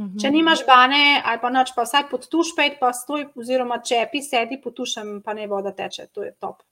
Uhum. 0.00 0.14
Če 0.16 0.30
nimaš 0.32 0.62
bane 0.64 1.20
ali 1.20 1.40
pa 1.42 1.50
noč, 1.52 1.74
pa 1.76 1.84
vsaj 1.84 2.06
pod 2.08 2.24
tuš 2.32 2.54
pet, 2.56 2.78
pa 2.80 2.94
stoj, 2.96 3.26
oziroma 3.36 3.82
čepi, 3.84 4.22
sedi 4.24 4.56
pod 4.62 4.78
tušem, 4.78 5.18
pa 5.20 5.36
ne 5.36 5.44
voda 5.50 5.74
teče. 5.76 6.08
To 6.16 6.24
je 6.24 6.32
top. 6.40 6.64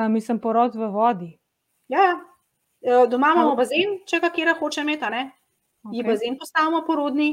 A, 0.00 0.08
mislim, 0.08 0.40
porod 0.40 0.80
v 0.80 0.88
vodi. 0.88 1.30
Ja, 1.92 2.06
ja. 2.08 2.16
Doma 2.82 3.32
imamo 3.34 3.54
bazen, 3.56 3.98
če 4.06 4.20
ga 4.20 4.30
kera 4.34 4.54
hoče 4.58 4.84
imeti, 4.84 5.10
ne? 5.12 5.24
Okay. 5.84 5.96
Je 5.98 6.04
bazen 6.04 6.38
postavimo 6.38 6.84
porodni. 6.86 7.32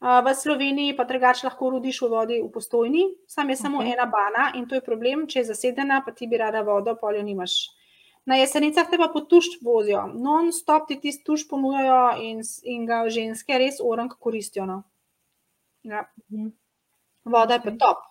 V 0.00 0.32
Sloveniji 0.32 0.94
pa 0.96 1.04
drugače 1.04 1.44
lahko 1.44 1.74
rodiš 1.74 1.98
v 2.00 2.06
vodi 2.08 2.36
v 2.40 2.46
postojni, 2.48 3.02
sam 3.28 3.50
je 3.52 3.56
samo 3.60 3.82
okay. 3.82 3.92
ena 3.92 4.06
bana 4.08 4.46
in 4.56 4.64
to 4.64 4.78
je 4.78 4.80
problem, 4.80 5.26
če 5.28 5.42
je 5.42 5.50
zasedena, 5.50 5.98
pa 6.00 6.14
ti 6.16 6.24
bi 6.26 6.40
rada 6.40 6.62
vodo, 6.64 6.94
poljo 6.96 7.20
nimaš. 7.20 7.66
Na 8.24 8.38
jesenicah 8.40 8.88
te 8.88 8.96
pa 8.96 9.10
po 9.12 9.20
tuš 9.20 9.58
vozijo, 9.60 10.06
non-stop 10.16 10.88
ti 10.88 10.96
ti 11.00 11.12
tuš 11.24 11.44
ponujajo 11.48 12.16
in, 12.24 12.40
in 12.64 12.88
ga 12.88 13.02
ženske 13.12 13.58
res 13.60 13.80
orang 13.84 14.08
koristijo. 14.16 14.64
No. 14.64 14.82
Ja. 15.84 16.06
Mhm. 16.32 16.48
Voda 17.24 17.60
je 17.60 17.64
pa 17.68 17.76
top. 17.76 18.06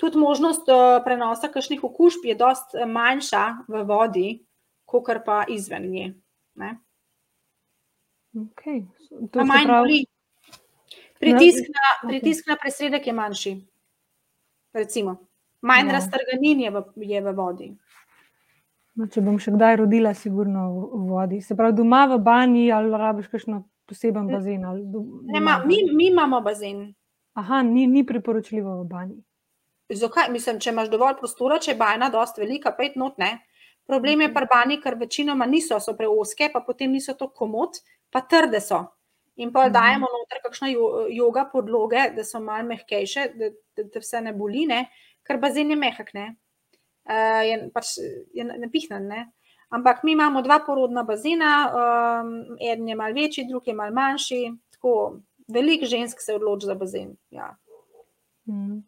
Tudi 0.00 0.18
možnost 0.18 0.68
uh, 0.72 0.98
prenosa 1.04 1.50
kakšnih 1.52 1.84
okužb 1.84 2.24
je 2.24 2.36
eh, 2.36 2.86
manjša 2.86 3.44
v 3.68 3.82
vodi, 3.84 4.28
kot 4.88 5.10
pa 5.24 5.44
izven 5.48 5.90
nje. 5.90 6.12
Okay. 8.34 8.84
To 9.32 9.44
manj 9.44 9.66
pravi... 9.66 10.04
Pritisk 11.18 11.66
na, 11.74 12.08
pritisk 12.08 12.46
na 12.46 12.56
presredek 12.56 13.06
je 13.06 13.12
manjši. 13.12 13.52
Recimo. 14.72 15.16
Manj 15.60 15.86
no. 15.86 15.92
raztrganin 15.92 16.60
je, 16.60 16.72
je 16.96 17.22
v 17.22 17.32
vodi. 17.34 17.72
No, 18.94 19.06
če 19.10 19.22
bom 19.26 19.38
še 19.42 19.54
kdaj 19.54 19.80
rodila, 19.82 20.12
sigurno 20.14 20.68
v, 20.70 20.84
v 20.92 21.08
vodi. 21.10 21.40
Se 21.42 21.56
pravi, 21.58 21.74
doma 21.74 22.04
v 22.10 22.20
banji 22.22 22.68
ali 22.74 23.02
rabiš 23.02 23.30
kakšno 23.32 23.64
poseben 23.88 24.30
bazen? 24.30 24.62
Ne, 25.32 25.42
ma, 25.42 25.58
mi, 25.66 25.82
mi 25.90 26.10
imamo 26.12 26.40
bazen. 26.44 26.86
Aha, 27.38 27.62
ni, 27.66 27.86
ni 27.90 28.04
priporočljivo 28.06 28.80
v 28.82 28.86
banji. 28.86 29.18
Zakaj? 29.94 30.30
Mislim, 30.30 30.58
če 30.60 30.70
imaš 30.74 30.90
dovolj 30.92 31.16
prostora, 31.18 31.58
če 31.62 31.72
je 31.72 31.78
bajna 31.80 32.10
dosti 32.14 32.42
velika, 32.44 32.74
pet 32.76 32.98
not 33.00 33.18
ne. 33.18 33.38
Problem 33.88 34.20
je 34.20 34.28
Mhm. 34.28 34.34
pri 34.34 34.46
banji, 34.46 34.80
ker 34.80 34.94
večinoma 34.94 35.46
niso, 35.46 35.80
so 35.80 35.94
preoske, 35.94 36.50
pa 36.52 36.60
potem 36.60 36.92
niso 36.92 37.14
to 37.14 37.28
komod, 37.30 37.70
pa 38.10 38.20
trde 38.20 38.60
so. 38.60 38.84
In 39.36 39.52
pa 39.52 39.64
Mhm. 39.64 39.72
dajemo 39.72 40.06
noter 40.06 40.38
kakšne 40.42 40.72
jo- 40.72 41.06
joga 41.10 41.44
podloge, 41.52 42.10
da 42.16 42.24
so 42.24 42.40
malo 42.40 42.64
mehkejše, 42.64 43.28
da, 43.34 43.48
da, 43.76 43.82
da 43.84 44.00
vse 44.00 44.20
ne 44.20 44.32
boli, 44.32 44.66
ne? 44.66 44.88
ker 45.24 45.38
bazen 45.38 45.70
je 45.70 45.76
mehak, 45.76 46.14
ne. 46.14 46.36
Uh, 47.04 47.42
je 47.44 47.70
pač 47.74 47.86
je 48.34 48.44
napihnen, 48.44 49.06
ne. 49.08 49.32
Ampak 49.70 50.02
mi 50.04 50.12
imamo 50.12 50.42
dva 50.42 50.58
porodna 50.58 51.02
bazena, 51.02 51.68
um, 51.70 52.56
eden 52.60 52.88
je 52.88 52.94
malo 52.94 53.14
večji, 53.14 53.44
drugi 53.48 53.70
je 53.70 53.74
malo 53.74 53.92
manjši. 53.92 54.52
Tako, 54.72 55.20
veliko 55.48 55.86
žensk 55.86 56.20
se 56.20 56.34
odloči 56.34 56.66
za 56.66 56.74
bazen. 56.74 57.16
Ja. 57.30 57.56
Mm. 58.46 58.82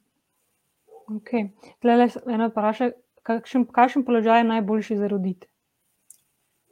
Okay. 1.08 1.48
Tlele 1.80 2.08
eno 2.26 2.48
vprašanje, 2.48 2.92
kakšen, 3.22 3.64
kakšen 3.66 4.04
položaj 4.04 4.40
je 4.40 4.44
najboljši 4.44 4.96
za 4.96 5.08
roditi? 5.08 5.46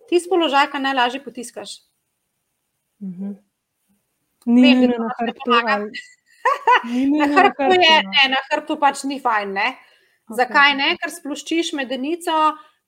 Tisti 0.09 0.31
položaj, 0.31 0.71
ki 0.73 0.79
najlažje 0.81 1.25
potiskaš. 1.25 1.71
Mhm. 3.03 3.33
Ni 4.47 4.63
Vem, 4.63 4.81
da 4.81 4.87
nujno 4.89 5.05
na 5.05 5.11
ne 5.11 5.27
hrbtu. 5.27 5.51
ali- 5.67 5.91
Na 7.19 7.27
hrbtu, 7.27 7.63
je, 7.63 7.97
no. 8.05 8.11
ne, 8.11 8.25
na 8.31 8.41
hrbtu 8.51 8.79
pač 8.81 9.05
ni 9.05 9.21
fajn. 9.21 9.53
Ne? 9.53 9.69
Zakaj 10.31 10.75
ne? 10.75 10.97
Ker 10.97 11.11
sploščiš 11.11 11.73
medenico, 11.77 12.33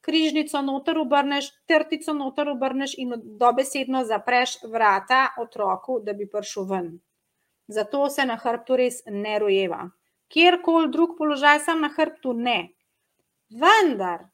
križnico 0.01 0.63
noter 0.63 0.99
obrneš, 0.99 1.51
trtico 1.69 2.15
noter 2.15 2.49
obrneš 2.49 2.95
in 2.99 3.13
dobesedno 3.39 4.05
zapreš 4.05 4.59
vrata 4.65 5.35
otroku, 5.39 6.01
da 6.01 6.13
bi 6.13 6.29
prišel 6.29 6.65
ven. 6.65 6.91
Zato 7.69 8.09
se 8.11 8.25
na 8.25 8.37
hrbtu 8.37 8.77
res 8.77 9.03
ne 9.07 9.39
rojeva. 9.39 9.85
Kjerkoli 10.33 10.89
drug 10.91 11.17
položaj, 11.19 11.61
sam 11.61 11.81
na 11.85 11.91
hrbtu 11.93 12.33
ne. 12.33 12.59
Vendar 13.51 14.29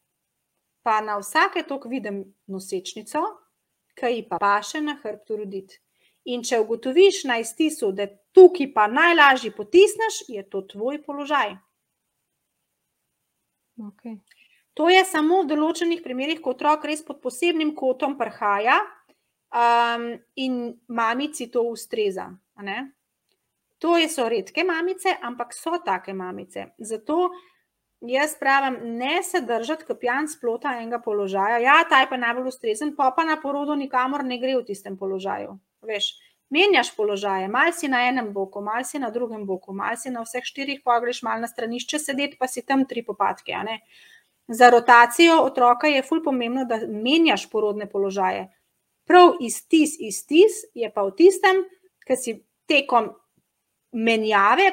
pa 0.82 1.00
na 1.00 1.16
vsake 1.18 1.64
tok 1.66 1.88
vidim 1.90 2.22
nosečnico, 2.46 3.22
ki 3.96 4.12
ji 4.12 4.22
pa 4.28 4.38
paše 4.38 4.80
na 4.80 4.94
hrbtu 5.02 5.36
roditi. 5.36 5.80
In 6.26 6.42
če 6.42 6.58
ugotoviš 6.60 7.24
na 7.24 7.38
iztisu, 7.38 7.92
da 7.94 8.06
tukaj 8.34 8.72
pa 8.74 8.86
najlažje 8.90 9.52
potisneš, 9.54 10.24
je 10.28 10.42
to 10.50 10.62
tvoj 10.62 10.98
položaj. 11.04 11.54
Okay. 13.78 14.18
To 14.74 14.88
je 14.88 15.04
samo 15.04 15.42
v 15.42 15.50
določenih 15.54 16.02
primerih, 16.04 16.40
ko 16.44 16.52
otrok 16.52 16.84
res 16.84 17.02
pod 17.04 17.22
posebnim 17.24 17.74
kotom 17.76 18.16
prihaja 18.18 18.76
um, 19.56 20.08
in 20.36 20.74
mamici 20.88 21.48
to 21.52 21.62
ustreza. 21.70 22.28
To 23.78 23.96
je- 23.96 24.08
so 24.08 24.28
redke 24.28 24.64
mamice, 24.64 25.16
ampak 25.22 25.54
so 25.54 25.78
take 25.84 26.12
mamice. 26.12 26.74
Zato 26.78 27.30
jaz 28.00 28.36
pravim, 28.40 28.78
ne 28.98 29.22
se 29.22 29.40
držati 29.40 29.84
kot 29.84 30.00
pijan 30.00 30.28
splota 30.28 30.76
enega 30.76 30.98
položaja. 30.98 31.58
Ja, 31.58 31.84
ta 31.88 32.00
je 32.00 32.08
pa 32.10 32.16
najbolj 32.16 32.48
ustrezen, 32.48 32.94
pa 32.96 33.10
pa 33.16 33.24
na 33.24 33.38
porodu 33.40 33.74
nikamor 33.74 34.24
ne 34.24 34.38
gre 34.38 34.56
v 34.56 34.64
tistem 34.64 34.96
položaju. 34.96 35.58
Veš, 35.86 36.12
menjaš 36.50 36.92
položaje, 36.96 37.48
mal 37.48 37.72
si 37.72 37.88
na 37.88 38.04
enem 38.08 38.32
boku, 38.32 38.60
mal 38.62 38.84
si 38.84 38.98
na 38.98 39.10
drugem 39.10 39.46
boku, 39.46 39.74
mal 39.74 39.96
si 39.96 40.10
na 40.10 40.22
vseh 40.22 40.44
štirih, 40.44 40.82
pa 40.84 41.00
greš 41.00 41.22
mal 41.26 41.40
na 41.40 41.48
stranišče 41.50 41.98
sedeti, 41.98 42.38
pa 42.38 42.48
si 42.48 42.62
tam 42.62 42.84
tri 42.86 43.02
popadke. 43.04 43.56
Za 44.48 44.70
rotacijo 44.70 45.40
otroka 45.42 45.88
je 45.90 46.02
ful 46.06 46.22
pomembno, 46.22 46.64
da 46.64 46.78
menjaš 46.86 47.48
porodne 47.50 47.88
položaje. 47.90 48.46
Prav 49.06 49.38
iztis, 49.40 49.96
iztis 49.98 50.64
je 50.74 50.90
pa 50.90 51.02
v 51.06 51.14
tistem, 51.18 51.62
ki 52.06 52.16
si 52.18 52.34
tekom 52.66 53.10
menjave 53.96 54.70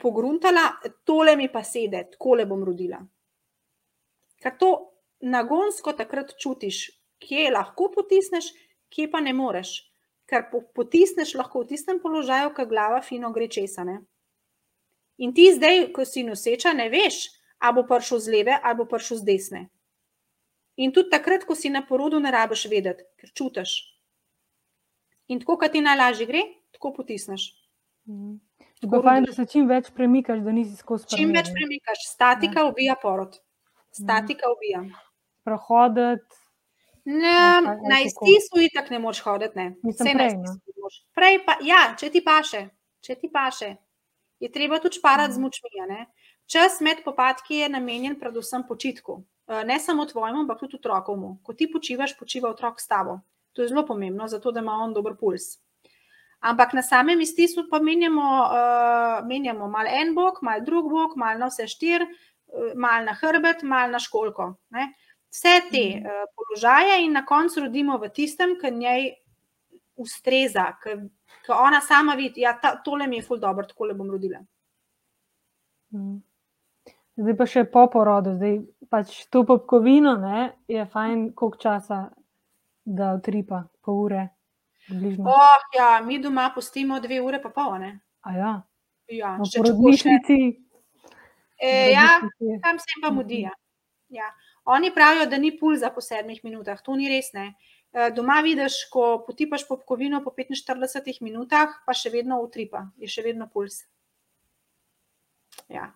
pogruntala, 0.00 0.72
tole 1.04 1.36
mi 1.36 1.48
pa 1.52 1.62
sede, 1.64 2.06
takole 2.14 2.46
bom 2.48 2.64
rodila. 2.64 3.00
Ker 4.40 4.54
to 4.56 4.70
nagonsko 5.20 5.92
takrat 5.98 6.32
čutiš, 6.40 6.86
kje 7.20 7.50
lahko 7.52 7.90
potisneš, 7.92 8.52
kje 8.88 9.10
pa 9.12 9.20
ne 9.20 9.34
moreš. 9.36 9.82
Ker 10.28 10.46
po, 10.52 10.62
potisneš 10.76 11.34
lahko 11.36 11.64
v 11.64 11.74
tistem 11.74 12.00
položaju, 12.00 12.52
ko 12.56 12.68
glava 12.68 13.02
fino 13.04 13.32
gre 13.32 13.48
česane. 13.52 13.98
In 15.18 15.34
ti 15.34 15.48
zdaj, 15.52 15.88
ko 15.92 16.04
si 16.06 16.22
noseča, 16.22 16.72
ne 16.76 16.88
veš, 16.92 17.26
ali 17.58 17.74
bo 17.74 17.84
prišel 17.88 18.20
z 18.22 18.32
leve 18.32 18.54
ali 18.54 18.78
bo 18.78 18.86
prišel 18.86 19.18
z 19.18 19.26
desne. 19.26 19.62
In 20.78 20.92
tudi 20.94 21.10
takrat, 21.10 21.42
ko 21.44 21.58
si 21.58 21.72
na 21.74 21.82
porodu, 21.82 22.20
ne 22.22 22.30
rabiš 22.30 22.68
vedeti, 22.70 23.02
ker 23.18 23.32
čutiš. 23.34 23.72
In 25.28 25.40
tako, 25.42 25.58
kot 25.58 25.74
ti 25.74 25.82
najlažje 25.82 26.28
gre, 26.28 26.44
tako 26.72 26.94
potisneš. 26.94 27.57
Tako 28.08 28.82
Je 28.82 28.90
pa 28.90 29.02
fajn, 29.02 29.24
da 29.24 29.32
se 29.32 29.46
čim 29.46 29.68
več 29.68 29.90
premikaš, 29.90 30.38
da 30.40 30.52
nisi 30.52 30.76
skozi 30.76 31.08
Čim 31.16 31.32
več 31.34 31.50
premikaš, 31.52 32.04
statika 32.08 32.64
ubija 32.64 32.94
porod. 33.02 33.36
Statika 33.92 34.46
ubija. 34.52 34.84
Prehoditi. 35.44 36.36
Ne, 37.04 37.38
ali 37.56 37.64
na 37.88 37.96
kako? 37.96 38.06
iztisu 38.06 38.60
itak 38.60 38.90
ne 38.90 38.98
moreš 38.98 39.20
hoditi. 39.20 39.56
Ne. 39.56 39.74
Mislim, 39.82 40.16
prej, 40.16 40.34
ne. 40.36 40.54
Prej 41.14 41.38
pa, 41.46 41.56
ja, 41.62 41.94
če 41.98 42.10
ti 42.10 42.20
paše, 42.24 42.68
če 43.00 43.14
ti 43.14 43.30
paše, 43.32 43.74
je 44.40 44.50
treba 44.52 44.78
tudi 44.78 44.96
šparati 44.96 45.32
z 45.32 45.38
Mhm. 45.38 45.42
močmi. 45.42 46.06
Čas 46.46 46.80
med 46.80 47.02
popadki 47.04 47.54
je 47.56 47.68
namenjen 47.68 48.18
predvsem 48.20 48.62
počitku. 48.62 49.22
Eh, 49.48 49.64
Ne 49.64 49.78
samo 49.80 50.04
tvojemu, 50.04 50.40
ampak 50.40 50.60
tudi 50.60 50.76
otrokovmu. 50.76 51.38
Ko 51.42 51.52
ti 51.52 51.68
počivaš, 51.72 52.18
počiva 52.18 52.48
otrok 52.50 52.80
s 52.80 52.86
tabo. 52.86 53.20
To 53.52 53.62
je 53.62 53.68
zelo 53.68 53.86
pomembno, 53.86 54.28
zato 54.28 54.52
da 54.52 54.60
ima 54.60 54.72
on 54.74 54.94
dober 54.94 55.16
puls. 55.16 55.58
Ampak 56.40 56.72
na 56.72 56.82
samem 56.82 57.20
iztisu 57.20 57.66
pa 57.70 57.80
menjamo, 57.82 58.22
uh, 58.22 59.26
menjamo 59.26 59.68
malo 59.68 59.90
en 59.90 60.14
bok, 60.14 60.42
malo 60.42 60.64
drug 60.64 60.90
bok, 60.90 61.16
malo 61.16 61.38
na 61.38 61.48
vse 61.50 61.66
štiri, 61.66 62.06
uh, 62.06 62.74
malo 62.78 63.04
na 63.04 63.14
hrbet, 63.18 63.62
malo 63.62 63.90
na 63.92 63.98
školko. 63.98 64.52
Ne? 64.70 64.92
Vse 65.34 65.56
te 65.70 65.82
uh, 65.98 66.22
položaje 66.36 67.00
in 67.04 67.12
na 67.12 67.24
koncu 67.26 67.66
rodimo 67.66 67.98
v 67.98 68.12
tistem, 68.14 68.54
ki 68.60 68.70
njej 68.70 69.10
ustreza, 69.98 70.68
ki 70.82 70.94
ona 71.52 71.80
sama 71.80 72.14
vidi, 72.14 72.46
da 72.46 72.62
ja, 72.62 72.76
tole 72.84 73.06
mi 73.06 73.18
je 73.18 73.26
ful 73.26 73.42
dobro, 73.42 73.66
tako 73.66 73.90
le 73.90 73.98
bom 73.98 74.10
rodila. 74.10 74.38
Mhm. 75.94 76.16
Zdaj 77.18 77.34
pa 77.34 77.46
še 77.50 77.64
po 77.66 77.88
porodu, 77.90 78.36
zdaj 78.38 78.60
pač 78.86 79.24
to 79.26 79.42
popkovino 79.42 80.14
ne, 80.22 80.52
je 80.70 80.84
fajn, 80.86 81.32
koliko 81.34 81.58
časa 81.58 82.04
da 82.86 83.10
utripa, 83.18 83.64
pol 83.82 84.04
ure, 84.04 84.28
približno. 84.88 85.24
Oh, 85.26 85.58
ja, 85.70 86.00
mi 86.00 86.18
doma 86.18 86.50
pustimo 86.50 86.98
dve 86.98 87.20
ure 87.20 87.38
pa 87.38 87.50
pol. 87.50 87.78
Ne? 87.78 88.00
A 88.22 88.32
ja, 88.32 88.52
Ja, 89.08 89.36
v 89.36 89.44
še 89.44 89.50
še- 89.50 89.62
porodnišnici. 89.62 90.38
E, 91.58 91.90
ja, 91.90 92.20
tam 92.62 92.78
se 92.78 92.88
jim 92.88 93.00
pa 93.00 93.08
Mhm. 93.08 93.16
mudi. 93.16 93.40
Ja. 93.42 93.52
Ja. 94.10 94.28
Oni 94.66 94.90
pravijo, 94.90 95.26
da 95.26 95.36
ni 95.36 95.50
pulza 95.50 95.90
po 95.90 96.00
sedmih 96.00 96.40
minutah, 96.42 96.80
to 96.80 96.94
ni 96.94 97.08
res. 97.08 97.32
Ne. 97.32 97.54
Eh, 97.90 98.10
Doma 98.10 98.42
vidiš, 98.42 98.88
ko 98.90 99.24
potipaš 99.26 99.64
popkovino 99.64 100.20
po 100.22 100.30
45 100.30 101.20
minutah, 101.20 101.68
pa 101.86 101.92
še 101.92 102.10
vedno 102.10 102.36
utripa, 102.38 102.90
je 102.96 103.08
še 103.08 103.22
vedno 103.22 103.46
puls. 103.46 103.84
Ja. 105.68 105.92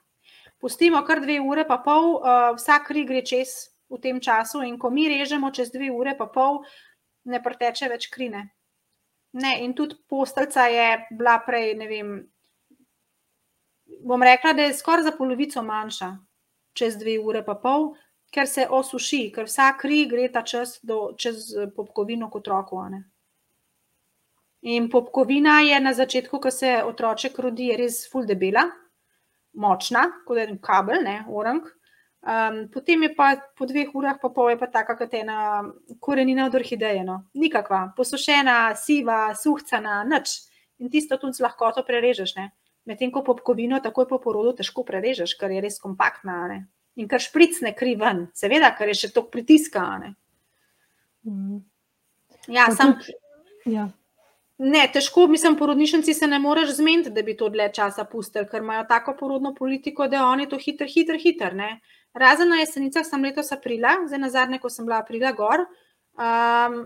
Pustimo 0.58 1.02
kar 1.02 1.20
dve 1.20 1.40
ure, 1.40 1.64
pa 1.64 1.78
pol, 1.78 2.16
uh, 2.16 2.54
vsak 2.54 2.86
kri 2.86 3.04
gre 3.04 3.22
čez 3.22 3.68
v 3.90 3.98
tem 3.98 4.20
času, 4.20 4.62
in 4.62 4.78
ko 4.78 4.90
mi 4.90 5.08
režemo 5.08 5.50
čez 5.50 5.70
dve 5.70 5.90
ure, 5.90 6.14
pa 6.14 6.26
pol, 6.26 6.62
ne 7.24 7.38
preteče 7.38 7.88
več 7.88 8.08
krine. 8.08 8.48
Ne, 9.32 9.56
in 9.64 9.72
tudi 9.74 9.96
posteljica 10.08 10.66
je 10.68 11.06
bila 11.10 11.38
prej, 11.46 11.74
ne 11.80 11.86
vem, 11.88 12.12
bom 14.04 14.22
rekla, 14.22 14.52
da 14.52 14.66
je 14.66 14.74
skoraj 14.76 15.06
za 15.06 15.12
polovico 15.18 15.62
manjša, 15.62 16.10
čez 16.76 16.98
dve 17.00 17.16
ure 17.20 17.44
pa 17.44 17.54
pol, 17.54 17.92
ker 18.32 18.48
se 18.48 18.66
osuši, 18.70 19.22
ker 19.34 19.48
vsa 19.48 19.72
kri 19.80 20.04
gre 20.08 20.28
ta 20.32 20.42
čas 20.44 20.78
do, 20.82 21.12
čez 21.16 21.48
eh, 21.56 21.70
popkovino 21.76 22.30
kot 22.30 22.46
otroku. 22.48 22.82
ne. 22.90 23.04
In 24.62 24.88
popkovina 24.90 25.60
je 25.60 25.80
na 25.80 25.92
začetku, 25.92 26.38
ko 26.38 26.50
se 26.50 26.82
otroček 26.86 27.38
rodi, 27.38 27.72
res 27.76 28.04
full 28.10 28.26
debela, 28.26 28.62
močna, 29.52 30.04
kot 30.26 30.38
en 30.38 30.58
kabel, 30.58 31.02
ne, 31.02 31.24
orang. 31.28 31.64
Um, 32.22 32.68
potem 32.70 33.02
je 33.02 33.14
pa 33.14 33.34
po 33.58 33.66
dveh 33.66 33.90
urah, 33.98 34.14
pa 34.22 34.28
pol 34.30 34.50
je 34.50 34.58
pa 34.58 34.66
taka, 34.70 34.94
kot 34.94 35.14
ena 35.14 35.64
korenina 35.98 36.46
od 36.46 36.54
orhideje. 36.54 37.02
No. 37.04 37.24
Nikakva, 37.34 37.92
posušena, 37.96 38.74
siva, 38.78 39.34
suhcana, 39.34 40.04
nič. 40.06 40.46
In 40.78 40.90
tisto 40.90 41.18
z 41.18 41.40
lahkoto 41.42 41.82
prerežeš. 41.82 42.34
Medtem 42.86 43.10
ko 43.10 43.22
popkovino 43.22 43.80
takoj 43.82 44.06
po 44.08 44.18
porodu 44.18 44.56
težko 44.62 44.84
prerežeš, 44.84 45.34
ker 45.38 45.50
je 45.50 45.60
res 45.60 45.78
kompaktna. 45.78 46.46
Ne. 46.48 46.66
In 46.96 47.08
kar 47.08 47.18
špricne 47.18 47.74
kri 47.74 47.94
ven, 47.96 48.28
seveda, 48.34 48.70
ker 48.76 48.88
je 48.88 48.94
še 48.94 49.12
tok 49.14 49.30
pritiska. 49.30 49.82
Ne. 49.98 50.14
Mhm. 51.26 51.58
Ja, 52.48 52.66
Pa 52.66 52.74
sam, 52.74 52.94
tudi- 52.98 53.18
Ja. 53.66 53.88
Ne, 54.58 54.88
težko, 54.94 55.26
mislim, 55.26 55.56
porodnišnici 55.56 56.14
se 56.14 56.26
ne 56.26 56.38
moreš 56.38 56.76
zmeniti, 56.76 57.10
da 57.10 57.22
bi 57.22 57.36
to 57.36 57.48
dlje 57.48 57.72
časa 57.74 58.04
pustili, 58.04 58.46
ker 58.48 58.62
imajo 58.62 58.84
tako 58.88 59.16
porodno 59.18 59.54
politiko, 59.54 60.08
da 60.08 60.26
oni 60.26 60.48
to 60.48 60.58
hitro, 60.58 60.86
hitro, 60.86 61.18
hitro. 61.18 61.50
Razen 62.14 62.48
na 62.52 62.60
jesenicah 62.60 63.06
sem 63.08 63.22
letos 63.24 63.52
aprila, 63.52 63.96
zdaj 64.06 64.20
na 64.20 64.28
zadnje, 64.28 64.60
ko 64.60 64.68
sem 64.68 64.84
bila 64.84 65.00
aprila 65.00 65.32
gor, 65.32 65.64
um, 66.12 66.82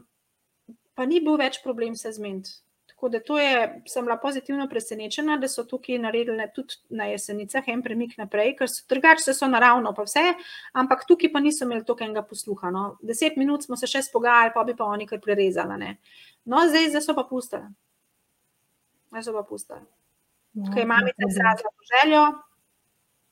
pa 0.94 1.06
ni 1.06 1.20
bil 1.20 1.36
več 1.40 1.58
problem 1.64 1.96
se 1.98 2.12
zmeniti. 2.14 2.60
Tako 2.96 3.08
da 3.12 3.20
to 3.20 3.38
je, 3.38 3.82
sem 3.86 4.04
bila 4.06 4.16
pozitivno 4.16 4.68
presenečena, 4.68 5.34
da 5.36 5.48
so 5.52 5.66
tukaj 5.68 5.98
naredili 6.00 6.46
tudi 6.54 6.78
na 6.96 7.10
jesenicah 7.10 7.66
en 7.68 7.82
premik 7.84 8.14
naprej, 8.16 8.54
ker 8.56 8.70
so 8.72 8.86
drugače 8.88 9.34
so 9.36 9.48
naravno, 9.52 9.92
pa 9.92 10.06
vse, 10.06 10.22
ampak 10.72 11.04
tukaj 11.08 11.28
pa 11.32 11.42
niso 11.44 11.66
imeli 11.66 11.84
toliko 11.84 12.06
enega 12.06 12.22
posluha. 12.24 12.70
No. 12.72 12.84
Deset 13.02 13.36
minut 13.36 13.66
smo 13.66 13.76
se 13.76 13.90
še 13.90 14.00
spogajali, 14.06 14.54
pa 14.54 14.64
bi 14.64 14.72
pa 14.78 14.88
oni 14.88 15.04
kar 15.10 15.20
prerezali. 15.20 15.76
Ne. 15.82 15.90
No, 16.48 16.64
zdaj, 16.70 16.88
zdaj 16.94 17.04
so 17.04 17.16
pa 17.18 17.26
pustili. 17.28 17.68
Zdaj 19.10 19.28
so 19.28 19.36
pa 19.36 19.44
pustili. 19.44 19.84
No, 20.56 20.72
Ker 20.72 20.86
je 20.86 20.88
mamica 20.88 21.28
izrazila 21.28 21.74
željo, 21.92 22.22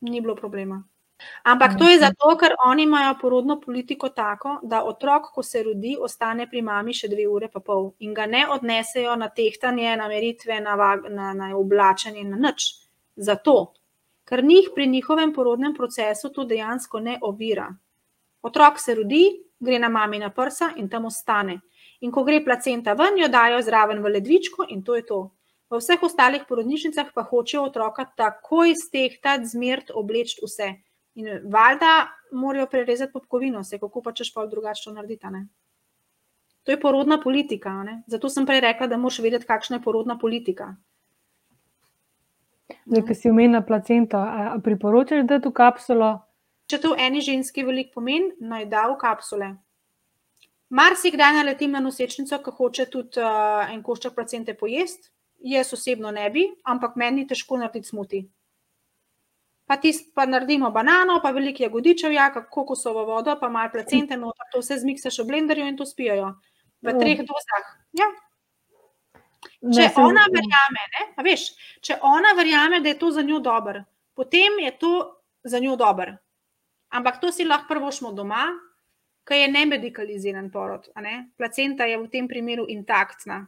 ni 0.05 0.21
bilo 0.21 0.37
problema. 0.37 0.83
Ampak 1.45 1.79
to 1.79 1.89
je 1.89 1.99
zato, 1.99 2.37
ker 2.37 2.55
oni 2.67 2.83
imajo 2.83 3.15
porodno 3.21 3.61
politiko 3.61 4.09
tako, 4.09 4.59
da 4.63 4.83
otrok, 4.85 5.31
ko 5.35 5.43
se 5.43 5.63
rodi, 5.63 5.97
ostane 6.01 6.47
pri 6.51 6.63
mami 6.63 6.95
še 6.95 7.09
dve 7.09 7.27
ure 7.29 7.49
pa 7.53 7.61
pol 7.61 7.93
in 8.01 8.15
ga 8.15 8.27
ne 8.27 8.47
odnesejo 8.51 9.17
na 9.17 9.29
tehtanje, 9.29 9.97
na 9.97 10.09
meritve, 10.09 10.61
na, 10.61 10.75
na, 11.09 11.33
na 11.35 11.51
oblačenje, 11.57 12.25
na 12.25 12.41
nič. 12.49 12.67
Zato, 13.17 13.75
ker 14.25 14.45
njih 14.45 14.71
pri 14.75 14.87
njihovem 14.87 15.33
porodnem 15.33 15.75
procesu 15.75 16.33
to 16.33 16.45
dejansko 16.45 17.01
ne 17.01 17.19
ovira. 17.23 17.69
Otrok 18.43 18.81
se 18.81 18.95
rodi, 18.95 19.25
gre 19.61 19.79
na 19.79 19.89
mami 19.89 20.19
na 20.19 20.31
prsa 20.31 20.73
in 20.77 20.89
tam 20.89 21.05
ostane. 21.05 21.61
In 22.01 22.13
ko 22.13 22.25
gre 22.25 22.43
placenta 22.45 22.93
ven, 22.99 23.21
jo 23.21 23.29
dajo 23.29 23.63
zraven 23.63 24.03
v 24.03 24.17
ledvičko 24.17 24.67
in 24.69 24.83
to 24.85 24.97
je 24.97 25.05
to. 25.07 25.21
V 25.71 25.79
vseh 25.81 26.03
ostalih 26.03 26.43
porodnišnicah 26.49 27.13
pa 27.15 27.23
hočejo 27.25 27.63
otroka 27.71 28.05
takoj 28.17 28.75
stehtati, 28.77 29.49
zmert, 29.49 29.95
obleči 29.95 30.41
vse. 30.43 30.69
In 31.15 31.41
valjda 31.45 32.09
morajo 32.33 32.67
prerezati 32.67 33.13
popkovino, 33.13 33.65
se 33.65 33.79
kako 33.79 34.03
pa 34.03 34.13
češ 34.13 34.33
pa 34.35 34.47
drugače 34.47 34.93
narediti. 34.93 35.27
To 36.63 36.73
je 36.73 36.81
porodna 36.81 37.21
politika. 37.21 37.71
Ne? 37.83 38.03
Zato 38.07 38.29
sem 38.29 38.47
prej 38.47 38.61
rekla, 38.61 38.87
da 38.87 38.97
moraš 38.97 39.19
vedeti, 39.19 39.47
kakšna 39.47 39.77
je 39.77 39.83
porodna 39.83 40.19
politika. 40.19 40.75
Zdaj, 42.87 43.03
ki 43.07 43.15
si 43.15 43.31
umenila 43.31 43.61
placenta, 43.63 44.21
priporočaš, 44.65 45.25
da 45.29 45.39
je 45.39 45.45
to 45.45 45.53
kapsulo? 45.53 46.11
Če 46.67 46.81
to 46.81 46.95
v 46.95 47.07
eni 47.07 47.21
ženski 47.21 47.63
veliko 47.63 48.01
pomeni, 48.01 48.33
naj 48.41 48.67
da 48.73 48.87
v 48.89 48.97
kapsule. 49.01 49.51
Mar 50.75 50.97
si 50.97 51.13
kdaj 51.13 51.37
naletim 51.37 51.77
na 51.77 51.81
nosečnico, 51.85 52.39
ki 52.41 52.55
hoče 52.59 52.87
tudi 52.91 53.21
uh, 53.21 53.69
en 53.71 53.83
košček 53.85 54.17
placente 54.17 54.57
pojesti? 54.57 55.13
Jaz 55.45 55.75
osebno 55.77 56.11
ne 56.11 56.25
bi, 56.33 56.47
ampak 56.65 56.97
meni 56.97 57.23
je 57.23 57.35
težko 57.35 57.61
narediti 57.61 57.93
smuti 57.93 58.25
pa 59.67 59.77
ti 59.77 59.93
pa 60.15 60.27
naredimo 60.27 60.71
banano, 60.71 61.21
pa 61.23 61.31
veliko 61.31 61.63
jagodičev, 61.63 62.13
ja, 62.13 62.29
kokosovo 62.51 63.05
vodo, 63.05 63.37
pa 63.41 63.49
malo 63.49 63.73
placente, 63.73 64.17
no, 64.17 64.33
to 64.53 64.61
vse 64.61 64.79
zmiksaš 64.83 65.23
v 65.23 65.29
blenderju 65.31 65.69
in 65.69 65.77
to 65.77 65.87
spijo 65.87 66.35
v 66.85 66.93
ja. 66.93 66.99
treh 66.99 67.25
dozah. 67.25 67.71
Ja. 67.97 68.11
Če 69.65 69.89
ona 70.01 70.27
verjame, 70.29 70.83
ne, 70.93 71.07
veš, 71.25 71.47
če 71.81 71.97
ona 72.05 72.35
verjame, 72.37 72.83
da 72.85 72.93
je 72.93 72.99
to 73.01 73.11
za 73.17 73.25
njo 73.25 73.41
dober, 73.41 73.81
potem 74.17 74.61
je 74.61 74.77
to 74.79 74.93
za 75.45 75.61
njo 75.61 75.77
dober. 75.81 76.13
Ampak 76.95 77.21
to 77.21 77.33
si 77.33 77.45
lahko 77.45 77.73
prvošmo 77.73 78.13
doma, 78.13 78.45
ki 79.25 79.41
je 79.41 79.49
ne 79.49 79.65
medicaliziran 79.67 80.51
porod. 80.53 80.91
Ne? 81.01 81.31
Placenta 81.37 81.89
je 81.89 81.97
v 81.99 82.11
tem 82.13 82.29
primeru 82.29 82.67
intaktna. 82.69 83.41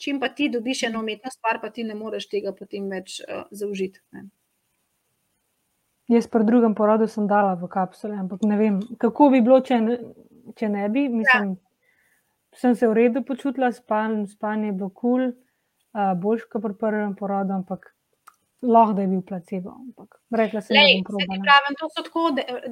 Čim 0.00 0.18
pa 0.20 0.28
ti 0.34 0.48
dobiš 0.48 0.82
eno 0.88 1.00
umetno 1.00 1.30
stvar, 1.30 1.60
pa 1.62 1.70
ti 1.70 1.84
ne 1.84 1.94
moreš 1.94 2.26
tega 2.28 2.52
potem 2.56 2.88
več 2.90 3.20
uh, 3.20 3.44
zaužiti. 3.52 4.00
Jaz 6.10 6.26
pri 6.26 6.44
drugem 6.44 6.74
porodu 6.74 7.06
sem 7.06 7.28
dala 7.30 7.54
v 7.54 7.68
kapsule, 7.70 8.16
ampak 8.18 8.42
ne 8.42 8.56
vem, 8.58 8.80
kako 8.98 9.28
bi 9.30 9.40
bilo, 9.46 9.60
če 9.62 9.76
ne, 9.84 9.98
če 10.58 10.68
ne 10.68 10.88
bi. 10.90 11.06
Mislim, 11.08 11.52
ja. 11.54 12.58
Sem 12.58 12.74
se 12.74 12.88
v 12.90 12.96
redu 12.98 13.22
počutila, 13.22 13.70
span, 13.70 14.24
spanje 14.26 14.72
je 14.72 14.74
bilo 14.80 14.88
kul, 14.90 15.28
cool, 15.28 15.28
uh, 15.94 16.16
boljš 16.18 16.48
kot 16.50 16.64
pri 16.64 16.74
prvem 16.80 17.12
porodu, 17.14 17.54
ampak 17.60 17.92
lahko 18.62 18.96
da 18.98 19.04
je 19.06 19.08
bil 19.12 19.22
placebo. 19.22 19.70
Ampak 19.70 20.18
rekla 20.34 20.64
sem, 20.66 20.74
Lej, 20.74 20.96
da 21.06 21.14
bom 21.14 21.46
pravila. 21.46 21.76
To 21.78 21.90
so 21.94 22.02
tako 22.08 22.24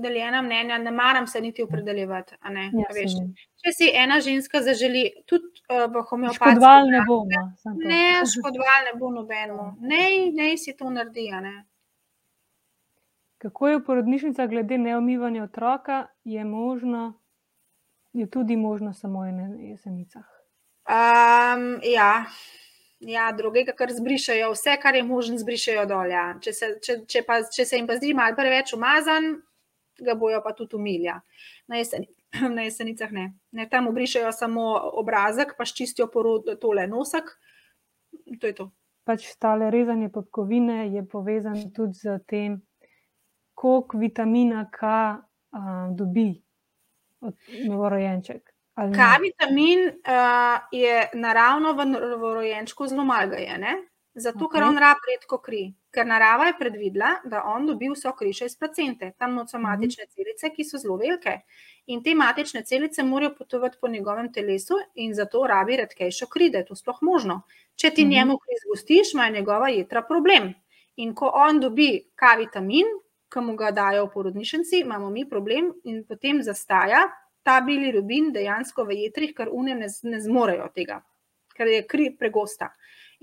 deljena 0.03 0.43
mnenja, 0.43 0.79
ne 0.83 0.91
maram 0.91 1.31
se 1.31 1.41
niti 1.41 1.63
opredeljevati. 1.63 2.35
Ja, 2.43 2.91
če 3.63 3.77
si 3.79 3.93
ena 3.95 4.19
ženska 4.21 4.67
zaželi, 4.67 5.07
tudi 5.31 5.47
uh, 5.71 5.87
v 5.87 6.03
homeopatiji. 6.11 6.59
Škodoval 6.59 6.91
ne 6.91 7.07
bo. 7.07 7.23
No, 7.31 7.79
ne, 7.87 8.05
škodoval 8.35 8.87
ne 8.91 8.99
bo 8.99 9.15
nobeno. 9.15 9.73
Ne, 9.81 10.05
ne 10.35 10.57
si 10.59 10.75
to 10.77 10.91
naredi. 10.91 11.31
Kako 13.39 13.69
je 13.69 13.79
v 13.79 13.85
porodnišnicah 13.87 14.49
glede 14.51 14.79
neomivanja 14.79 15.45
otroka, 15.45 16.07
je, 16.25 16.45
možno, 16.45 17.21
je 18.13 18.27
tudi 18.31 18.57
možno 18.57 18.93
samo 18.93 19.25
na 19.25 19.49
jesenicah? 19.59 20.27
Um, 20.89 21.81
ja. 21.83 22.25
Ja, 23.01 23.33
drugega, 23.33 23.73
kar 23.79 23.93
zbrišajo, 23.95 24.51
vse, 24.53 24.75
kar 24.83 24.97
je 24.97 25.05
možno, 25.07 25.39
zbrišajo 25.39 25.85
dol. 25.87 26.11
Ja. 26.11 26.33
Če, 26.43 26.53
se, 26.53 26.71
če, 26.83 26.97
če, 27.07 27.23
pa, 27.27 27.39
če 27.47 27.65
se 27.65 27.79
jim 27.79 27.87
pa 27.87 27.95
zdi 28.01 28.11
malo 28.17 28.35
preveč 28.35 28.73
umazan, 28.75 29.37
ga 30.03 30.17
bojo 30.19 30.41
pa 30.43 30.51
tudi 30.59 30.75
umilja. 30.75 31.21
Na, 31.71 31.79
jesen, 31.79 32.09
na 32.57 32.67
jesenicah 32.67 33.13
ne. 33.15 33.29
ne. 33.55 33.69
Tam 33.71 33.87
obrišajo 33.93 34.33
samo 34.35 34.73
obrazek, 34.99 35.55
pa 35.59 35.69
ščistijo 35.69 36.09
porod, 36.11 36.51
tole 36.59 36.89
nosek. 36.91 37.31
To 38.41 38.51
je 38.51 38.57
to. 38.57 38.71
Pač 39.07 39.29
stale 39.31 39.71
rezanje 39.71 40.11
popkovine 40.13 40.89
je 40.93 41.05
povezan 41.07 41.69
tudi 41.77 42.03
z 42.03 42.19
tem, 42.29 42.59
koliko 43.59 43.99
vitamina 43.99 44.71
K 44.71 44.87
uh, 44.87 45.97
dobi 45.97 46.43
novorojenček. 47.69 48.43
K 48.79 49.07
vitamin 49.23 49.89
uh, 49.89 50.59
je 50.73 51.09
naravno 51.15 51.73
v 51.73 51.87
novorojenčku 51.87 52.87
zelo 52.87 53.05
malo, 53.05 53.35
zato 54.15 54.45
okay. 54.45 54.53
ker 54.53 54.63
on 54.63 54.79
rab 54.79 55.03
redko 55.11 55.41
kri. 55.43 55.73
Ker 55.91 56.07
narava 56.07 56.47
je 56.47 56.55
predvidela, 56.59 57.17
da 57.25 57.43
on 57.51 57.67
dobi 57.67 57.89
vso 57.91 58.13
kri 58.15 58.31
še 58.37 58.47
iz 58.47 58.55
placente, 58.61 59.11
tam 59.19 59.41
so 59.49 59.59
matične 59.59 60.07
mhm. 60.07 60.13
celice, 60.15 60.53
ki 60.55 60.69
so 60.69 60.79
zelo 60.79 61.01
velike. 61.01 61.41
In 61.91 62.05
te 62.05 62.15
matične 62.15 62.63
celice 62.63 63.03
morajo 63.03 63.35
potovati 63.41 63.79
po 63.81 63.91
njegovem 63.91 64.31
telesu, 64.33 64.79
in 64.95 65.15
zato 65.19 65.43
rabi 65.51 65.81
redkejšo 65.83 66.31
kri, 66.31 66.53
da 66.55 66.63
je 66.63 66.69
to 66.71 66.79
sploh 66.79 67.03
možno. 67.03 67.41
Če 67.75 67.91
ti 67.91 68.05
mhm. 68.05 68.11
-huh. 68.13 68.15
njemu 68.15 68.39
kri 68.39 68.63
zgostiš, 68.63 69.15
ima 69.15 69.29
njegova 69.29 69.69
jedra 69.69 70.03
problem. 70.03 70.55
In 70.97 71.15
ko 71.15 71.33
on 71.35 71.61
dobi 71.61 71.91
K 72.15 72.39
vitamin, 72.39 72.87
ki 73.33 73.41
mu 73.45 73.57
ga 73.57 73.71
dajo 73.71 74.07
v 74.07 74.13
porodnišnici, 74.13 74.83
imamo 74.85 75.11
mi 75.11 75.27
problem 75.29 75.73
in 75.85 76.05
potem 76.09 76.43
zastaja 76.43 77.07
ta 77.49 77.61
bili 77.61 77.93
rubin 77.93 78.33
dejansko 78.33 78.85
v 78.85 79.03
jetrih, 79.05 79.35
ker 79.37 79.49
une 79.53 79.75
ne, 79.75 79.89
ne 79.89 80.21
zmorejo 80.21 80.69
tega, 80.75 81.01
ker 81.57 81.71
je 81.73 81.85
kri 81.89 82.11
pregosta. 82.17 82.73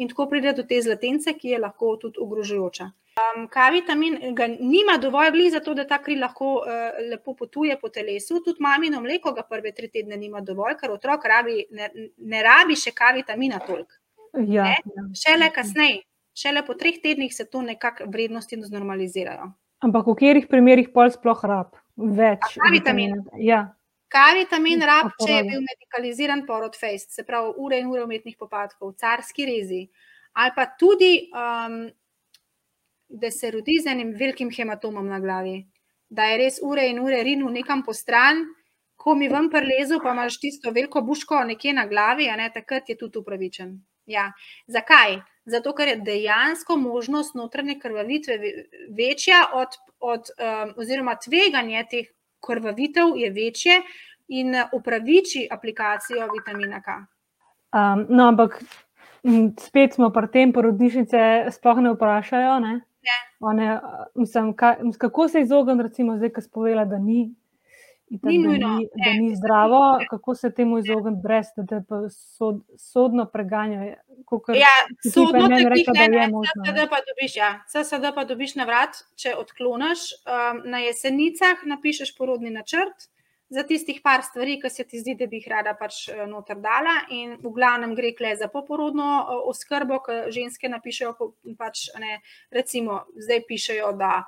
In 0.01 0.09
tako 0.11 0.25
pride 0.31 0.51
do 0.57 0.63
te 0.67 0.79
zlatence, 0.81 1.33
ki 1.37 1.53
je 1.53 1.59
lahko 1.61 1.95
tudi 2.01 2.19
ogrožujoča. 2.23 2.87
Um, 3.15 3.45
K-vitamin 3.47 4.17
ga 4.35 4.47
nima 4.51 4.97
dovolj 4.99 5.29
gli 5.31 5.45
za 5.53 5.61
to, 5.63 5.75
da 5.77 5.85
ta 5.87 6.01
kri 6.03 6.17
lahko 6.19 6.49
uh, 6.59 6.97
lepo 7.11 7.35
potuje 7.37 7.77
po 7.79 7.89
telesu. 7.89 8.41
Tudi 8.43 8.63
mamino 8.65 8.99
mleko 9.01 9.31
ga 9.37 9.45
prve 9.47 9.71
tri 9.77 9.87
tedne 9.93 10.17
nima 10.19 10.41
dovolj, 10.41 10.75
ker 10.81 10.91
otrok 10.91 11.29
rabi, 11.31 11.61
ne, 11.71 11.91
ne 12.17 12.41
rabi 12.43 12.75
še 12.75 12.91
K-vitamina 12.97 13.61
toliko. 13.67 14.01
Ja, 14.35 14.65
ja. 14.73 15.05
Šele 15.15 15.47
kasneje, 15.55 16.01
šele 16.35 16.65
po 16.67 16.75
treh 16.75 16.97
tednih 17.03 17.31
se 17.31 17.45
to 17.47 17.61
nekako 17.63 18.09
vrednosti 18.11 18.59
znormalizirajo. 18.65 19.53
Ampak 19.83 20.07
v 20.07 20.15
katerih 20.15 20.47
primerih 20.47 20.91
pol 20.93 21.11
sploh 21.11 21.41
rab? 21.43 21.75
Več. 21.95 22.55
K-vitamin. 22.55 23.19
Ja. 23.43 23.75
K-vitamin 24.11 24.83
rab, 24.87 25.11
če 25.19 25.31
je 25.31 25.43
bil 25.47 25.61
medicaliziran 25.63 26.45
porod 26.47 26.77
face, 26.79 27.09
se 27.11 27.25
pravi 27.27 27.53
ure 27.59 27.79
in 27.81 27.89
ure 27.91 28.03
umetnih 28.05 28.37
popadkov, 28.39 28.93
carski 29.01 29.47
rezi, 29.49 29.81
ali 30.39 30.53
pa 30.55 30.67
tudi, 30.79 31.27
um, 31.35 31.81
da 33.09 33.31
se 33.31 33.51
rodi 33.51 33.79
z 33.81 33.91
enim 33.91 34.13
velikim 34.17 34.51
hematomom 34.51 35.07
na 35.07 35.19
glavi, 35.19 35.57
da 36.09 36.29
je 36.31 36.37
res 36.43 36.61
ure 36.63 36.87
in 36.89 37.01
ure 37.01 37.21
rinil 37.23 37.51
nekam 37.51 37.83
po 37.83 37.93
stran, 37.93 38.45
ko 38.95 39.15
mi 39.15 39.27
vam 39.29 39.49
prelezu, 39.51 39.99
pa 40.03 40.13
imaš 40.15 40.39
tisto 40.39 40.71
veliko 40.71 41.01
buško 41.03 41.43
nekje 41.51 41.73
na 41.75 41.85
glavi, 41.87 42.29
a 42.29 42.37
ne 42.39 42.49
takrat 42.53 42.89
je 42.89 42.97
tudi 42.97 43.19
upravičen. 43.19 43.75
Ja. 44.05 44.29
Zakaj? 44.67 45.19
Zato 45.45 45.73
ker 45.75 45.87
je 45.87 45.95
dejansko 45.95 46.77
možnost 46.77 47.35
notranje 47.35 47.79
krvavitve 47.79 48.39
večja, 48.97 49.45
od, 49.53 49.77
od, 49.99 50.31
um, 50.37 50.73
oziroma 50.77 51.15
tveganje 51.15 51.85
teh 51.89 52.07
krvavitev 52.45 53.15
je 53.15 53.29
večje 53.29 53.81
in 54.27 54.55
upraviči 54.73 55.47
aplikacijo 55.51 56.27
vitamina 56.33 56.81
K. 56.81 56.97
Um, 57.75 58.05
no, 58.09 58.27
ampak 58.27 58.63
spet 59.59 59.93
smo 59.93 60.09
pri 60.09 60.27
tem, 60.33 60.53
porodnišnice 60.53 61.51
sploh 61.51 61.81
ne 61.81 61.93
vprašajo. 61.93 62.59
Ne? 62.59 62.73
Ne. 63.05 63.17
One, 63.39 63.79
mislim, 64.15 64.53
kaj, 64.57 64.75
kako 64.97 65.27
se 65.27 65.41
izogniti, 65.41 65.83
recimo, 65.83 66.17
zdaj, 66.17 66.33
ki 66.33 66.41
spovela, 66.41 66.85
da 66.85 66.97
ni 66.97 67.33
Itak, 68.09 68.29
ni 68.29 68.37
nujno, 68.37 68.67
da 68.67 68.75
ni, 68.77 68.87
da 69.05 69.13
ni 69.21 69.35
zdravo, 69.35 69.99
kako 70.09 70.35
se 70.35 70.53
temu 70.53 70.77
izogniti, 70.77 71.21
brez 71.23 71.47
da 71.57 71.65
te 71.65 71.95
sod, 72.09 72.61
sodno 72.77 73.25
preganjajo. 73.25 73.95
Ja, 74.55 74.75
sodno 75.13 75.47
te 75.47 75.69
reče, 75.69 75.91
da 75.93 76.03
je 76.03 76.27
možno. 76.29 76.65
Sedaj 76.65 76.87
pa 76.89 77.01
dobiš, 77.09 77.35
ja, 77.35 77.49
sedaj 77.83 78.13
pa 78.15 78.25
dobiš 78.25 78.55
na 78.55 78.69
vrat, 78.69 79.01
če 79.17 79.33
odkloniš. 79.41 80.05
Um, 80.21 80.61
na 80.69 80.83
jesenicah 80.85 81.65
napišeš 81.65 82.13
porodni 82.17 82.53
načrt, 82.53 83.09
za 83.49 83.63
tistih 83.63 84.01
par 84.03 84.23
stvari, 84.23 84.57
ki 84.61 84.69
se 84.69 84.83
ti 84.83 84.99
zdi, 84.99 85.15
da 85.19 85.27
bi 85.29 85.39
jih 85.39 85.49
rada 85.51 85.75
pač 85.77 86.07
eh, 86.09 86.23
noter 86.29 86.57
dala. 86.61 86.95
In 87.13 87.37
v 87.41 87.51
glavnem 87.53 87.93
gre 87.97 88.13
kle 88.17 88.33
za 88.39 88.49
poporodno 88.51 89.09
eh, 89.21 89.43
oskrbo, 89.51 90.01
ki 90.05 90.17
ženske 90.35 90.69
napišejo, 90.71 91.13
pač, 91.59 91.87
ne, 92.01 92.19
recimo, 92.55 93.03
zdaj 93.21 93.45
pišejo, 93.49 93.93
da, 93.99 94.25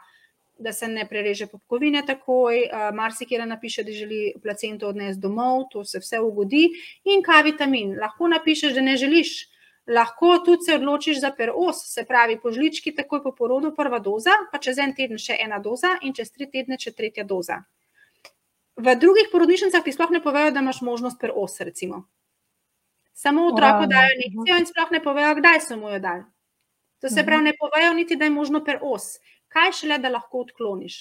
da 0.60 0.74
se 0.74 0.88
ne 0.88 1.08
prereže 1.10 1.47
popkovine 1.47 2.01
takoj, 2.05 2.64
marsikera 2.93 3.45
napiše, 3.45 3.84
da 3.84 3.91
želi 3.91 4.34
placento 4.43 4.88
odnesti 4.88 5.22
domov, 5.22 5.68
to 5.72 5.86
se 5.86 5.99
vse 5.99 6.20
ugodi. 6.20 6.70
In 7.03 7.24
kaj 7.24 7.43
vitamin? 7.43 7.95
Lahko 7.99 8.28
napišeš, 8.28 8.74
da 8.74 8.82
ne 8.82 8.97
želiš. 8.97 9.38
Lahko 9.88 10.39
tudi 10.45 10.66
se 10.68 10.76
odločiš 10.76 11.22
za 11.22 11.32
peros, 11.32 11.80
se 11.93 12.03
pravi, 12.05 12.39
po 12.43 12.51
žlički, 12.51 12.91
takoj 12.95 13.24
po 13.24 13.32
porodu, 13.32 13.72
prva 13.76 13.99
doza, 13.99 14.34
pa 14.51 14.60
čez 14.60 14.82
en 14.84 14.91
teden 14.95 15.18
še 15.18 15.38
ena 15.39 15.62
doza, 15.64 15.93
in 16.03 16.14
čez 16.14 16.34
tri 16.34 16.49
tedne 16.51 16.76
še 16.80 16.91
tretja 16.91 17.24
doza. 17.24 17.62
V 18.76 18.95
drugih 18.99 19.32
porodnišnicah 19.32 19.84
ti 19.84 19.93
sploh 19.95 20.12
ne 20.12 20.20
povejo, 20.22 20.51
da 20.51 20.60
imaš 20.60 20.82
možnost 20.84 21.22
per 21.22 21.32
os, 21.36 21.55
recimo. 21.64 22.03
Samo 23.14 23.47
otroku 23.47 23.88
dajo 23.89 24.12
injekcijo 24.18 24.58
in 24.60 24.68
sploh 24.68 24.91
ne 24.91 25.01
povejo, 25.01 25.32
kdaj 25.39 25.64
so 25.66 25.78
mu 25.80 25.89
jo 25.95 26.01
dali. 26.03 26.28
To 27.01 27.10
se 27.10 27.24
pravi, 27.26 27.47
ne 27.47 27.53
povejo 27.58 27.93
niti, 27.93 28.16
da 28.16 28.26
je 28.26 28.36
možno 28.36 28.64
per 28.66 28.80
os. 28.82 29.18
Kaj 29.53 29.73
šele, 29.81 29.97
da 30.03 30.11
lahko 30.11 30.43
odkloniš. 30.45 30.99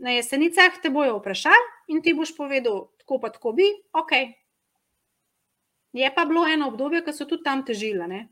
Na 0.00 0.14
jesenicah 0.16 0.80
te 0.82 0.90
bojo 0.90 1.18
vprašali 1.18 1.94
in 1.94 2.02
ti 2.02 2.14
boš 2.16 2.32
povedal, 2.36 2.88
tako 3.02 3.20
pa 3.20 3.30
tako 3.30 3.52
bi, 3.52 3.68
ok. 3.92 4.12
Je 5.92 6.10
pa 6.14 6.24
bilo 6.24 6.46
eno 6.48 6.70
obdobje, 6.70 7.02
ko 7.04 7.12
so 7.12 7.26
tudi 7.26 7.44
tam 7.44 7.64
težile, 7.66 8.06
ne? 8.08 8.28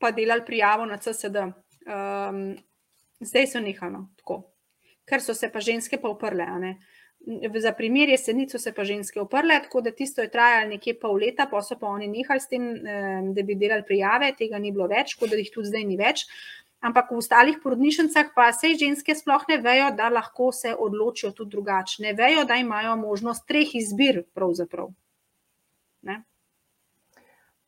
pa 0.00 0.10
delali 0.10 0.44
prijavo 0.46 0.86
na 0.86 0.96
CSD. 0.96 1.36
Um, 1.36 2.56
zdaj 3.20 3.46
so 3.46 3.60
nehano, 3.60 4.08
tako. 4.16 4.42
Ker 5.04 5.20
so 5.20 5.34
se 5.34 5.50
pa 5.52 5.60
ženske 5.60 6.00
pa 6.00 6.08
uprle. 6.08 6.46
Za 7.60 7.72
primer 7.76 8.08
jesenico 8.08 8.58
se 8.58 8.72
pa 8.72 8.84
ženske 8.84 9.20
oprle, 9.20 9.58
tako 9.62 9.82
da 9.84 9.92
tisto 9.92 10.22
je 10.22 10.30
trajalo 10.30 10.70
nekje 10.70 10.94
pol 11.00 11.18
leta, 11.20 11.46
pa 11.50 11.60
so 11.62 11.76
pa 11.78 11.90
oni 11.92 12.08
nehali 12.08 12.40
s 12.40 12.48
tem, 12.48 12.70
da 13.36 13.42
bi 13.44 13.58
delali 13.60 13.84
prijave, 13.86 14.32
tega 14.38 14.58
ni 14.58 14.72
bilo 14.72 14.88
več, 14.88 15.18
tako 15.18 15.28
da 15.34 15.36
jih 15.36 15.50
tudi 15.52 15.68
zdaj 15.68 15.84
ni 15.84 15.98
več. 16.00 16.24
Ampak 16.80 17.10
v 17.12 17.20
ostalih 17.20 17.58
porodnišnicah 17.62 18.32
pa 18.34 18.52
se 18.56 18.72
ženske 18.80 19.14
sploh 19.14 19.42
ne 19.48 19.58
vejo, 19.60 19.90
da 19.96 20.08
lahko 20.08 20.48
se 20.52 20.72
odločijo 20.78 21.32
tudi 21.36 21.50
drugače. 21.50 22.02
Ne 22.02 22.14
vejo, 22.16 22.44
da 22.48 22.56
imajo 22.56 22.96
možnost 22.96 23.44
treh 23.46 23.74
izbir. 23.76 24.24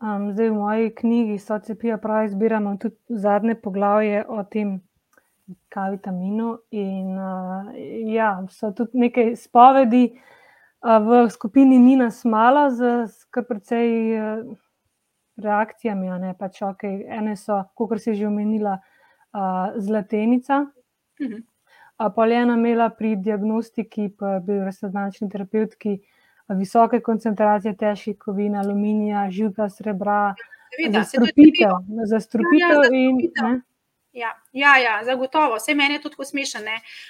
Um, 0.02 0.32
zdaj 0.32 0.48
v 0.48 0.54
moji 0.54 0.94
knjigi 0.94 1.38
Sociopija 1.38 1.98
pravi, 1.98 2.28
zbiramo 2.28 2.76
tudi 2.76 2.96
zadnje 3.08 3.54
poglavje 3.54 4.24
o 4.28 4.42
tem, 4.44 4.80
K 5.68 5.90
vitaminu. 5.90 6.58
In 6.70 7.18
uh, 7.18 7.68
ja, 8.14 8.46
so 8.50 8.72
tudi 8.72 8.98
neke 8.98 9.36
spovedi 9.36 10.08
uh, 10.08 10.96
v 11.04 11.30
skupini 11.30 11.78
Nina 11.78 12.10
Smala 12.10 12.70
z 12.70 13.06
kar 13.30 13.44
precej 13.44 13.88
uh, 14.16 14.56
reakcijami. 15.36 16.10
Ne, 16.18 16.34
pač, 16.38 16.62
okay, 16.66 17.04
ene 17.06 17.36
so, 17.36 17.60
kot 17.74 18.00
si 18.00 18.14
že 18.14 18.26
omenila, 18.26 18.78
uh, 19.32 19.72
zlatenica. 19.76 20.66
Mhm. 21.22 21.42
Pa 22.16 22.26
je 22.26 22.36
ena 22.42 22.54
imela 22.54 22.88
pri 22.90 23.16
diagnostiki, 23.16 24.08
pa 24.18 24.28
je 24.28 24.40
bil 24.40 24.64
resnični 24.64 25.28
terapeutki, 25.30 26.00
visoke 26.58 27.00
koncentracije 27.00 27.76
težkih 27.78 28.16
kovin, 28.18 28.56
aluminija, 28.56 29.28
živka, 29.30 29.68
srebra, 29.70 30.34
Seveda, 30.72 31.02
za 32.04 32.20
strupitev. 32.20 32.82
Ja, 33.36 33.60
Ja, 34.12 34.28
ja, 34.52 34.76
ja, 34.76 35.04
zagotovo. 35.04 35.56
Vse 35.56 35.74
meni 35.74 35.94
je 35.94 36.02
tudi 36.02 36.24
smešno. 36.24 36.60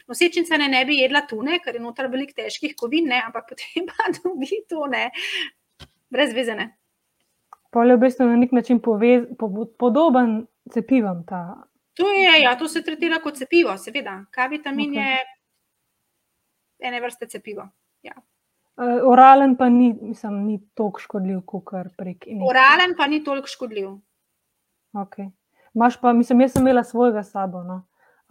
Nosečnica 0.08 0.56
ne, 0.56 0.68
ne 0.68 0.84
bi 0.84 1.00
jedla 1.00 1.24
tune, 1.26 1.58
ker 1.64 1.74
je 1.74 1.80
noter 1.82 2.06
veliko 2.06 2.36
težkih 2.36 2.76
kovin, 2.78 3.08
ne? 3.10 3.22
ampak 3.26 3.46
potem 3.50 3.88
pa 3.88 4.12
dobi 4.22 4.62
to, 4.70 4.86
ne, 4.86 5.10
brez 6.10 6.34
vezene. 6.34 6.76
Polje 7.70 7.96
v 7.96 8.04
bistvu 8.04 8.28
na 8.28 8.36
nek 8.36 8.52
način 8.52 8.78
povez, 8.80 9.24
po, 9.38 9.48
podoben 9.78 10.44
cepivom. 10.70 11.24
Ta. 11.26 11.64
To 11.94 12.08
je, 12.08 12.40
ja, 12.42 12.56
to 12.58 12.68
se 12.68 12.82
tretira 12.82 13.18
kot 13.20 13.36
cepivo, 13.36 13.76
seveda. 13.78 14.24
K 14.30 14.48
vitamin 14.50 14.90
okay. 14.90 14.98
je 14.98 16.88
ene 16.88 17.00
vrste 17.00 17.28
cepivo. 17.28 17.68
Ja. 18.02 18.14
Uh, 18.76 19.04
oralen 19.12 19.56
pa 19.56 19.68
ni, 19.68 19.92
mislim, 20.00 20.44
ni 20.46 20.58
toliko 20.74 21.00
škodljiv, 21.00 21.42
kot 21.46 21.92
prek. 21.96 22.26
Oralen 22.48 22.96
pa 22.96 23.06
ni 23.06 23.24
toliko 23.24 23.48
škodljiv. 23.48 23.88
Okay. 24.92 25.30
Imáš 25.74 26.00
pa, 26.00 26.12
mislim, 26.12 26.40
jaz 26.40 26.52
sem 26.52 26.62
imela 26.62 26.84
svojega 26.84 27.22
sabo. 27.22 27.62
No? 27.62 27.82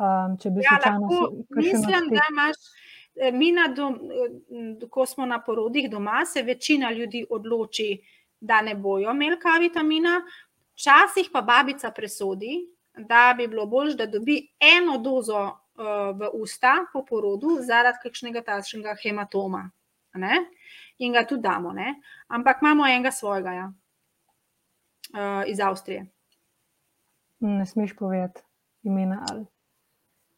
Um, 0.01 0.37
če 0.41 0.49
bi 0.49 0.65
ja, 0.65 0.79
lahko, 0.85 1.29
mislim, 1.55 2.09
da 2.09 2.25
imaš. 2.31 2.57
Eh, 3.15 3.31
mi, 3.31 3.51
dom, 3.75 3.93
eh, 3.93 4.87
ko 4.89 5.05
smo 5.05 5.25
na 5.25 5.41
porodih 5.43 5.89
doma, 5.91 6.25
se 6.25 6.41
večina 6.41 6.91
ljudi 6.91 7.25
odloči, 7.29 7.99
da 8.39 8.61
ne 8.61 8.75
bojo 8.75 9.11
imeli 9.11 9.37
K 9.39 9.59
vitamina, 9.59 10.21
včasih 10.73 11.29
pa 11.33 11.41
babica 11.41 11.91
presodi, 11.91 12.55
da 12.97 13.33
bi 13.37 13.47
bilo 13.47 13.65
bolj, 13.65 13.95
da 13.95 14.05
dobi 14.05 14.41
eno 14.59 14.97
dozo 14.97 15.43
uh, 15.43 16.17
v 16.17 16.29
usta 16.33 16.85
po 16.93 17.05
porodu 17.05 17.57
zaradi 17.61 17.97
kakšnega 18.03 18.41
takšnega 18.41 18.95
hematoma. 19.03 19.69
Ne? 20.13 20.39
In 20.97 21.13
ga 21.13 21.25
tudi 21.27 21.41
damo. 21.41 21.71
Ne? 21.73 21.95
Ampak 22.27 22.61
imamo 22.61 22.87
enega 22.87 23.11
svojega 23.11 23.51
ja? 23.51 23.71
uh, 25.13 25.43
iz 25.47 25.59
Avstrije. 25.59 26.05
Ne 27.39 27.65
smeš 27.65 27.95
povedati 27.95 28.41
imena. 28.83 29.25
Ali. 29.29 29.45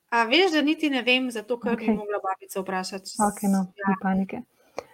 A 0.10 0.24
veš, 0.24 0.51
da 0.51 0.62
niti 0.62 0.89
ne 0.89 1.01
vem, 1.01 1.32
zato 1.32 1.60
ker 1.60 1.74
okay. 1.74 1.89
bi 1.89 1.97
mogla 1.97 2.20
babica 2.24 2.62
vprašati. 2.62 3.16
Okay, 3.18 3.49
no, 3.51 3.66
ja. 3.76 3.95
panike. 4.01 4.41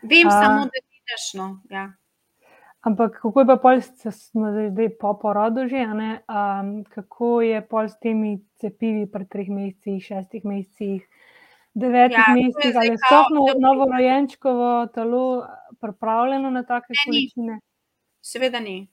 Vem 0.01 0.27
A, 0.27 0.31
samo, 0.31 0.63
da 0.63 0.79
ni 0.79 1.01
nešno. 1.11 1.61
Ja. 1.69 1.91
Ampak 2.81 3.19
kako 3.19 3.39
je 3.39 3.47
pa 3.47 3.55
pol, 3.59 3.81
smo 4.11 4.51
zdaj 4.55 4.89
po 4.99 5.13
porodu 5.19 5.67
že, 5.67 5.83
um, 5.83 6.83
kako 6.87 7.41
je 7.41 7.59
pol 7.67 7.89
s 7.91 7.99
temi 7.99 8.39
cepivi 8.55 9.03
pri 9.11 9.25
treh 9.27 9.49
mesecih, 9.51 9.99
šestih 9.99 10.45
mesecih, 10.45 11.03
devetih 11.75 12.23
ja, 12.23 12.35
mesecih, 12.35 12.77
ali 12.79 12.95
je 12.95 13.01
sploh 13.03 13.27
no, 13.35 13.43
novorojenčkovo 13.59 14.87
telo 14.95 15.43
pripravljeno 15.81 16.49
na 16.49 16.63
take 16.63 16.95
količine? 17.03 17.59
Seveda 18.21 18.59
ni. 18.63 18.87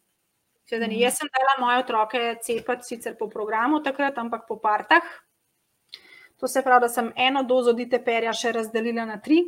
Seveda, 0.66 0.88
mm. 0.90 0.98
Jaz 0.98 1.20
sem 1.20 1.30
dala 1.30 1.54
moje 1.62 1.78
otroke 1.84 2.20
cepiti 2.42 2.82
sicer 2.82 3.14
po 3.18 3.28
programu 3.30 3.82
takrat, 3.82 4.18
ampak 4.18 4.48
po 4.48 4.58
partah. 4.58 5.06
To 6.40 6.48
se 6.48 6.62
pravi, 6.62 6.80
da 6.80 6.88
sem 6.88 7.12
eno 7.16 7.42
dozo 7.46 7.72
DTP-ja 7.72 8.34
še 8.34 8.52
razdelila 8.52 9.06
na 9.06 9.20
tri. 9.22 9.44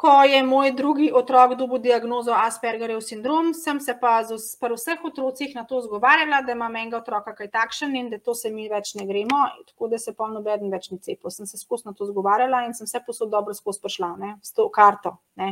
Ko 0.00 0.22
je 0.22 0.42
moj 0.42 0.70
drugi 0.72 1.10
otrok 1.14 1.58
dobil 1.60 1.82
diagnozo 1.84 2.32
Aspergerjev 2.32 3.02
sindrom, 3.04 3.50
sem 3.54 3.80
se 3.84 3.92
pa 4.00 4.22
z 4.24 4.38
vseh 4.72 5.02
otrocih 5.04 5.52
na 5.54 5.66
to 5.68 5.80
zgovarjala, 5.84 6.38
da 6.40 6.54
imam 6.56 6.76
enega 6.76 6.96
otroka 7.02 7.34
kaj 7.36 7.50
takšen 7.52 7.96
in 7.96 8.08
da 8.08 8.16
to 8.18 8.32
se 8.34 8.48
mi 8.50 8.64
več 8.72 8.94
ne 8.96 9.04
gremo, 9.04 9.42
tako 9.68 9.90
da 9.92 9.98
se 10.00 10.14
pa 10.16 10.28
noben 10.32 10.70
več 10.72 10.88
ni 10.90 10.96
cepil. 10.98 11.28
Sem 11.30 11.46
se 11.46 11.60
skozi 11.60 11.84
na 11.90 11.92
to 11.92 12.08
zgovarjala 12.08 12.62
in 12.64 12.72
sem 12.78 12.88
se 12.88 13.02
posod 13.06 13.28
dobro 13.28 13.52
skozi 13.54 13.82
prišla, 13.82 14.08
ne, 14.22 14.30
s 14.40 14.56
to 14.56 14.70
karto. 14.72 15.18
Ne. 15.36 15.50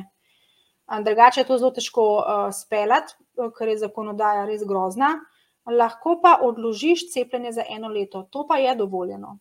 Drugače 1.05 1.42
je 1.42 1.49
to 1.51 1.59
zelo 1.61 1.70
težko 1.76 2.07
uh, 2.16 2.49
speljati, 2.57 3.18
ker 3.59 3.68
je 3.68 3.82
zakonodaja 3.84 4.46
res 4.49 4.64
grozna. 4.64 5.18
Lahko 5.68 6.16
pa 6.24 6.38
odložiš 6.49 7.11
cepljenje 7.12 7.53
za 7.61 7.68
eno 7.68 7.92
leto, 7.92 8.24
to 8.32 8.46
pa 8.49 8.57
je 8.64 8.72
dovoljeno. 8.80 9.36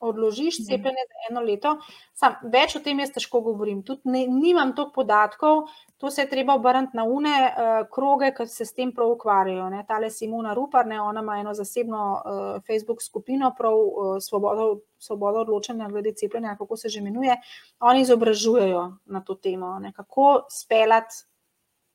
Odložiš 0.00 0.58
cepljenje 0.66 1.04
za 1.08 1.20
eno 1.30 1.40
leto. 1.40 1.76
Sam, 2.12 2.34
več 2.52 2.74
o 2.76 2.80
tem 2.82 2.98
jaz 3.00 3.12
težko 3.14 3.40
govorim. 3.46 3.82
Tudi 3.86 4.10
ne, 4.10 4.24
nimam 4.28 4.74
toliko 4.74 4.92
podatkov, 5.00 5.62
to 5.96 6.10
se 6.10 6.22
je 6.22 6.30
treba 6.30 6.54
obrniti 6.58 6.96
na 6.96 7.04
une 7.08 7.32
uh, 7.32 7.86
kroge, 7.94 8.32
ki 8.36 8.46
se 8.50 8.66
s 8.66 8.74
tem 8.74 8.92
prav 8.92 9.14
ukvarjajo. 9.14 9.68
Ne. 9.72 9.84
Tale 9.88 10.10
Simona 10.10 10.54
Rupar, 10.54 10.86
ne, 10.86 11.00
ona 11.00 11.22
ima 11.24 11.38
eno 11.40 11.54
zasebno 11.54 12.02
uh, 12.14 12.62
Facebook 12.66 13.02
skupino, 13.02 13.54
prav 13.58 13.78
uh, 13.78 14.16
svobodo, 14.20 14.80
svobodo 14.98 15.44
odločanja 15.46 15.88
glede 15.88 16.12
cepljenja, 16.12 16.56
kako 16.58 16.76
se 16.76 16.88
že 16.88 17.00
imenuje. 17.00 17.38
Oni 17.80 18.02
izobražujejo 18.02 18.84
na 19.06 19.22
to 19.24 19.34
temo, 19.34 19.78
ne, 19.78 19.92
kako 19.92 20.44
speljati, 20.50 21.24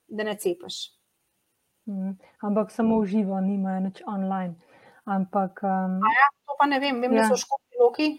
da 0.08 0.24
ne 0.24 0.38
cepiš. 0.38 1.00
Hmm. 1.86 2.18
Ampak 2.42 2.72
samo 2.72 3.00
v 3.02 3.06
živo, 3.06 3.42
nimajo 3.42 3.80
nič 3.80 4.02
online. 4.08 4.56
Ampak, 5.06 5.62
um... 5.64 5.98
ja, 6.06 6.28
to 6.46 6.54
pa 6.60 6.66
ne 6.70 6.78
vem, 6.80 7.02
vem, 7.02 7.14
ja. 7.18 7.26
da 7.26 7.34
so 7.34 7.38
škofje 7.42 7.69
loki, 7.80 8.10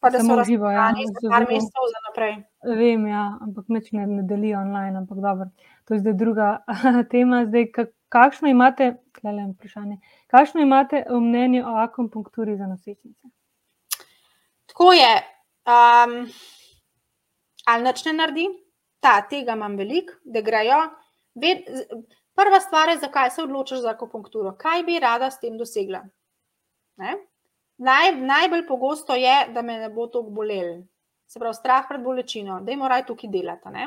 pa 0.00 0.10
da 0.10 0.18
Samo 0.18 0.36
so 0.36 0.44
živo, 0.44 0.70
ja. 0.70 0.92
za 1.22 1.30
par 1.30 1.46
mesecev 1.48 1.88
za 1.92 2.00
naprej. 2.08 2.34
Vem, 2.78 3.06
ja, 3.06 3.38
ampak 3.40 3.64
neč 3.68 3.92
ne, 3.92 4.06
ne 4.06 4.22
delijo 4.22 4.60
online, 4.60 4.98
ampak 4.98 5.18
dobro. 5.18 5.48
To 5.84 5.94
je 5.94 6.00
zdaj 6.00 6.12
druga 6.12 6.48
tema. 7.12 7.44
Zdaj, 7.46 7.66
kakšno 8.08 8.48
imate, 8.48 8.92
klele, 9.20 9.48
vprašanje, 9.54 9.98
kakšno 10.26 10.60
imate 10.60 11.04
mnenje 11.10 11.64
o 11.64 11.74
akupunkturi 11.82 12.56
za 12.56 12.66
nosečnice? 12.66 13.28
Tako 14.66 14.92
je. 14.92 15.14
Um, 15.68 16.28
ali 17.66 17.84
noč 17.84 18.04
ne 18.04 18.12
naredi? 18.12 18.46
Ta, 19.00 19.20
tega 19.30 19.54
imam 19.54 19.76
veliko, 19.76 20.14
da 20.24 20.40
grejo. 20.42 20.78
Ved, 21.38 21.66
prva 22.34 22.60
stvar 22.60 22.88
je, 22.88 22.98
zakaj 22.98 23.30
se 23.30 23.42
odločiš 23.42 23.82
za 23.82 23.90
akupunkturo. 23.94 24.54
Kaj 24.58 24.82
bi 24.82 24.98
rada 24.98 25.30
s 25.30 25.40
tem 25.40 25.58
dosegla? 25.58 26.02
Ne? 26.98 27.14
Naj, 27.78 28.16
najbolj 28.16 28.66
pogosto 28.66 29.14
je, 29.14 29.34
da 29.54 29.62
me 29.62 29.78
ne 29.78 29.88
bo 29.88 30.06
tako 30.06 30.30
bolel. 30.30 30.82
se 31.28 31.38
pravi 31.38 31.54
strah 31.54 31.84
pred 31.88 32.00
bolečino, 32.00 32.60
da 32.64 32.72
jim 32.72 32.80
mora 32.80 33.02
tukaj 33.04 33.30
delati. 33.30 33.84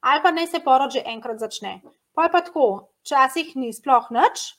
Ali 0.00 0.22
pa 0.22 0.30
naj 0.30 0.46
se 0.46 0.60
porod 0.64 0.90
že 0.90 1.02
enkrat 1.06 1.38
začne. 1.38 1.80
Pa 2.14 2.22
je 2.22 2.32
pa 2.32 2.40
tako, 2.40 2.88
včasih 3.02 3.56
ni 3.56 3.72
sploh 3.72 4.06
nič. 4.10 4.54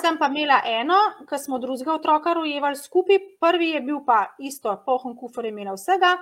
Sem 0.00 0.18
pa 0.18 0.28
imela 0.28 0.60
eno, 0.64 0.96
ki 1.28 1.38
smo 1.38 1.58
drugega 1.58 1.94
otroka 1.94 2.34
rojevali 2.36 2.76
skupaj, 2.76 3.18
prvi 3.40 3.70
je 3.70 3.80
bil 3.80 4.02
pa 4.06 4.26
isto, 4.38 4.74
pohon 4.86 5.16
kufr 5.16 5.48
je 5.48 5.52
imela 5.54 5.72
vsega, 5.72 6.18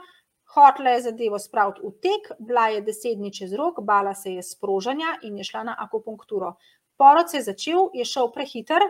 hotla 0.55 0.91
je 0.95 1.01
zadevo 1.09 1.39
spraviti 1.39 1.83
v 1.83 1.91
tek, 2.01 2.31
bila 2.39 2.69
je 2.71 2.85
deset 2.87 3.19
dni 3.19 3.33
čez 3.35 3.55
rok, 3.59 3.81
bala 3.83 4.15
se 4.15 4.37
je 4.37 4.43
sprožanja 4.43 5.19
in 5.23 5.39
je 5.39 5.45
šla 5.45 5.65
na 5.65 5.75
akupunkturo. 5.79 6.55
Porod 6.97 7.31
se 7.31 7.41
je 7.41 7.49
začel, 7.51 7.91
je 7.93 8.05
šel 8.05 8.31
prehiter, 8.33 8.87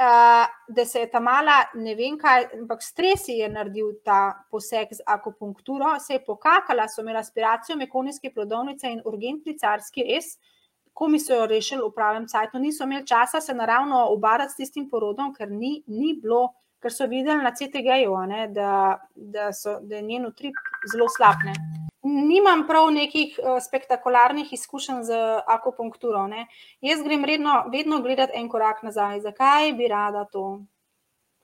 uh, 0.00 0.46
da 0.68 0.84
se 0.84 1.04
je 1.04 1.10
ta 1.10 1.20
mala, 1.20 1.60
ne 1.74 1.94
vem 1.94 2.16
kaj, 2.18 2.48
ampak 2.60 2.82
stres 2.82 3.28
je 3.28 3.48
naredil 3.48 3.92
ta 4.04 4.46
poseg 4.50 4.94
z 4.96 5.04
akupunkturo, 5.06 5.98
se 6.00 6.16
je 6.18 6.24
pokakala, 6.24 6.88
so 6.88 7.04
imela 7.04 7.20
aspiracijo 7.20 7.76
mekonijske 7.76 8.32
plodovnice 8.34 8.88
in 8.90 9.04
urgentni 9.04 9.58
carski 9.58 10.08
res 10.08 10.38
ko 11.00 11.08
mi 11.08 11.18
so 11.18 11.34
jo 11.34 11.46
rešili 11.46 11.80
v 11.80 11.94
pravem 11.96 12.26
cajtu, 12.28 12.58
niso 12.58 12.84
imeli 12.84 13.06
časa 13.06 13.40
se 13.40 13.54
naravno 13.54 14.02
obarati 14.12 14.52
s 14.52 14.56
tistim 14.56 14.88
porodom, 14.90 15.32
ker 15.34 15.48
ni, 15.50 15.82
ni 15.86 16.12
bilo, 16.20 16.50
ker 16.80 16.92
so 16.92 17.06
videli 17.06 17.42
na 17.44 17.52
CTG-ju, 17.52 18.14
da, 18.54 18.98
da, 19.14 19.50
da 19.80 19.96
je 19.96 20.02
njen 20.02 20.26
utrip 20.26 20.56
zelo 20.92 21.08
slabne. 21.16 21.54
Nimam 22.02 22.64
prav 22.66 22.88
nekih 22.90 23.38
uh, 23.38 23.58
spektakularnih 23.60 24.52
izkušenj 24.52 25.02
z 25.02 25.18
akupunkturo. 25.46 26.26
Ne. 26.26 26.46
Jaz 26.80 27.02
grem 27.04 27.24
redno, 27.24 27.64
vedno 27.72 28.00
gledati 28.00 28.32
en 28.40 28.48
korak 28.48 28.82
nazaj, 28.82 29.20
zakaj 29.20 29.72
bi 29.76 29.88
rada 29.88 30.24
to, 30.24 30.62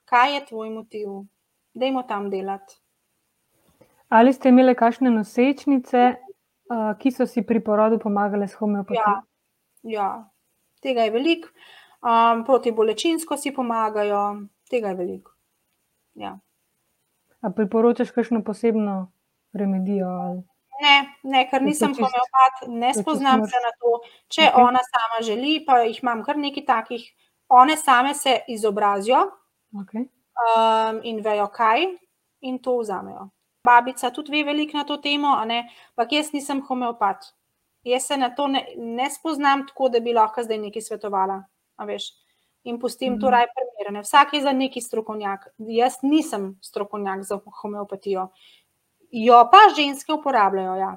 kaj 0.04 0.34
je 0.34 0.44
tvoj 0.48 0.70
motiv, 0.70 1.08
da 1.74 1.86
jim 1.86 2.00
tam 2.08 2.30
delati. 2.30 2.80
Ali 4.08 4.32
ste 4.32 4.48
imeli 4.48 4.74
kakšne 4.74 5.10
nosečnice, 5.10 6.08
uh, 6.16 6.92
ki 6.98 7.12
so 7.12 7.26
si 7.26 7.42
pri 7.42 7.60
porodu 7.60 7.98
pomagale 7.98 8.48
s 8.48 8.54
homeopatijo? 8.56 9.02
Ja, 9.04 9.22
Ja, 9.86 10.30
tega 10.82 11.06
je 11.06 11.10
veliko. 11.14 11.48
Um, 12.06 12.44
proti 12.44 12.72
bolečinsko 12.72 13.36
si 13.36 13.52
pomagajo, 13.54 14.46
tega 14.70 14.92
je 14.92 14.98
veliko. 14.98 15.32
Ja. 16.14 16.38
A 17.40 17.50
priporočaš 17.50 18.10
kakšno 18.10 18.42
posebno 18.44 19.12
remedijo? 19.52 20.08
Ali? 20.08 20.42
Ne, 20.82 20.96
ne, 21.22 21.44
ker 21.50 21.62
nisem 21.62 21.94
homeopat, 21.96 22.66
ne 22.68 22.92
spoznam 22.94 23.44
se 23.48 23.60
na 23.64 23.72
to. 23.80 24.00
Če 24.28 24.42
okay. 24.48 24.64
ona 24.64 24.82
sama 24.84 25.22
želi, 25.24 25.60
pa 25.66 25.80
jih 25.84 26.02
imam 26.02 26.24
kar 26.24 26.36
nekaj 26.40 26.66
takih, 26.66 27.06
one 27.48 27.76
same 27.76 28.14
se 28.14 28.40
izobrazijo 28.48 29.22
okay. 29.72 30.04
um, 30.04 31.00
in 31.04 31.22
vejo 31.24 31.46
kaj, 31.54 31.86
in 32.40 32.58
to 32.58 32.76
vzamejo. 32.82 33.30
Babica 33.64 34.10
tudi 34.10 34.36
ve 34.36 34.44
veliko 34.44 34.76
na 34.78 34.84
to 34.84 34.98
temo, 35.02 35.32
ampak 35.40 36.12
jaz 36.12 36.32
nisem 36.36 36.60
homeopat 36.68 37.32
jaz 37.90 38.06
se 38.06 38.16
na 38.16 38.30
to 38.34 38.48
ne, 38.48 38.66
ne 38.76 39.10
spoznam 39.10 39.66
tako, 39.66 39.88
da 39.88 40.00
bi 40.00 40.12
lahko 40.12 40.42
zdaj 40.42 40.58
nekaj 40.58 40.82
svetovala. 40.82 41.42
In 42.66 42.80
pustim 42.82 43.14
mm. 43.14 43.20
to 43.22 43.30
raj 43.30 43.46
primerane. 43.54 44.02
Vsak 44.02 44.34
je 44.34 44.42
za 44.42 44.52
neki 44.52 44.80
strokovnjak. 44.82 45.48
Jaz 45.70 46.00
nisem 46.02 46.56
strokovnjak 46.62 47.22
za 47.22 47.38
homeopatijo. 47.62 48.28
Jo 49.10 49.44
pa 49.52 49.68
ženske 49.76 50.12
uporabljajo. 50.12 50.74
Ja. 50.80 50.96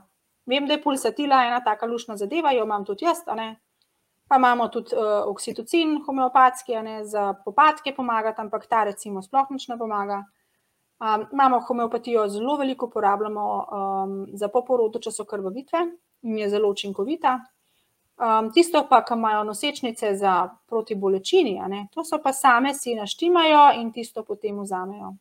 Vem, 0.49 0.65
da 0.65 0.73
je 0.73 0.81
pulsatila 0.81 1.43
ena 1.45 1.59
taka 1.63 1.85
lušna 1.85 2.17
zadeva, 2.17 2.51
jo 2.51 2.63
imam 2.65 2.85
tudi 2.85 3.05
jaz. 3.05 3.21
Pa 4.27 4.37
imamo 4.37 4.67
tudi 4.73 4.95
uh, 4.95 5.29
oksitocin, 5.29 5.99
homeopatski, 6.05 6.75
ne, 6.85 7.03
za 7.05 7.33
popadke 7.45 7.93
pomaga, 7.95 8.33
ampak 8.37 8.65
ta 8.69 8.83
recimo 8.83 9.21
sploh 9.21 9.49
nič 9.53 9.67
ne 9.69 9.77
pomaga. 9.77 10.23
Um, 10.99 11.25
imamo 11.33 11.59
homeopatijo, 11.67 12.27
zelo 12.27 12.57
veliko 12.57 12.89
uporabljamo 12.89 13.45
um, 13.57 14.15
za 14.33 14.49
poporodu, 14.49 14.99
če 14.99 15.13
so 15.15 15.25
krvavitve, 15.25 15.85
in 16.25 16.37
je 16.37 16.49
zelo 16.49 16.69
učinkovita. 16.69 17.37
Um, 18.19 18.51
tisto, 18.51 18.83
pa, 18.89 18.99
ki 19.07 19.13
imajo 19.13 19.43
nosečnice 19.43 20.15
za 20.15 20.49
proti 20.67 20.95
bolečini, 20.95 21.59
to 21.91 22.03
so 22.03 22.19
pa 22.23 22.33
same 22.33 22.73
si 22.73 22.95
naštimajo 22.95 23.81
in 23.81 23.91
tisto 23.91 24.23
potem 24.23 24.59
vzamejo. 24.59 25.13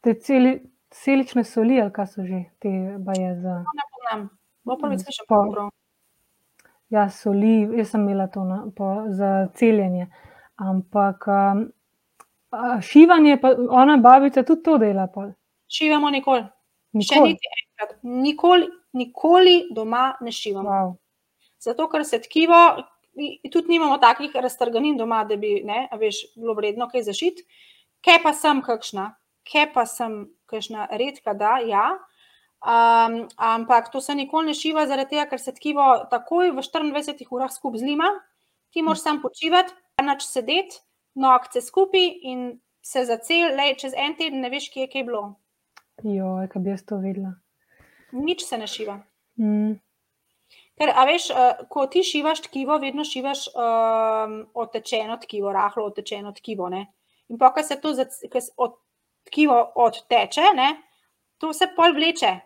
Te 0.00 0.14
celi, 0.14 0.58
celične 0.90 1.44
soli, 1.44 1.80
ali 1.80 1.92
kaj 1.92 2.06
so 2.06 2.24
že 2.26 2.44
te 2.58 2.68
baje 2.98 3.34
za. 3.40 3.54
No, 3.62 3.74
ne 3.78 3.86
poznam, 3.92 4.28
bo 4.64 4.76
prvič 4.76 5.04
slišal 5.04 5.26
po. 5.28 5.68
Ja, 6.90 7.08
soli, 7.10 7.68
jaz 7.78 7.90
sem 7.90 8.02
imela 8.02 8.26
to 8.26 8.44
na, 8.44 8.64
po, 8.76 9.04
za 9.08 9.48
celjenje. 9.54 10.08
Ampak 10.56 11.28
um, 11.28 11.62
šivanje, 12.82 13.36
pa 13.40 13.54
ona 13.70 13.96
babica 13.96 14.42
tudi 14.42 14.62
to 14.62 14.78
dela. 14.78 15.06
Pol. 15.06 15.30
Šivamo 15.68 16.10
nikoli. 16.10 16.42
nikoli. 16.92 17.06
Še 17.06 17.20
niti 17.22 17.54
enkrat. 17.60 17.96
Nikoli 18.02 18.66
nikoli 18.92 19.68
doma 19.74 20.14
ne 20.20 20.32
šivamo. 20.32 20.68
Wow. 20.68 20.94
Zato, 21.60 21.88
ker 21.90 22.04
se 22.06 22.20
tkivo, 22.22 22.58
tudi 23.52 23.74
nimamo 23.74 23.98
takih 23.98 24.34
raztrganin 24.34 24.98
doma, 24.98 25.24
da 25.24 25.36
bi 25.36 25.58
ne, 25.66 25.86
veš, 25.98 26.22
bilo 26.36 26.54
vredno 26.54 26.88
kaj 26.90 27.06
zašiti. 27.08 27.46
Kaj 28.04 28.20
pa 28.22 28.32
sem 28.32 28.60
kakšna, 28.62 29.08
kaj 29.50 29.72
pa 29.74 29.84
sem 29.90 30.20
kakšna 30.50 30.86
redka, 31.00 31.34
da 31.34 31.58
ja. 31.66 31.88
Um, 32.58 33.20
ampak 33.36 33.90
to 33.92 34.00
se 34.02 34.14
nikoli 34.18 34.50
ne 34.50 34.54
šiva, 34.54 34.86
zaradi 34.90 35.14
tega, 35.14 35.26
ker 35.30 35.42
se 35.42 35.54
tkivo 35.54 35.88
takoj 36.10 36.52
v 36.54 36.62
24 36.62 37.26
urah 37.34 37.50
skupaj 37.54 37.82
zlima, 37.82 38.12
ti 38.74 38.82
moraš 38.82 39.04
sam 39.06 39.20
počivati, 39.22 39.74
enoč 39.98 40.26
sedeti, 40.26 40.80
nogce 41.18 41.62
skupaj 41.62 42.06
in 42.30 42.48
se 42.82 43.04
za 43.06 43.18
cel, 43.22 43.54
le 43.58 43.74
čez 43.78 43.94
en 43.98 44.14
teden 44.18 44.42
ne 44.42 44.50
veš, 44.50 44.70
kje 44.74 44.86
je 44.86 44.94
kaj 44.94 45.06
bilo. 45.10 45.22
Jo, 46.06 46.38
kaj 46.50 46.62
bi 46.62 46.74
jaz 46.74 46.86
to 46.86 46.98
videla 47.02 47.34
nič 48.12 48.44
se 48.44 48.58
ne 48.58 48.66
šiva. 48.66 49.00
Mm. 49.38 49.78
Ker, 50.78 50.92
a 50.94 51.04
veš, 51.08 51.30
uh, 51.34 51.64
ko 51.70 51.86
ti 51.90 52.04
šivaš 52.06 52.44
tkivo, 52.46 52.78
vedno 52.78 53.04
šivaš 53.04 53.48
um, 53.50 54.36
otečeno 54.54 55.16
tkivo, 55.22 55.52
rahlo 55.52 55.88
otečeno 55.90 56.32
tkivo. 56.36 56.68
Ne? 56.70 56.84
In 57.28 57.38
pa, 57.38 57.50
ko 57.54 57.62
se 57.62 57.80
to 57.80 57.94
od, 58.56 58.76
tkivo 59.26 59.56
odteče, 59.74 60.52
ne? 60.54 60.68
to 61.38 61.52
se 61.52 61.70
pol 61.76 61.94
vleče. 61.94 62.36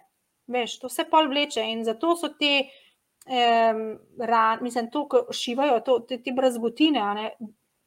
Veš, 0.53 0.79
to 0.81 0.89
se 0.89 1.05
pol 1.11 1.29
vleče 1.29 1.63
in 1.71 1.85
zato 1.85 2.17
so 2.17 2.33
te, 2.39 2.67
um, 3.29 3.85
ran, 4.19 4.65
mislim, 4.65 4.91
to, 4.91 5.07
ko 5.09 5.27
šivajo, 5.33 5.81
to, 5.87 6.01
te, 6.09 6.19
te 6.23 6.33
brazgotine, 6.33 7.05
ne? 7.15 7.31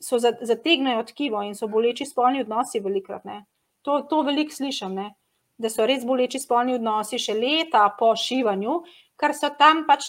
so 0.02 0.20
zategnejo 0.20 1.04
tkivo 1.10 1.42
in 1.42 1.56
so 1.56 1.68
boleči 1.72 2.06
spolni 2.06 2.46
odnosi 2.46 2.80
velikrat. 2.84 3.26
Ne? 3.26 3.44
To, 3.82 4.02
to 4.10 4.22
veliko 4.28 4.54
slišim. 4.54 4.94
Ne? 4.94 5.14
da 5.58 5.70
so 5.72 5.86
res 5.88 6.04
boleči 6.08 6.40
spolni 6.42 6.76
odnosi 6.76 7.20
še 7.22 7.36
leta 7.38 7.86
po 8.00 8.12
šivanju, 8.20 8.80
ker 9.20 9.34
so 9.36 9.52
tam 9.60 9.86
pač 9.88 10.08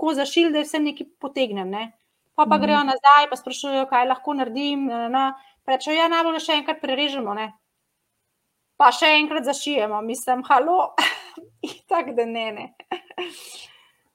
tako 0.00 0.14
zašili, 0.14 0.52
da 0.52 0.64
se 0.64 0.78
nekaj 0.78 1.06
potegnem. 1.18 1.70
Ne? 1.70 1.92
Pa 2.34 2.46
pa 2.48 2.56
mm. 2.56 2.60
grejo 2.60 2.78
nazaj, 2.78 3.26
pa 3.30 3.36
sprašujejo, 3.36 3.86
kaj 3.86 4.06
lahko 4.08 4.34
naredim. 4.34 4.88
Rečejo, 5.66 5.96
ja, 5.98 6.08
najbolj 6.08 6.38
še 6.40 6.56
enkrat 6.56 6.80
prerežemo, 6.80 7.34
ne? 7.34 7.52
pa 8.80 8.88
še 8.96 9.10
enkrat 9.18 9.44
zašijemo, 9.44 9.98
mislim, 10.00 10.40
halo, 10.48 10.94
tako 11.92 12.14
da 12.16 12.24
ne. 12.26 12.46
ne. 12.52 12.70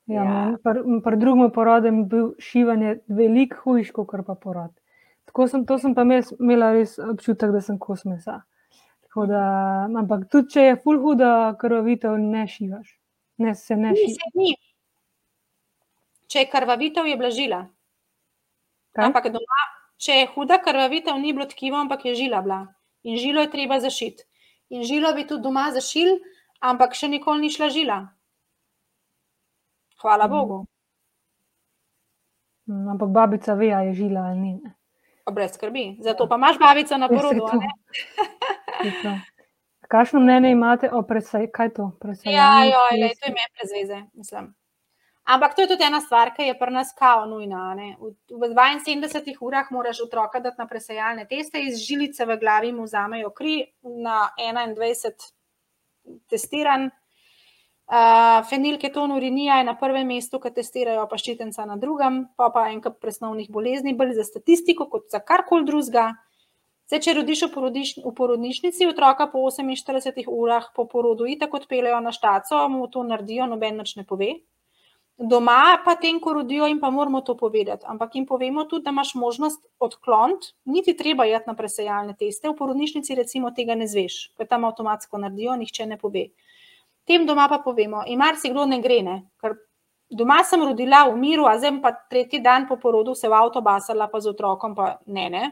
Ja, 0.06 0.22
ja. 0.22 0.42
Pri 0.62 1.00
pr 1.02 1.16
drugem 1.18 1.48
porodu 1.50 1.90
je 1.90 2.02
bil 2.10 2.26
šivanje 2.38 2.92
veliko 3.10 3.58
hujš, 3.64 3.88
kot 3.90 4.12
pa 4.28 4.36
porod. 4.38 4.70
Tako 5.26 5.48
sem, 5.50 5.64
to 5.66 5.80
sem 5.82 5.96
pa 5.98 6.04
imela 6.06 6.68
res 6.76 6.94
občutek, 7.02 7.50
da 7.50 7.62
sem 7.66 7.80
kos 7.82 8.04
mesa. 8.06 8.44
Da, 9.16 9.42
ampak 9.90 10.28
tudi, 10.30 10.52
če 10.54 10.68
je 10.68 10.78
full 10.84 11.02
huda 11.02 11.56
krvavitev, 11.58 12.20
ne 12.22 12.46
šivaš. 12.46 12.94
Ne, 13.42 13.56
se 13.58 13.80
ne 13.82 13.96
šivaš. 13.98 14.62
Če 16.36 16.42
je 16.44 16.52
krvavitev, 16.52 17.06
je 17.08 17.16
blažila. 17.16 17.62
Ampak 19.00 19.30
doma, 19.32 19.62
če 19.96 20.18
je 20.18 20.26
huda 20.34 20.58
krvavitev, 20.60 21.16
ni 21.16 21.32
bilo 21.32 21.46
tkivo, 21.48 21.78
ampak 21.80 22.04
je 22.10 22.16
žila 22.20 22.42
bila. 22.44 22.58
In 23.08 23.16
žilo 23.16 23.46
je 23.46 23.52
treba 23.54 23.78
zašiti. 23.80 24.26
In 24.76 24.84
žilo 24.84 25.14
bi 25.16 25.24
tudi 25.30 25.46
doma 25.46 25.70
zašil, 25.72 26.18
ampak 26.60 26.98
še 27.00 27.08
nikoli 27.08 27.46
ni 27.46 27.52
šla 27.54 27.70
žila. 27.72 28.00
Hvala 30.04 30.28
mm. 30.28 30.34
Bogu. 30.36 30.58
Mm, 32.68 32.90
ampak 32.98 33.16
babica 33.16 33.56
ve, 33.56 33.72
je 33.72 33.96
žila 34.02 34.28
ali 34.34 34.40
ni. 34.42 34.54
Brez 35.32 35.56
skrbi. 35.56 35.86
Zato 36.04 36.28
pa 36.28 36.36
imaš 36.36 36.60
babico 36.60 37.00
na 37.00 37.08
porodu. 37.08 37.48
Kakšno 39.88 40.20
mnenje 40.20 40.52
imate 40.52 40.92
o 40.92 41.00
presajanju? 41.08 41.56
Kaj 41.56 41.74
to? 41.80 41.92
Ja, 42.28 42.68
jo, 42.68 42.84
le, 43.00 43.16
to 43.16 43.32
je 43.32 43.34
me 43.40 43.50
prezveze, 43.56 44.04
mislim. 44.20 44.52
Ampak 45.26 45.56
to 45.56 45.62
je 45.62 45.68
tudi 45.68 45.84
ena 45.84 46.02
stvar, 46.02 46.30
ki 46.36 46.46
je 46.46 46.58
pri 46.58 46.72
nas 46.72 46.92
kao 46.94 47.24
nujna. 47.26 47.74
Ne? 47.74 47.96
V, 47.98 48.14
v 48.30 48.50
72 48.54 49.34
urah 49.42 49.72
moraš 49.74 50.04
otroka 50.06 50.40
dati 50.40 50.62
na 50.62 50.68
presajalne 50.70 51.26
teste, 51.26 51.62
iz 51.66 51.82
žilice 51.82 52.28
v 52.30 52.38
glavi 52.38 52.70
mu 52.72 52.86
vzamejo 52.86 53.32
kri, 53.34 53.64
na 53.82 54.30
21 54.38 55.34
testiran. 56.30 56.92
Uh, 57.86 58.46
fenilketon 58.50 59.12
urinija 59.12 59.58
je 59.58 59.66
na 59.66 59.76
prvem 59.78 60.08
mestu, 60.08 60.40
ki 60.42 60.54
testirajo, 60.54 61.04
pa 61.10 61.18
ščitenca 61.22 61.66
na 61.70 61.76
drugem, 61.78 62.24
pa 62.38 62.50
pa 62.54 62.70
enkrat 62.74 62.98
presnovnih 63.02 63.50
bolezni, 63.54 63.94
bolj 63.98 64.16
za 64.18 64.26
statistiko, 64.26 64.90
kot 64.90 65.10
za 65.14 65.22
karkoli 65.22 65.66
drugega. 65.66 66.12
Zdaj, 66.86 67.02
če 67.02 67.14
rodiš 67.18 67.48
v, 67.48 67.54
porodiš, 67.54 67.92
v 68.06 68.12
porodnišnici, 68.14 68.86
otroka 68.90 69.26
po 69.30 69.42
48 69.50 70.30
urah 70.30 70.70
po 70.74 70.86
porodu, 70.90 71.26
tako 71.42 71.62
odpeljejo 71.64 72.02
na 72.02 72.14
štaco, 72.14 72.68
mu 72.70 72.86
to 72.94 73.02
naredijo, 73.06 73.50
noben 73.50 73.82
več 73.82 73.96
ne 73.98 74.06
pove. 74.06 74.36
Doma 75.18 75.78
pa 75.86 75.94
tem, 75.96 76.18
ko 76.20 76.34
rodijo, 76.36 76.68
jim 76.68 76.80
pa 76.80 76.90
moramo 76.92 77.22
to 77.22 77.38
povedati. 77.40 77.86
Ampak 77.88 78.16
jim 78.16 78.26
povemo 78.26 78.66
tudi, 78.66 78.84
da 78.84 78.92
imaš 78.92 79.14
možnost 79.16 79.62
odkloniti, 79.80 80.48
niti 80.66 80.96
treba 80.98 81.24
jeti 81.24 81.48
na 81.48 81.56
presejalne 81.56 82.16
teste. 82.20 82.50
V 82.50 82.56
porodnišnici 82.56 83.16
recimo 83.16 83.52
tega 83.56 83.78
ne 83.80 83.88
zveš, 83.88 84.36
ker 84.36 84.48
tam 84.48 84.66
avtomatsko 84.68 85.18
naredijo, 85.18 85.56
nihče 85.56 85.86
ne 85.88 85.98
pove. 85.98 86.26
Tem 87.08 87.24
doma 87.26 87.48
pa 87.48 87.62
povemo, 87.64 88.04
in 88.08 88.20
marsikdo 88.20 88.66
ne 88.66 88.82
gre, 88.84 89.00
ne? 89.06 89.16
ker 89.40 89.56
doma 90.12 90.42
sem 90.44 90.64
rodila 90.64 91.06
v 91.08 91.16
miru, 91.22 91.46
a 91.48 91.56
zdaj 91.62 91.80
pa 91.82 91.94
tretji 92.12 92.42
dan 92.44 92.68
po 92.68 92.76
porodu 92.82 93.16
se 93.16 93.30
v 93.30 93.38
avto 93.40 93.62
basala, 93.62 94.10
pa 94.12 94.20
z 94.20 94.34
otrokom, 94.34 94.76
pa 94.76 94.98
ne, 95.08 95.30
ne. 95.30 95.52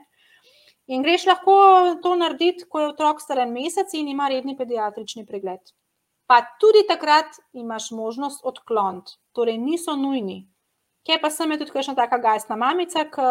In 0.92 1.04
greš 1.06 1.24
lahko 1.30 1.56
to 2.04 2.18
narediti, 2.20 2.68
ko 2.68 2.82
je 2.82 2.90
otrok 2.92 3.22
star 3.24 3.46
en 3.46 3.54
mesec 3.56 3.94
in 3.96 4.12
ima 4.12 4.28
redni 4.28 4.58
pediatrični 4.60 5.24
pregled. 5.26 5.64
Pa 6.28 6.40
tudi 6.60 6.86
takrat 6.88 7.38
imaš 7.54 7.92
možnost 7.92 8.46
odkloniti, 8.48 9.18
torej 9.36 9.58
niso 9.60 9.96
nujni. 10.00 10.48
Ker 11.04 11.20
pa 11.20 11.28
sem 11.30 11.52
tudi 11.60 11.72
kakšna 11.72 11.98
taka 12.00 12.18
gajsna 12.24 12.56
mamica, 12.56 13.04
ki 13.12 13.30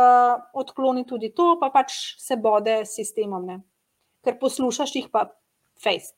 odkloni 0.60 1.06
tudi 1.08 1.32
to, 1.32 1.54
pa 1.60 1.70
pač 1.72 1.94
se 2.20 2.36
bode 2.36 2.82
s 2.84 2.98
sistemom, 2.98 3.46
ne. 3.48 3.62
ker 4.22 4.38
poslušaš 4.38 4.94
jih 4.94 5.08
pa 5.10 5.26
fejst. 5.82 6.14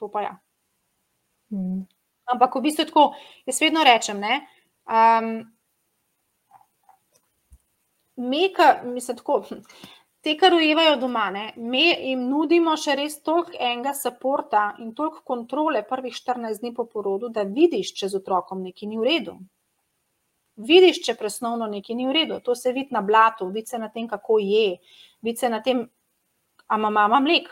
To 0.00 0.08
pa 0.10 0.22
ja. 0.24 0.32
Mm. 1.52 1.84
Ampak 2.30 2.56
v 2.56 2.64
bistvu 2.64 2.86
tako, 2.88 3.04
jaz 3.46 3.60
vedno 3.62 3.84
rečem, 3.86 4.20
ne. 4.22 4.40
Um, 4.86 5.44
Meka, 8.20 8.82
mislim, 8.84 9.16
tako, 9.16 9.44
te, 10.20 10.34
kar 10.36 10.54
ujevajo 10.54 10.96
doma, 11.00 11.28
ne, 11.30 11.44
mi 11.56 11.86
jim 11.88 12.26
nudimo 12.28 12.74
še 12.76 12.96
res 12.98 13.20
toliko 13.24 13.56
enega 13.56 13.94
podporta 14.04 14.64
in 14.78 14.92
toliko 14.94 15.22
kontrole 15.24 15.82
prvih 15.88 16.14
14 16.14 16.60
dni 16.60 16.74
po 16.74 16.84
porodu, 16.84 17.28
da 17.28 17.42
vidiš, 17.42 17.94
če 17.94 18.08
z 18.08 18.20
otrokom 18.20 18.62
nekaj 18.62 18.88
ni 18.88 18.98
v 18.98 19.06
redu. 19.08 19.38
Vidiš, 20.60 21.00
če 21.06 21.14
presnovno 21.16 21.66
nekaj 21.66 21.96
ni 21.96 22.06
v 22.06 22.12
redu. 22.12 22.40
To 22.44 22.54
se 22.54 22.72
vidi 22.72 22.92
na 22.92 23.00
blatu, 23.00 23.48
vidi 23.48 23.66
se 23.66 23.78
na 23.78 23.88
tem, 23.88 24.08
kako 24.08 24.38
je, 24.44 24.76
vidi 25.22 25.38
se 25.38 25.48
na 25.48 25.62
tem, 25.64 25.86
ama 26.68 26.90
mama 26.90 27.20
mlek. 27.24 27.48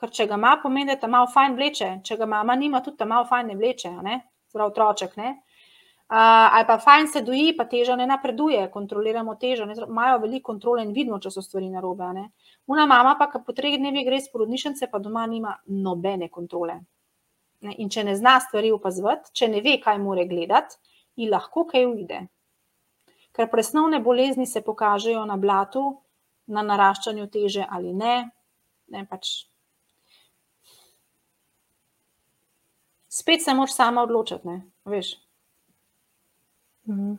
Ker 0.00 0.08
če 0.08 0.24
ga 0.26 0.38
ima, 0.40 0.54
pomeni, 0.62 0.88
da 0.88 0.96
ta 0.96 1.10
malo 1.12 1.28
fajn 1.28 1.56
vleče, 1.58 1.88
če 2.04 2.16
ga 2.16 2.26
mama 2.26 2.56
nima, 2.56 2.80
tudi 2.80 2.96
ta 2.96 3.04
malo 3.04 3.26
fajn 3.28 3.52
ne 3.52 3.56
vleče, 3.58 3.90
zdrav 4.48 4.70
otroček. 4.72 5.18
Ne? 5.20 5.34
Uh, 6.10 6.16
ali 6.56 6.66
pa 6.66 6.78
fajn 6.78 7.06
se 7.06 7.20
doji, 7.22 7.52
pa 7.56 7.64
teža 7.70 7.94
ne 7.96 8.02
napreduje, 8.10 8.64
kontroliramo 8.72 9.36
težo, 9.38 9.62
ne, 9.64 9.76
imajo 9.86 10.16
veliko 10.18 10.48
kontrole 10.48 10.82
in 10.82 10.90
vidimo, 10.90 11.20
če 11.22 11.30
so 11.30 11.42
stvari 11.42 11.68
narobe. 11.70 12.08
Una 12.66 12.86
mama 12.90 13.12
pa, 13.14 13.28
ki 13.30 13.38
po 13.46 13.54
treh 13.54 13.76
dnevih 13.78 14.02
gre 14.08 14.18
iz 14.18 14.26
porodnišnice, 14.32 14.88
pa 14.90 14.98
doma 14.98 15.22
nima 15.30 15.54
nobene 15.66 16.26
kontrole. 16.28 16.80
Ne, 17.62 17.76
in 17.78 17.94
če 17.94 18.02
ne 18.08 18.16
zna 18.18 18.40
stvari 18.42 18.72
opazovati, 18.74 19.30
če 19.38 19.52
ne 19.54 19.62
ve, 19.62 19.76
kaj 19.78 20.02
more 20.02 20.26
gledati, 20.26 20.80
ji 21.14 21.30
lahko 21.30 21.68
kaj 21.70 21.86
uide. 21.86 22.20
Ker 23.30 23.46
presnovne 23.46 24.02
bolezni 24.02 24.50
se 24.50 24.66
pokažejo 24.66 25.22
na 25.30 25.38
blatu, 25.38 25.86
na 26.50 26.66
naraščanju 26.66 27.30
teže 27.30 27.70
ali 27.70 27.94
ne. 27.94 28.18
ne 28.90 29.06
pač. 29.06 29.44
Spet 33.06 33.46
se 33.46 33.54
moraš 33.54 33.78
sama 33.78 34.02
odločiti, 34.02 34.48
ne 34.48 34.64
veš. 34.90 35.14
Mhm. 36.88 37.18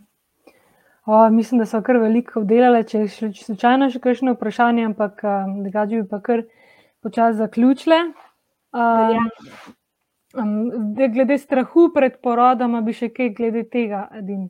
O, 1.06 1.30
mislim, 1.30 1.60
da 1.60 1.66
so 1.66 1.82
kar 1.82 1.98
veliko 1.98 2.40
obdelali. 2.40 2.84
Če 2.88 3.06
je 3.06 3.32
slučajno 3.34 3.90
še 3.90 4.00
kakšno 4.00 4.36
vprašanje, 4.36 4.86
ampak 4.86 5.24
da 5.74 5.86
bi 5.90 6.04
pa 6.10 6.22
kar 6.22 6.44
počasi 7.02 7.40
zaključile. 7.40 7.98
Um, 8.72 9.28
um, 10.38 10.94
glede 10.96 11.38
strahu 11.42 11.90
pred 11.96 12.22
porodom, 12.24 12.78
bi 12.86 12.94
še 12.94 13.10
kaj 13.10 13.34
glede 13.36 13.66
tega, 13.74 14.06
edin, 14.22 14.46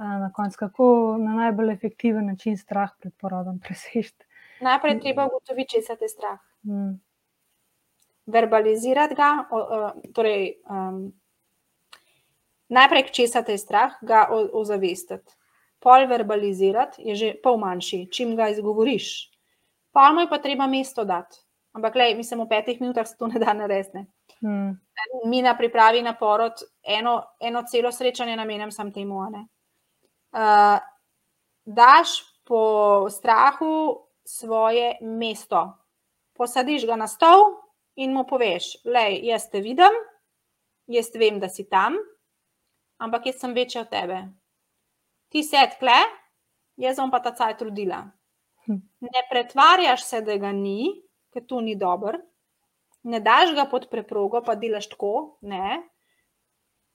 uh, 0.00 0.16
na 0.24 0.32
koncu, 0.34 0.58
kako 0.64 0.88
na 1.20 1.36
najbolj 1.44 1.74
efektiven 1.76 2.26
način 2.32 2.56
strah 2.56 2.90
pred 2.98 3.14
porodom 3.20 3.60
presežeti. 3.60 4.24
Najprej 4.64 4.98
treba 5.02 5.28
ugotoviti, 5.28 5.76
če 5.76 5.84
se 5.86 5.98
te 6.00 6.08
strah. 6.08 6.40
Hmm. 6.64 6.96
Verbalizirati 8.32 9.18
ga, 9.18 9.32
uh, 9.44 9.88
torej. 10.16 10.54
Najprej, 12.72 13.10
če 13.12 13.28
te 13.44 13.52
je 13.52 13.60
strah, 13.60 13.96
ga 14.00 14.26
ozavestiti. 14.32 15.36
Pol 15.82 16.06
verbalizirati 16.06 17.02
je 17.02 17.14
že 17.18 17.28
pol 17.42 17.58
manjši, 17.58 18.06
čim 18.12 18.36
ga 18.38 18.48
izgovoriš. 18.52 19.08
Pol 19.92 20.14
mu 20.14 20.22
je 20.24 20.30
pa 20.30 20.38
treba 20.38 20.66
mesto 20.70 21.04
dati. 21.04 21.42
Ampak, 21.72 21.96
le, 21.96 22.14
mislim, 22.14 22.44
v 22.44 22.48
petih 22.48 22.80
minutah 22.80 23.08
se 23.08 23.16
to 23.18 23.26
ne 23.26 23.40
da 23.40 23.52
narediti. 23.56 24.04
Hmm. 24.40 24.76
Mi 25.24 25.42
na 25.42 25.56
pripravi 25.56 26.02
na 26.02 26.12
porod 26.18 26.62
eno, 26.84 27.22
eno 27.40 27.62
celo 27.68 27.92
srečanje 27.92 28.36
namenjam 28.36 28.70
sam 28.70 28.92
temu. 28.92 29.20
Uh, 29.24 30.78
daš 31.64 32.20
po 32.44 33.08
strahu 33.10 34.04
svoje 34.24 34.98
mesto, 35.00 35.72
posadiš 36.36 36.86
ga 36.86 36.96
na 36.96 37.08
stol 37.08 37.56
in 37.96 38.12
mu 38.12 38.26
poveš: 38.28 38.76
Le, 38.84 39.18
jaz 39.24 39.48
te 39.50 39.60
vidim, 39.60 39.96
jaz 40.86 41.10
vem, 41.14 41.40
da 41.40 41.48
si 41.48 41.68
tam, 41.68 41.96
ampak 43.02 43.26
jaz 43.26 43.40
sem 43.42 43.54
večja 43.54 43.82
od 43.82 43.90
tebe. 43.90 44.22
Ti 45.32 45.42
se 45.42 45.62
tkle, 45.76 45.98
jaz 46.76 47.00
bom 47.00 47.10
pa 47.10 47.22
ta 47.24 47.32
cajt 47.34 47.58
trudila. 47.58 48.04
Hm. 48.66 48.78
Ne 49.00 49.22
pretvarjaš 49.30 50.04
se, 50.06 50.20
da 50.22 50.36
ga 50.38 50.52
ni, 50.54 50.92
ker 51.34 51.42
to 51.48 51.60
ni 51.60 51.74
dobro, 51.76 52.20
ne 53.02 53.18
daš 53.20 53.54
ga 53.56 53.66
pod 53.70 53.88
preprogo, 53.90 54.42
pa 54.46 54.54
delaš 54.54 54.88
tako, 54.92 55.38
ne. 55.42 55.82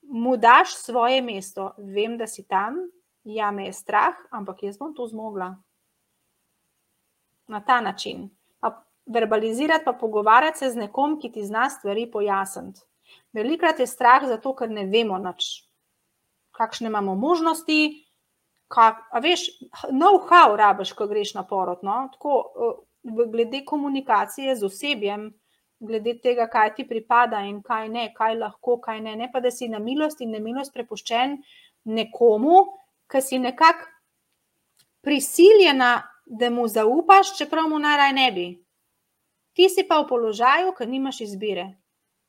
Mu 0.08 0.38
daš 0.40 0.72
svoje 0.78 1.20
mesto, 1.22 1.74
vem, 1.76 2.16
da 2.16 2.26
si 2.26 2.46
tam, 2.48 2.78
ja, 3.28 3.50
me 3.52 3.66
je 3.66 3.76
strah, 3.76 4.16
ampak 4.32 4.62
jaz 4.64 4.78
bom 4.80 4.94
to 4.96 5.06
zmogla. 5.06 5.50
Na 7.48 7.60
ta 7.60 7.80
način. 7.84 8.30
Pa 8.60 8.72
verbalizirati, 9.06 9.84
pa 9.84 9.92
pogovarjati 9.92 10.58
se 10.58 10.70
z 10.70 10.86
nekom, 10.86 11.18
ki 11.20 11.32
ti 11.32 11.44
zna 11.44 11.68
stvari 11.70 12.06
pojasniti. 12.10 12.80
Velikrat 13.32 13.80
je 13.80 13.86
strah 13.86 14.24
zato, 14.28 14.54
ker 14.56 14.70
ne 14.72 14.86
vemo 14.88 15.18
nič 15.20 15.67
kakšne 16.58 16.90
imamo 16.90 17.14
možnosti. 17.14 18.04
Kak, 18.68 19.06
a 19.12 19.22
veš, 19.24 19.46
know-how 19.88 20.56
rabiš, 20.58 20.92
ko 20.92 21.06
greš 21.08 21.32
na 21.38 21.46
porod. 21.48 21.80
No? 21.86 22.08
Tako, 22.12 22.84
glede 23.32 23.62
komunikacije 23.64 24.56
z 24.56 24.66
osebjem, 24.66 25.30
glede 25.80 26.18
tega, 26.20 26.48
kaj 26.50 26.74
ti 26.74 26.84
pripada 26.88 27.40
in 27.46 27.62
kaj 27.62 27.88
ne, 27.88 28.08
kaj 28.16 28.36
lahko, 28.42 28.76
kaj 28.82 29.00
ne. 29.00 29.16
Ne 29.16 29.30
pa 29.32 29.40
da 29.40 29.50
si 29.50 29.70
na 29.72 29.78
milost 29.78 30.20
in 30.20 30.34
nemilost 30.34 30.74
prepuščen 30.74 31.38
nekomu, 31.88 32.66
ki 33.08 33.22
si 33.24 33.38
nekako 33.40 33.88
prisiljena, 35.00 36.02
da 36.28 36.50
mu 36.50 36.66
zaupaš, 36.68 37.38
čeprav 37.38 37.70
mu 37.70 37.78
naraj 37.80 38.12
ne 38.12 38.32
bi. 38.32 38.46
Ti 39.56 39.68
si 39.72 39.86
pa 39.88 40.02
v 40.02 40.08
položaju, 40.10 40.74
ker 40.76 40.88
nimaš 40.88 41.22
izbire. 41.24 41.70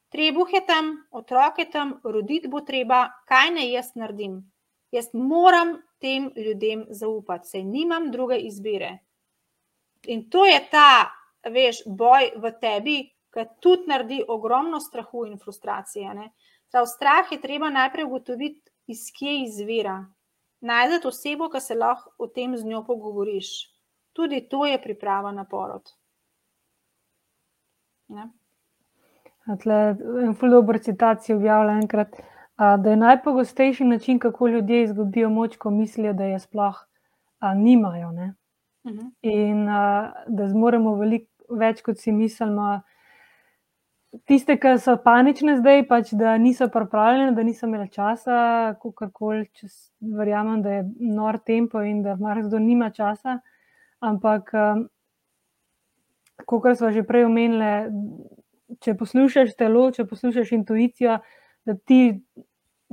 Trebuh 0.10 0.54
je 0.54 0.66
tam, 0.66 0.96
otrok 1.12 1.60
je 1.60 1.70
tam, 1.70 2.00
roditi 2.04 2.50
bo 2.50 2.62
treba, 2.66 3.04
kaj 3.30 3.52
naj 3.58 3.72
jaz 3.74 3.92
naredim. 3.96 4.42
Jaz 4.92 5.12
moram 5.14 5.76
tem 6.02 6.32
ljudem 6.36 6.86
zaupati, 6.90 7.48
sej 7.48 7.64
nimam 7.64 8.10
druge 8.12 8.40
izbire. 8.42 8.98
In 10.08 10.30
to 10.30 10.46
je 10.46 10.60
ta, 10.72 11.12
veš, 11.46 11.84
boj 11.86 12.32
v 12.42 12.52
tebi, 12.62 12.98
ki 13.30 13.46
tudi 13.62 13.92
naredi 13.92 14.24
ogromno 14.28 14.80
strahu 14.80 15.28
in 15.30 15.38
frustracije. 15.38 16.30
Prav, 16.72 16.88
strah 16.90 17.32
je 17.32 17.42
treba 17.42 17.70
najprej 17.70 18.06
ugotoviti, 18.06 18.72
iz 18.90 19.12
kje 19.14 19.44
izvira. 19.44 20.06
Najti 20.62 21.08
osebo, 21.08 21.50
ki 21.50 21.62
se 21.62 21.76
lahko 21.76 22.16
o 22.18 22.28
tem 22.28 22.58
z 22.58 22.66
njo 22.66 22.82
pogovoriš. 22.88 23.50
Tudi 24.14 24.42
to 24.50 24.66
je 24.66 24.82
priprava 24.82 25.32
na 25.32 25.46
porod. 25.46 25.94
Ne? 28.08 28.26
En 29.50 30.34
ful 30.38 30.50
dobro 30.50 30.78
citat 30.78 31.24
si 31.24 31.34
objavila 31.34 31.80
enkrat, 31.82 32.20
da 32.58 32.90
je 32.90 32.96
najpogostejši 32.96 33.86
način, 33.86 34.20
kako 34.20 34.48
ljudje 34.48 34.84
izgubijo 34.84 35.30
moč, 35.30 35.58
ko 35.58 35.72
mislijo, 35.72 36.14
da 36.14 36.24
je 36.24 36.40
sploh 36.40 36.76
a, 37.40 37.54
nimajo. 37.54 38.12
Ne? 38.12 38.34
Uh 38.84 38.92
mhm. 38.92 39.00
-huh. 39.00 39.12
In 39.22 39.70
a, 39.70 40.14
da 40.28 40.48
zmoremo 40.48 40.96
veliko 40.96 41.28
več, 41.50 41.82
kot 41.82 41.98
si 41.98 42.12
mislimo. 42.12 42.82
Tiste, 44.26 44.58
ki 44.58 44.78
so 44.82 44.98
panične 45.04 45.58
zdaj, 45.58 45.88
pač, 45.88 46.14
da 46.18 46.38
niso 46.38 46.68
pripravljene, 46.68 47.32
da 47.32 47.44
niso 47.44 47.68
imeli 47.68 47.90
časa, 47.90 48.74
kako 48.82 49.10
koli, 49.14 49.46
če 49.54 49.68
verjamem, 50.02 50.62
da 50.62 50.70
je 50.70 50.86
nor 51.00 51.38
tempo 51.38 51.82
in 51.82 52.02
da 52.04 52.16
marsikdo 52.16 52.60
nima 52.60 52.90
časa. 52.90 53.40
Ampak, 54.00 54.52
kot 56.46 56.78
smo 56.78 56.92
že 56.92 57.04
prej 57.04 57.26
omenili, 57.26 57.92
če 58.84 58.94
poslušaš 58.98 59.56
telo, 59.58 59.92
če 59.92 60.06
poslušaš 60.06 60.52
intuicijo, 60.52 61.18
da 61.66 61.74
ti 61.76 62.22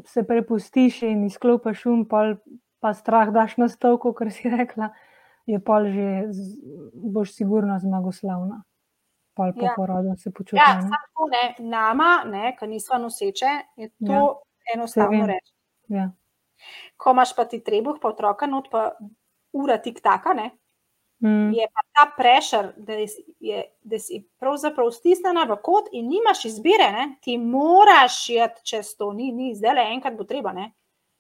se 0.05 0.23
prepustiš 0.29 1.03
in 1.09 1.25
izklopiš 1.25 1.87
um, 1.87 2.05
pa, 2.09 2.35
pa 2.81 2.93
strah 2.95 3.31
daš 3.33 3.57
na 3.57 3.69
stol, 3.69 3.99
kot 3.99 4.21
si 4.33 4.51
rekla. 4.51 4.91
je 5.47 5.61
pol 5.63 5.85
že, 5.95 6.07
boš 6.93 7.33
sigurno 7.37 7.79
zmagoslavna. 7.79 8.65
Pol 9.37 9.53
po 9.55 9.65
Ja. 9.65 9.75
porodu 9.77 10.17
se 10.19 10.31
počutiš. 10.33 10.59
Ja, 10.59 10.81
samo 10.81 11.29
ne, 11.31 11.55
nama, 11.63 12.25
ne, 12.27 12.57
ki 12.59 12.67
nismo 12.67 12.99
noseče, 12.99 13.53
je 13.77 13.89
to 14.07 14.13
Ja. 14.13 14.75
enostavno 14.75 15.27
reči. 15.27 15.53
Ja. 15.89 16.11
Ko 16.97 17.13
imaš 17.13 17.37
pa 17.37 17.45
ti 17.45 17.61
trebuh, 17.63 18.01
pa 18.03 18.09
otroka, 18.09 18.47
not 18.47 18.71
pa 18.73 18.97
ura 19.53 19.79
tik 19.79 20.01
taka, 20.03 20.35
ne, 20.35 20.51
Mm, 21.21 21.51
je 21.51 21.67
pa 21.67 21.81
ta 21.95 22.13
prešer, 22.13 22.73
da, 22.77 22.93
je- 23.41 23.65
da 23.83 23.99
si 23.99 24.19
pravzaprav 24.39 24.91
stisnjena 24.91 25.45
v 25.45 25.57
kot 25.59 25.85
in 25.93 26.09
nimaš 26.09 26.45
izbire, 26.45 26.93
ne? 26.93 27.17
ti 27.21 27.39
moraš 27.39 28.31
iti 28.31 28.65
čez 28.65 28.97
to, 28.97 29.13
ni, 29.13 29.33
ni 29.33 29.55
zdaj 29.55 29.75
le 29.75 29.83
enkrat 29.89 30.15
bo 30.15 30.25
treba, 30.25 30.53
ne? 30.53 30.73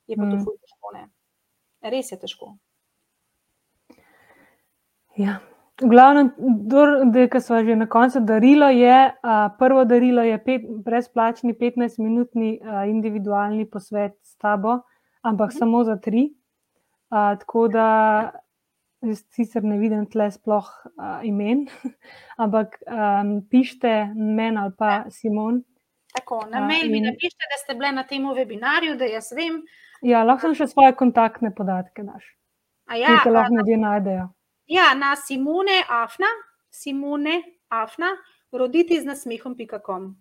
je 0.06 0.16
pa 0.16 0.22
to 0.22 0.36
Mm. 0.36 0.44
ful 0.44 0.52
težko. 0.54 0.92
Ne? 0.92 1.08
Res 1.82 2.12
je 2.12 2.18
težko. 2.18 2.56
ja. 5.16 5.38
V 5.76 5.86
glavnem, 5.86 6.30
da 7.06 7.40
smo 7.40 7.58
že 7.58 7.76
na 7.76 7.86
koncu 7.86 8.20
darilo, 8.22 8.66
je 8.66 8.92
a, 9.14 9.50
prvo 9.50 9.84
darilo 9.84 10.22
je 10.22 10.38
pet, 10.38 10.62
brezplačni 10.78 11.52
15-minutni 11.54 12.60
a, 12.62 12.84
individualni 12.86 13.66
posvet 13.66 14.12
s 14.22 14.36
tabo, 14.36 14.80
ampak 15.22 15.50
Mhm. 15.50 15.58
samo 15.58 15.84
za 15.84 15.96
tri. 15.96 16.32
A, 17.10 17.36
tako 17.36 17.68
da 17.68 17.86
jaz 19.02 19.24
sicer 19.30 19.62
ne 19.64 19.78
vidim 19.78 20.06
tle 20.06 20.30
sploh 20.30 20.66
a, 20.98 21.20
imen, 21.24 21.66
ampak 22.42 22.78
um, 22.86 23.42
pišite 23.50 24.12
meni 24.14 24.58
ali 24.58 24.72
pa 24.78 25.04
Simon. 25.10 25.62
Tako, 26.14 26.46
na 26.50 26.58
A, 26.58 26.66
mail 26.66 26.90
mi 26.90 26.98
in- 26.98 27.04
napišite, 27.04 27.44
da 27.52 27.58
ste 27.58 27.74
bili 27.74 27.92
na 27.92 28.02
tem 28.04 28.22
webinarju, 28.24 28.96
da 28.96 29.04
jaz 29.04 29.32
vem. 29.36 29.62
Ja, 30.02 30.22
lahko 30.24 30.40
sem 30.48 30.54
še 30.54 30.66
svoje 30.68 30.92
kontaktne 30.96 31.54
podatke 31.54 32.02
daš, 32.02 32.24
A 32.86 32.94
ki 32.94 33.00
Ja, 33.00 33.20
te 33.22 33.28
a, 33.28 33.32
lahko 33.32 33.54
ljudje 33.54 33.76
najdejo. 33.76 34.28
ja, 34.66 34.94
na 34.94 35.16
Simone 35.16 35.82
Afna, 35.88 36.26
Simone 36.70 37.42
Afna, 37.68 38.06
roditi 38.52 39.00
z 39.00 39.04
nasmehom.com. 39.04 40.16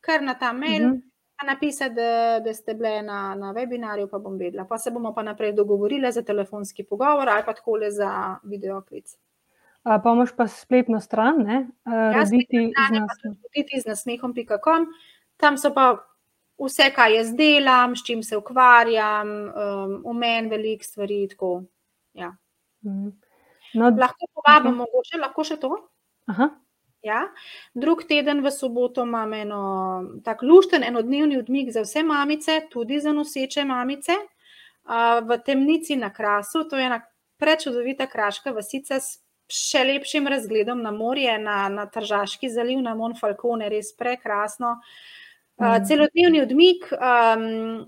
Kar 0.00 0.22
na 0.22 0.34
ta 0.34 0.52
mail, 0.52 0.88
Mhm. 0.88 1.00
pa 1.00 1.11
napisati, 1.42 1.94
da, 1.94 2.40
da 2.44 2.54
ste 2.54 2.74
bile 2.74 3.02
na, 3.02 3.34
na 3.34 3.52
webinarju, 3.52 4.08
pa 4.10 4.18
bom 4.18 4.38
vedela. 4.38 4.64
Pa 4.64 4.78
se 4.78 4.90
bomo 4.90 5.14
pa 5.14 5.22
naprej 5.22 5.52
dogovorili 5.52 6.12
za 6.12 6.22
telefonski 6.22 6.84
pogovor 6.84 7.28
ali 7.28 7.42
pa 7.46 7.52
takole 7.54 7.90
za 7.90 8.36
videoklic. 8.42 9.16
A, 9.82 9.98
pa 9.98 10.12
imaš 10.12 10.30
pa 10.36 10.46
spletno 10.48 11.00
stran, 11.00 11.42
ne? 11.42 11.66
Ja, 11.86 12.26
spletna 12.26 12.58
roditi 12.58 12.72
stran 12.72 13.06
z. 13.08 13.36
Roditi 13.42 13.82
nasmehom.com. 13.88 14.86
Tam 15.36 15.58
so 15.58 15.72
pa 15.74 15.96
vse, 16.58 16.90
kaj 16.94 17.16
jaz 17.16 17.32
delam, 17.34 17.96
s 17.96 18.04
čim 18.06 18.22
se 18.22 18.36
ukvarjam, 18.36 19.28
um, 19.28 19.96
v 20.06 20.14
meni 20.14 20.48
veliko 20.48 20.84
stvari. 20.84 21.28
Tako. 21.28 21.62
Ja. 22.14 22.36
Mhm. 22.84 23.08
No, 23.74 23.88
Lahko 23.88 24.26
povabim, 24.34 24.74
mogoče 24.76 25.18
lahko 25.18 25.44
še 25.44 25.56
to. 25.56 25.70
aha, 26.28 26.50
Ja. 27.02 27.24
Drug 27.74 28.04
teden 28.06 28.44
v 28.44 28.50
soboto 28.54 29.02
imam 29.02 29.32
eno 29.34 29.62
tak 30.24 30.42
lušten 30.42 30.84
enodnevni 30.86 31.38
odmik 31.38 31.72
za 31.74 31.82
vse 31.82 32.02
mamice, 32.06 32.60
tudi 32.70 33.00
za 33.00 33.12
noseče 33.12 33.64
mamice, 33.64 34.14
a, 34.84 35.18
v 35.18 35.38
temnici 35.42 35.96
na 35.96 36.12
Krasu. 36.14 36.64
To 36.70 36.78
je 36.78 36.86
ena 36.86 37.00
prečudovita 37.42 38.06
kraška 38.06 38.52
vasica 38.54 39.00
s 39.00 39.18
še 39.52 39.82
lepšim 39.84 40.28
razgledom 40.30 40.82
na 40.82 40.92
morje, 40.94 41.32
na, 41.38 41.66
na 41.68 41.86
Tržaški 41.90 42.48
zaliv, 42.50 42.80
na 42.84 42.94
Monfalcone, 42.96 43.68
res 43.68 43.92
prekrasno. 43.96 44.78
Mm. 45.60 45.82
Celodnevni 45.88 46.40
odmik. 46.42 46.88
Um, 46.96 47.84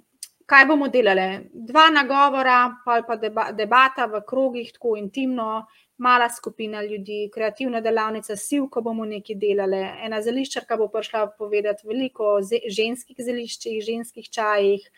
kaj 0.51 0.67
bomo 0.69 0.91
delali? 0.93 1.47
Dva 1.71 1.87
nagovora, 1.95 2.59
pa, 2.85 2.99
pa 3.07 3.17
deba, 3.17 3.49
debata 3.57 4.07
v 4.13 4.21
krogih, 4.29 4.75
tako 4.77 4.99
intimno, 5.01 5.65
mala 5.97 6.29
skupina 6.31 6.83
ljudi, 6.83 7.31
kreativna 7.35 7.81
delavnica, 7.81 8.37
sivko 8.37 8.83
bomo 8.83 9.05
nekaj 9.05 9.37
delali. 9.39 9.81
Ena 10.05 10.21
zeliščarka 10.23 10.77
bo 10.77 10.89
prišla 10.89 11.27
povedati 11.39 11.87
veliko 11.87 12.37
o 12.37 12.41
ženskih 12.79 13.17
zeliščih, 13.19 13.83
ženskih 13.85 14.31
čajih, 14.31 14.89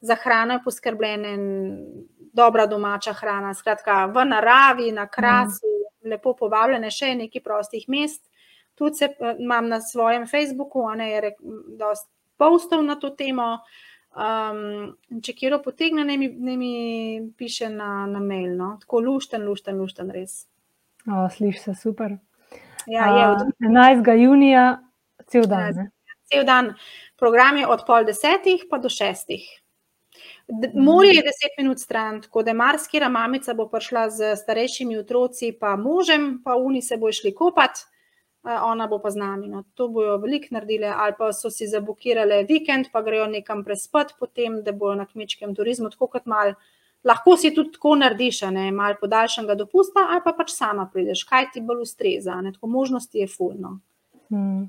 za 0.00 0.16
hrano 0.22 0.56
je 0.56 0.64
poskrbljena, 0.64 1.34
dobra 2.32 2.66
domača 2.66 3.12
hrana. 3.12 3.54
Skratka, 3.54 4.06
v 4.06 4.24
naravi, 4.24 4.92
na 4.92 5.06
krasu, 5.06 5.66
mm. 5.66 6.10
lepo 6.10 6.34
povabljene, 6.36 6.90
še 6.90 7.12
je 7.12 7.20
nekaj 7.24 7.44
prostih 7.44 7.84
mest. 7.88 8.24
Tudi 8.74 8.96
se, 8.96 9.10
eh, 9.12 9.36
imam 9.38 9.68
na 9.68 9.80
svojem 9.80 10.26
Facebooku, 10.26 10.86
a 10.88 10.94
ne 10.96 11.10
je 11.10 11.34
dosti 11.78 12.08
postov 12.40 12.82
na 12.82 12.96
to 12.96 13.10
temo. 13.10 13.58
Um, 14.10 14.96
če 15.22 15.34
kjer 15.38 15.54
potegne, 15.62 16.02
naj 16.04 16.18
mi, 16.18 16.28
naj 16.28 16.56
mi 16.58 16.72
piše 17.38 17.68
na, 17.70 18.06
na 18.10 18.18
mail. 18.18 18.56
No? 18.58 18.72
Tako 18.82 19.04
lušten, 19.06 19.46
lušten, 19.46 19.78
lušten, 19.78 20.10
res. 20.10 20.44
o, 21.06 21.28
sliši 21.30 21.62
se 21.68 21.74
super. 21.78 22.18
Ja, 22.90 23.06
je 23.14 23.24
od 23.28 23.46
11. 23.60 24.12
junija, 24.18 24.66
cel 25.26 25.46
dan. 25.46 25.70
11. 25.70 25.76
Ne? 25.76 25.90
cel 26.30 26.44
dan. 26.44 26.74
Program 27.16 27.56
je 27.56 27.66
od 27.66 27.84
pol 27.86 28.06
desetih 28.06 28.66
pa 28.70 28.78
do 28.78 28.88
šestih. 28.88 29.44
Morje 30.74 31.14
je 31.14 31.22
deset 31.22 31.54
minut 31.58 31.78
stran, 31.78 32.18
tako 32.22 32.42
da 32.42 32.52
marsikera 32.54 33.08
mamica 33.08 33.54
bo 33.54 33.68
prišla 33.70 34.08
z 34.10 34.30
starejšimi 34.36 34.98
otroci, 34.98 35.52
pa 35.60 35.76
možem, 35.76 36.40
pa 36.44 36.56
oni 36.58 36.82
se 36.82 36.96
bo 36.96 37.12
šli 37.12 37.34
kopati, 37.34 37.84
ona 38.44 38.86
bo 38.86 38.98
pa 38.98 39.10
z 39.10 39.16
nami. 39.16 39.48
No. 39.48 39.62
To 39.74 39.88
bojo 39.88 40.16
veliko 40.18 40.46
naredile, 40.50 40.88
ali 40.96 41.14
pa 41.18 41.32
so 41.32 41.50
si 41.50 41.68
zabukirale 41.68 42.44
vikend, 42.48 42.88
pa 42.92 43.02
grejo 43.02 43.26
nekam 43.26 43.64
prespati, 43.64 44.14
potem 44.18 44.62
da 44.64 44.72
bojo 44.72 44.94
na 44.94 45.06
kmečkem 45.06 45.54
turizmu, 45.54 45.90
tako 45.90 46.06
kot 46.06 46.26
mal. 46.26 46.54
Lahko 47.04 47.32
si 47.36 47.54
tudi 47.56 47.72
tako 47.72 47.94
narediš, 47.96 48.42
ne 48.52 48.66
malo 48.76 48.98
podaljšanega 49.00 49.54
dopusta, 49.56 50.04
ali 50.12 50.20
pa 50.24 50.34
pač 50.36 50.52
sama 50.52 50.84
prideš, 50.92 51.24
kaj 51.24 51.46
ti 51.54 51.62
bolj 51.64 51.86
ustreza. 51.86 52.36
Ne? 52.44 52.52
Tako 52.52 52.68
možnosti 52.68 53.18
je 53.18 53.28
fulno. 53.28 53.78
Hmm. 54.28 54.68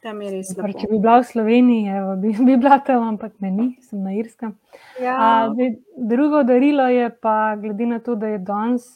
Tam 0.00 0.20
je 0.22 0.30
res 0.32 0.50
Super, 0.52 0.72
če 0.72 0.88
bi 0.88 0.96
bila 0.96 1.18
v 1.20 1.28
Sloveniji, 1.28 1.88
evo, 1.92 2.14
bi, 2.20 2.32
bi 2.48 2.56
bila 2.56 2.78
tam, 2.84 3.04
ampak 3.14 3.34
me 3.40 3.50
ni, 3.52 3.68
sem 3.84 4.00
na 4.04 4.14
Irskem. 4.16 4.54
Ja. 5.00 5.16
A, 5.16 5.72
drugo 5.96 6.42
darilo 6.48 6.88
je 6.88 7.10
pa, 7.12 7.56
glede 7.60 7.88
na 7.88 8.00
to, 8.04 8.16
da 8.16 8.32
je 8.32 8.38
danes 8.40 8.86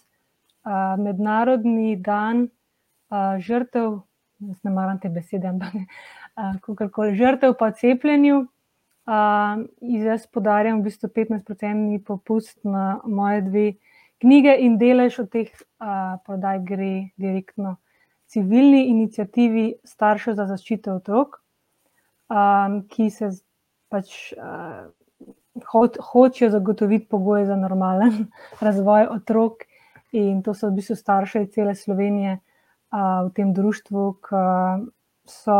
a, 0.64 0.96
mednarodni 1.00 1.96
dan 2.00 2.46
žrtev, 3.38 4.00
jaz 4.38 4.58
ne 4.64 4.72
maram 4.74 4.98
te 5.00 5.08
besede, 5.08 5.48
ampak 5.48 5.74
a, 6.34 6.54
kakorkoli, 6.64 7.14
žrtev 7.18 7.56
po 7.58 7.70
cepljenju. 7.70 8.44
A, 9.06 9.18
jaz 9.80 10.26
podarjam 10.32 10.80
v 10.80 10.88
bistvu 10.88 11.10
15% 11.12 11.98
popust 12.06 12.58
na 12.64 13.00
moje 13.04 13.42
dve 13.44 13.66
knjige 14.24 14.56
in 14.64 14.78
delež 14.80 15.18
od 15.24 15.30
teh 15.32 15.50
a, 15.78 16.18
prodaj 16.26 16.62
gre 16.64 16.92
direktno 17.20 17.76
civilni 18.34 18.86
inicijativi 18.88 19.74
Staršev 19.84 20.34
za 20.34 20.46
zaščito 20.48 20.96
otrok, 20.98 21.36
um, 22.32 22.80
ki 22.90 23.10
se 23.12 23.28
pač 23.92 24.32
uh, 24.34 24.88
ho 25.70 25.82
hočejo 26.08 26.48
zagotoviti 26.50 27.06
pogoje 27.06 27.46
za 27.46 27.56
normalen 27.56 28.26
razvoj 28.66 29.06
otrok. 29.12 29.68
In 30.14 30.42
to 30.42 30.54
so 30.54 30.70
v 30.70 30.80
bistvu 30.80 30.96
starše 30.98 31.44
iz 31.44 31.52
cele 31.54 31.74
Slovenije 31.78 32.32
uh, 32.38 32.53
v 32.94 33.32
tem 33.34 33.50
društvu, 33.54 34.04
ki 34.22 34.44
so 35.26 35.58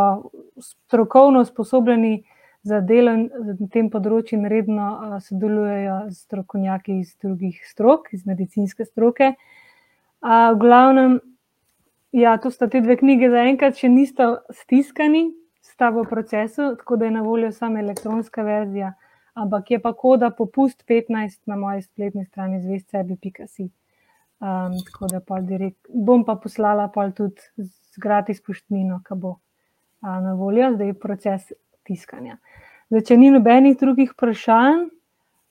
strokovno 0.61 1.41
usposobljeni 1.41 2.23
za 2.63 2.79
delo 2.81 3.15
na 3.17 3.67
tem 3.73 3.89
področju 3.89 4.39
in 4.39 4.49
redno 4.49 5.19
sodelujejo 5.21 5.97
z 6.09 6.17
strokovnjaki 6.17 6.99
iz 7.01 7.15
drugih 7.21 7.61
strok, 7.67 8.13
iz 8.13 8.25
medicinske 8.25 8.85
stroke. 8.85 9.33
V 10.21 10.57
glavnem, 10.61 11.19
Ja, 12.15 12.37
to 12.37 12.47
sta 12.51 12.69
te 12.71 12.79
dve 12.79 12.95
knjige, 12.95 13.27
zaenkrat 13.27 13.75
še 13.75 13.89
nista 13.91 14.25
stiskani, 14.55 15.25
sta 15.59 15.89
v 15.91 16.05
procesu, 16.07 16.69
tako 16.79 16.95
da 16.95 17.09
je 17.09 17.11
na 17.11 17.23
voljo 17.25 17.49
samo 17.51 17.81
elektronska 17.81 18.45
verzija, 18.47 18.93
ampak 19.35 19.71
je 19.73 19.79
pa 19.83 19.91
koda 19.91 20.29
popust 20.31 20.85
15 20.87 21.41
na 21.51 21.57
moji 21.59 21.83
spletni 21.83 22.23
strani 22.23 22.61
zvestcebi.si. 22.63 23.67
Um, 24.45 24.75
tako 24.85 25.07
da 25.09 25.39
direkt, 25.41 25.87
bom 25.89 26.25
pa 26.25 26.35
poslala 26.35 26.85
pa 26.93 27.07
tudi 27.09 27.41
z 27.57 27.97
gratis 27.97 28.43
poštnino, 28.45 28.99
ki 29.07 29.15
bo 29.17 29.39
a, 30.01 30.19
na 30.21 30.33
voljo, 30.37 30.67
zdaj 30.75 30.91
je 30.91 30.97
proces 30.99 31.47
tiskanja. 31.87 32.37
Zdaj, 32.91 33.01
če 33.07 33.17
ni 33.17 33.31
nobenih 33.33 33.77
drugih 33.79 34.11
vprašanj, 34.13 34.83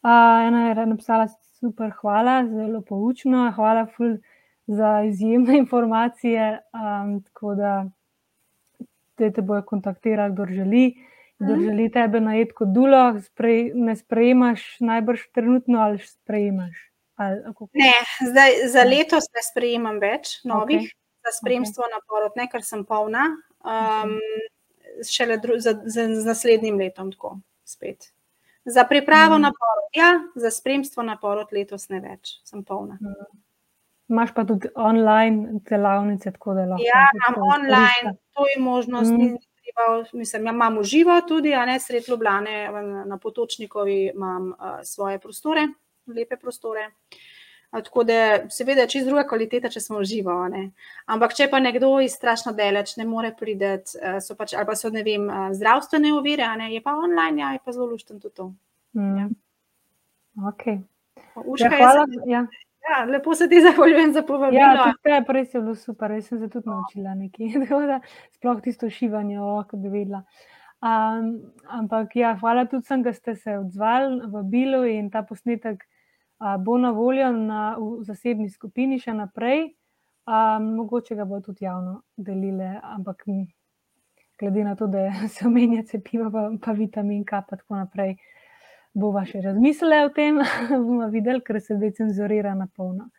a, 0.07 0.15
ena 0.47 0.69
je 0.69 0.87
napisala 0.87 1.27
super, 1.59 1.91
hvala, 1.99 2.45
zelo 2.47 2.85
poučno, 2.87 3.49
hvala 3.57 3.89
ful 3.97 4.19
za 4.71 5.03
izjemne 5.09 5.59
informacije. 5.65 6.53
Um, 6.71 7.19
tako 7.27 7.57
da 7.59 7.75
te, 9.19 9.33
te 9.33 9.43
bojo 9.43 9.63
kontaktirali, 9.63 10.33
kdo 10.33 10.47
želi. 10.47 10.87
Kdo 11.39 11.57
Mhm. 11.57 11.63
želi 11.65 11.91
tebe 11.91 12.21
najeti 12.21 12.53
kot 12.55 12.69
dulo, 12.69 13.21
sprej, 13.21 13.73
ne 13.75 13.97
sprejemaš, 13.97 14.77
najbrž 14.81 15.33
trenutno 15.35 15.81
ali 15.83 15.99
sprejemaš. 15.99 16.94
Ali? 17.17 17.41
Ne, 17.79 17.93
zdaj, 18.31 18.57
za 18.73 18.83
letos 18.83 19.29
ne 19.35 19.43
sprejemam 19.47 20.01
več 20.03 20.41
novih, 20.45 20.83
okay. 20.83 21.23
za 21.27 21.37
spremstvo 21.39 21.87
okay. 21.87 21.95
na 21.95 22.01
porod, 22.09 22.35
ne, 22.37 22.49
ker 22.51 22.65
sem 22.67 22.83
polna. 22.89 23.29
Um, 23.65 24.19
šele 25.11 25.39
dru, 25.39 25.59
za, 25.59 25.73
za, 25.85 26.09
z 26.15 26.27
naslednjim 26.27 26.79
letom, 26.79 27.13
tako 27.13 27.39
spet. 27.65 28.13
Za 28.65 28.85
pripravo 28.85 29.35
Mm. 29.35 29.39
mm. 29.39 29.43
na 29.43 29.49
porod, 29.49 29.89
ja, 29.93 30.11
za 30.35 30.51
spremstvo 30.51 31.03
na 31.03 31.17
porod 31.21 31.53
letos 31.53 31.89
ne 31.89 32.01
več, 32.01 32.39
sem 32.45 32.65
polna. 32.65 32.99
Imaš 34.09 34.35
pa 34.35 34.45
tudi 34.45 34.69
online 34.75 35.61
delavnice, 35.71 36.33
tako 36.33 36.55
da 36.55 36.67
lahko. 36.67 36.85
Ja, 36.85 37.09
imam 37.15 37.43
online, 37.55 38.17
to 38.37 38.47
je 38.49 38.61
možnost. 38.63 39.11
Ni 39.11 39.31
treba, 39.65 40.05
Mislim, 40.13 40.47
ja, 40.47 40.53
imam 40.53 40.79
v 40.79 40.83
živo 40.83 41.21
tudi, 41.29 41.55
a 41.55 41.65
ne 41.67 41.79
sred 41.81 42.05
Ljubljane, 42.09 42.69
na 43.07 43.19
Potočnikovi 43.19 44.11
imam 44.15 44.49
uh, 44.49 44.81
svoje 44.83 45.19
prostore, 45.19 45.69
lepe 46.07 46.37
prostore. 46.37 46.91
Tako 47.73 48.05
da, 48.05 48.19
seveda, 48.49 48.81
je 48.81 48.89
čisto 48.89 49.09
druga 49.09 49.25
kvaliteta, 49.25 49.69
če 49.69 49.81
smo 49.81 50.05
živo. 50.05 50.49
ne. 50.49 50.71
Ampak, 51.07 51.35
če 51.35 51.49
pa 51.51 51.59
nekdo 51.59 52.01
iz 52.01 52.13
strašno 52.13 52.53
daleč 52.53 52.97
ne 52.97 53.05
more 53.05 53.33
priti, 53.35 53.65
eh, 53.65 54.21
so 54.21 54.35
pač, 54.35 54.55
ali 54.55 54.67
pa 54.67 54.75
so 54.75 54.91
ne 54.91 55.03
vem, 55.03 55.29
eh, 55.29 55.55
zdravstvene 55.55 56.13
ovire, 56.13 56.47
ne, 56.57 56.71
je 56.71 56.81
pa 56.81 56.95
online, 56.95 57.41
ja, 57.41 57.53
je 57.53 57.59
pa 57.65 57.73
zelo 57.73 57.87
lušten 57.87 58.21
tudi 58.21 58.35
to. 58.35 58.53
Mm. 58.93 59.33
Okay. 60.37 60.79
Ja, 61.17 61.43
Uška, 61.45 61.65
jaz 61.67 61.81
hvala. 61.81 62.07
sem- 62.07 62.31
Ja. 62.31 62.47
Ja, 62.85 63.05
lepo 63.07 63.35
se 63.35 63.49
ti 63.49 63.61
zahvaljujem 63.61 64.13
za 64.13 64.23
povabilo. 64.23 64.61
Ja, 64.61 64.85
tudi 64.85 64.99
te, 65.03 65.25
prej 65.27 65.45
si 65.47 65.59
bilo 65.59 65.75
super, 65.75 66.11
jaz 66.11 66.27
sem 66.27 66.39
se 66.39 66.49
tudi 66.49 66.69
naučila 66.69 67.15
nekaj. 67.15 67.47
Da 67.89 68.01
sploh 68.31 68.61
tisto 68.61 68.91
šivanje, 68.91 69.39
ko 69.67 69.77
bi 69.77 69.89
vedela. 69.91 70.23
Um, 70.83 71.41
ampak 71.67 72.15
ja, 72.15 72.37
hvala 72.37 72.67
tudi 72.67 72.85
vsem, 72.85 73.03
da 73.03 73.13
ste 73.13 73.35
se 73.37 73.57
odzvali 73.57 74.21
v 74.23 74.43
Bilu 74.45 74.85
in 74.85 75.11
ta 75.11 75.23
posnetek 75.23 75.81
bo 76.39 76.79
na 76.79 76.91
voljo 76.91 77.33
na, 77.33 77.77
v 77.79 78.05
zasebni 78.05 78.49
skupini 78.51 78.99
še 78.99 79.15
naprej. 79.15 79.75
Um, 80.25 80.71
mogoče 80.79 81.15
ga 81.15 81.27
bo 81.29 81.41
tudi 81.45 81.67
javno 81.67 81.99
delile, 82.17 82.79
ampak 82.83 83.27
glede 84.41 84.65
na 84.65 84.77
to, 84.77 84.87
da 84.87 85.11
se 85.35 85.47
omenja 85.47 85.83
cepivo, 85.83 86.31
pa, 86.31 86.51
pa 86.65 86.73
vitamin 86.73 87.25
K, 87.25 87.43
pa 87.49 87.57
tako 87.57 87.77
naprej, 87.77 88.17
bova 88.95 89.25
še 89.29 89.43
razmislila 89.45 90.07
o 90.07 90.15
tem, 90.15 90.41
bomo 90.87 91.11
videli, 91.13 91.43
ker 91.45 91.61
se 91.61 91.77
zdaj 91.77 91.95
cenzurira 92.01 92.55
na 92.57 92.67
polno. 92.67 93.11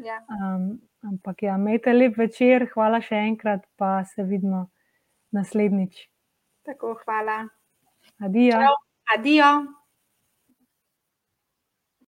Ja. 0.00 0.20
Um, 0.28 0.78
ampak 1.04 1.42
ja, 1.48 1.56
imejte 1.56 1.92
lep 1.96 2.16
večer, 2.20 2.68
hvala 2.74 3.00
še 3.04 3.18
enkrat, 3.30 3.64
pa 3.80 4.00
se 4.04 4.24
vidimo 4.24 4.68
naslednjič. 5.36 6.06
Tako, 6.68 6.96
hvala. 7.04 7.42
Adijo. 8.20 8.60
Čau. 8.60 8.80
Adijo. 9.16 9.79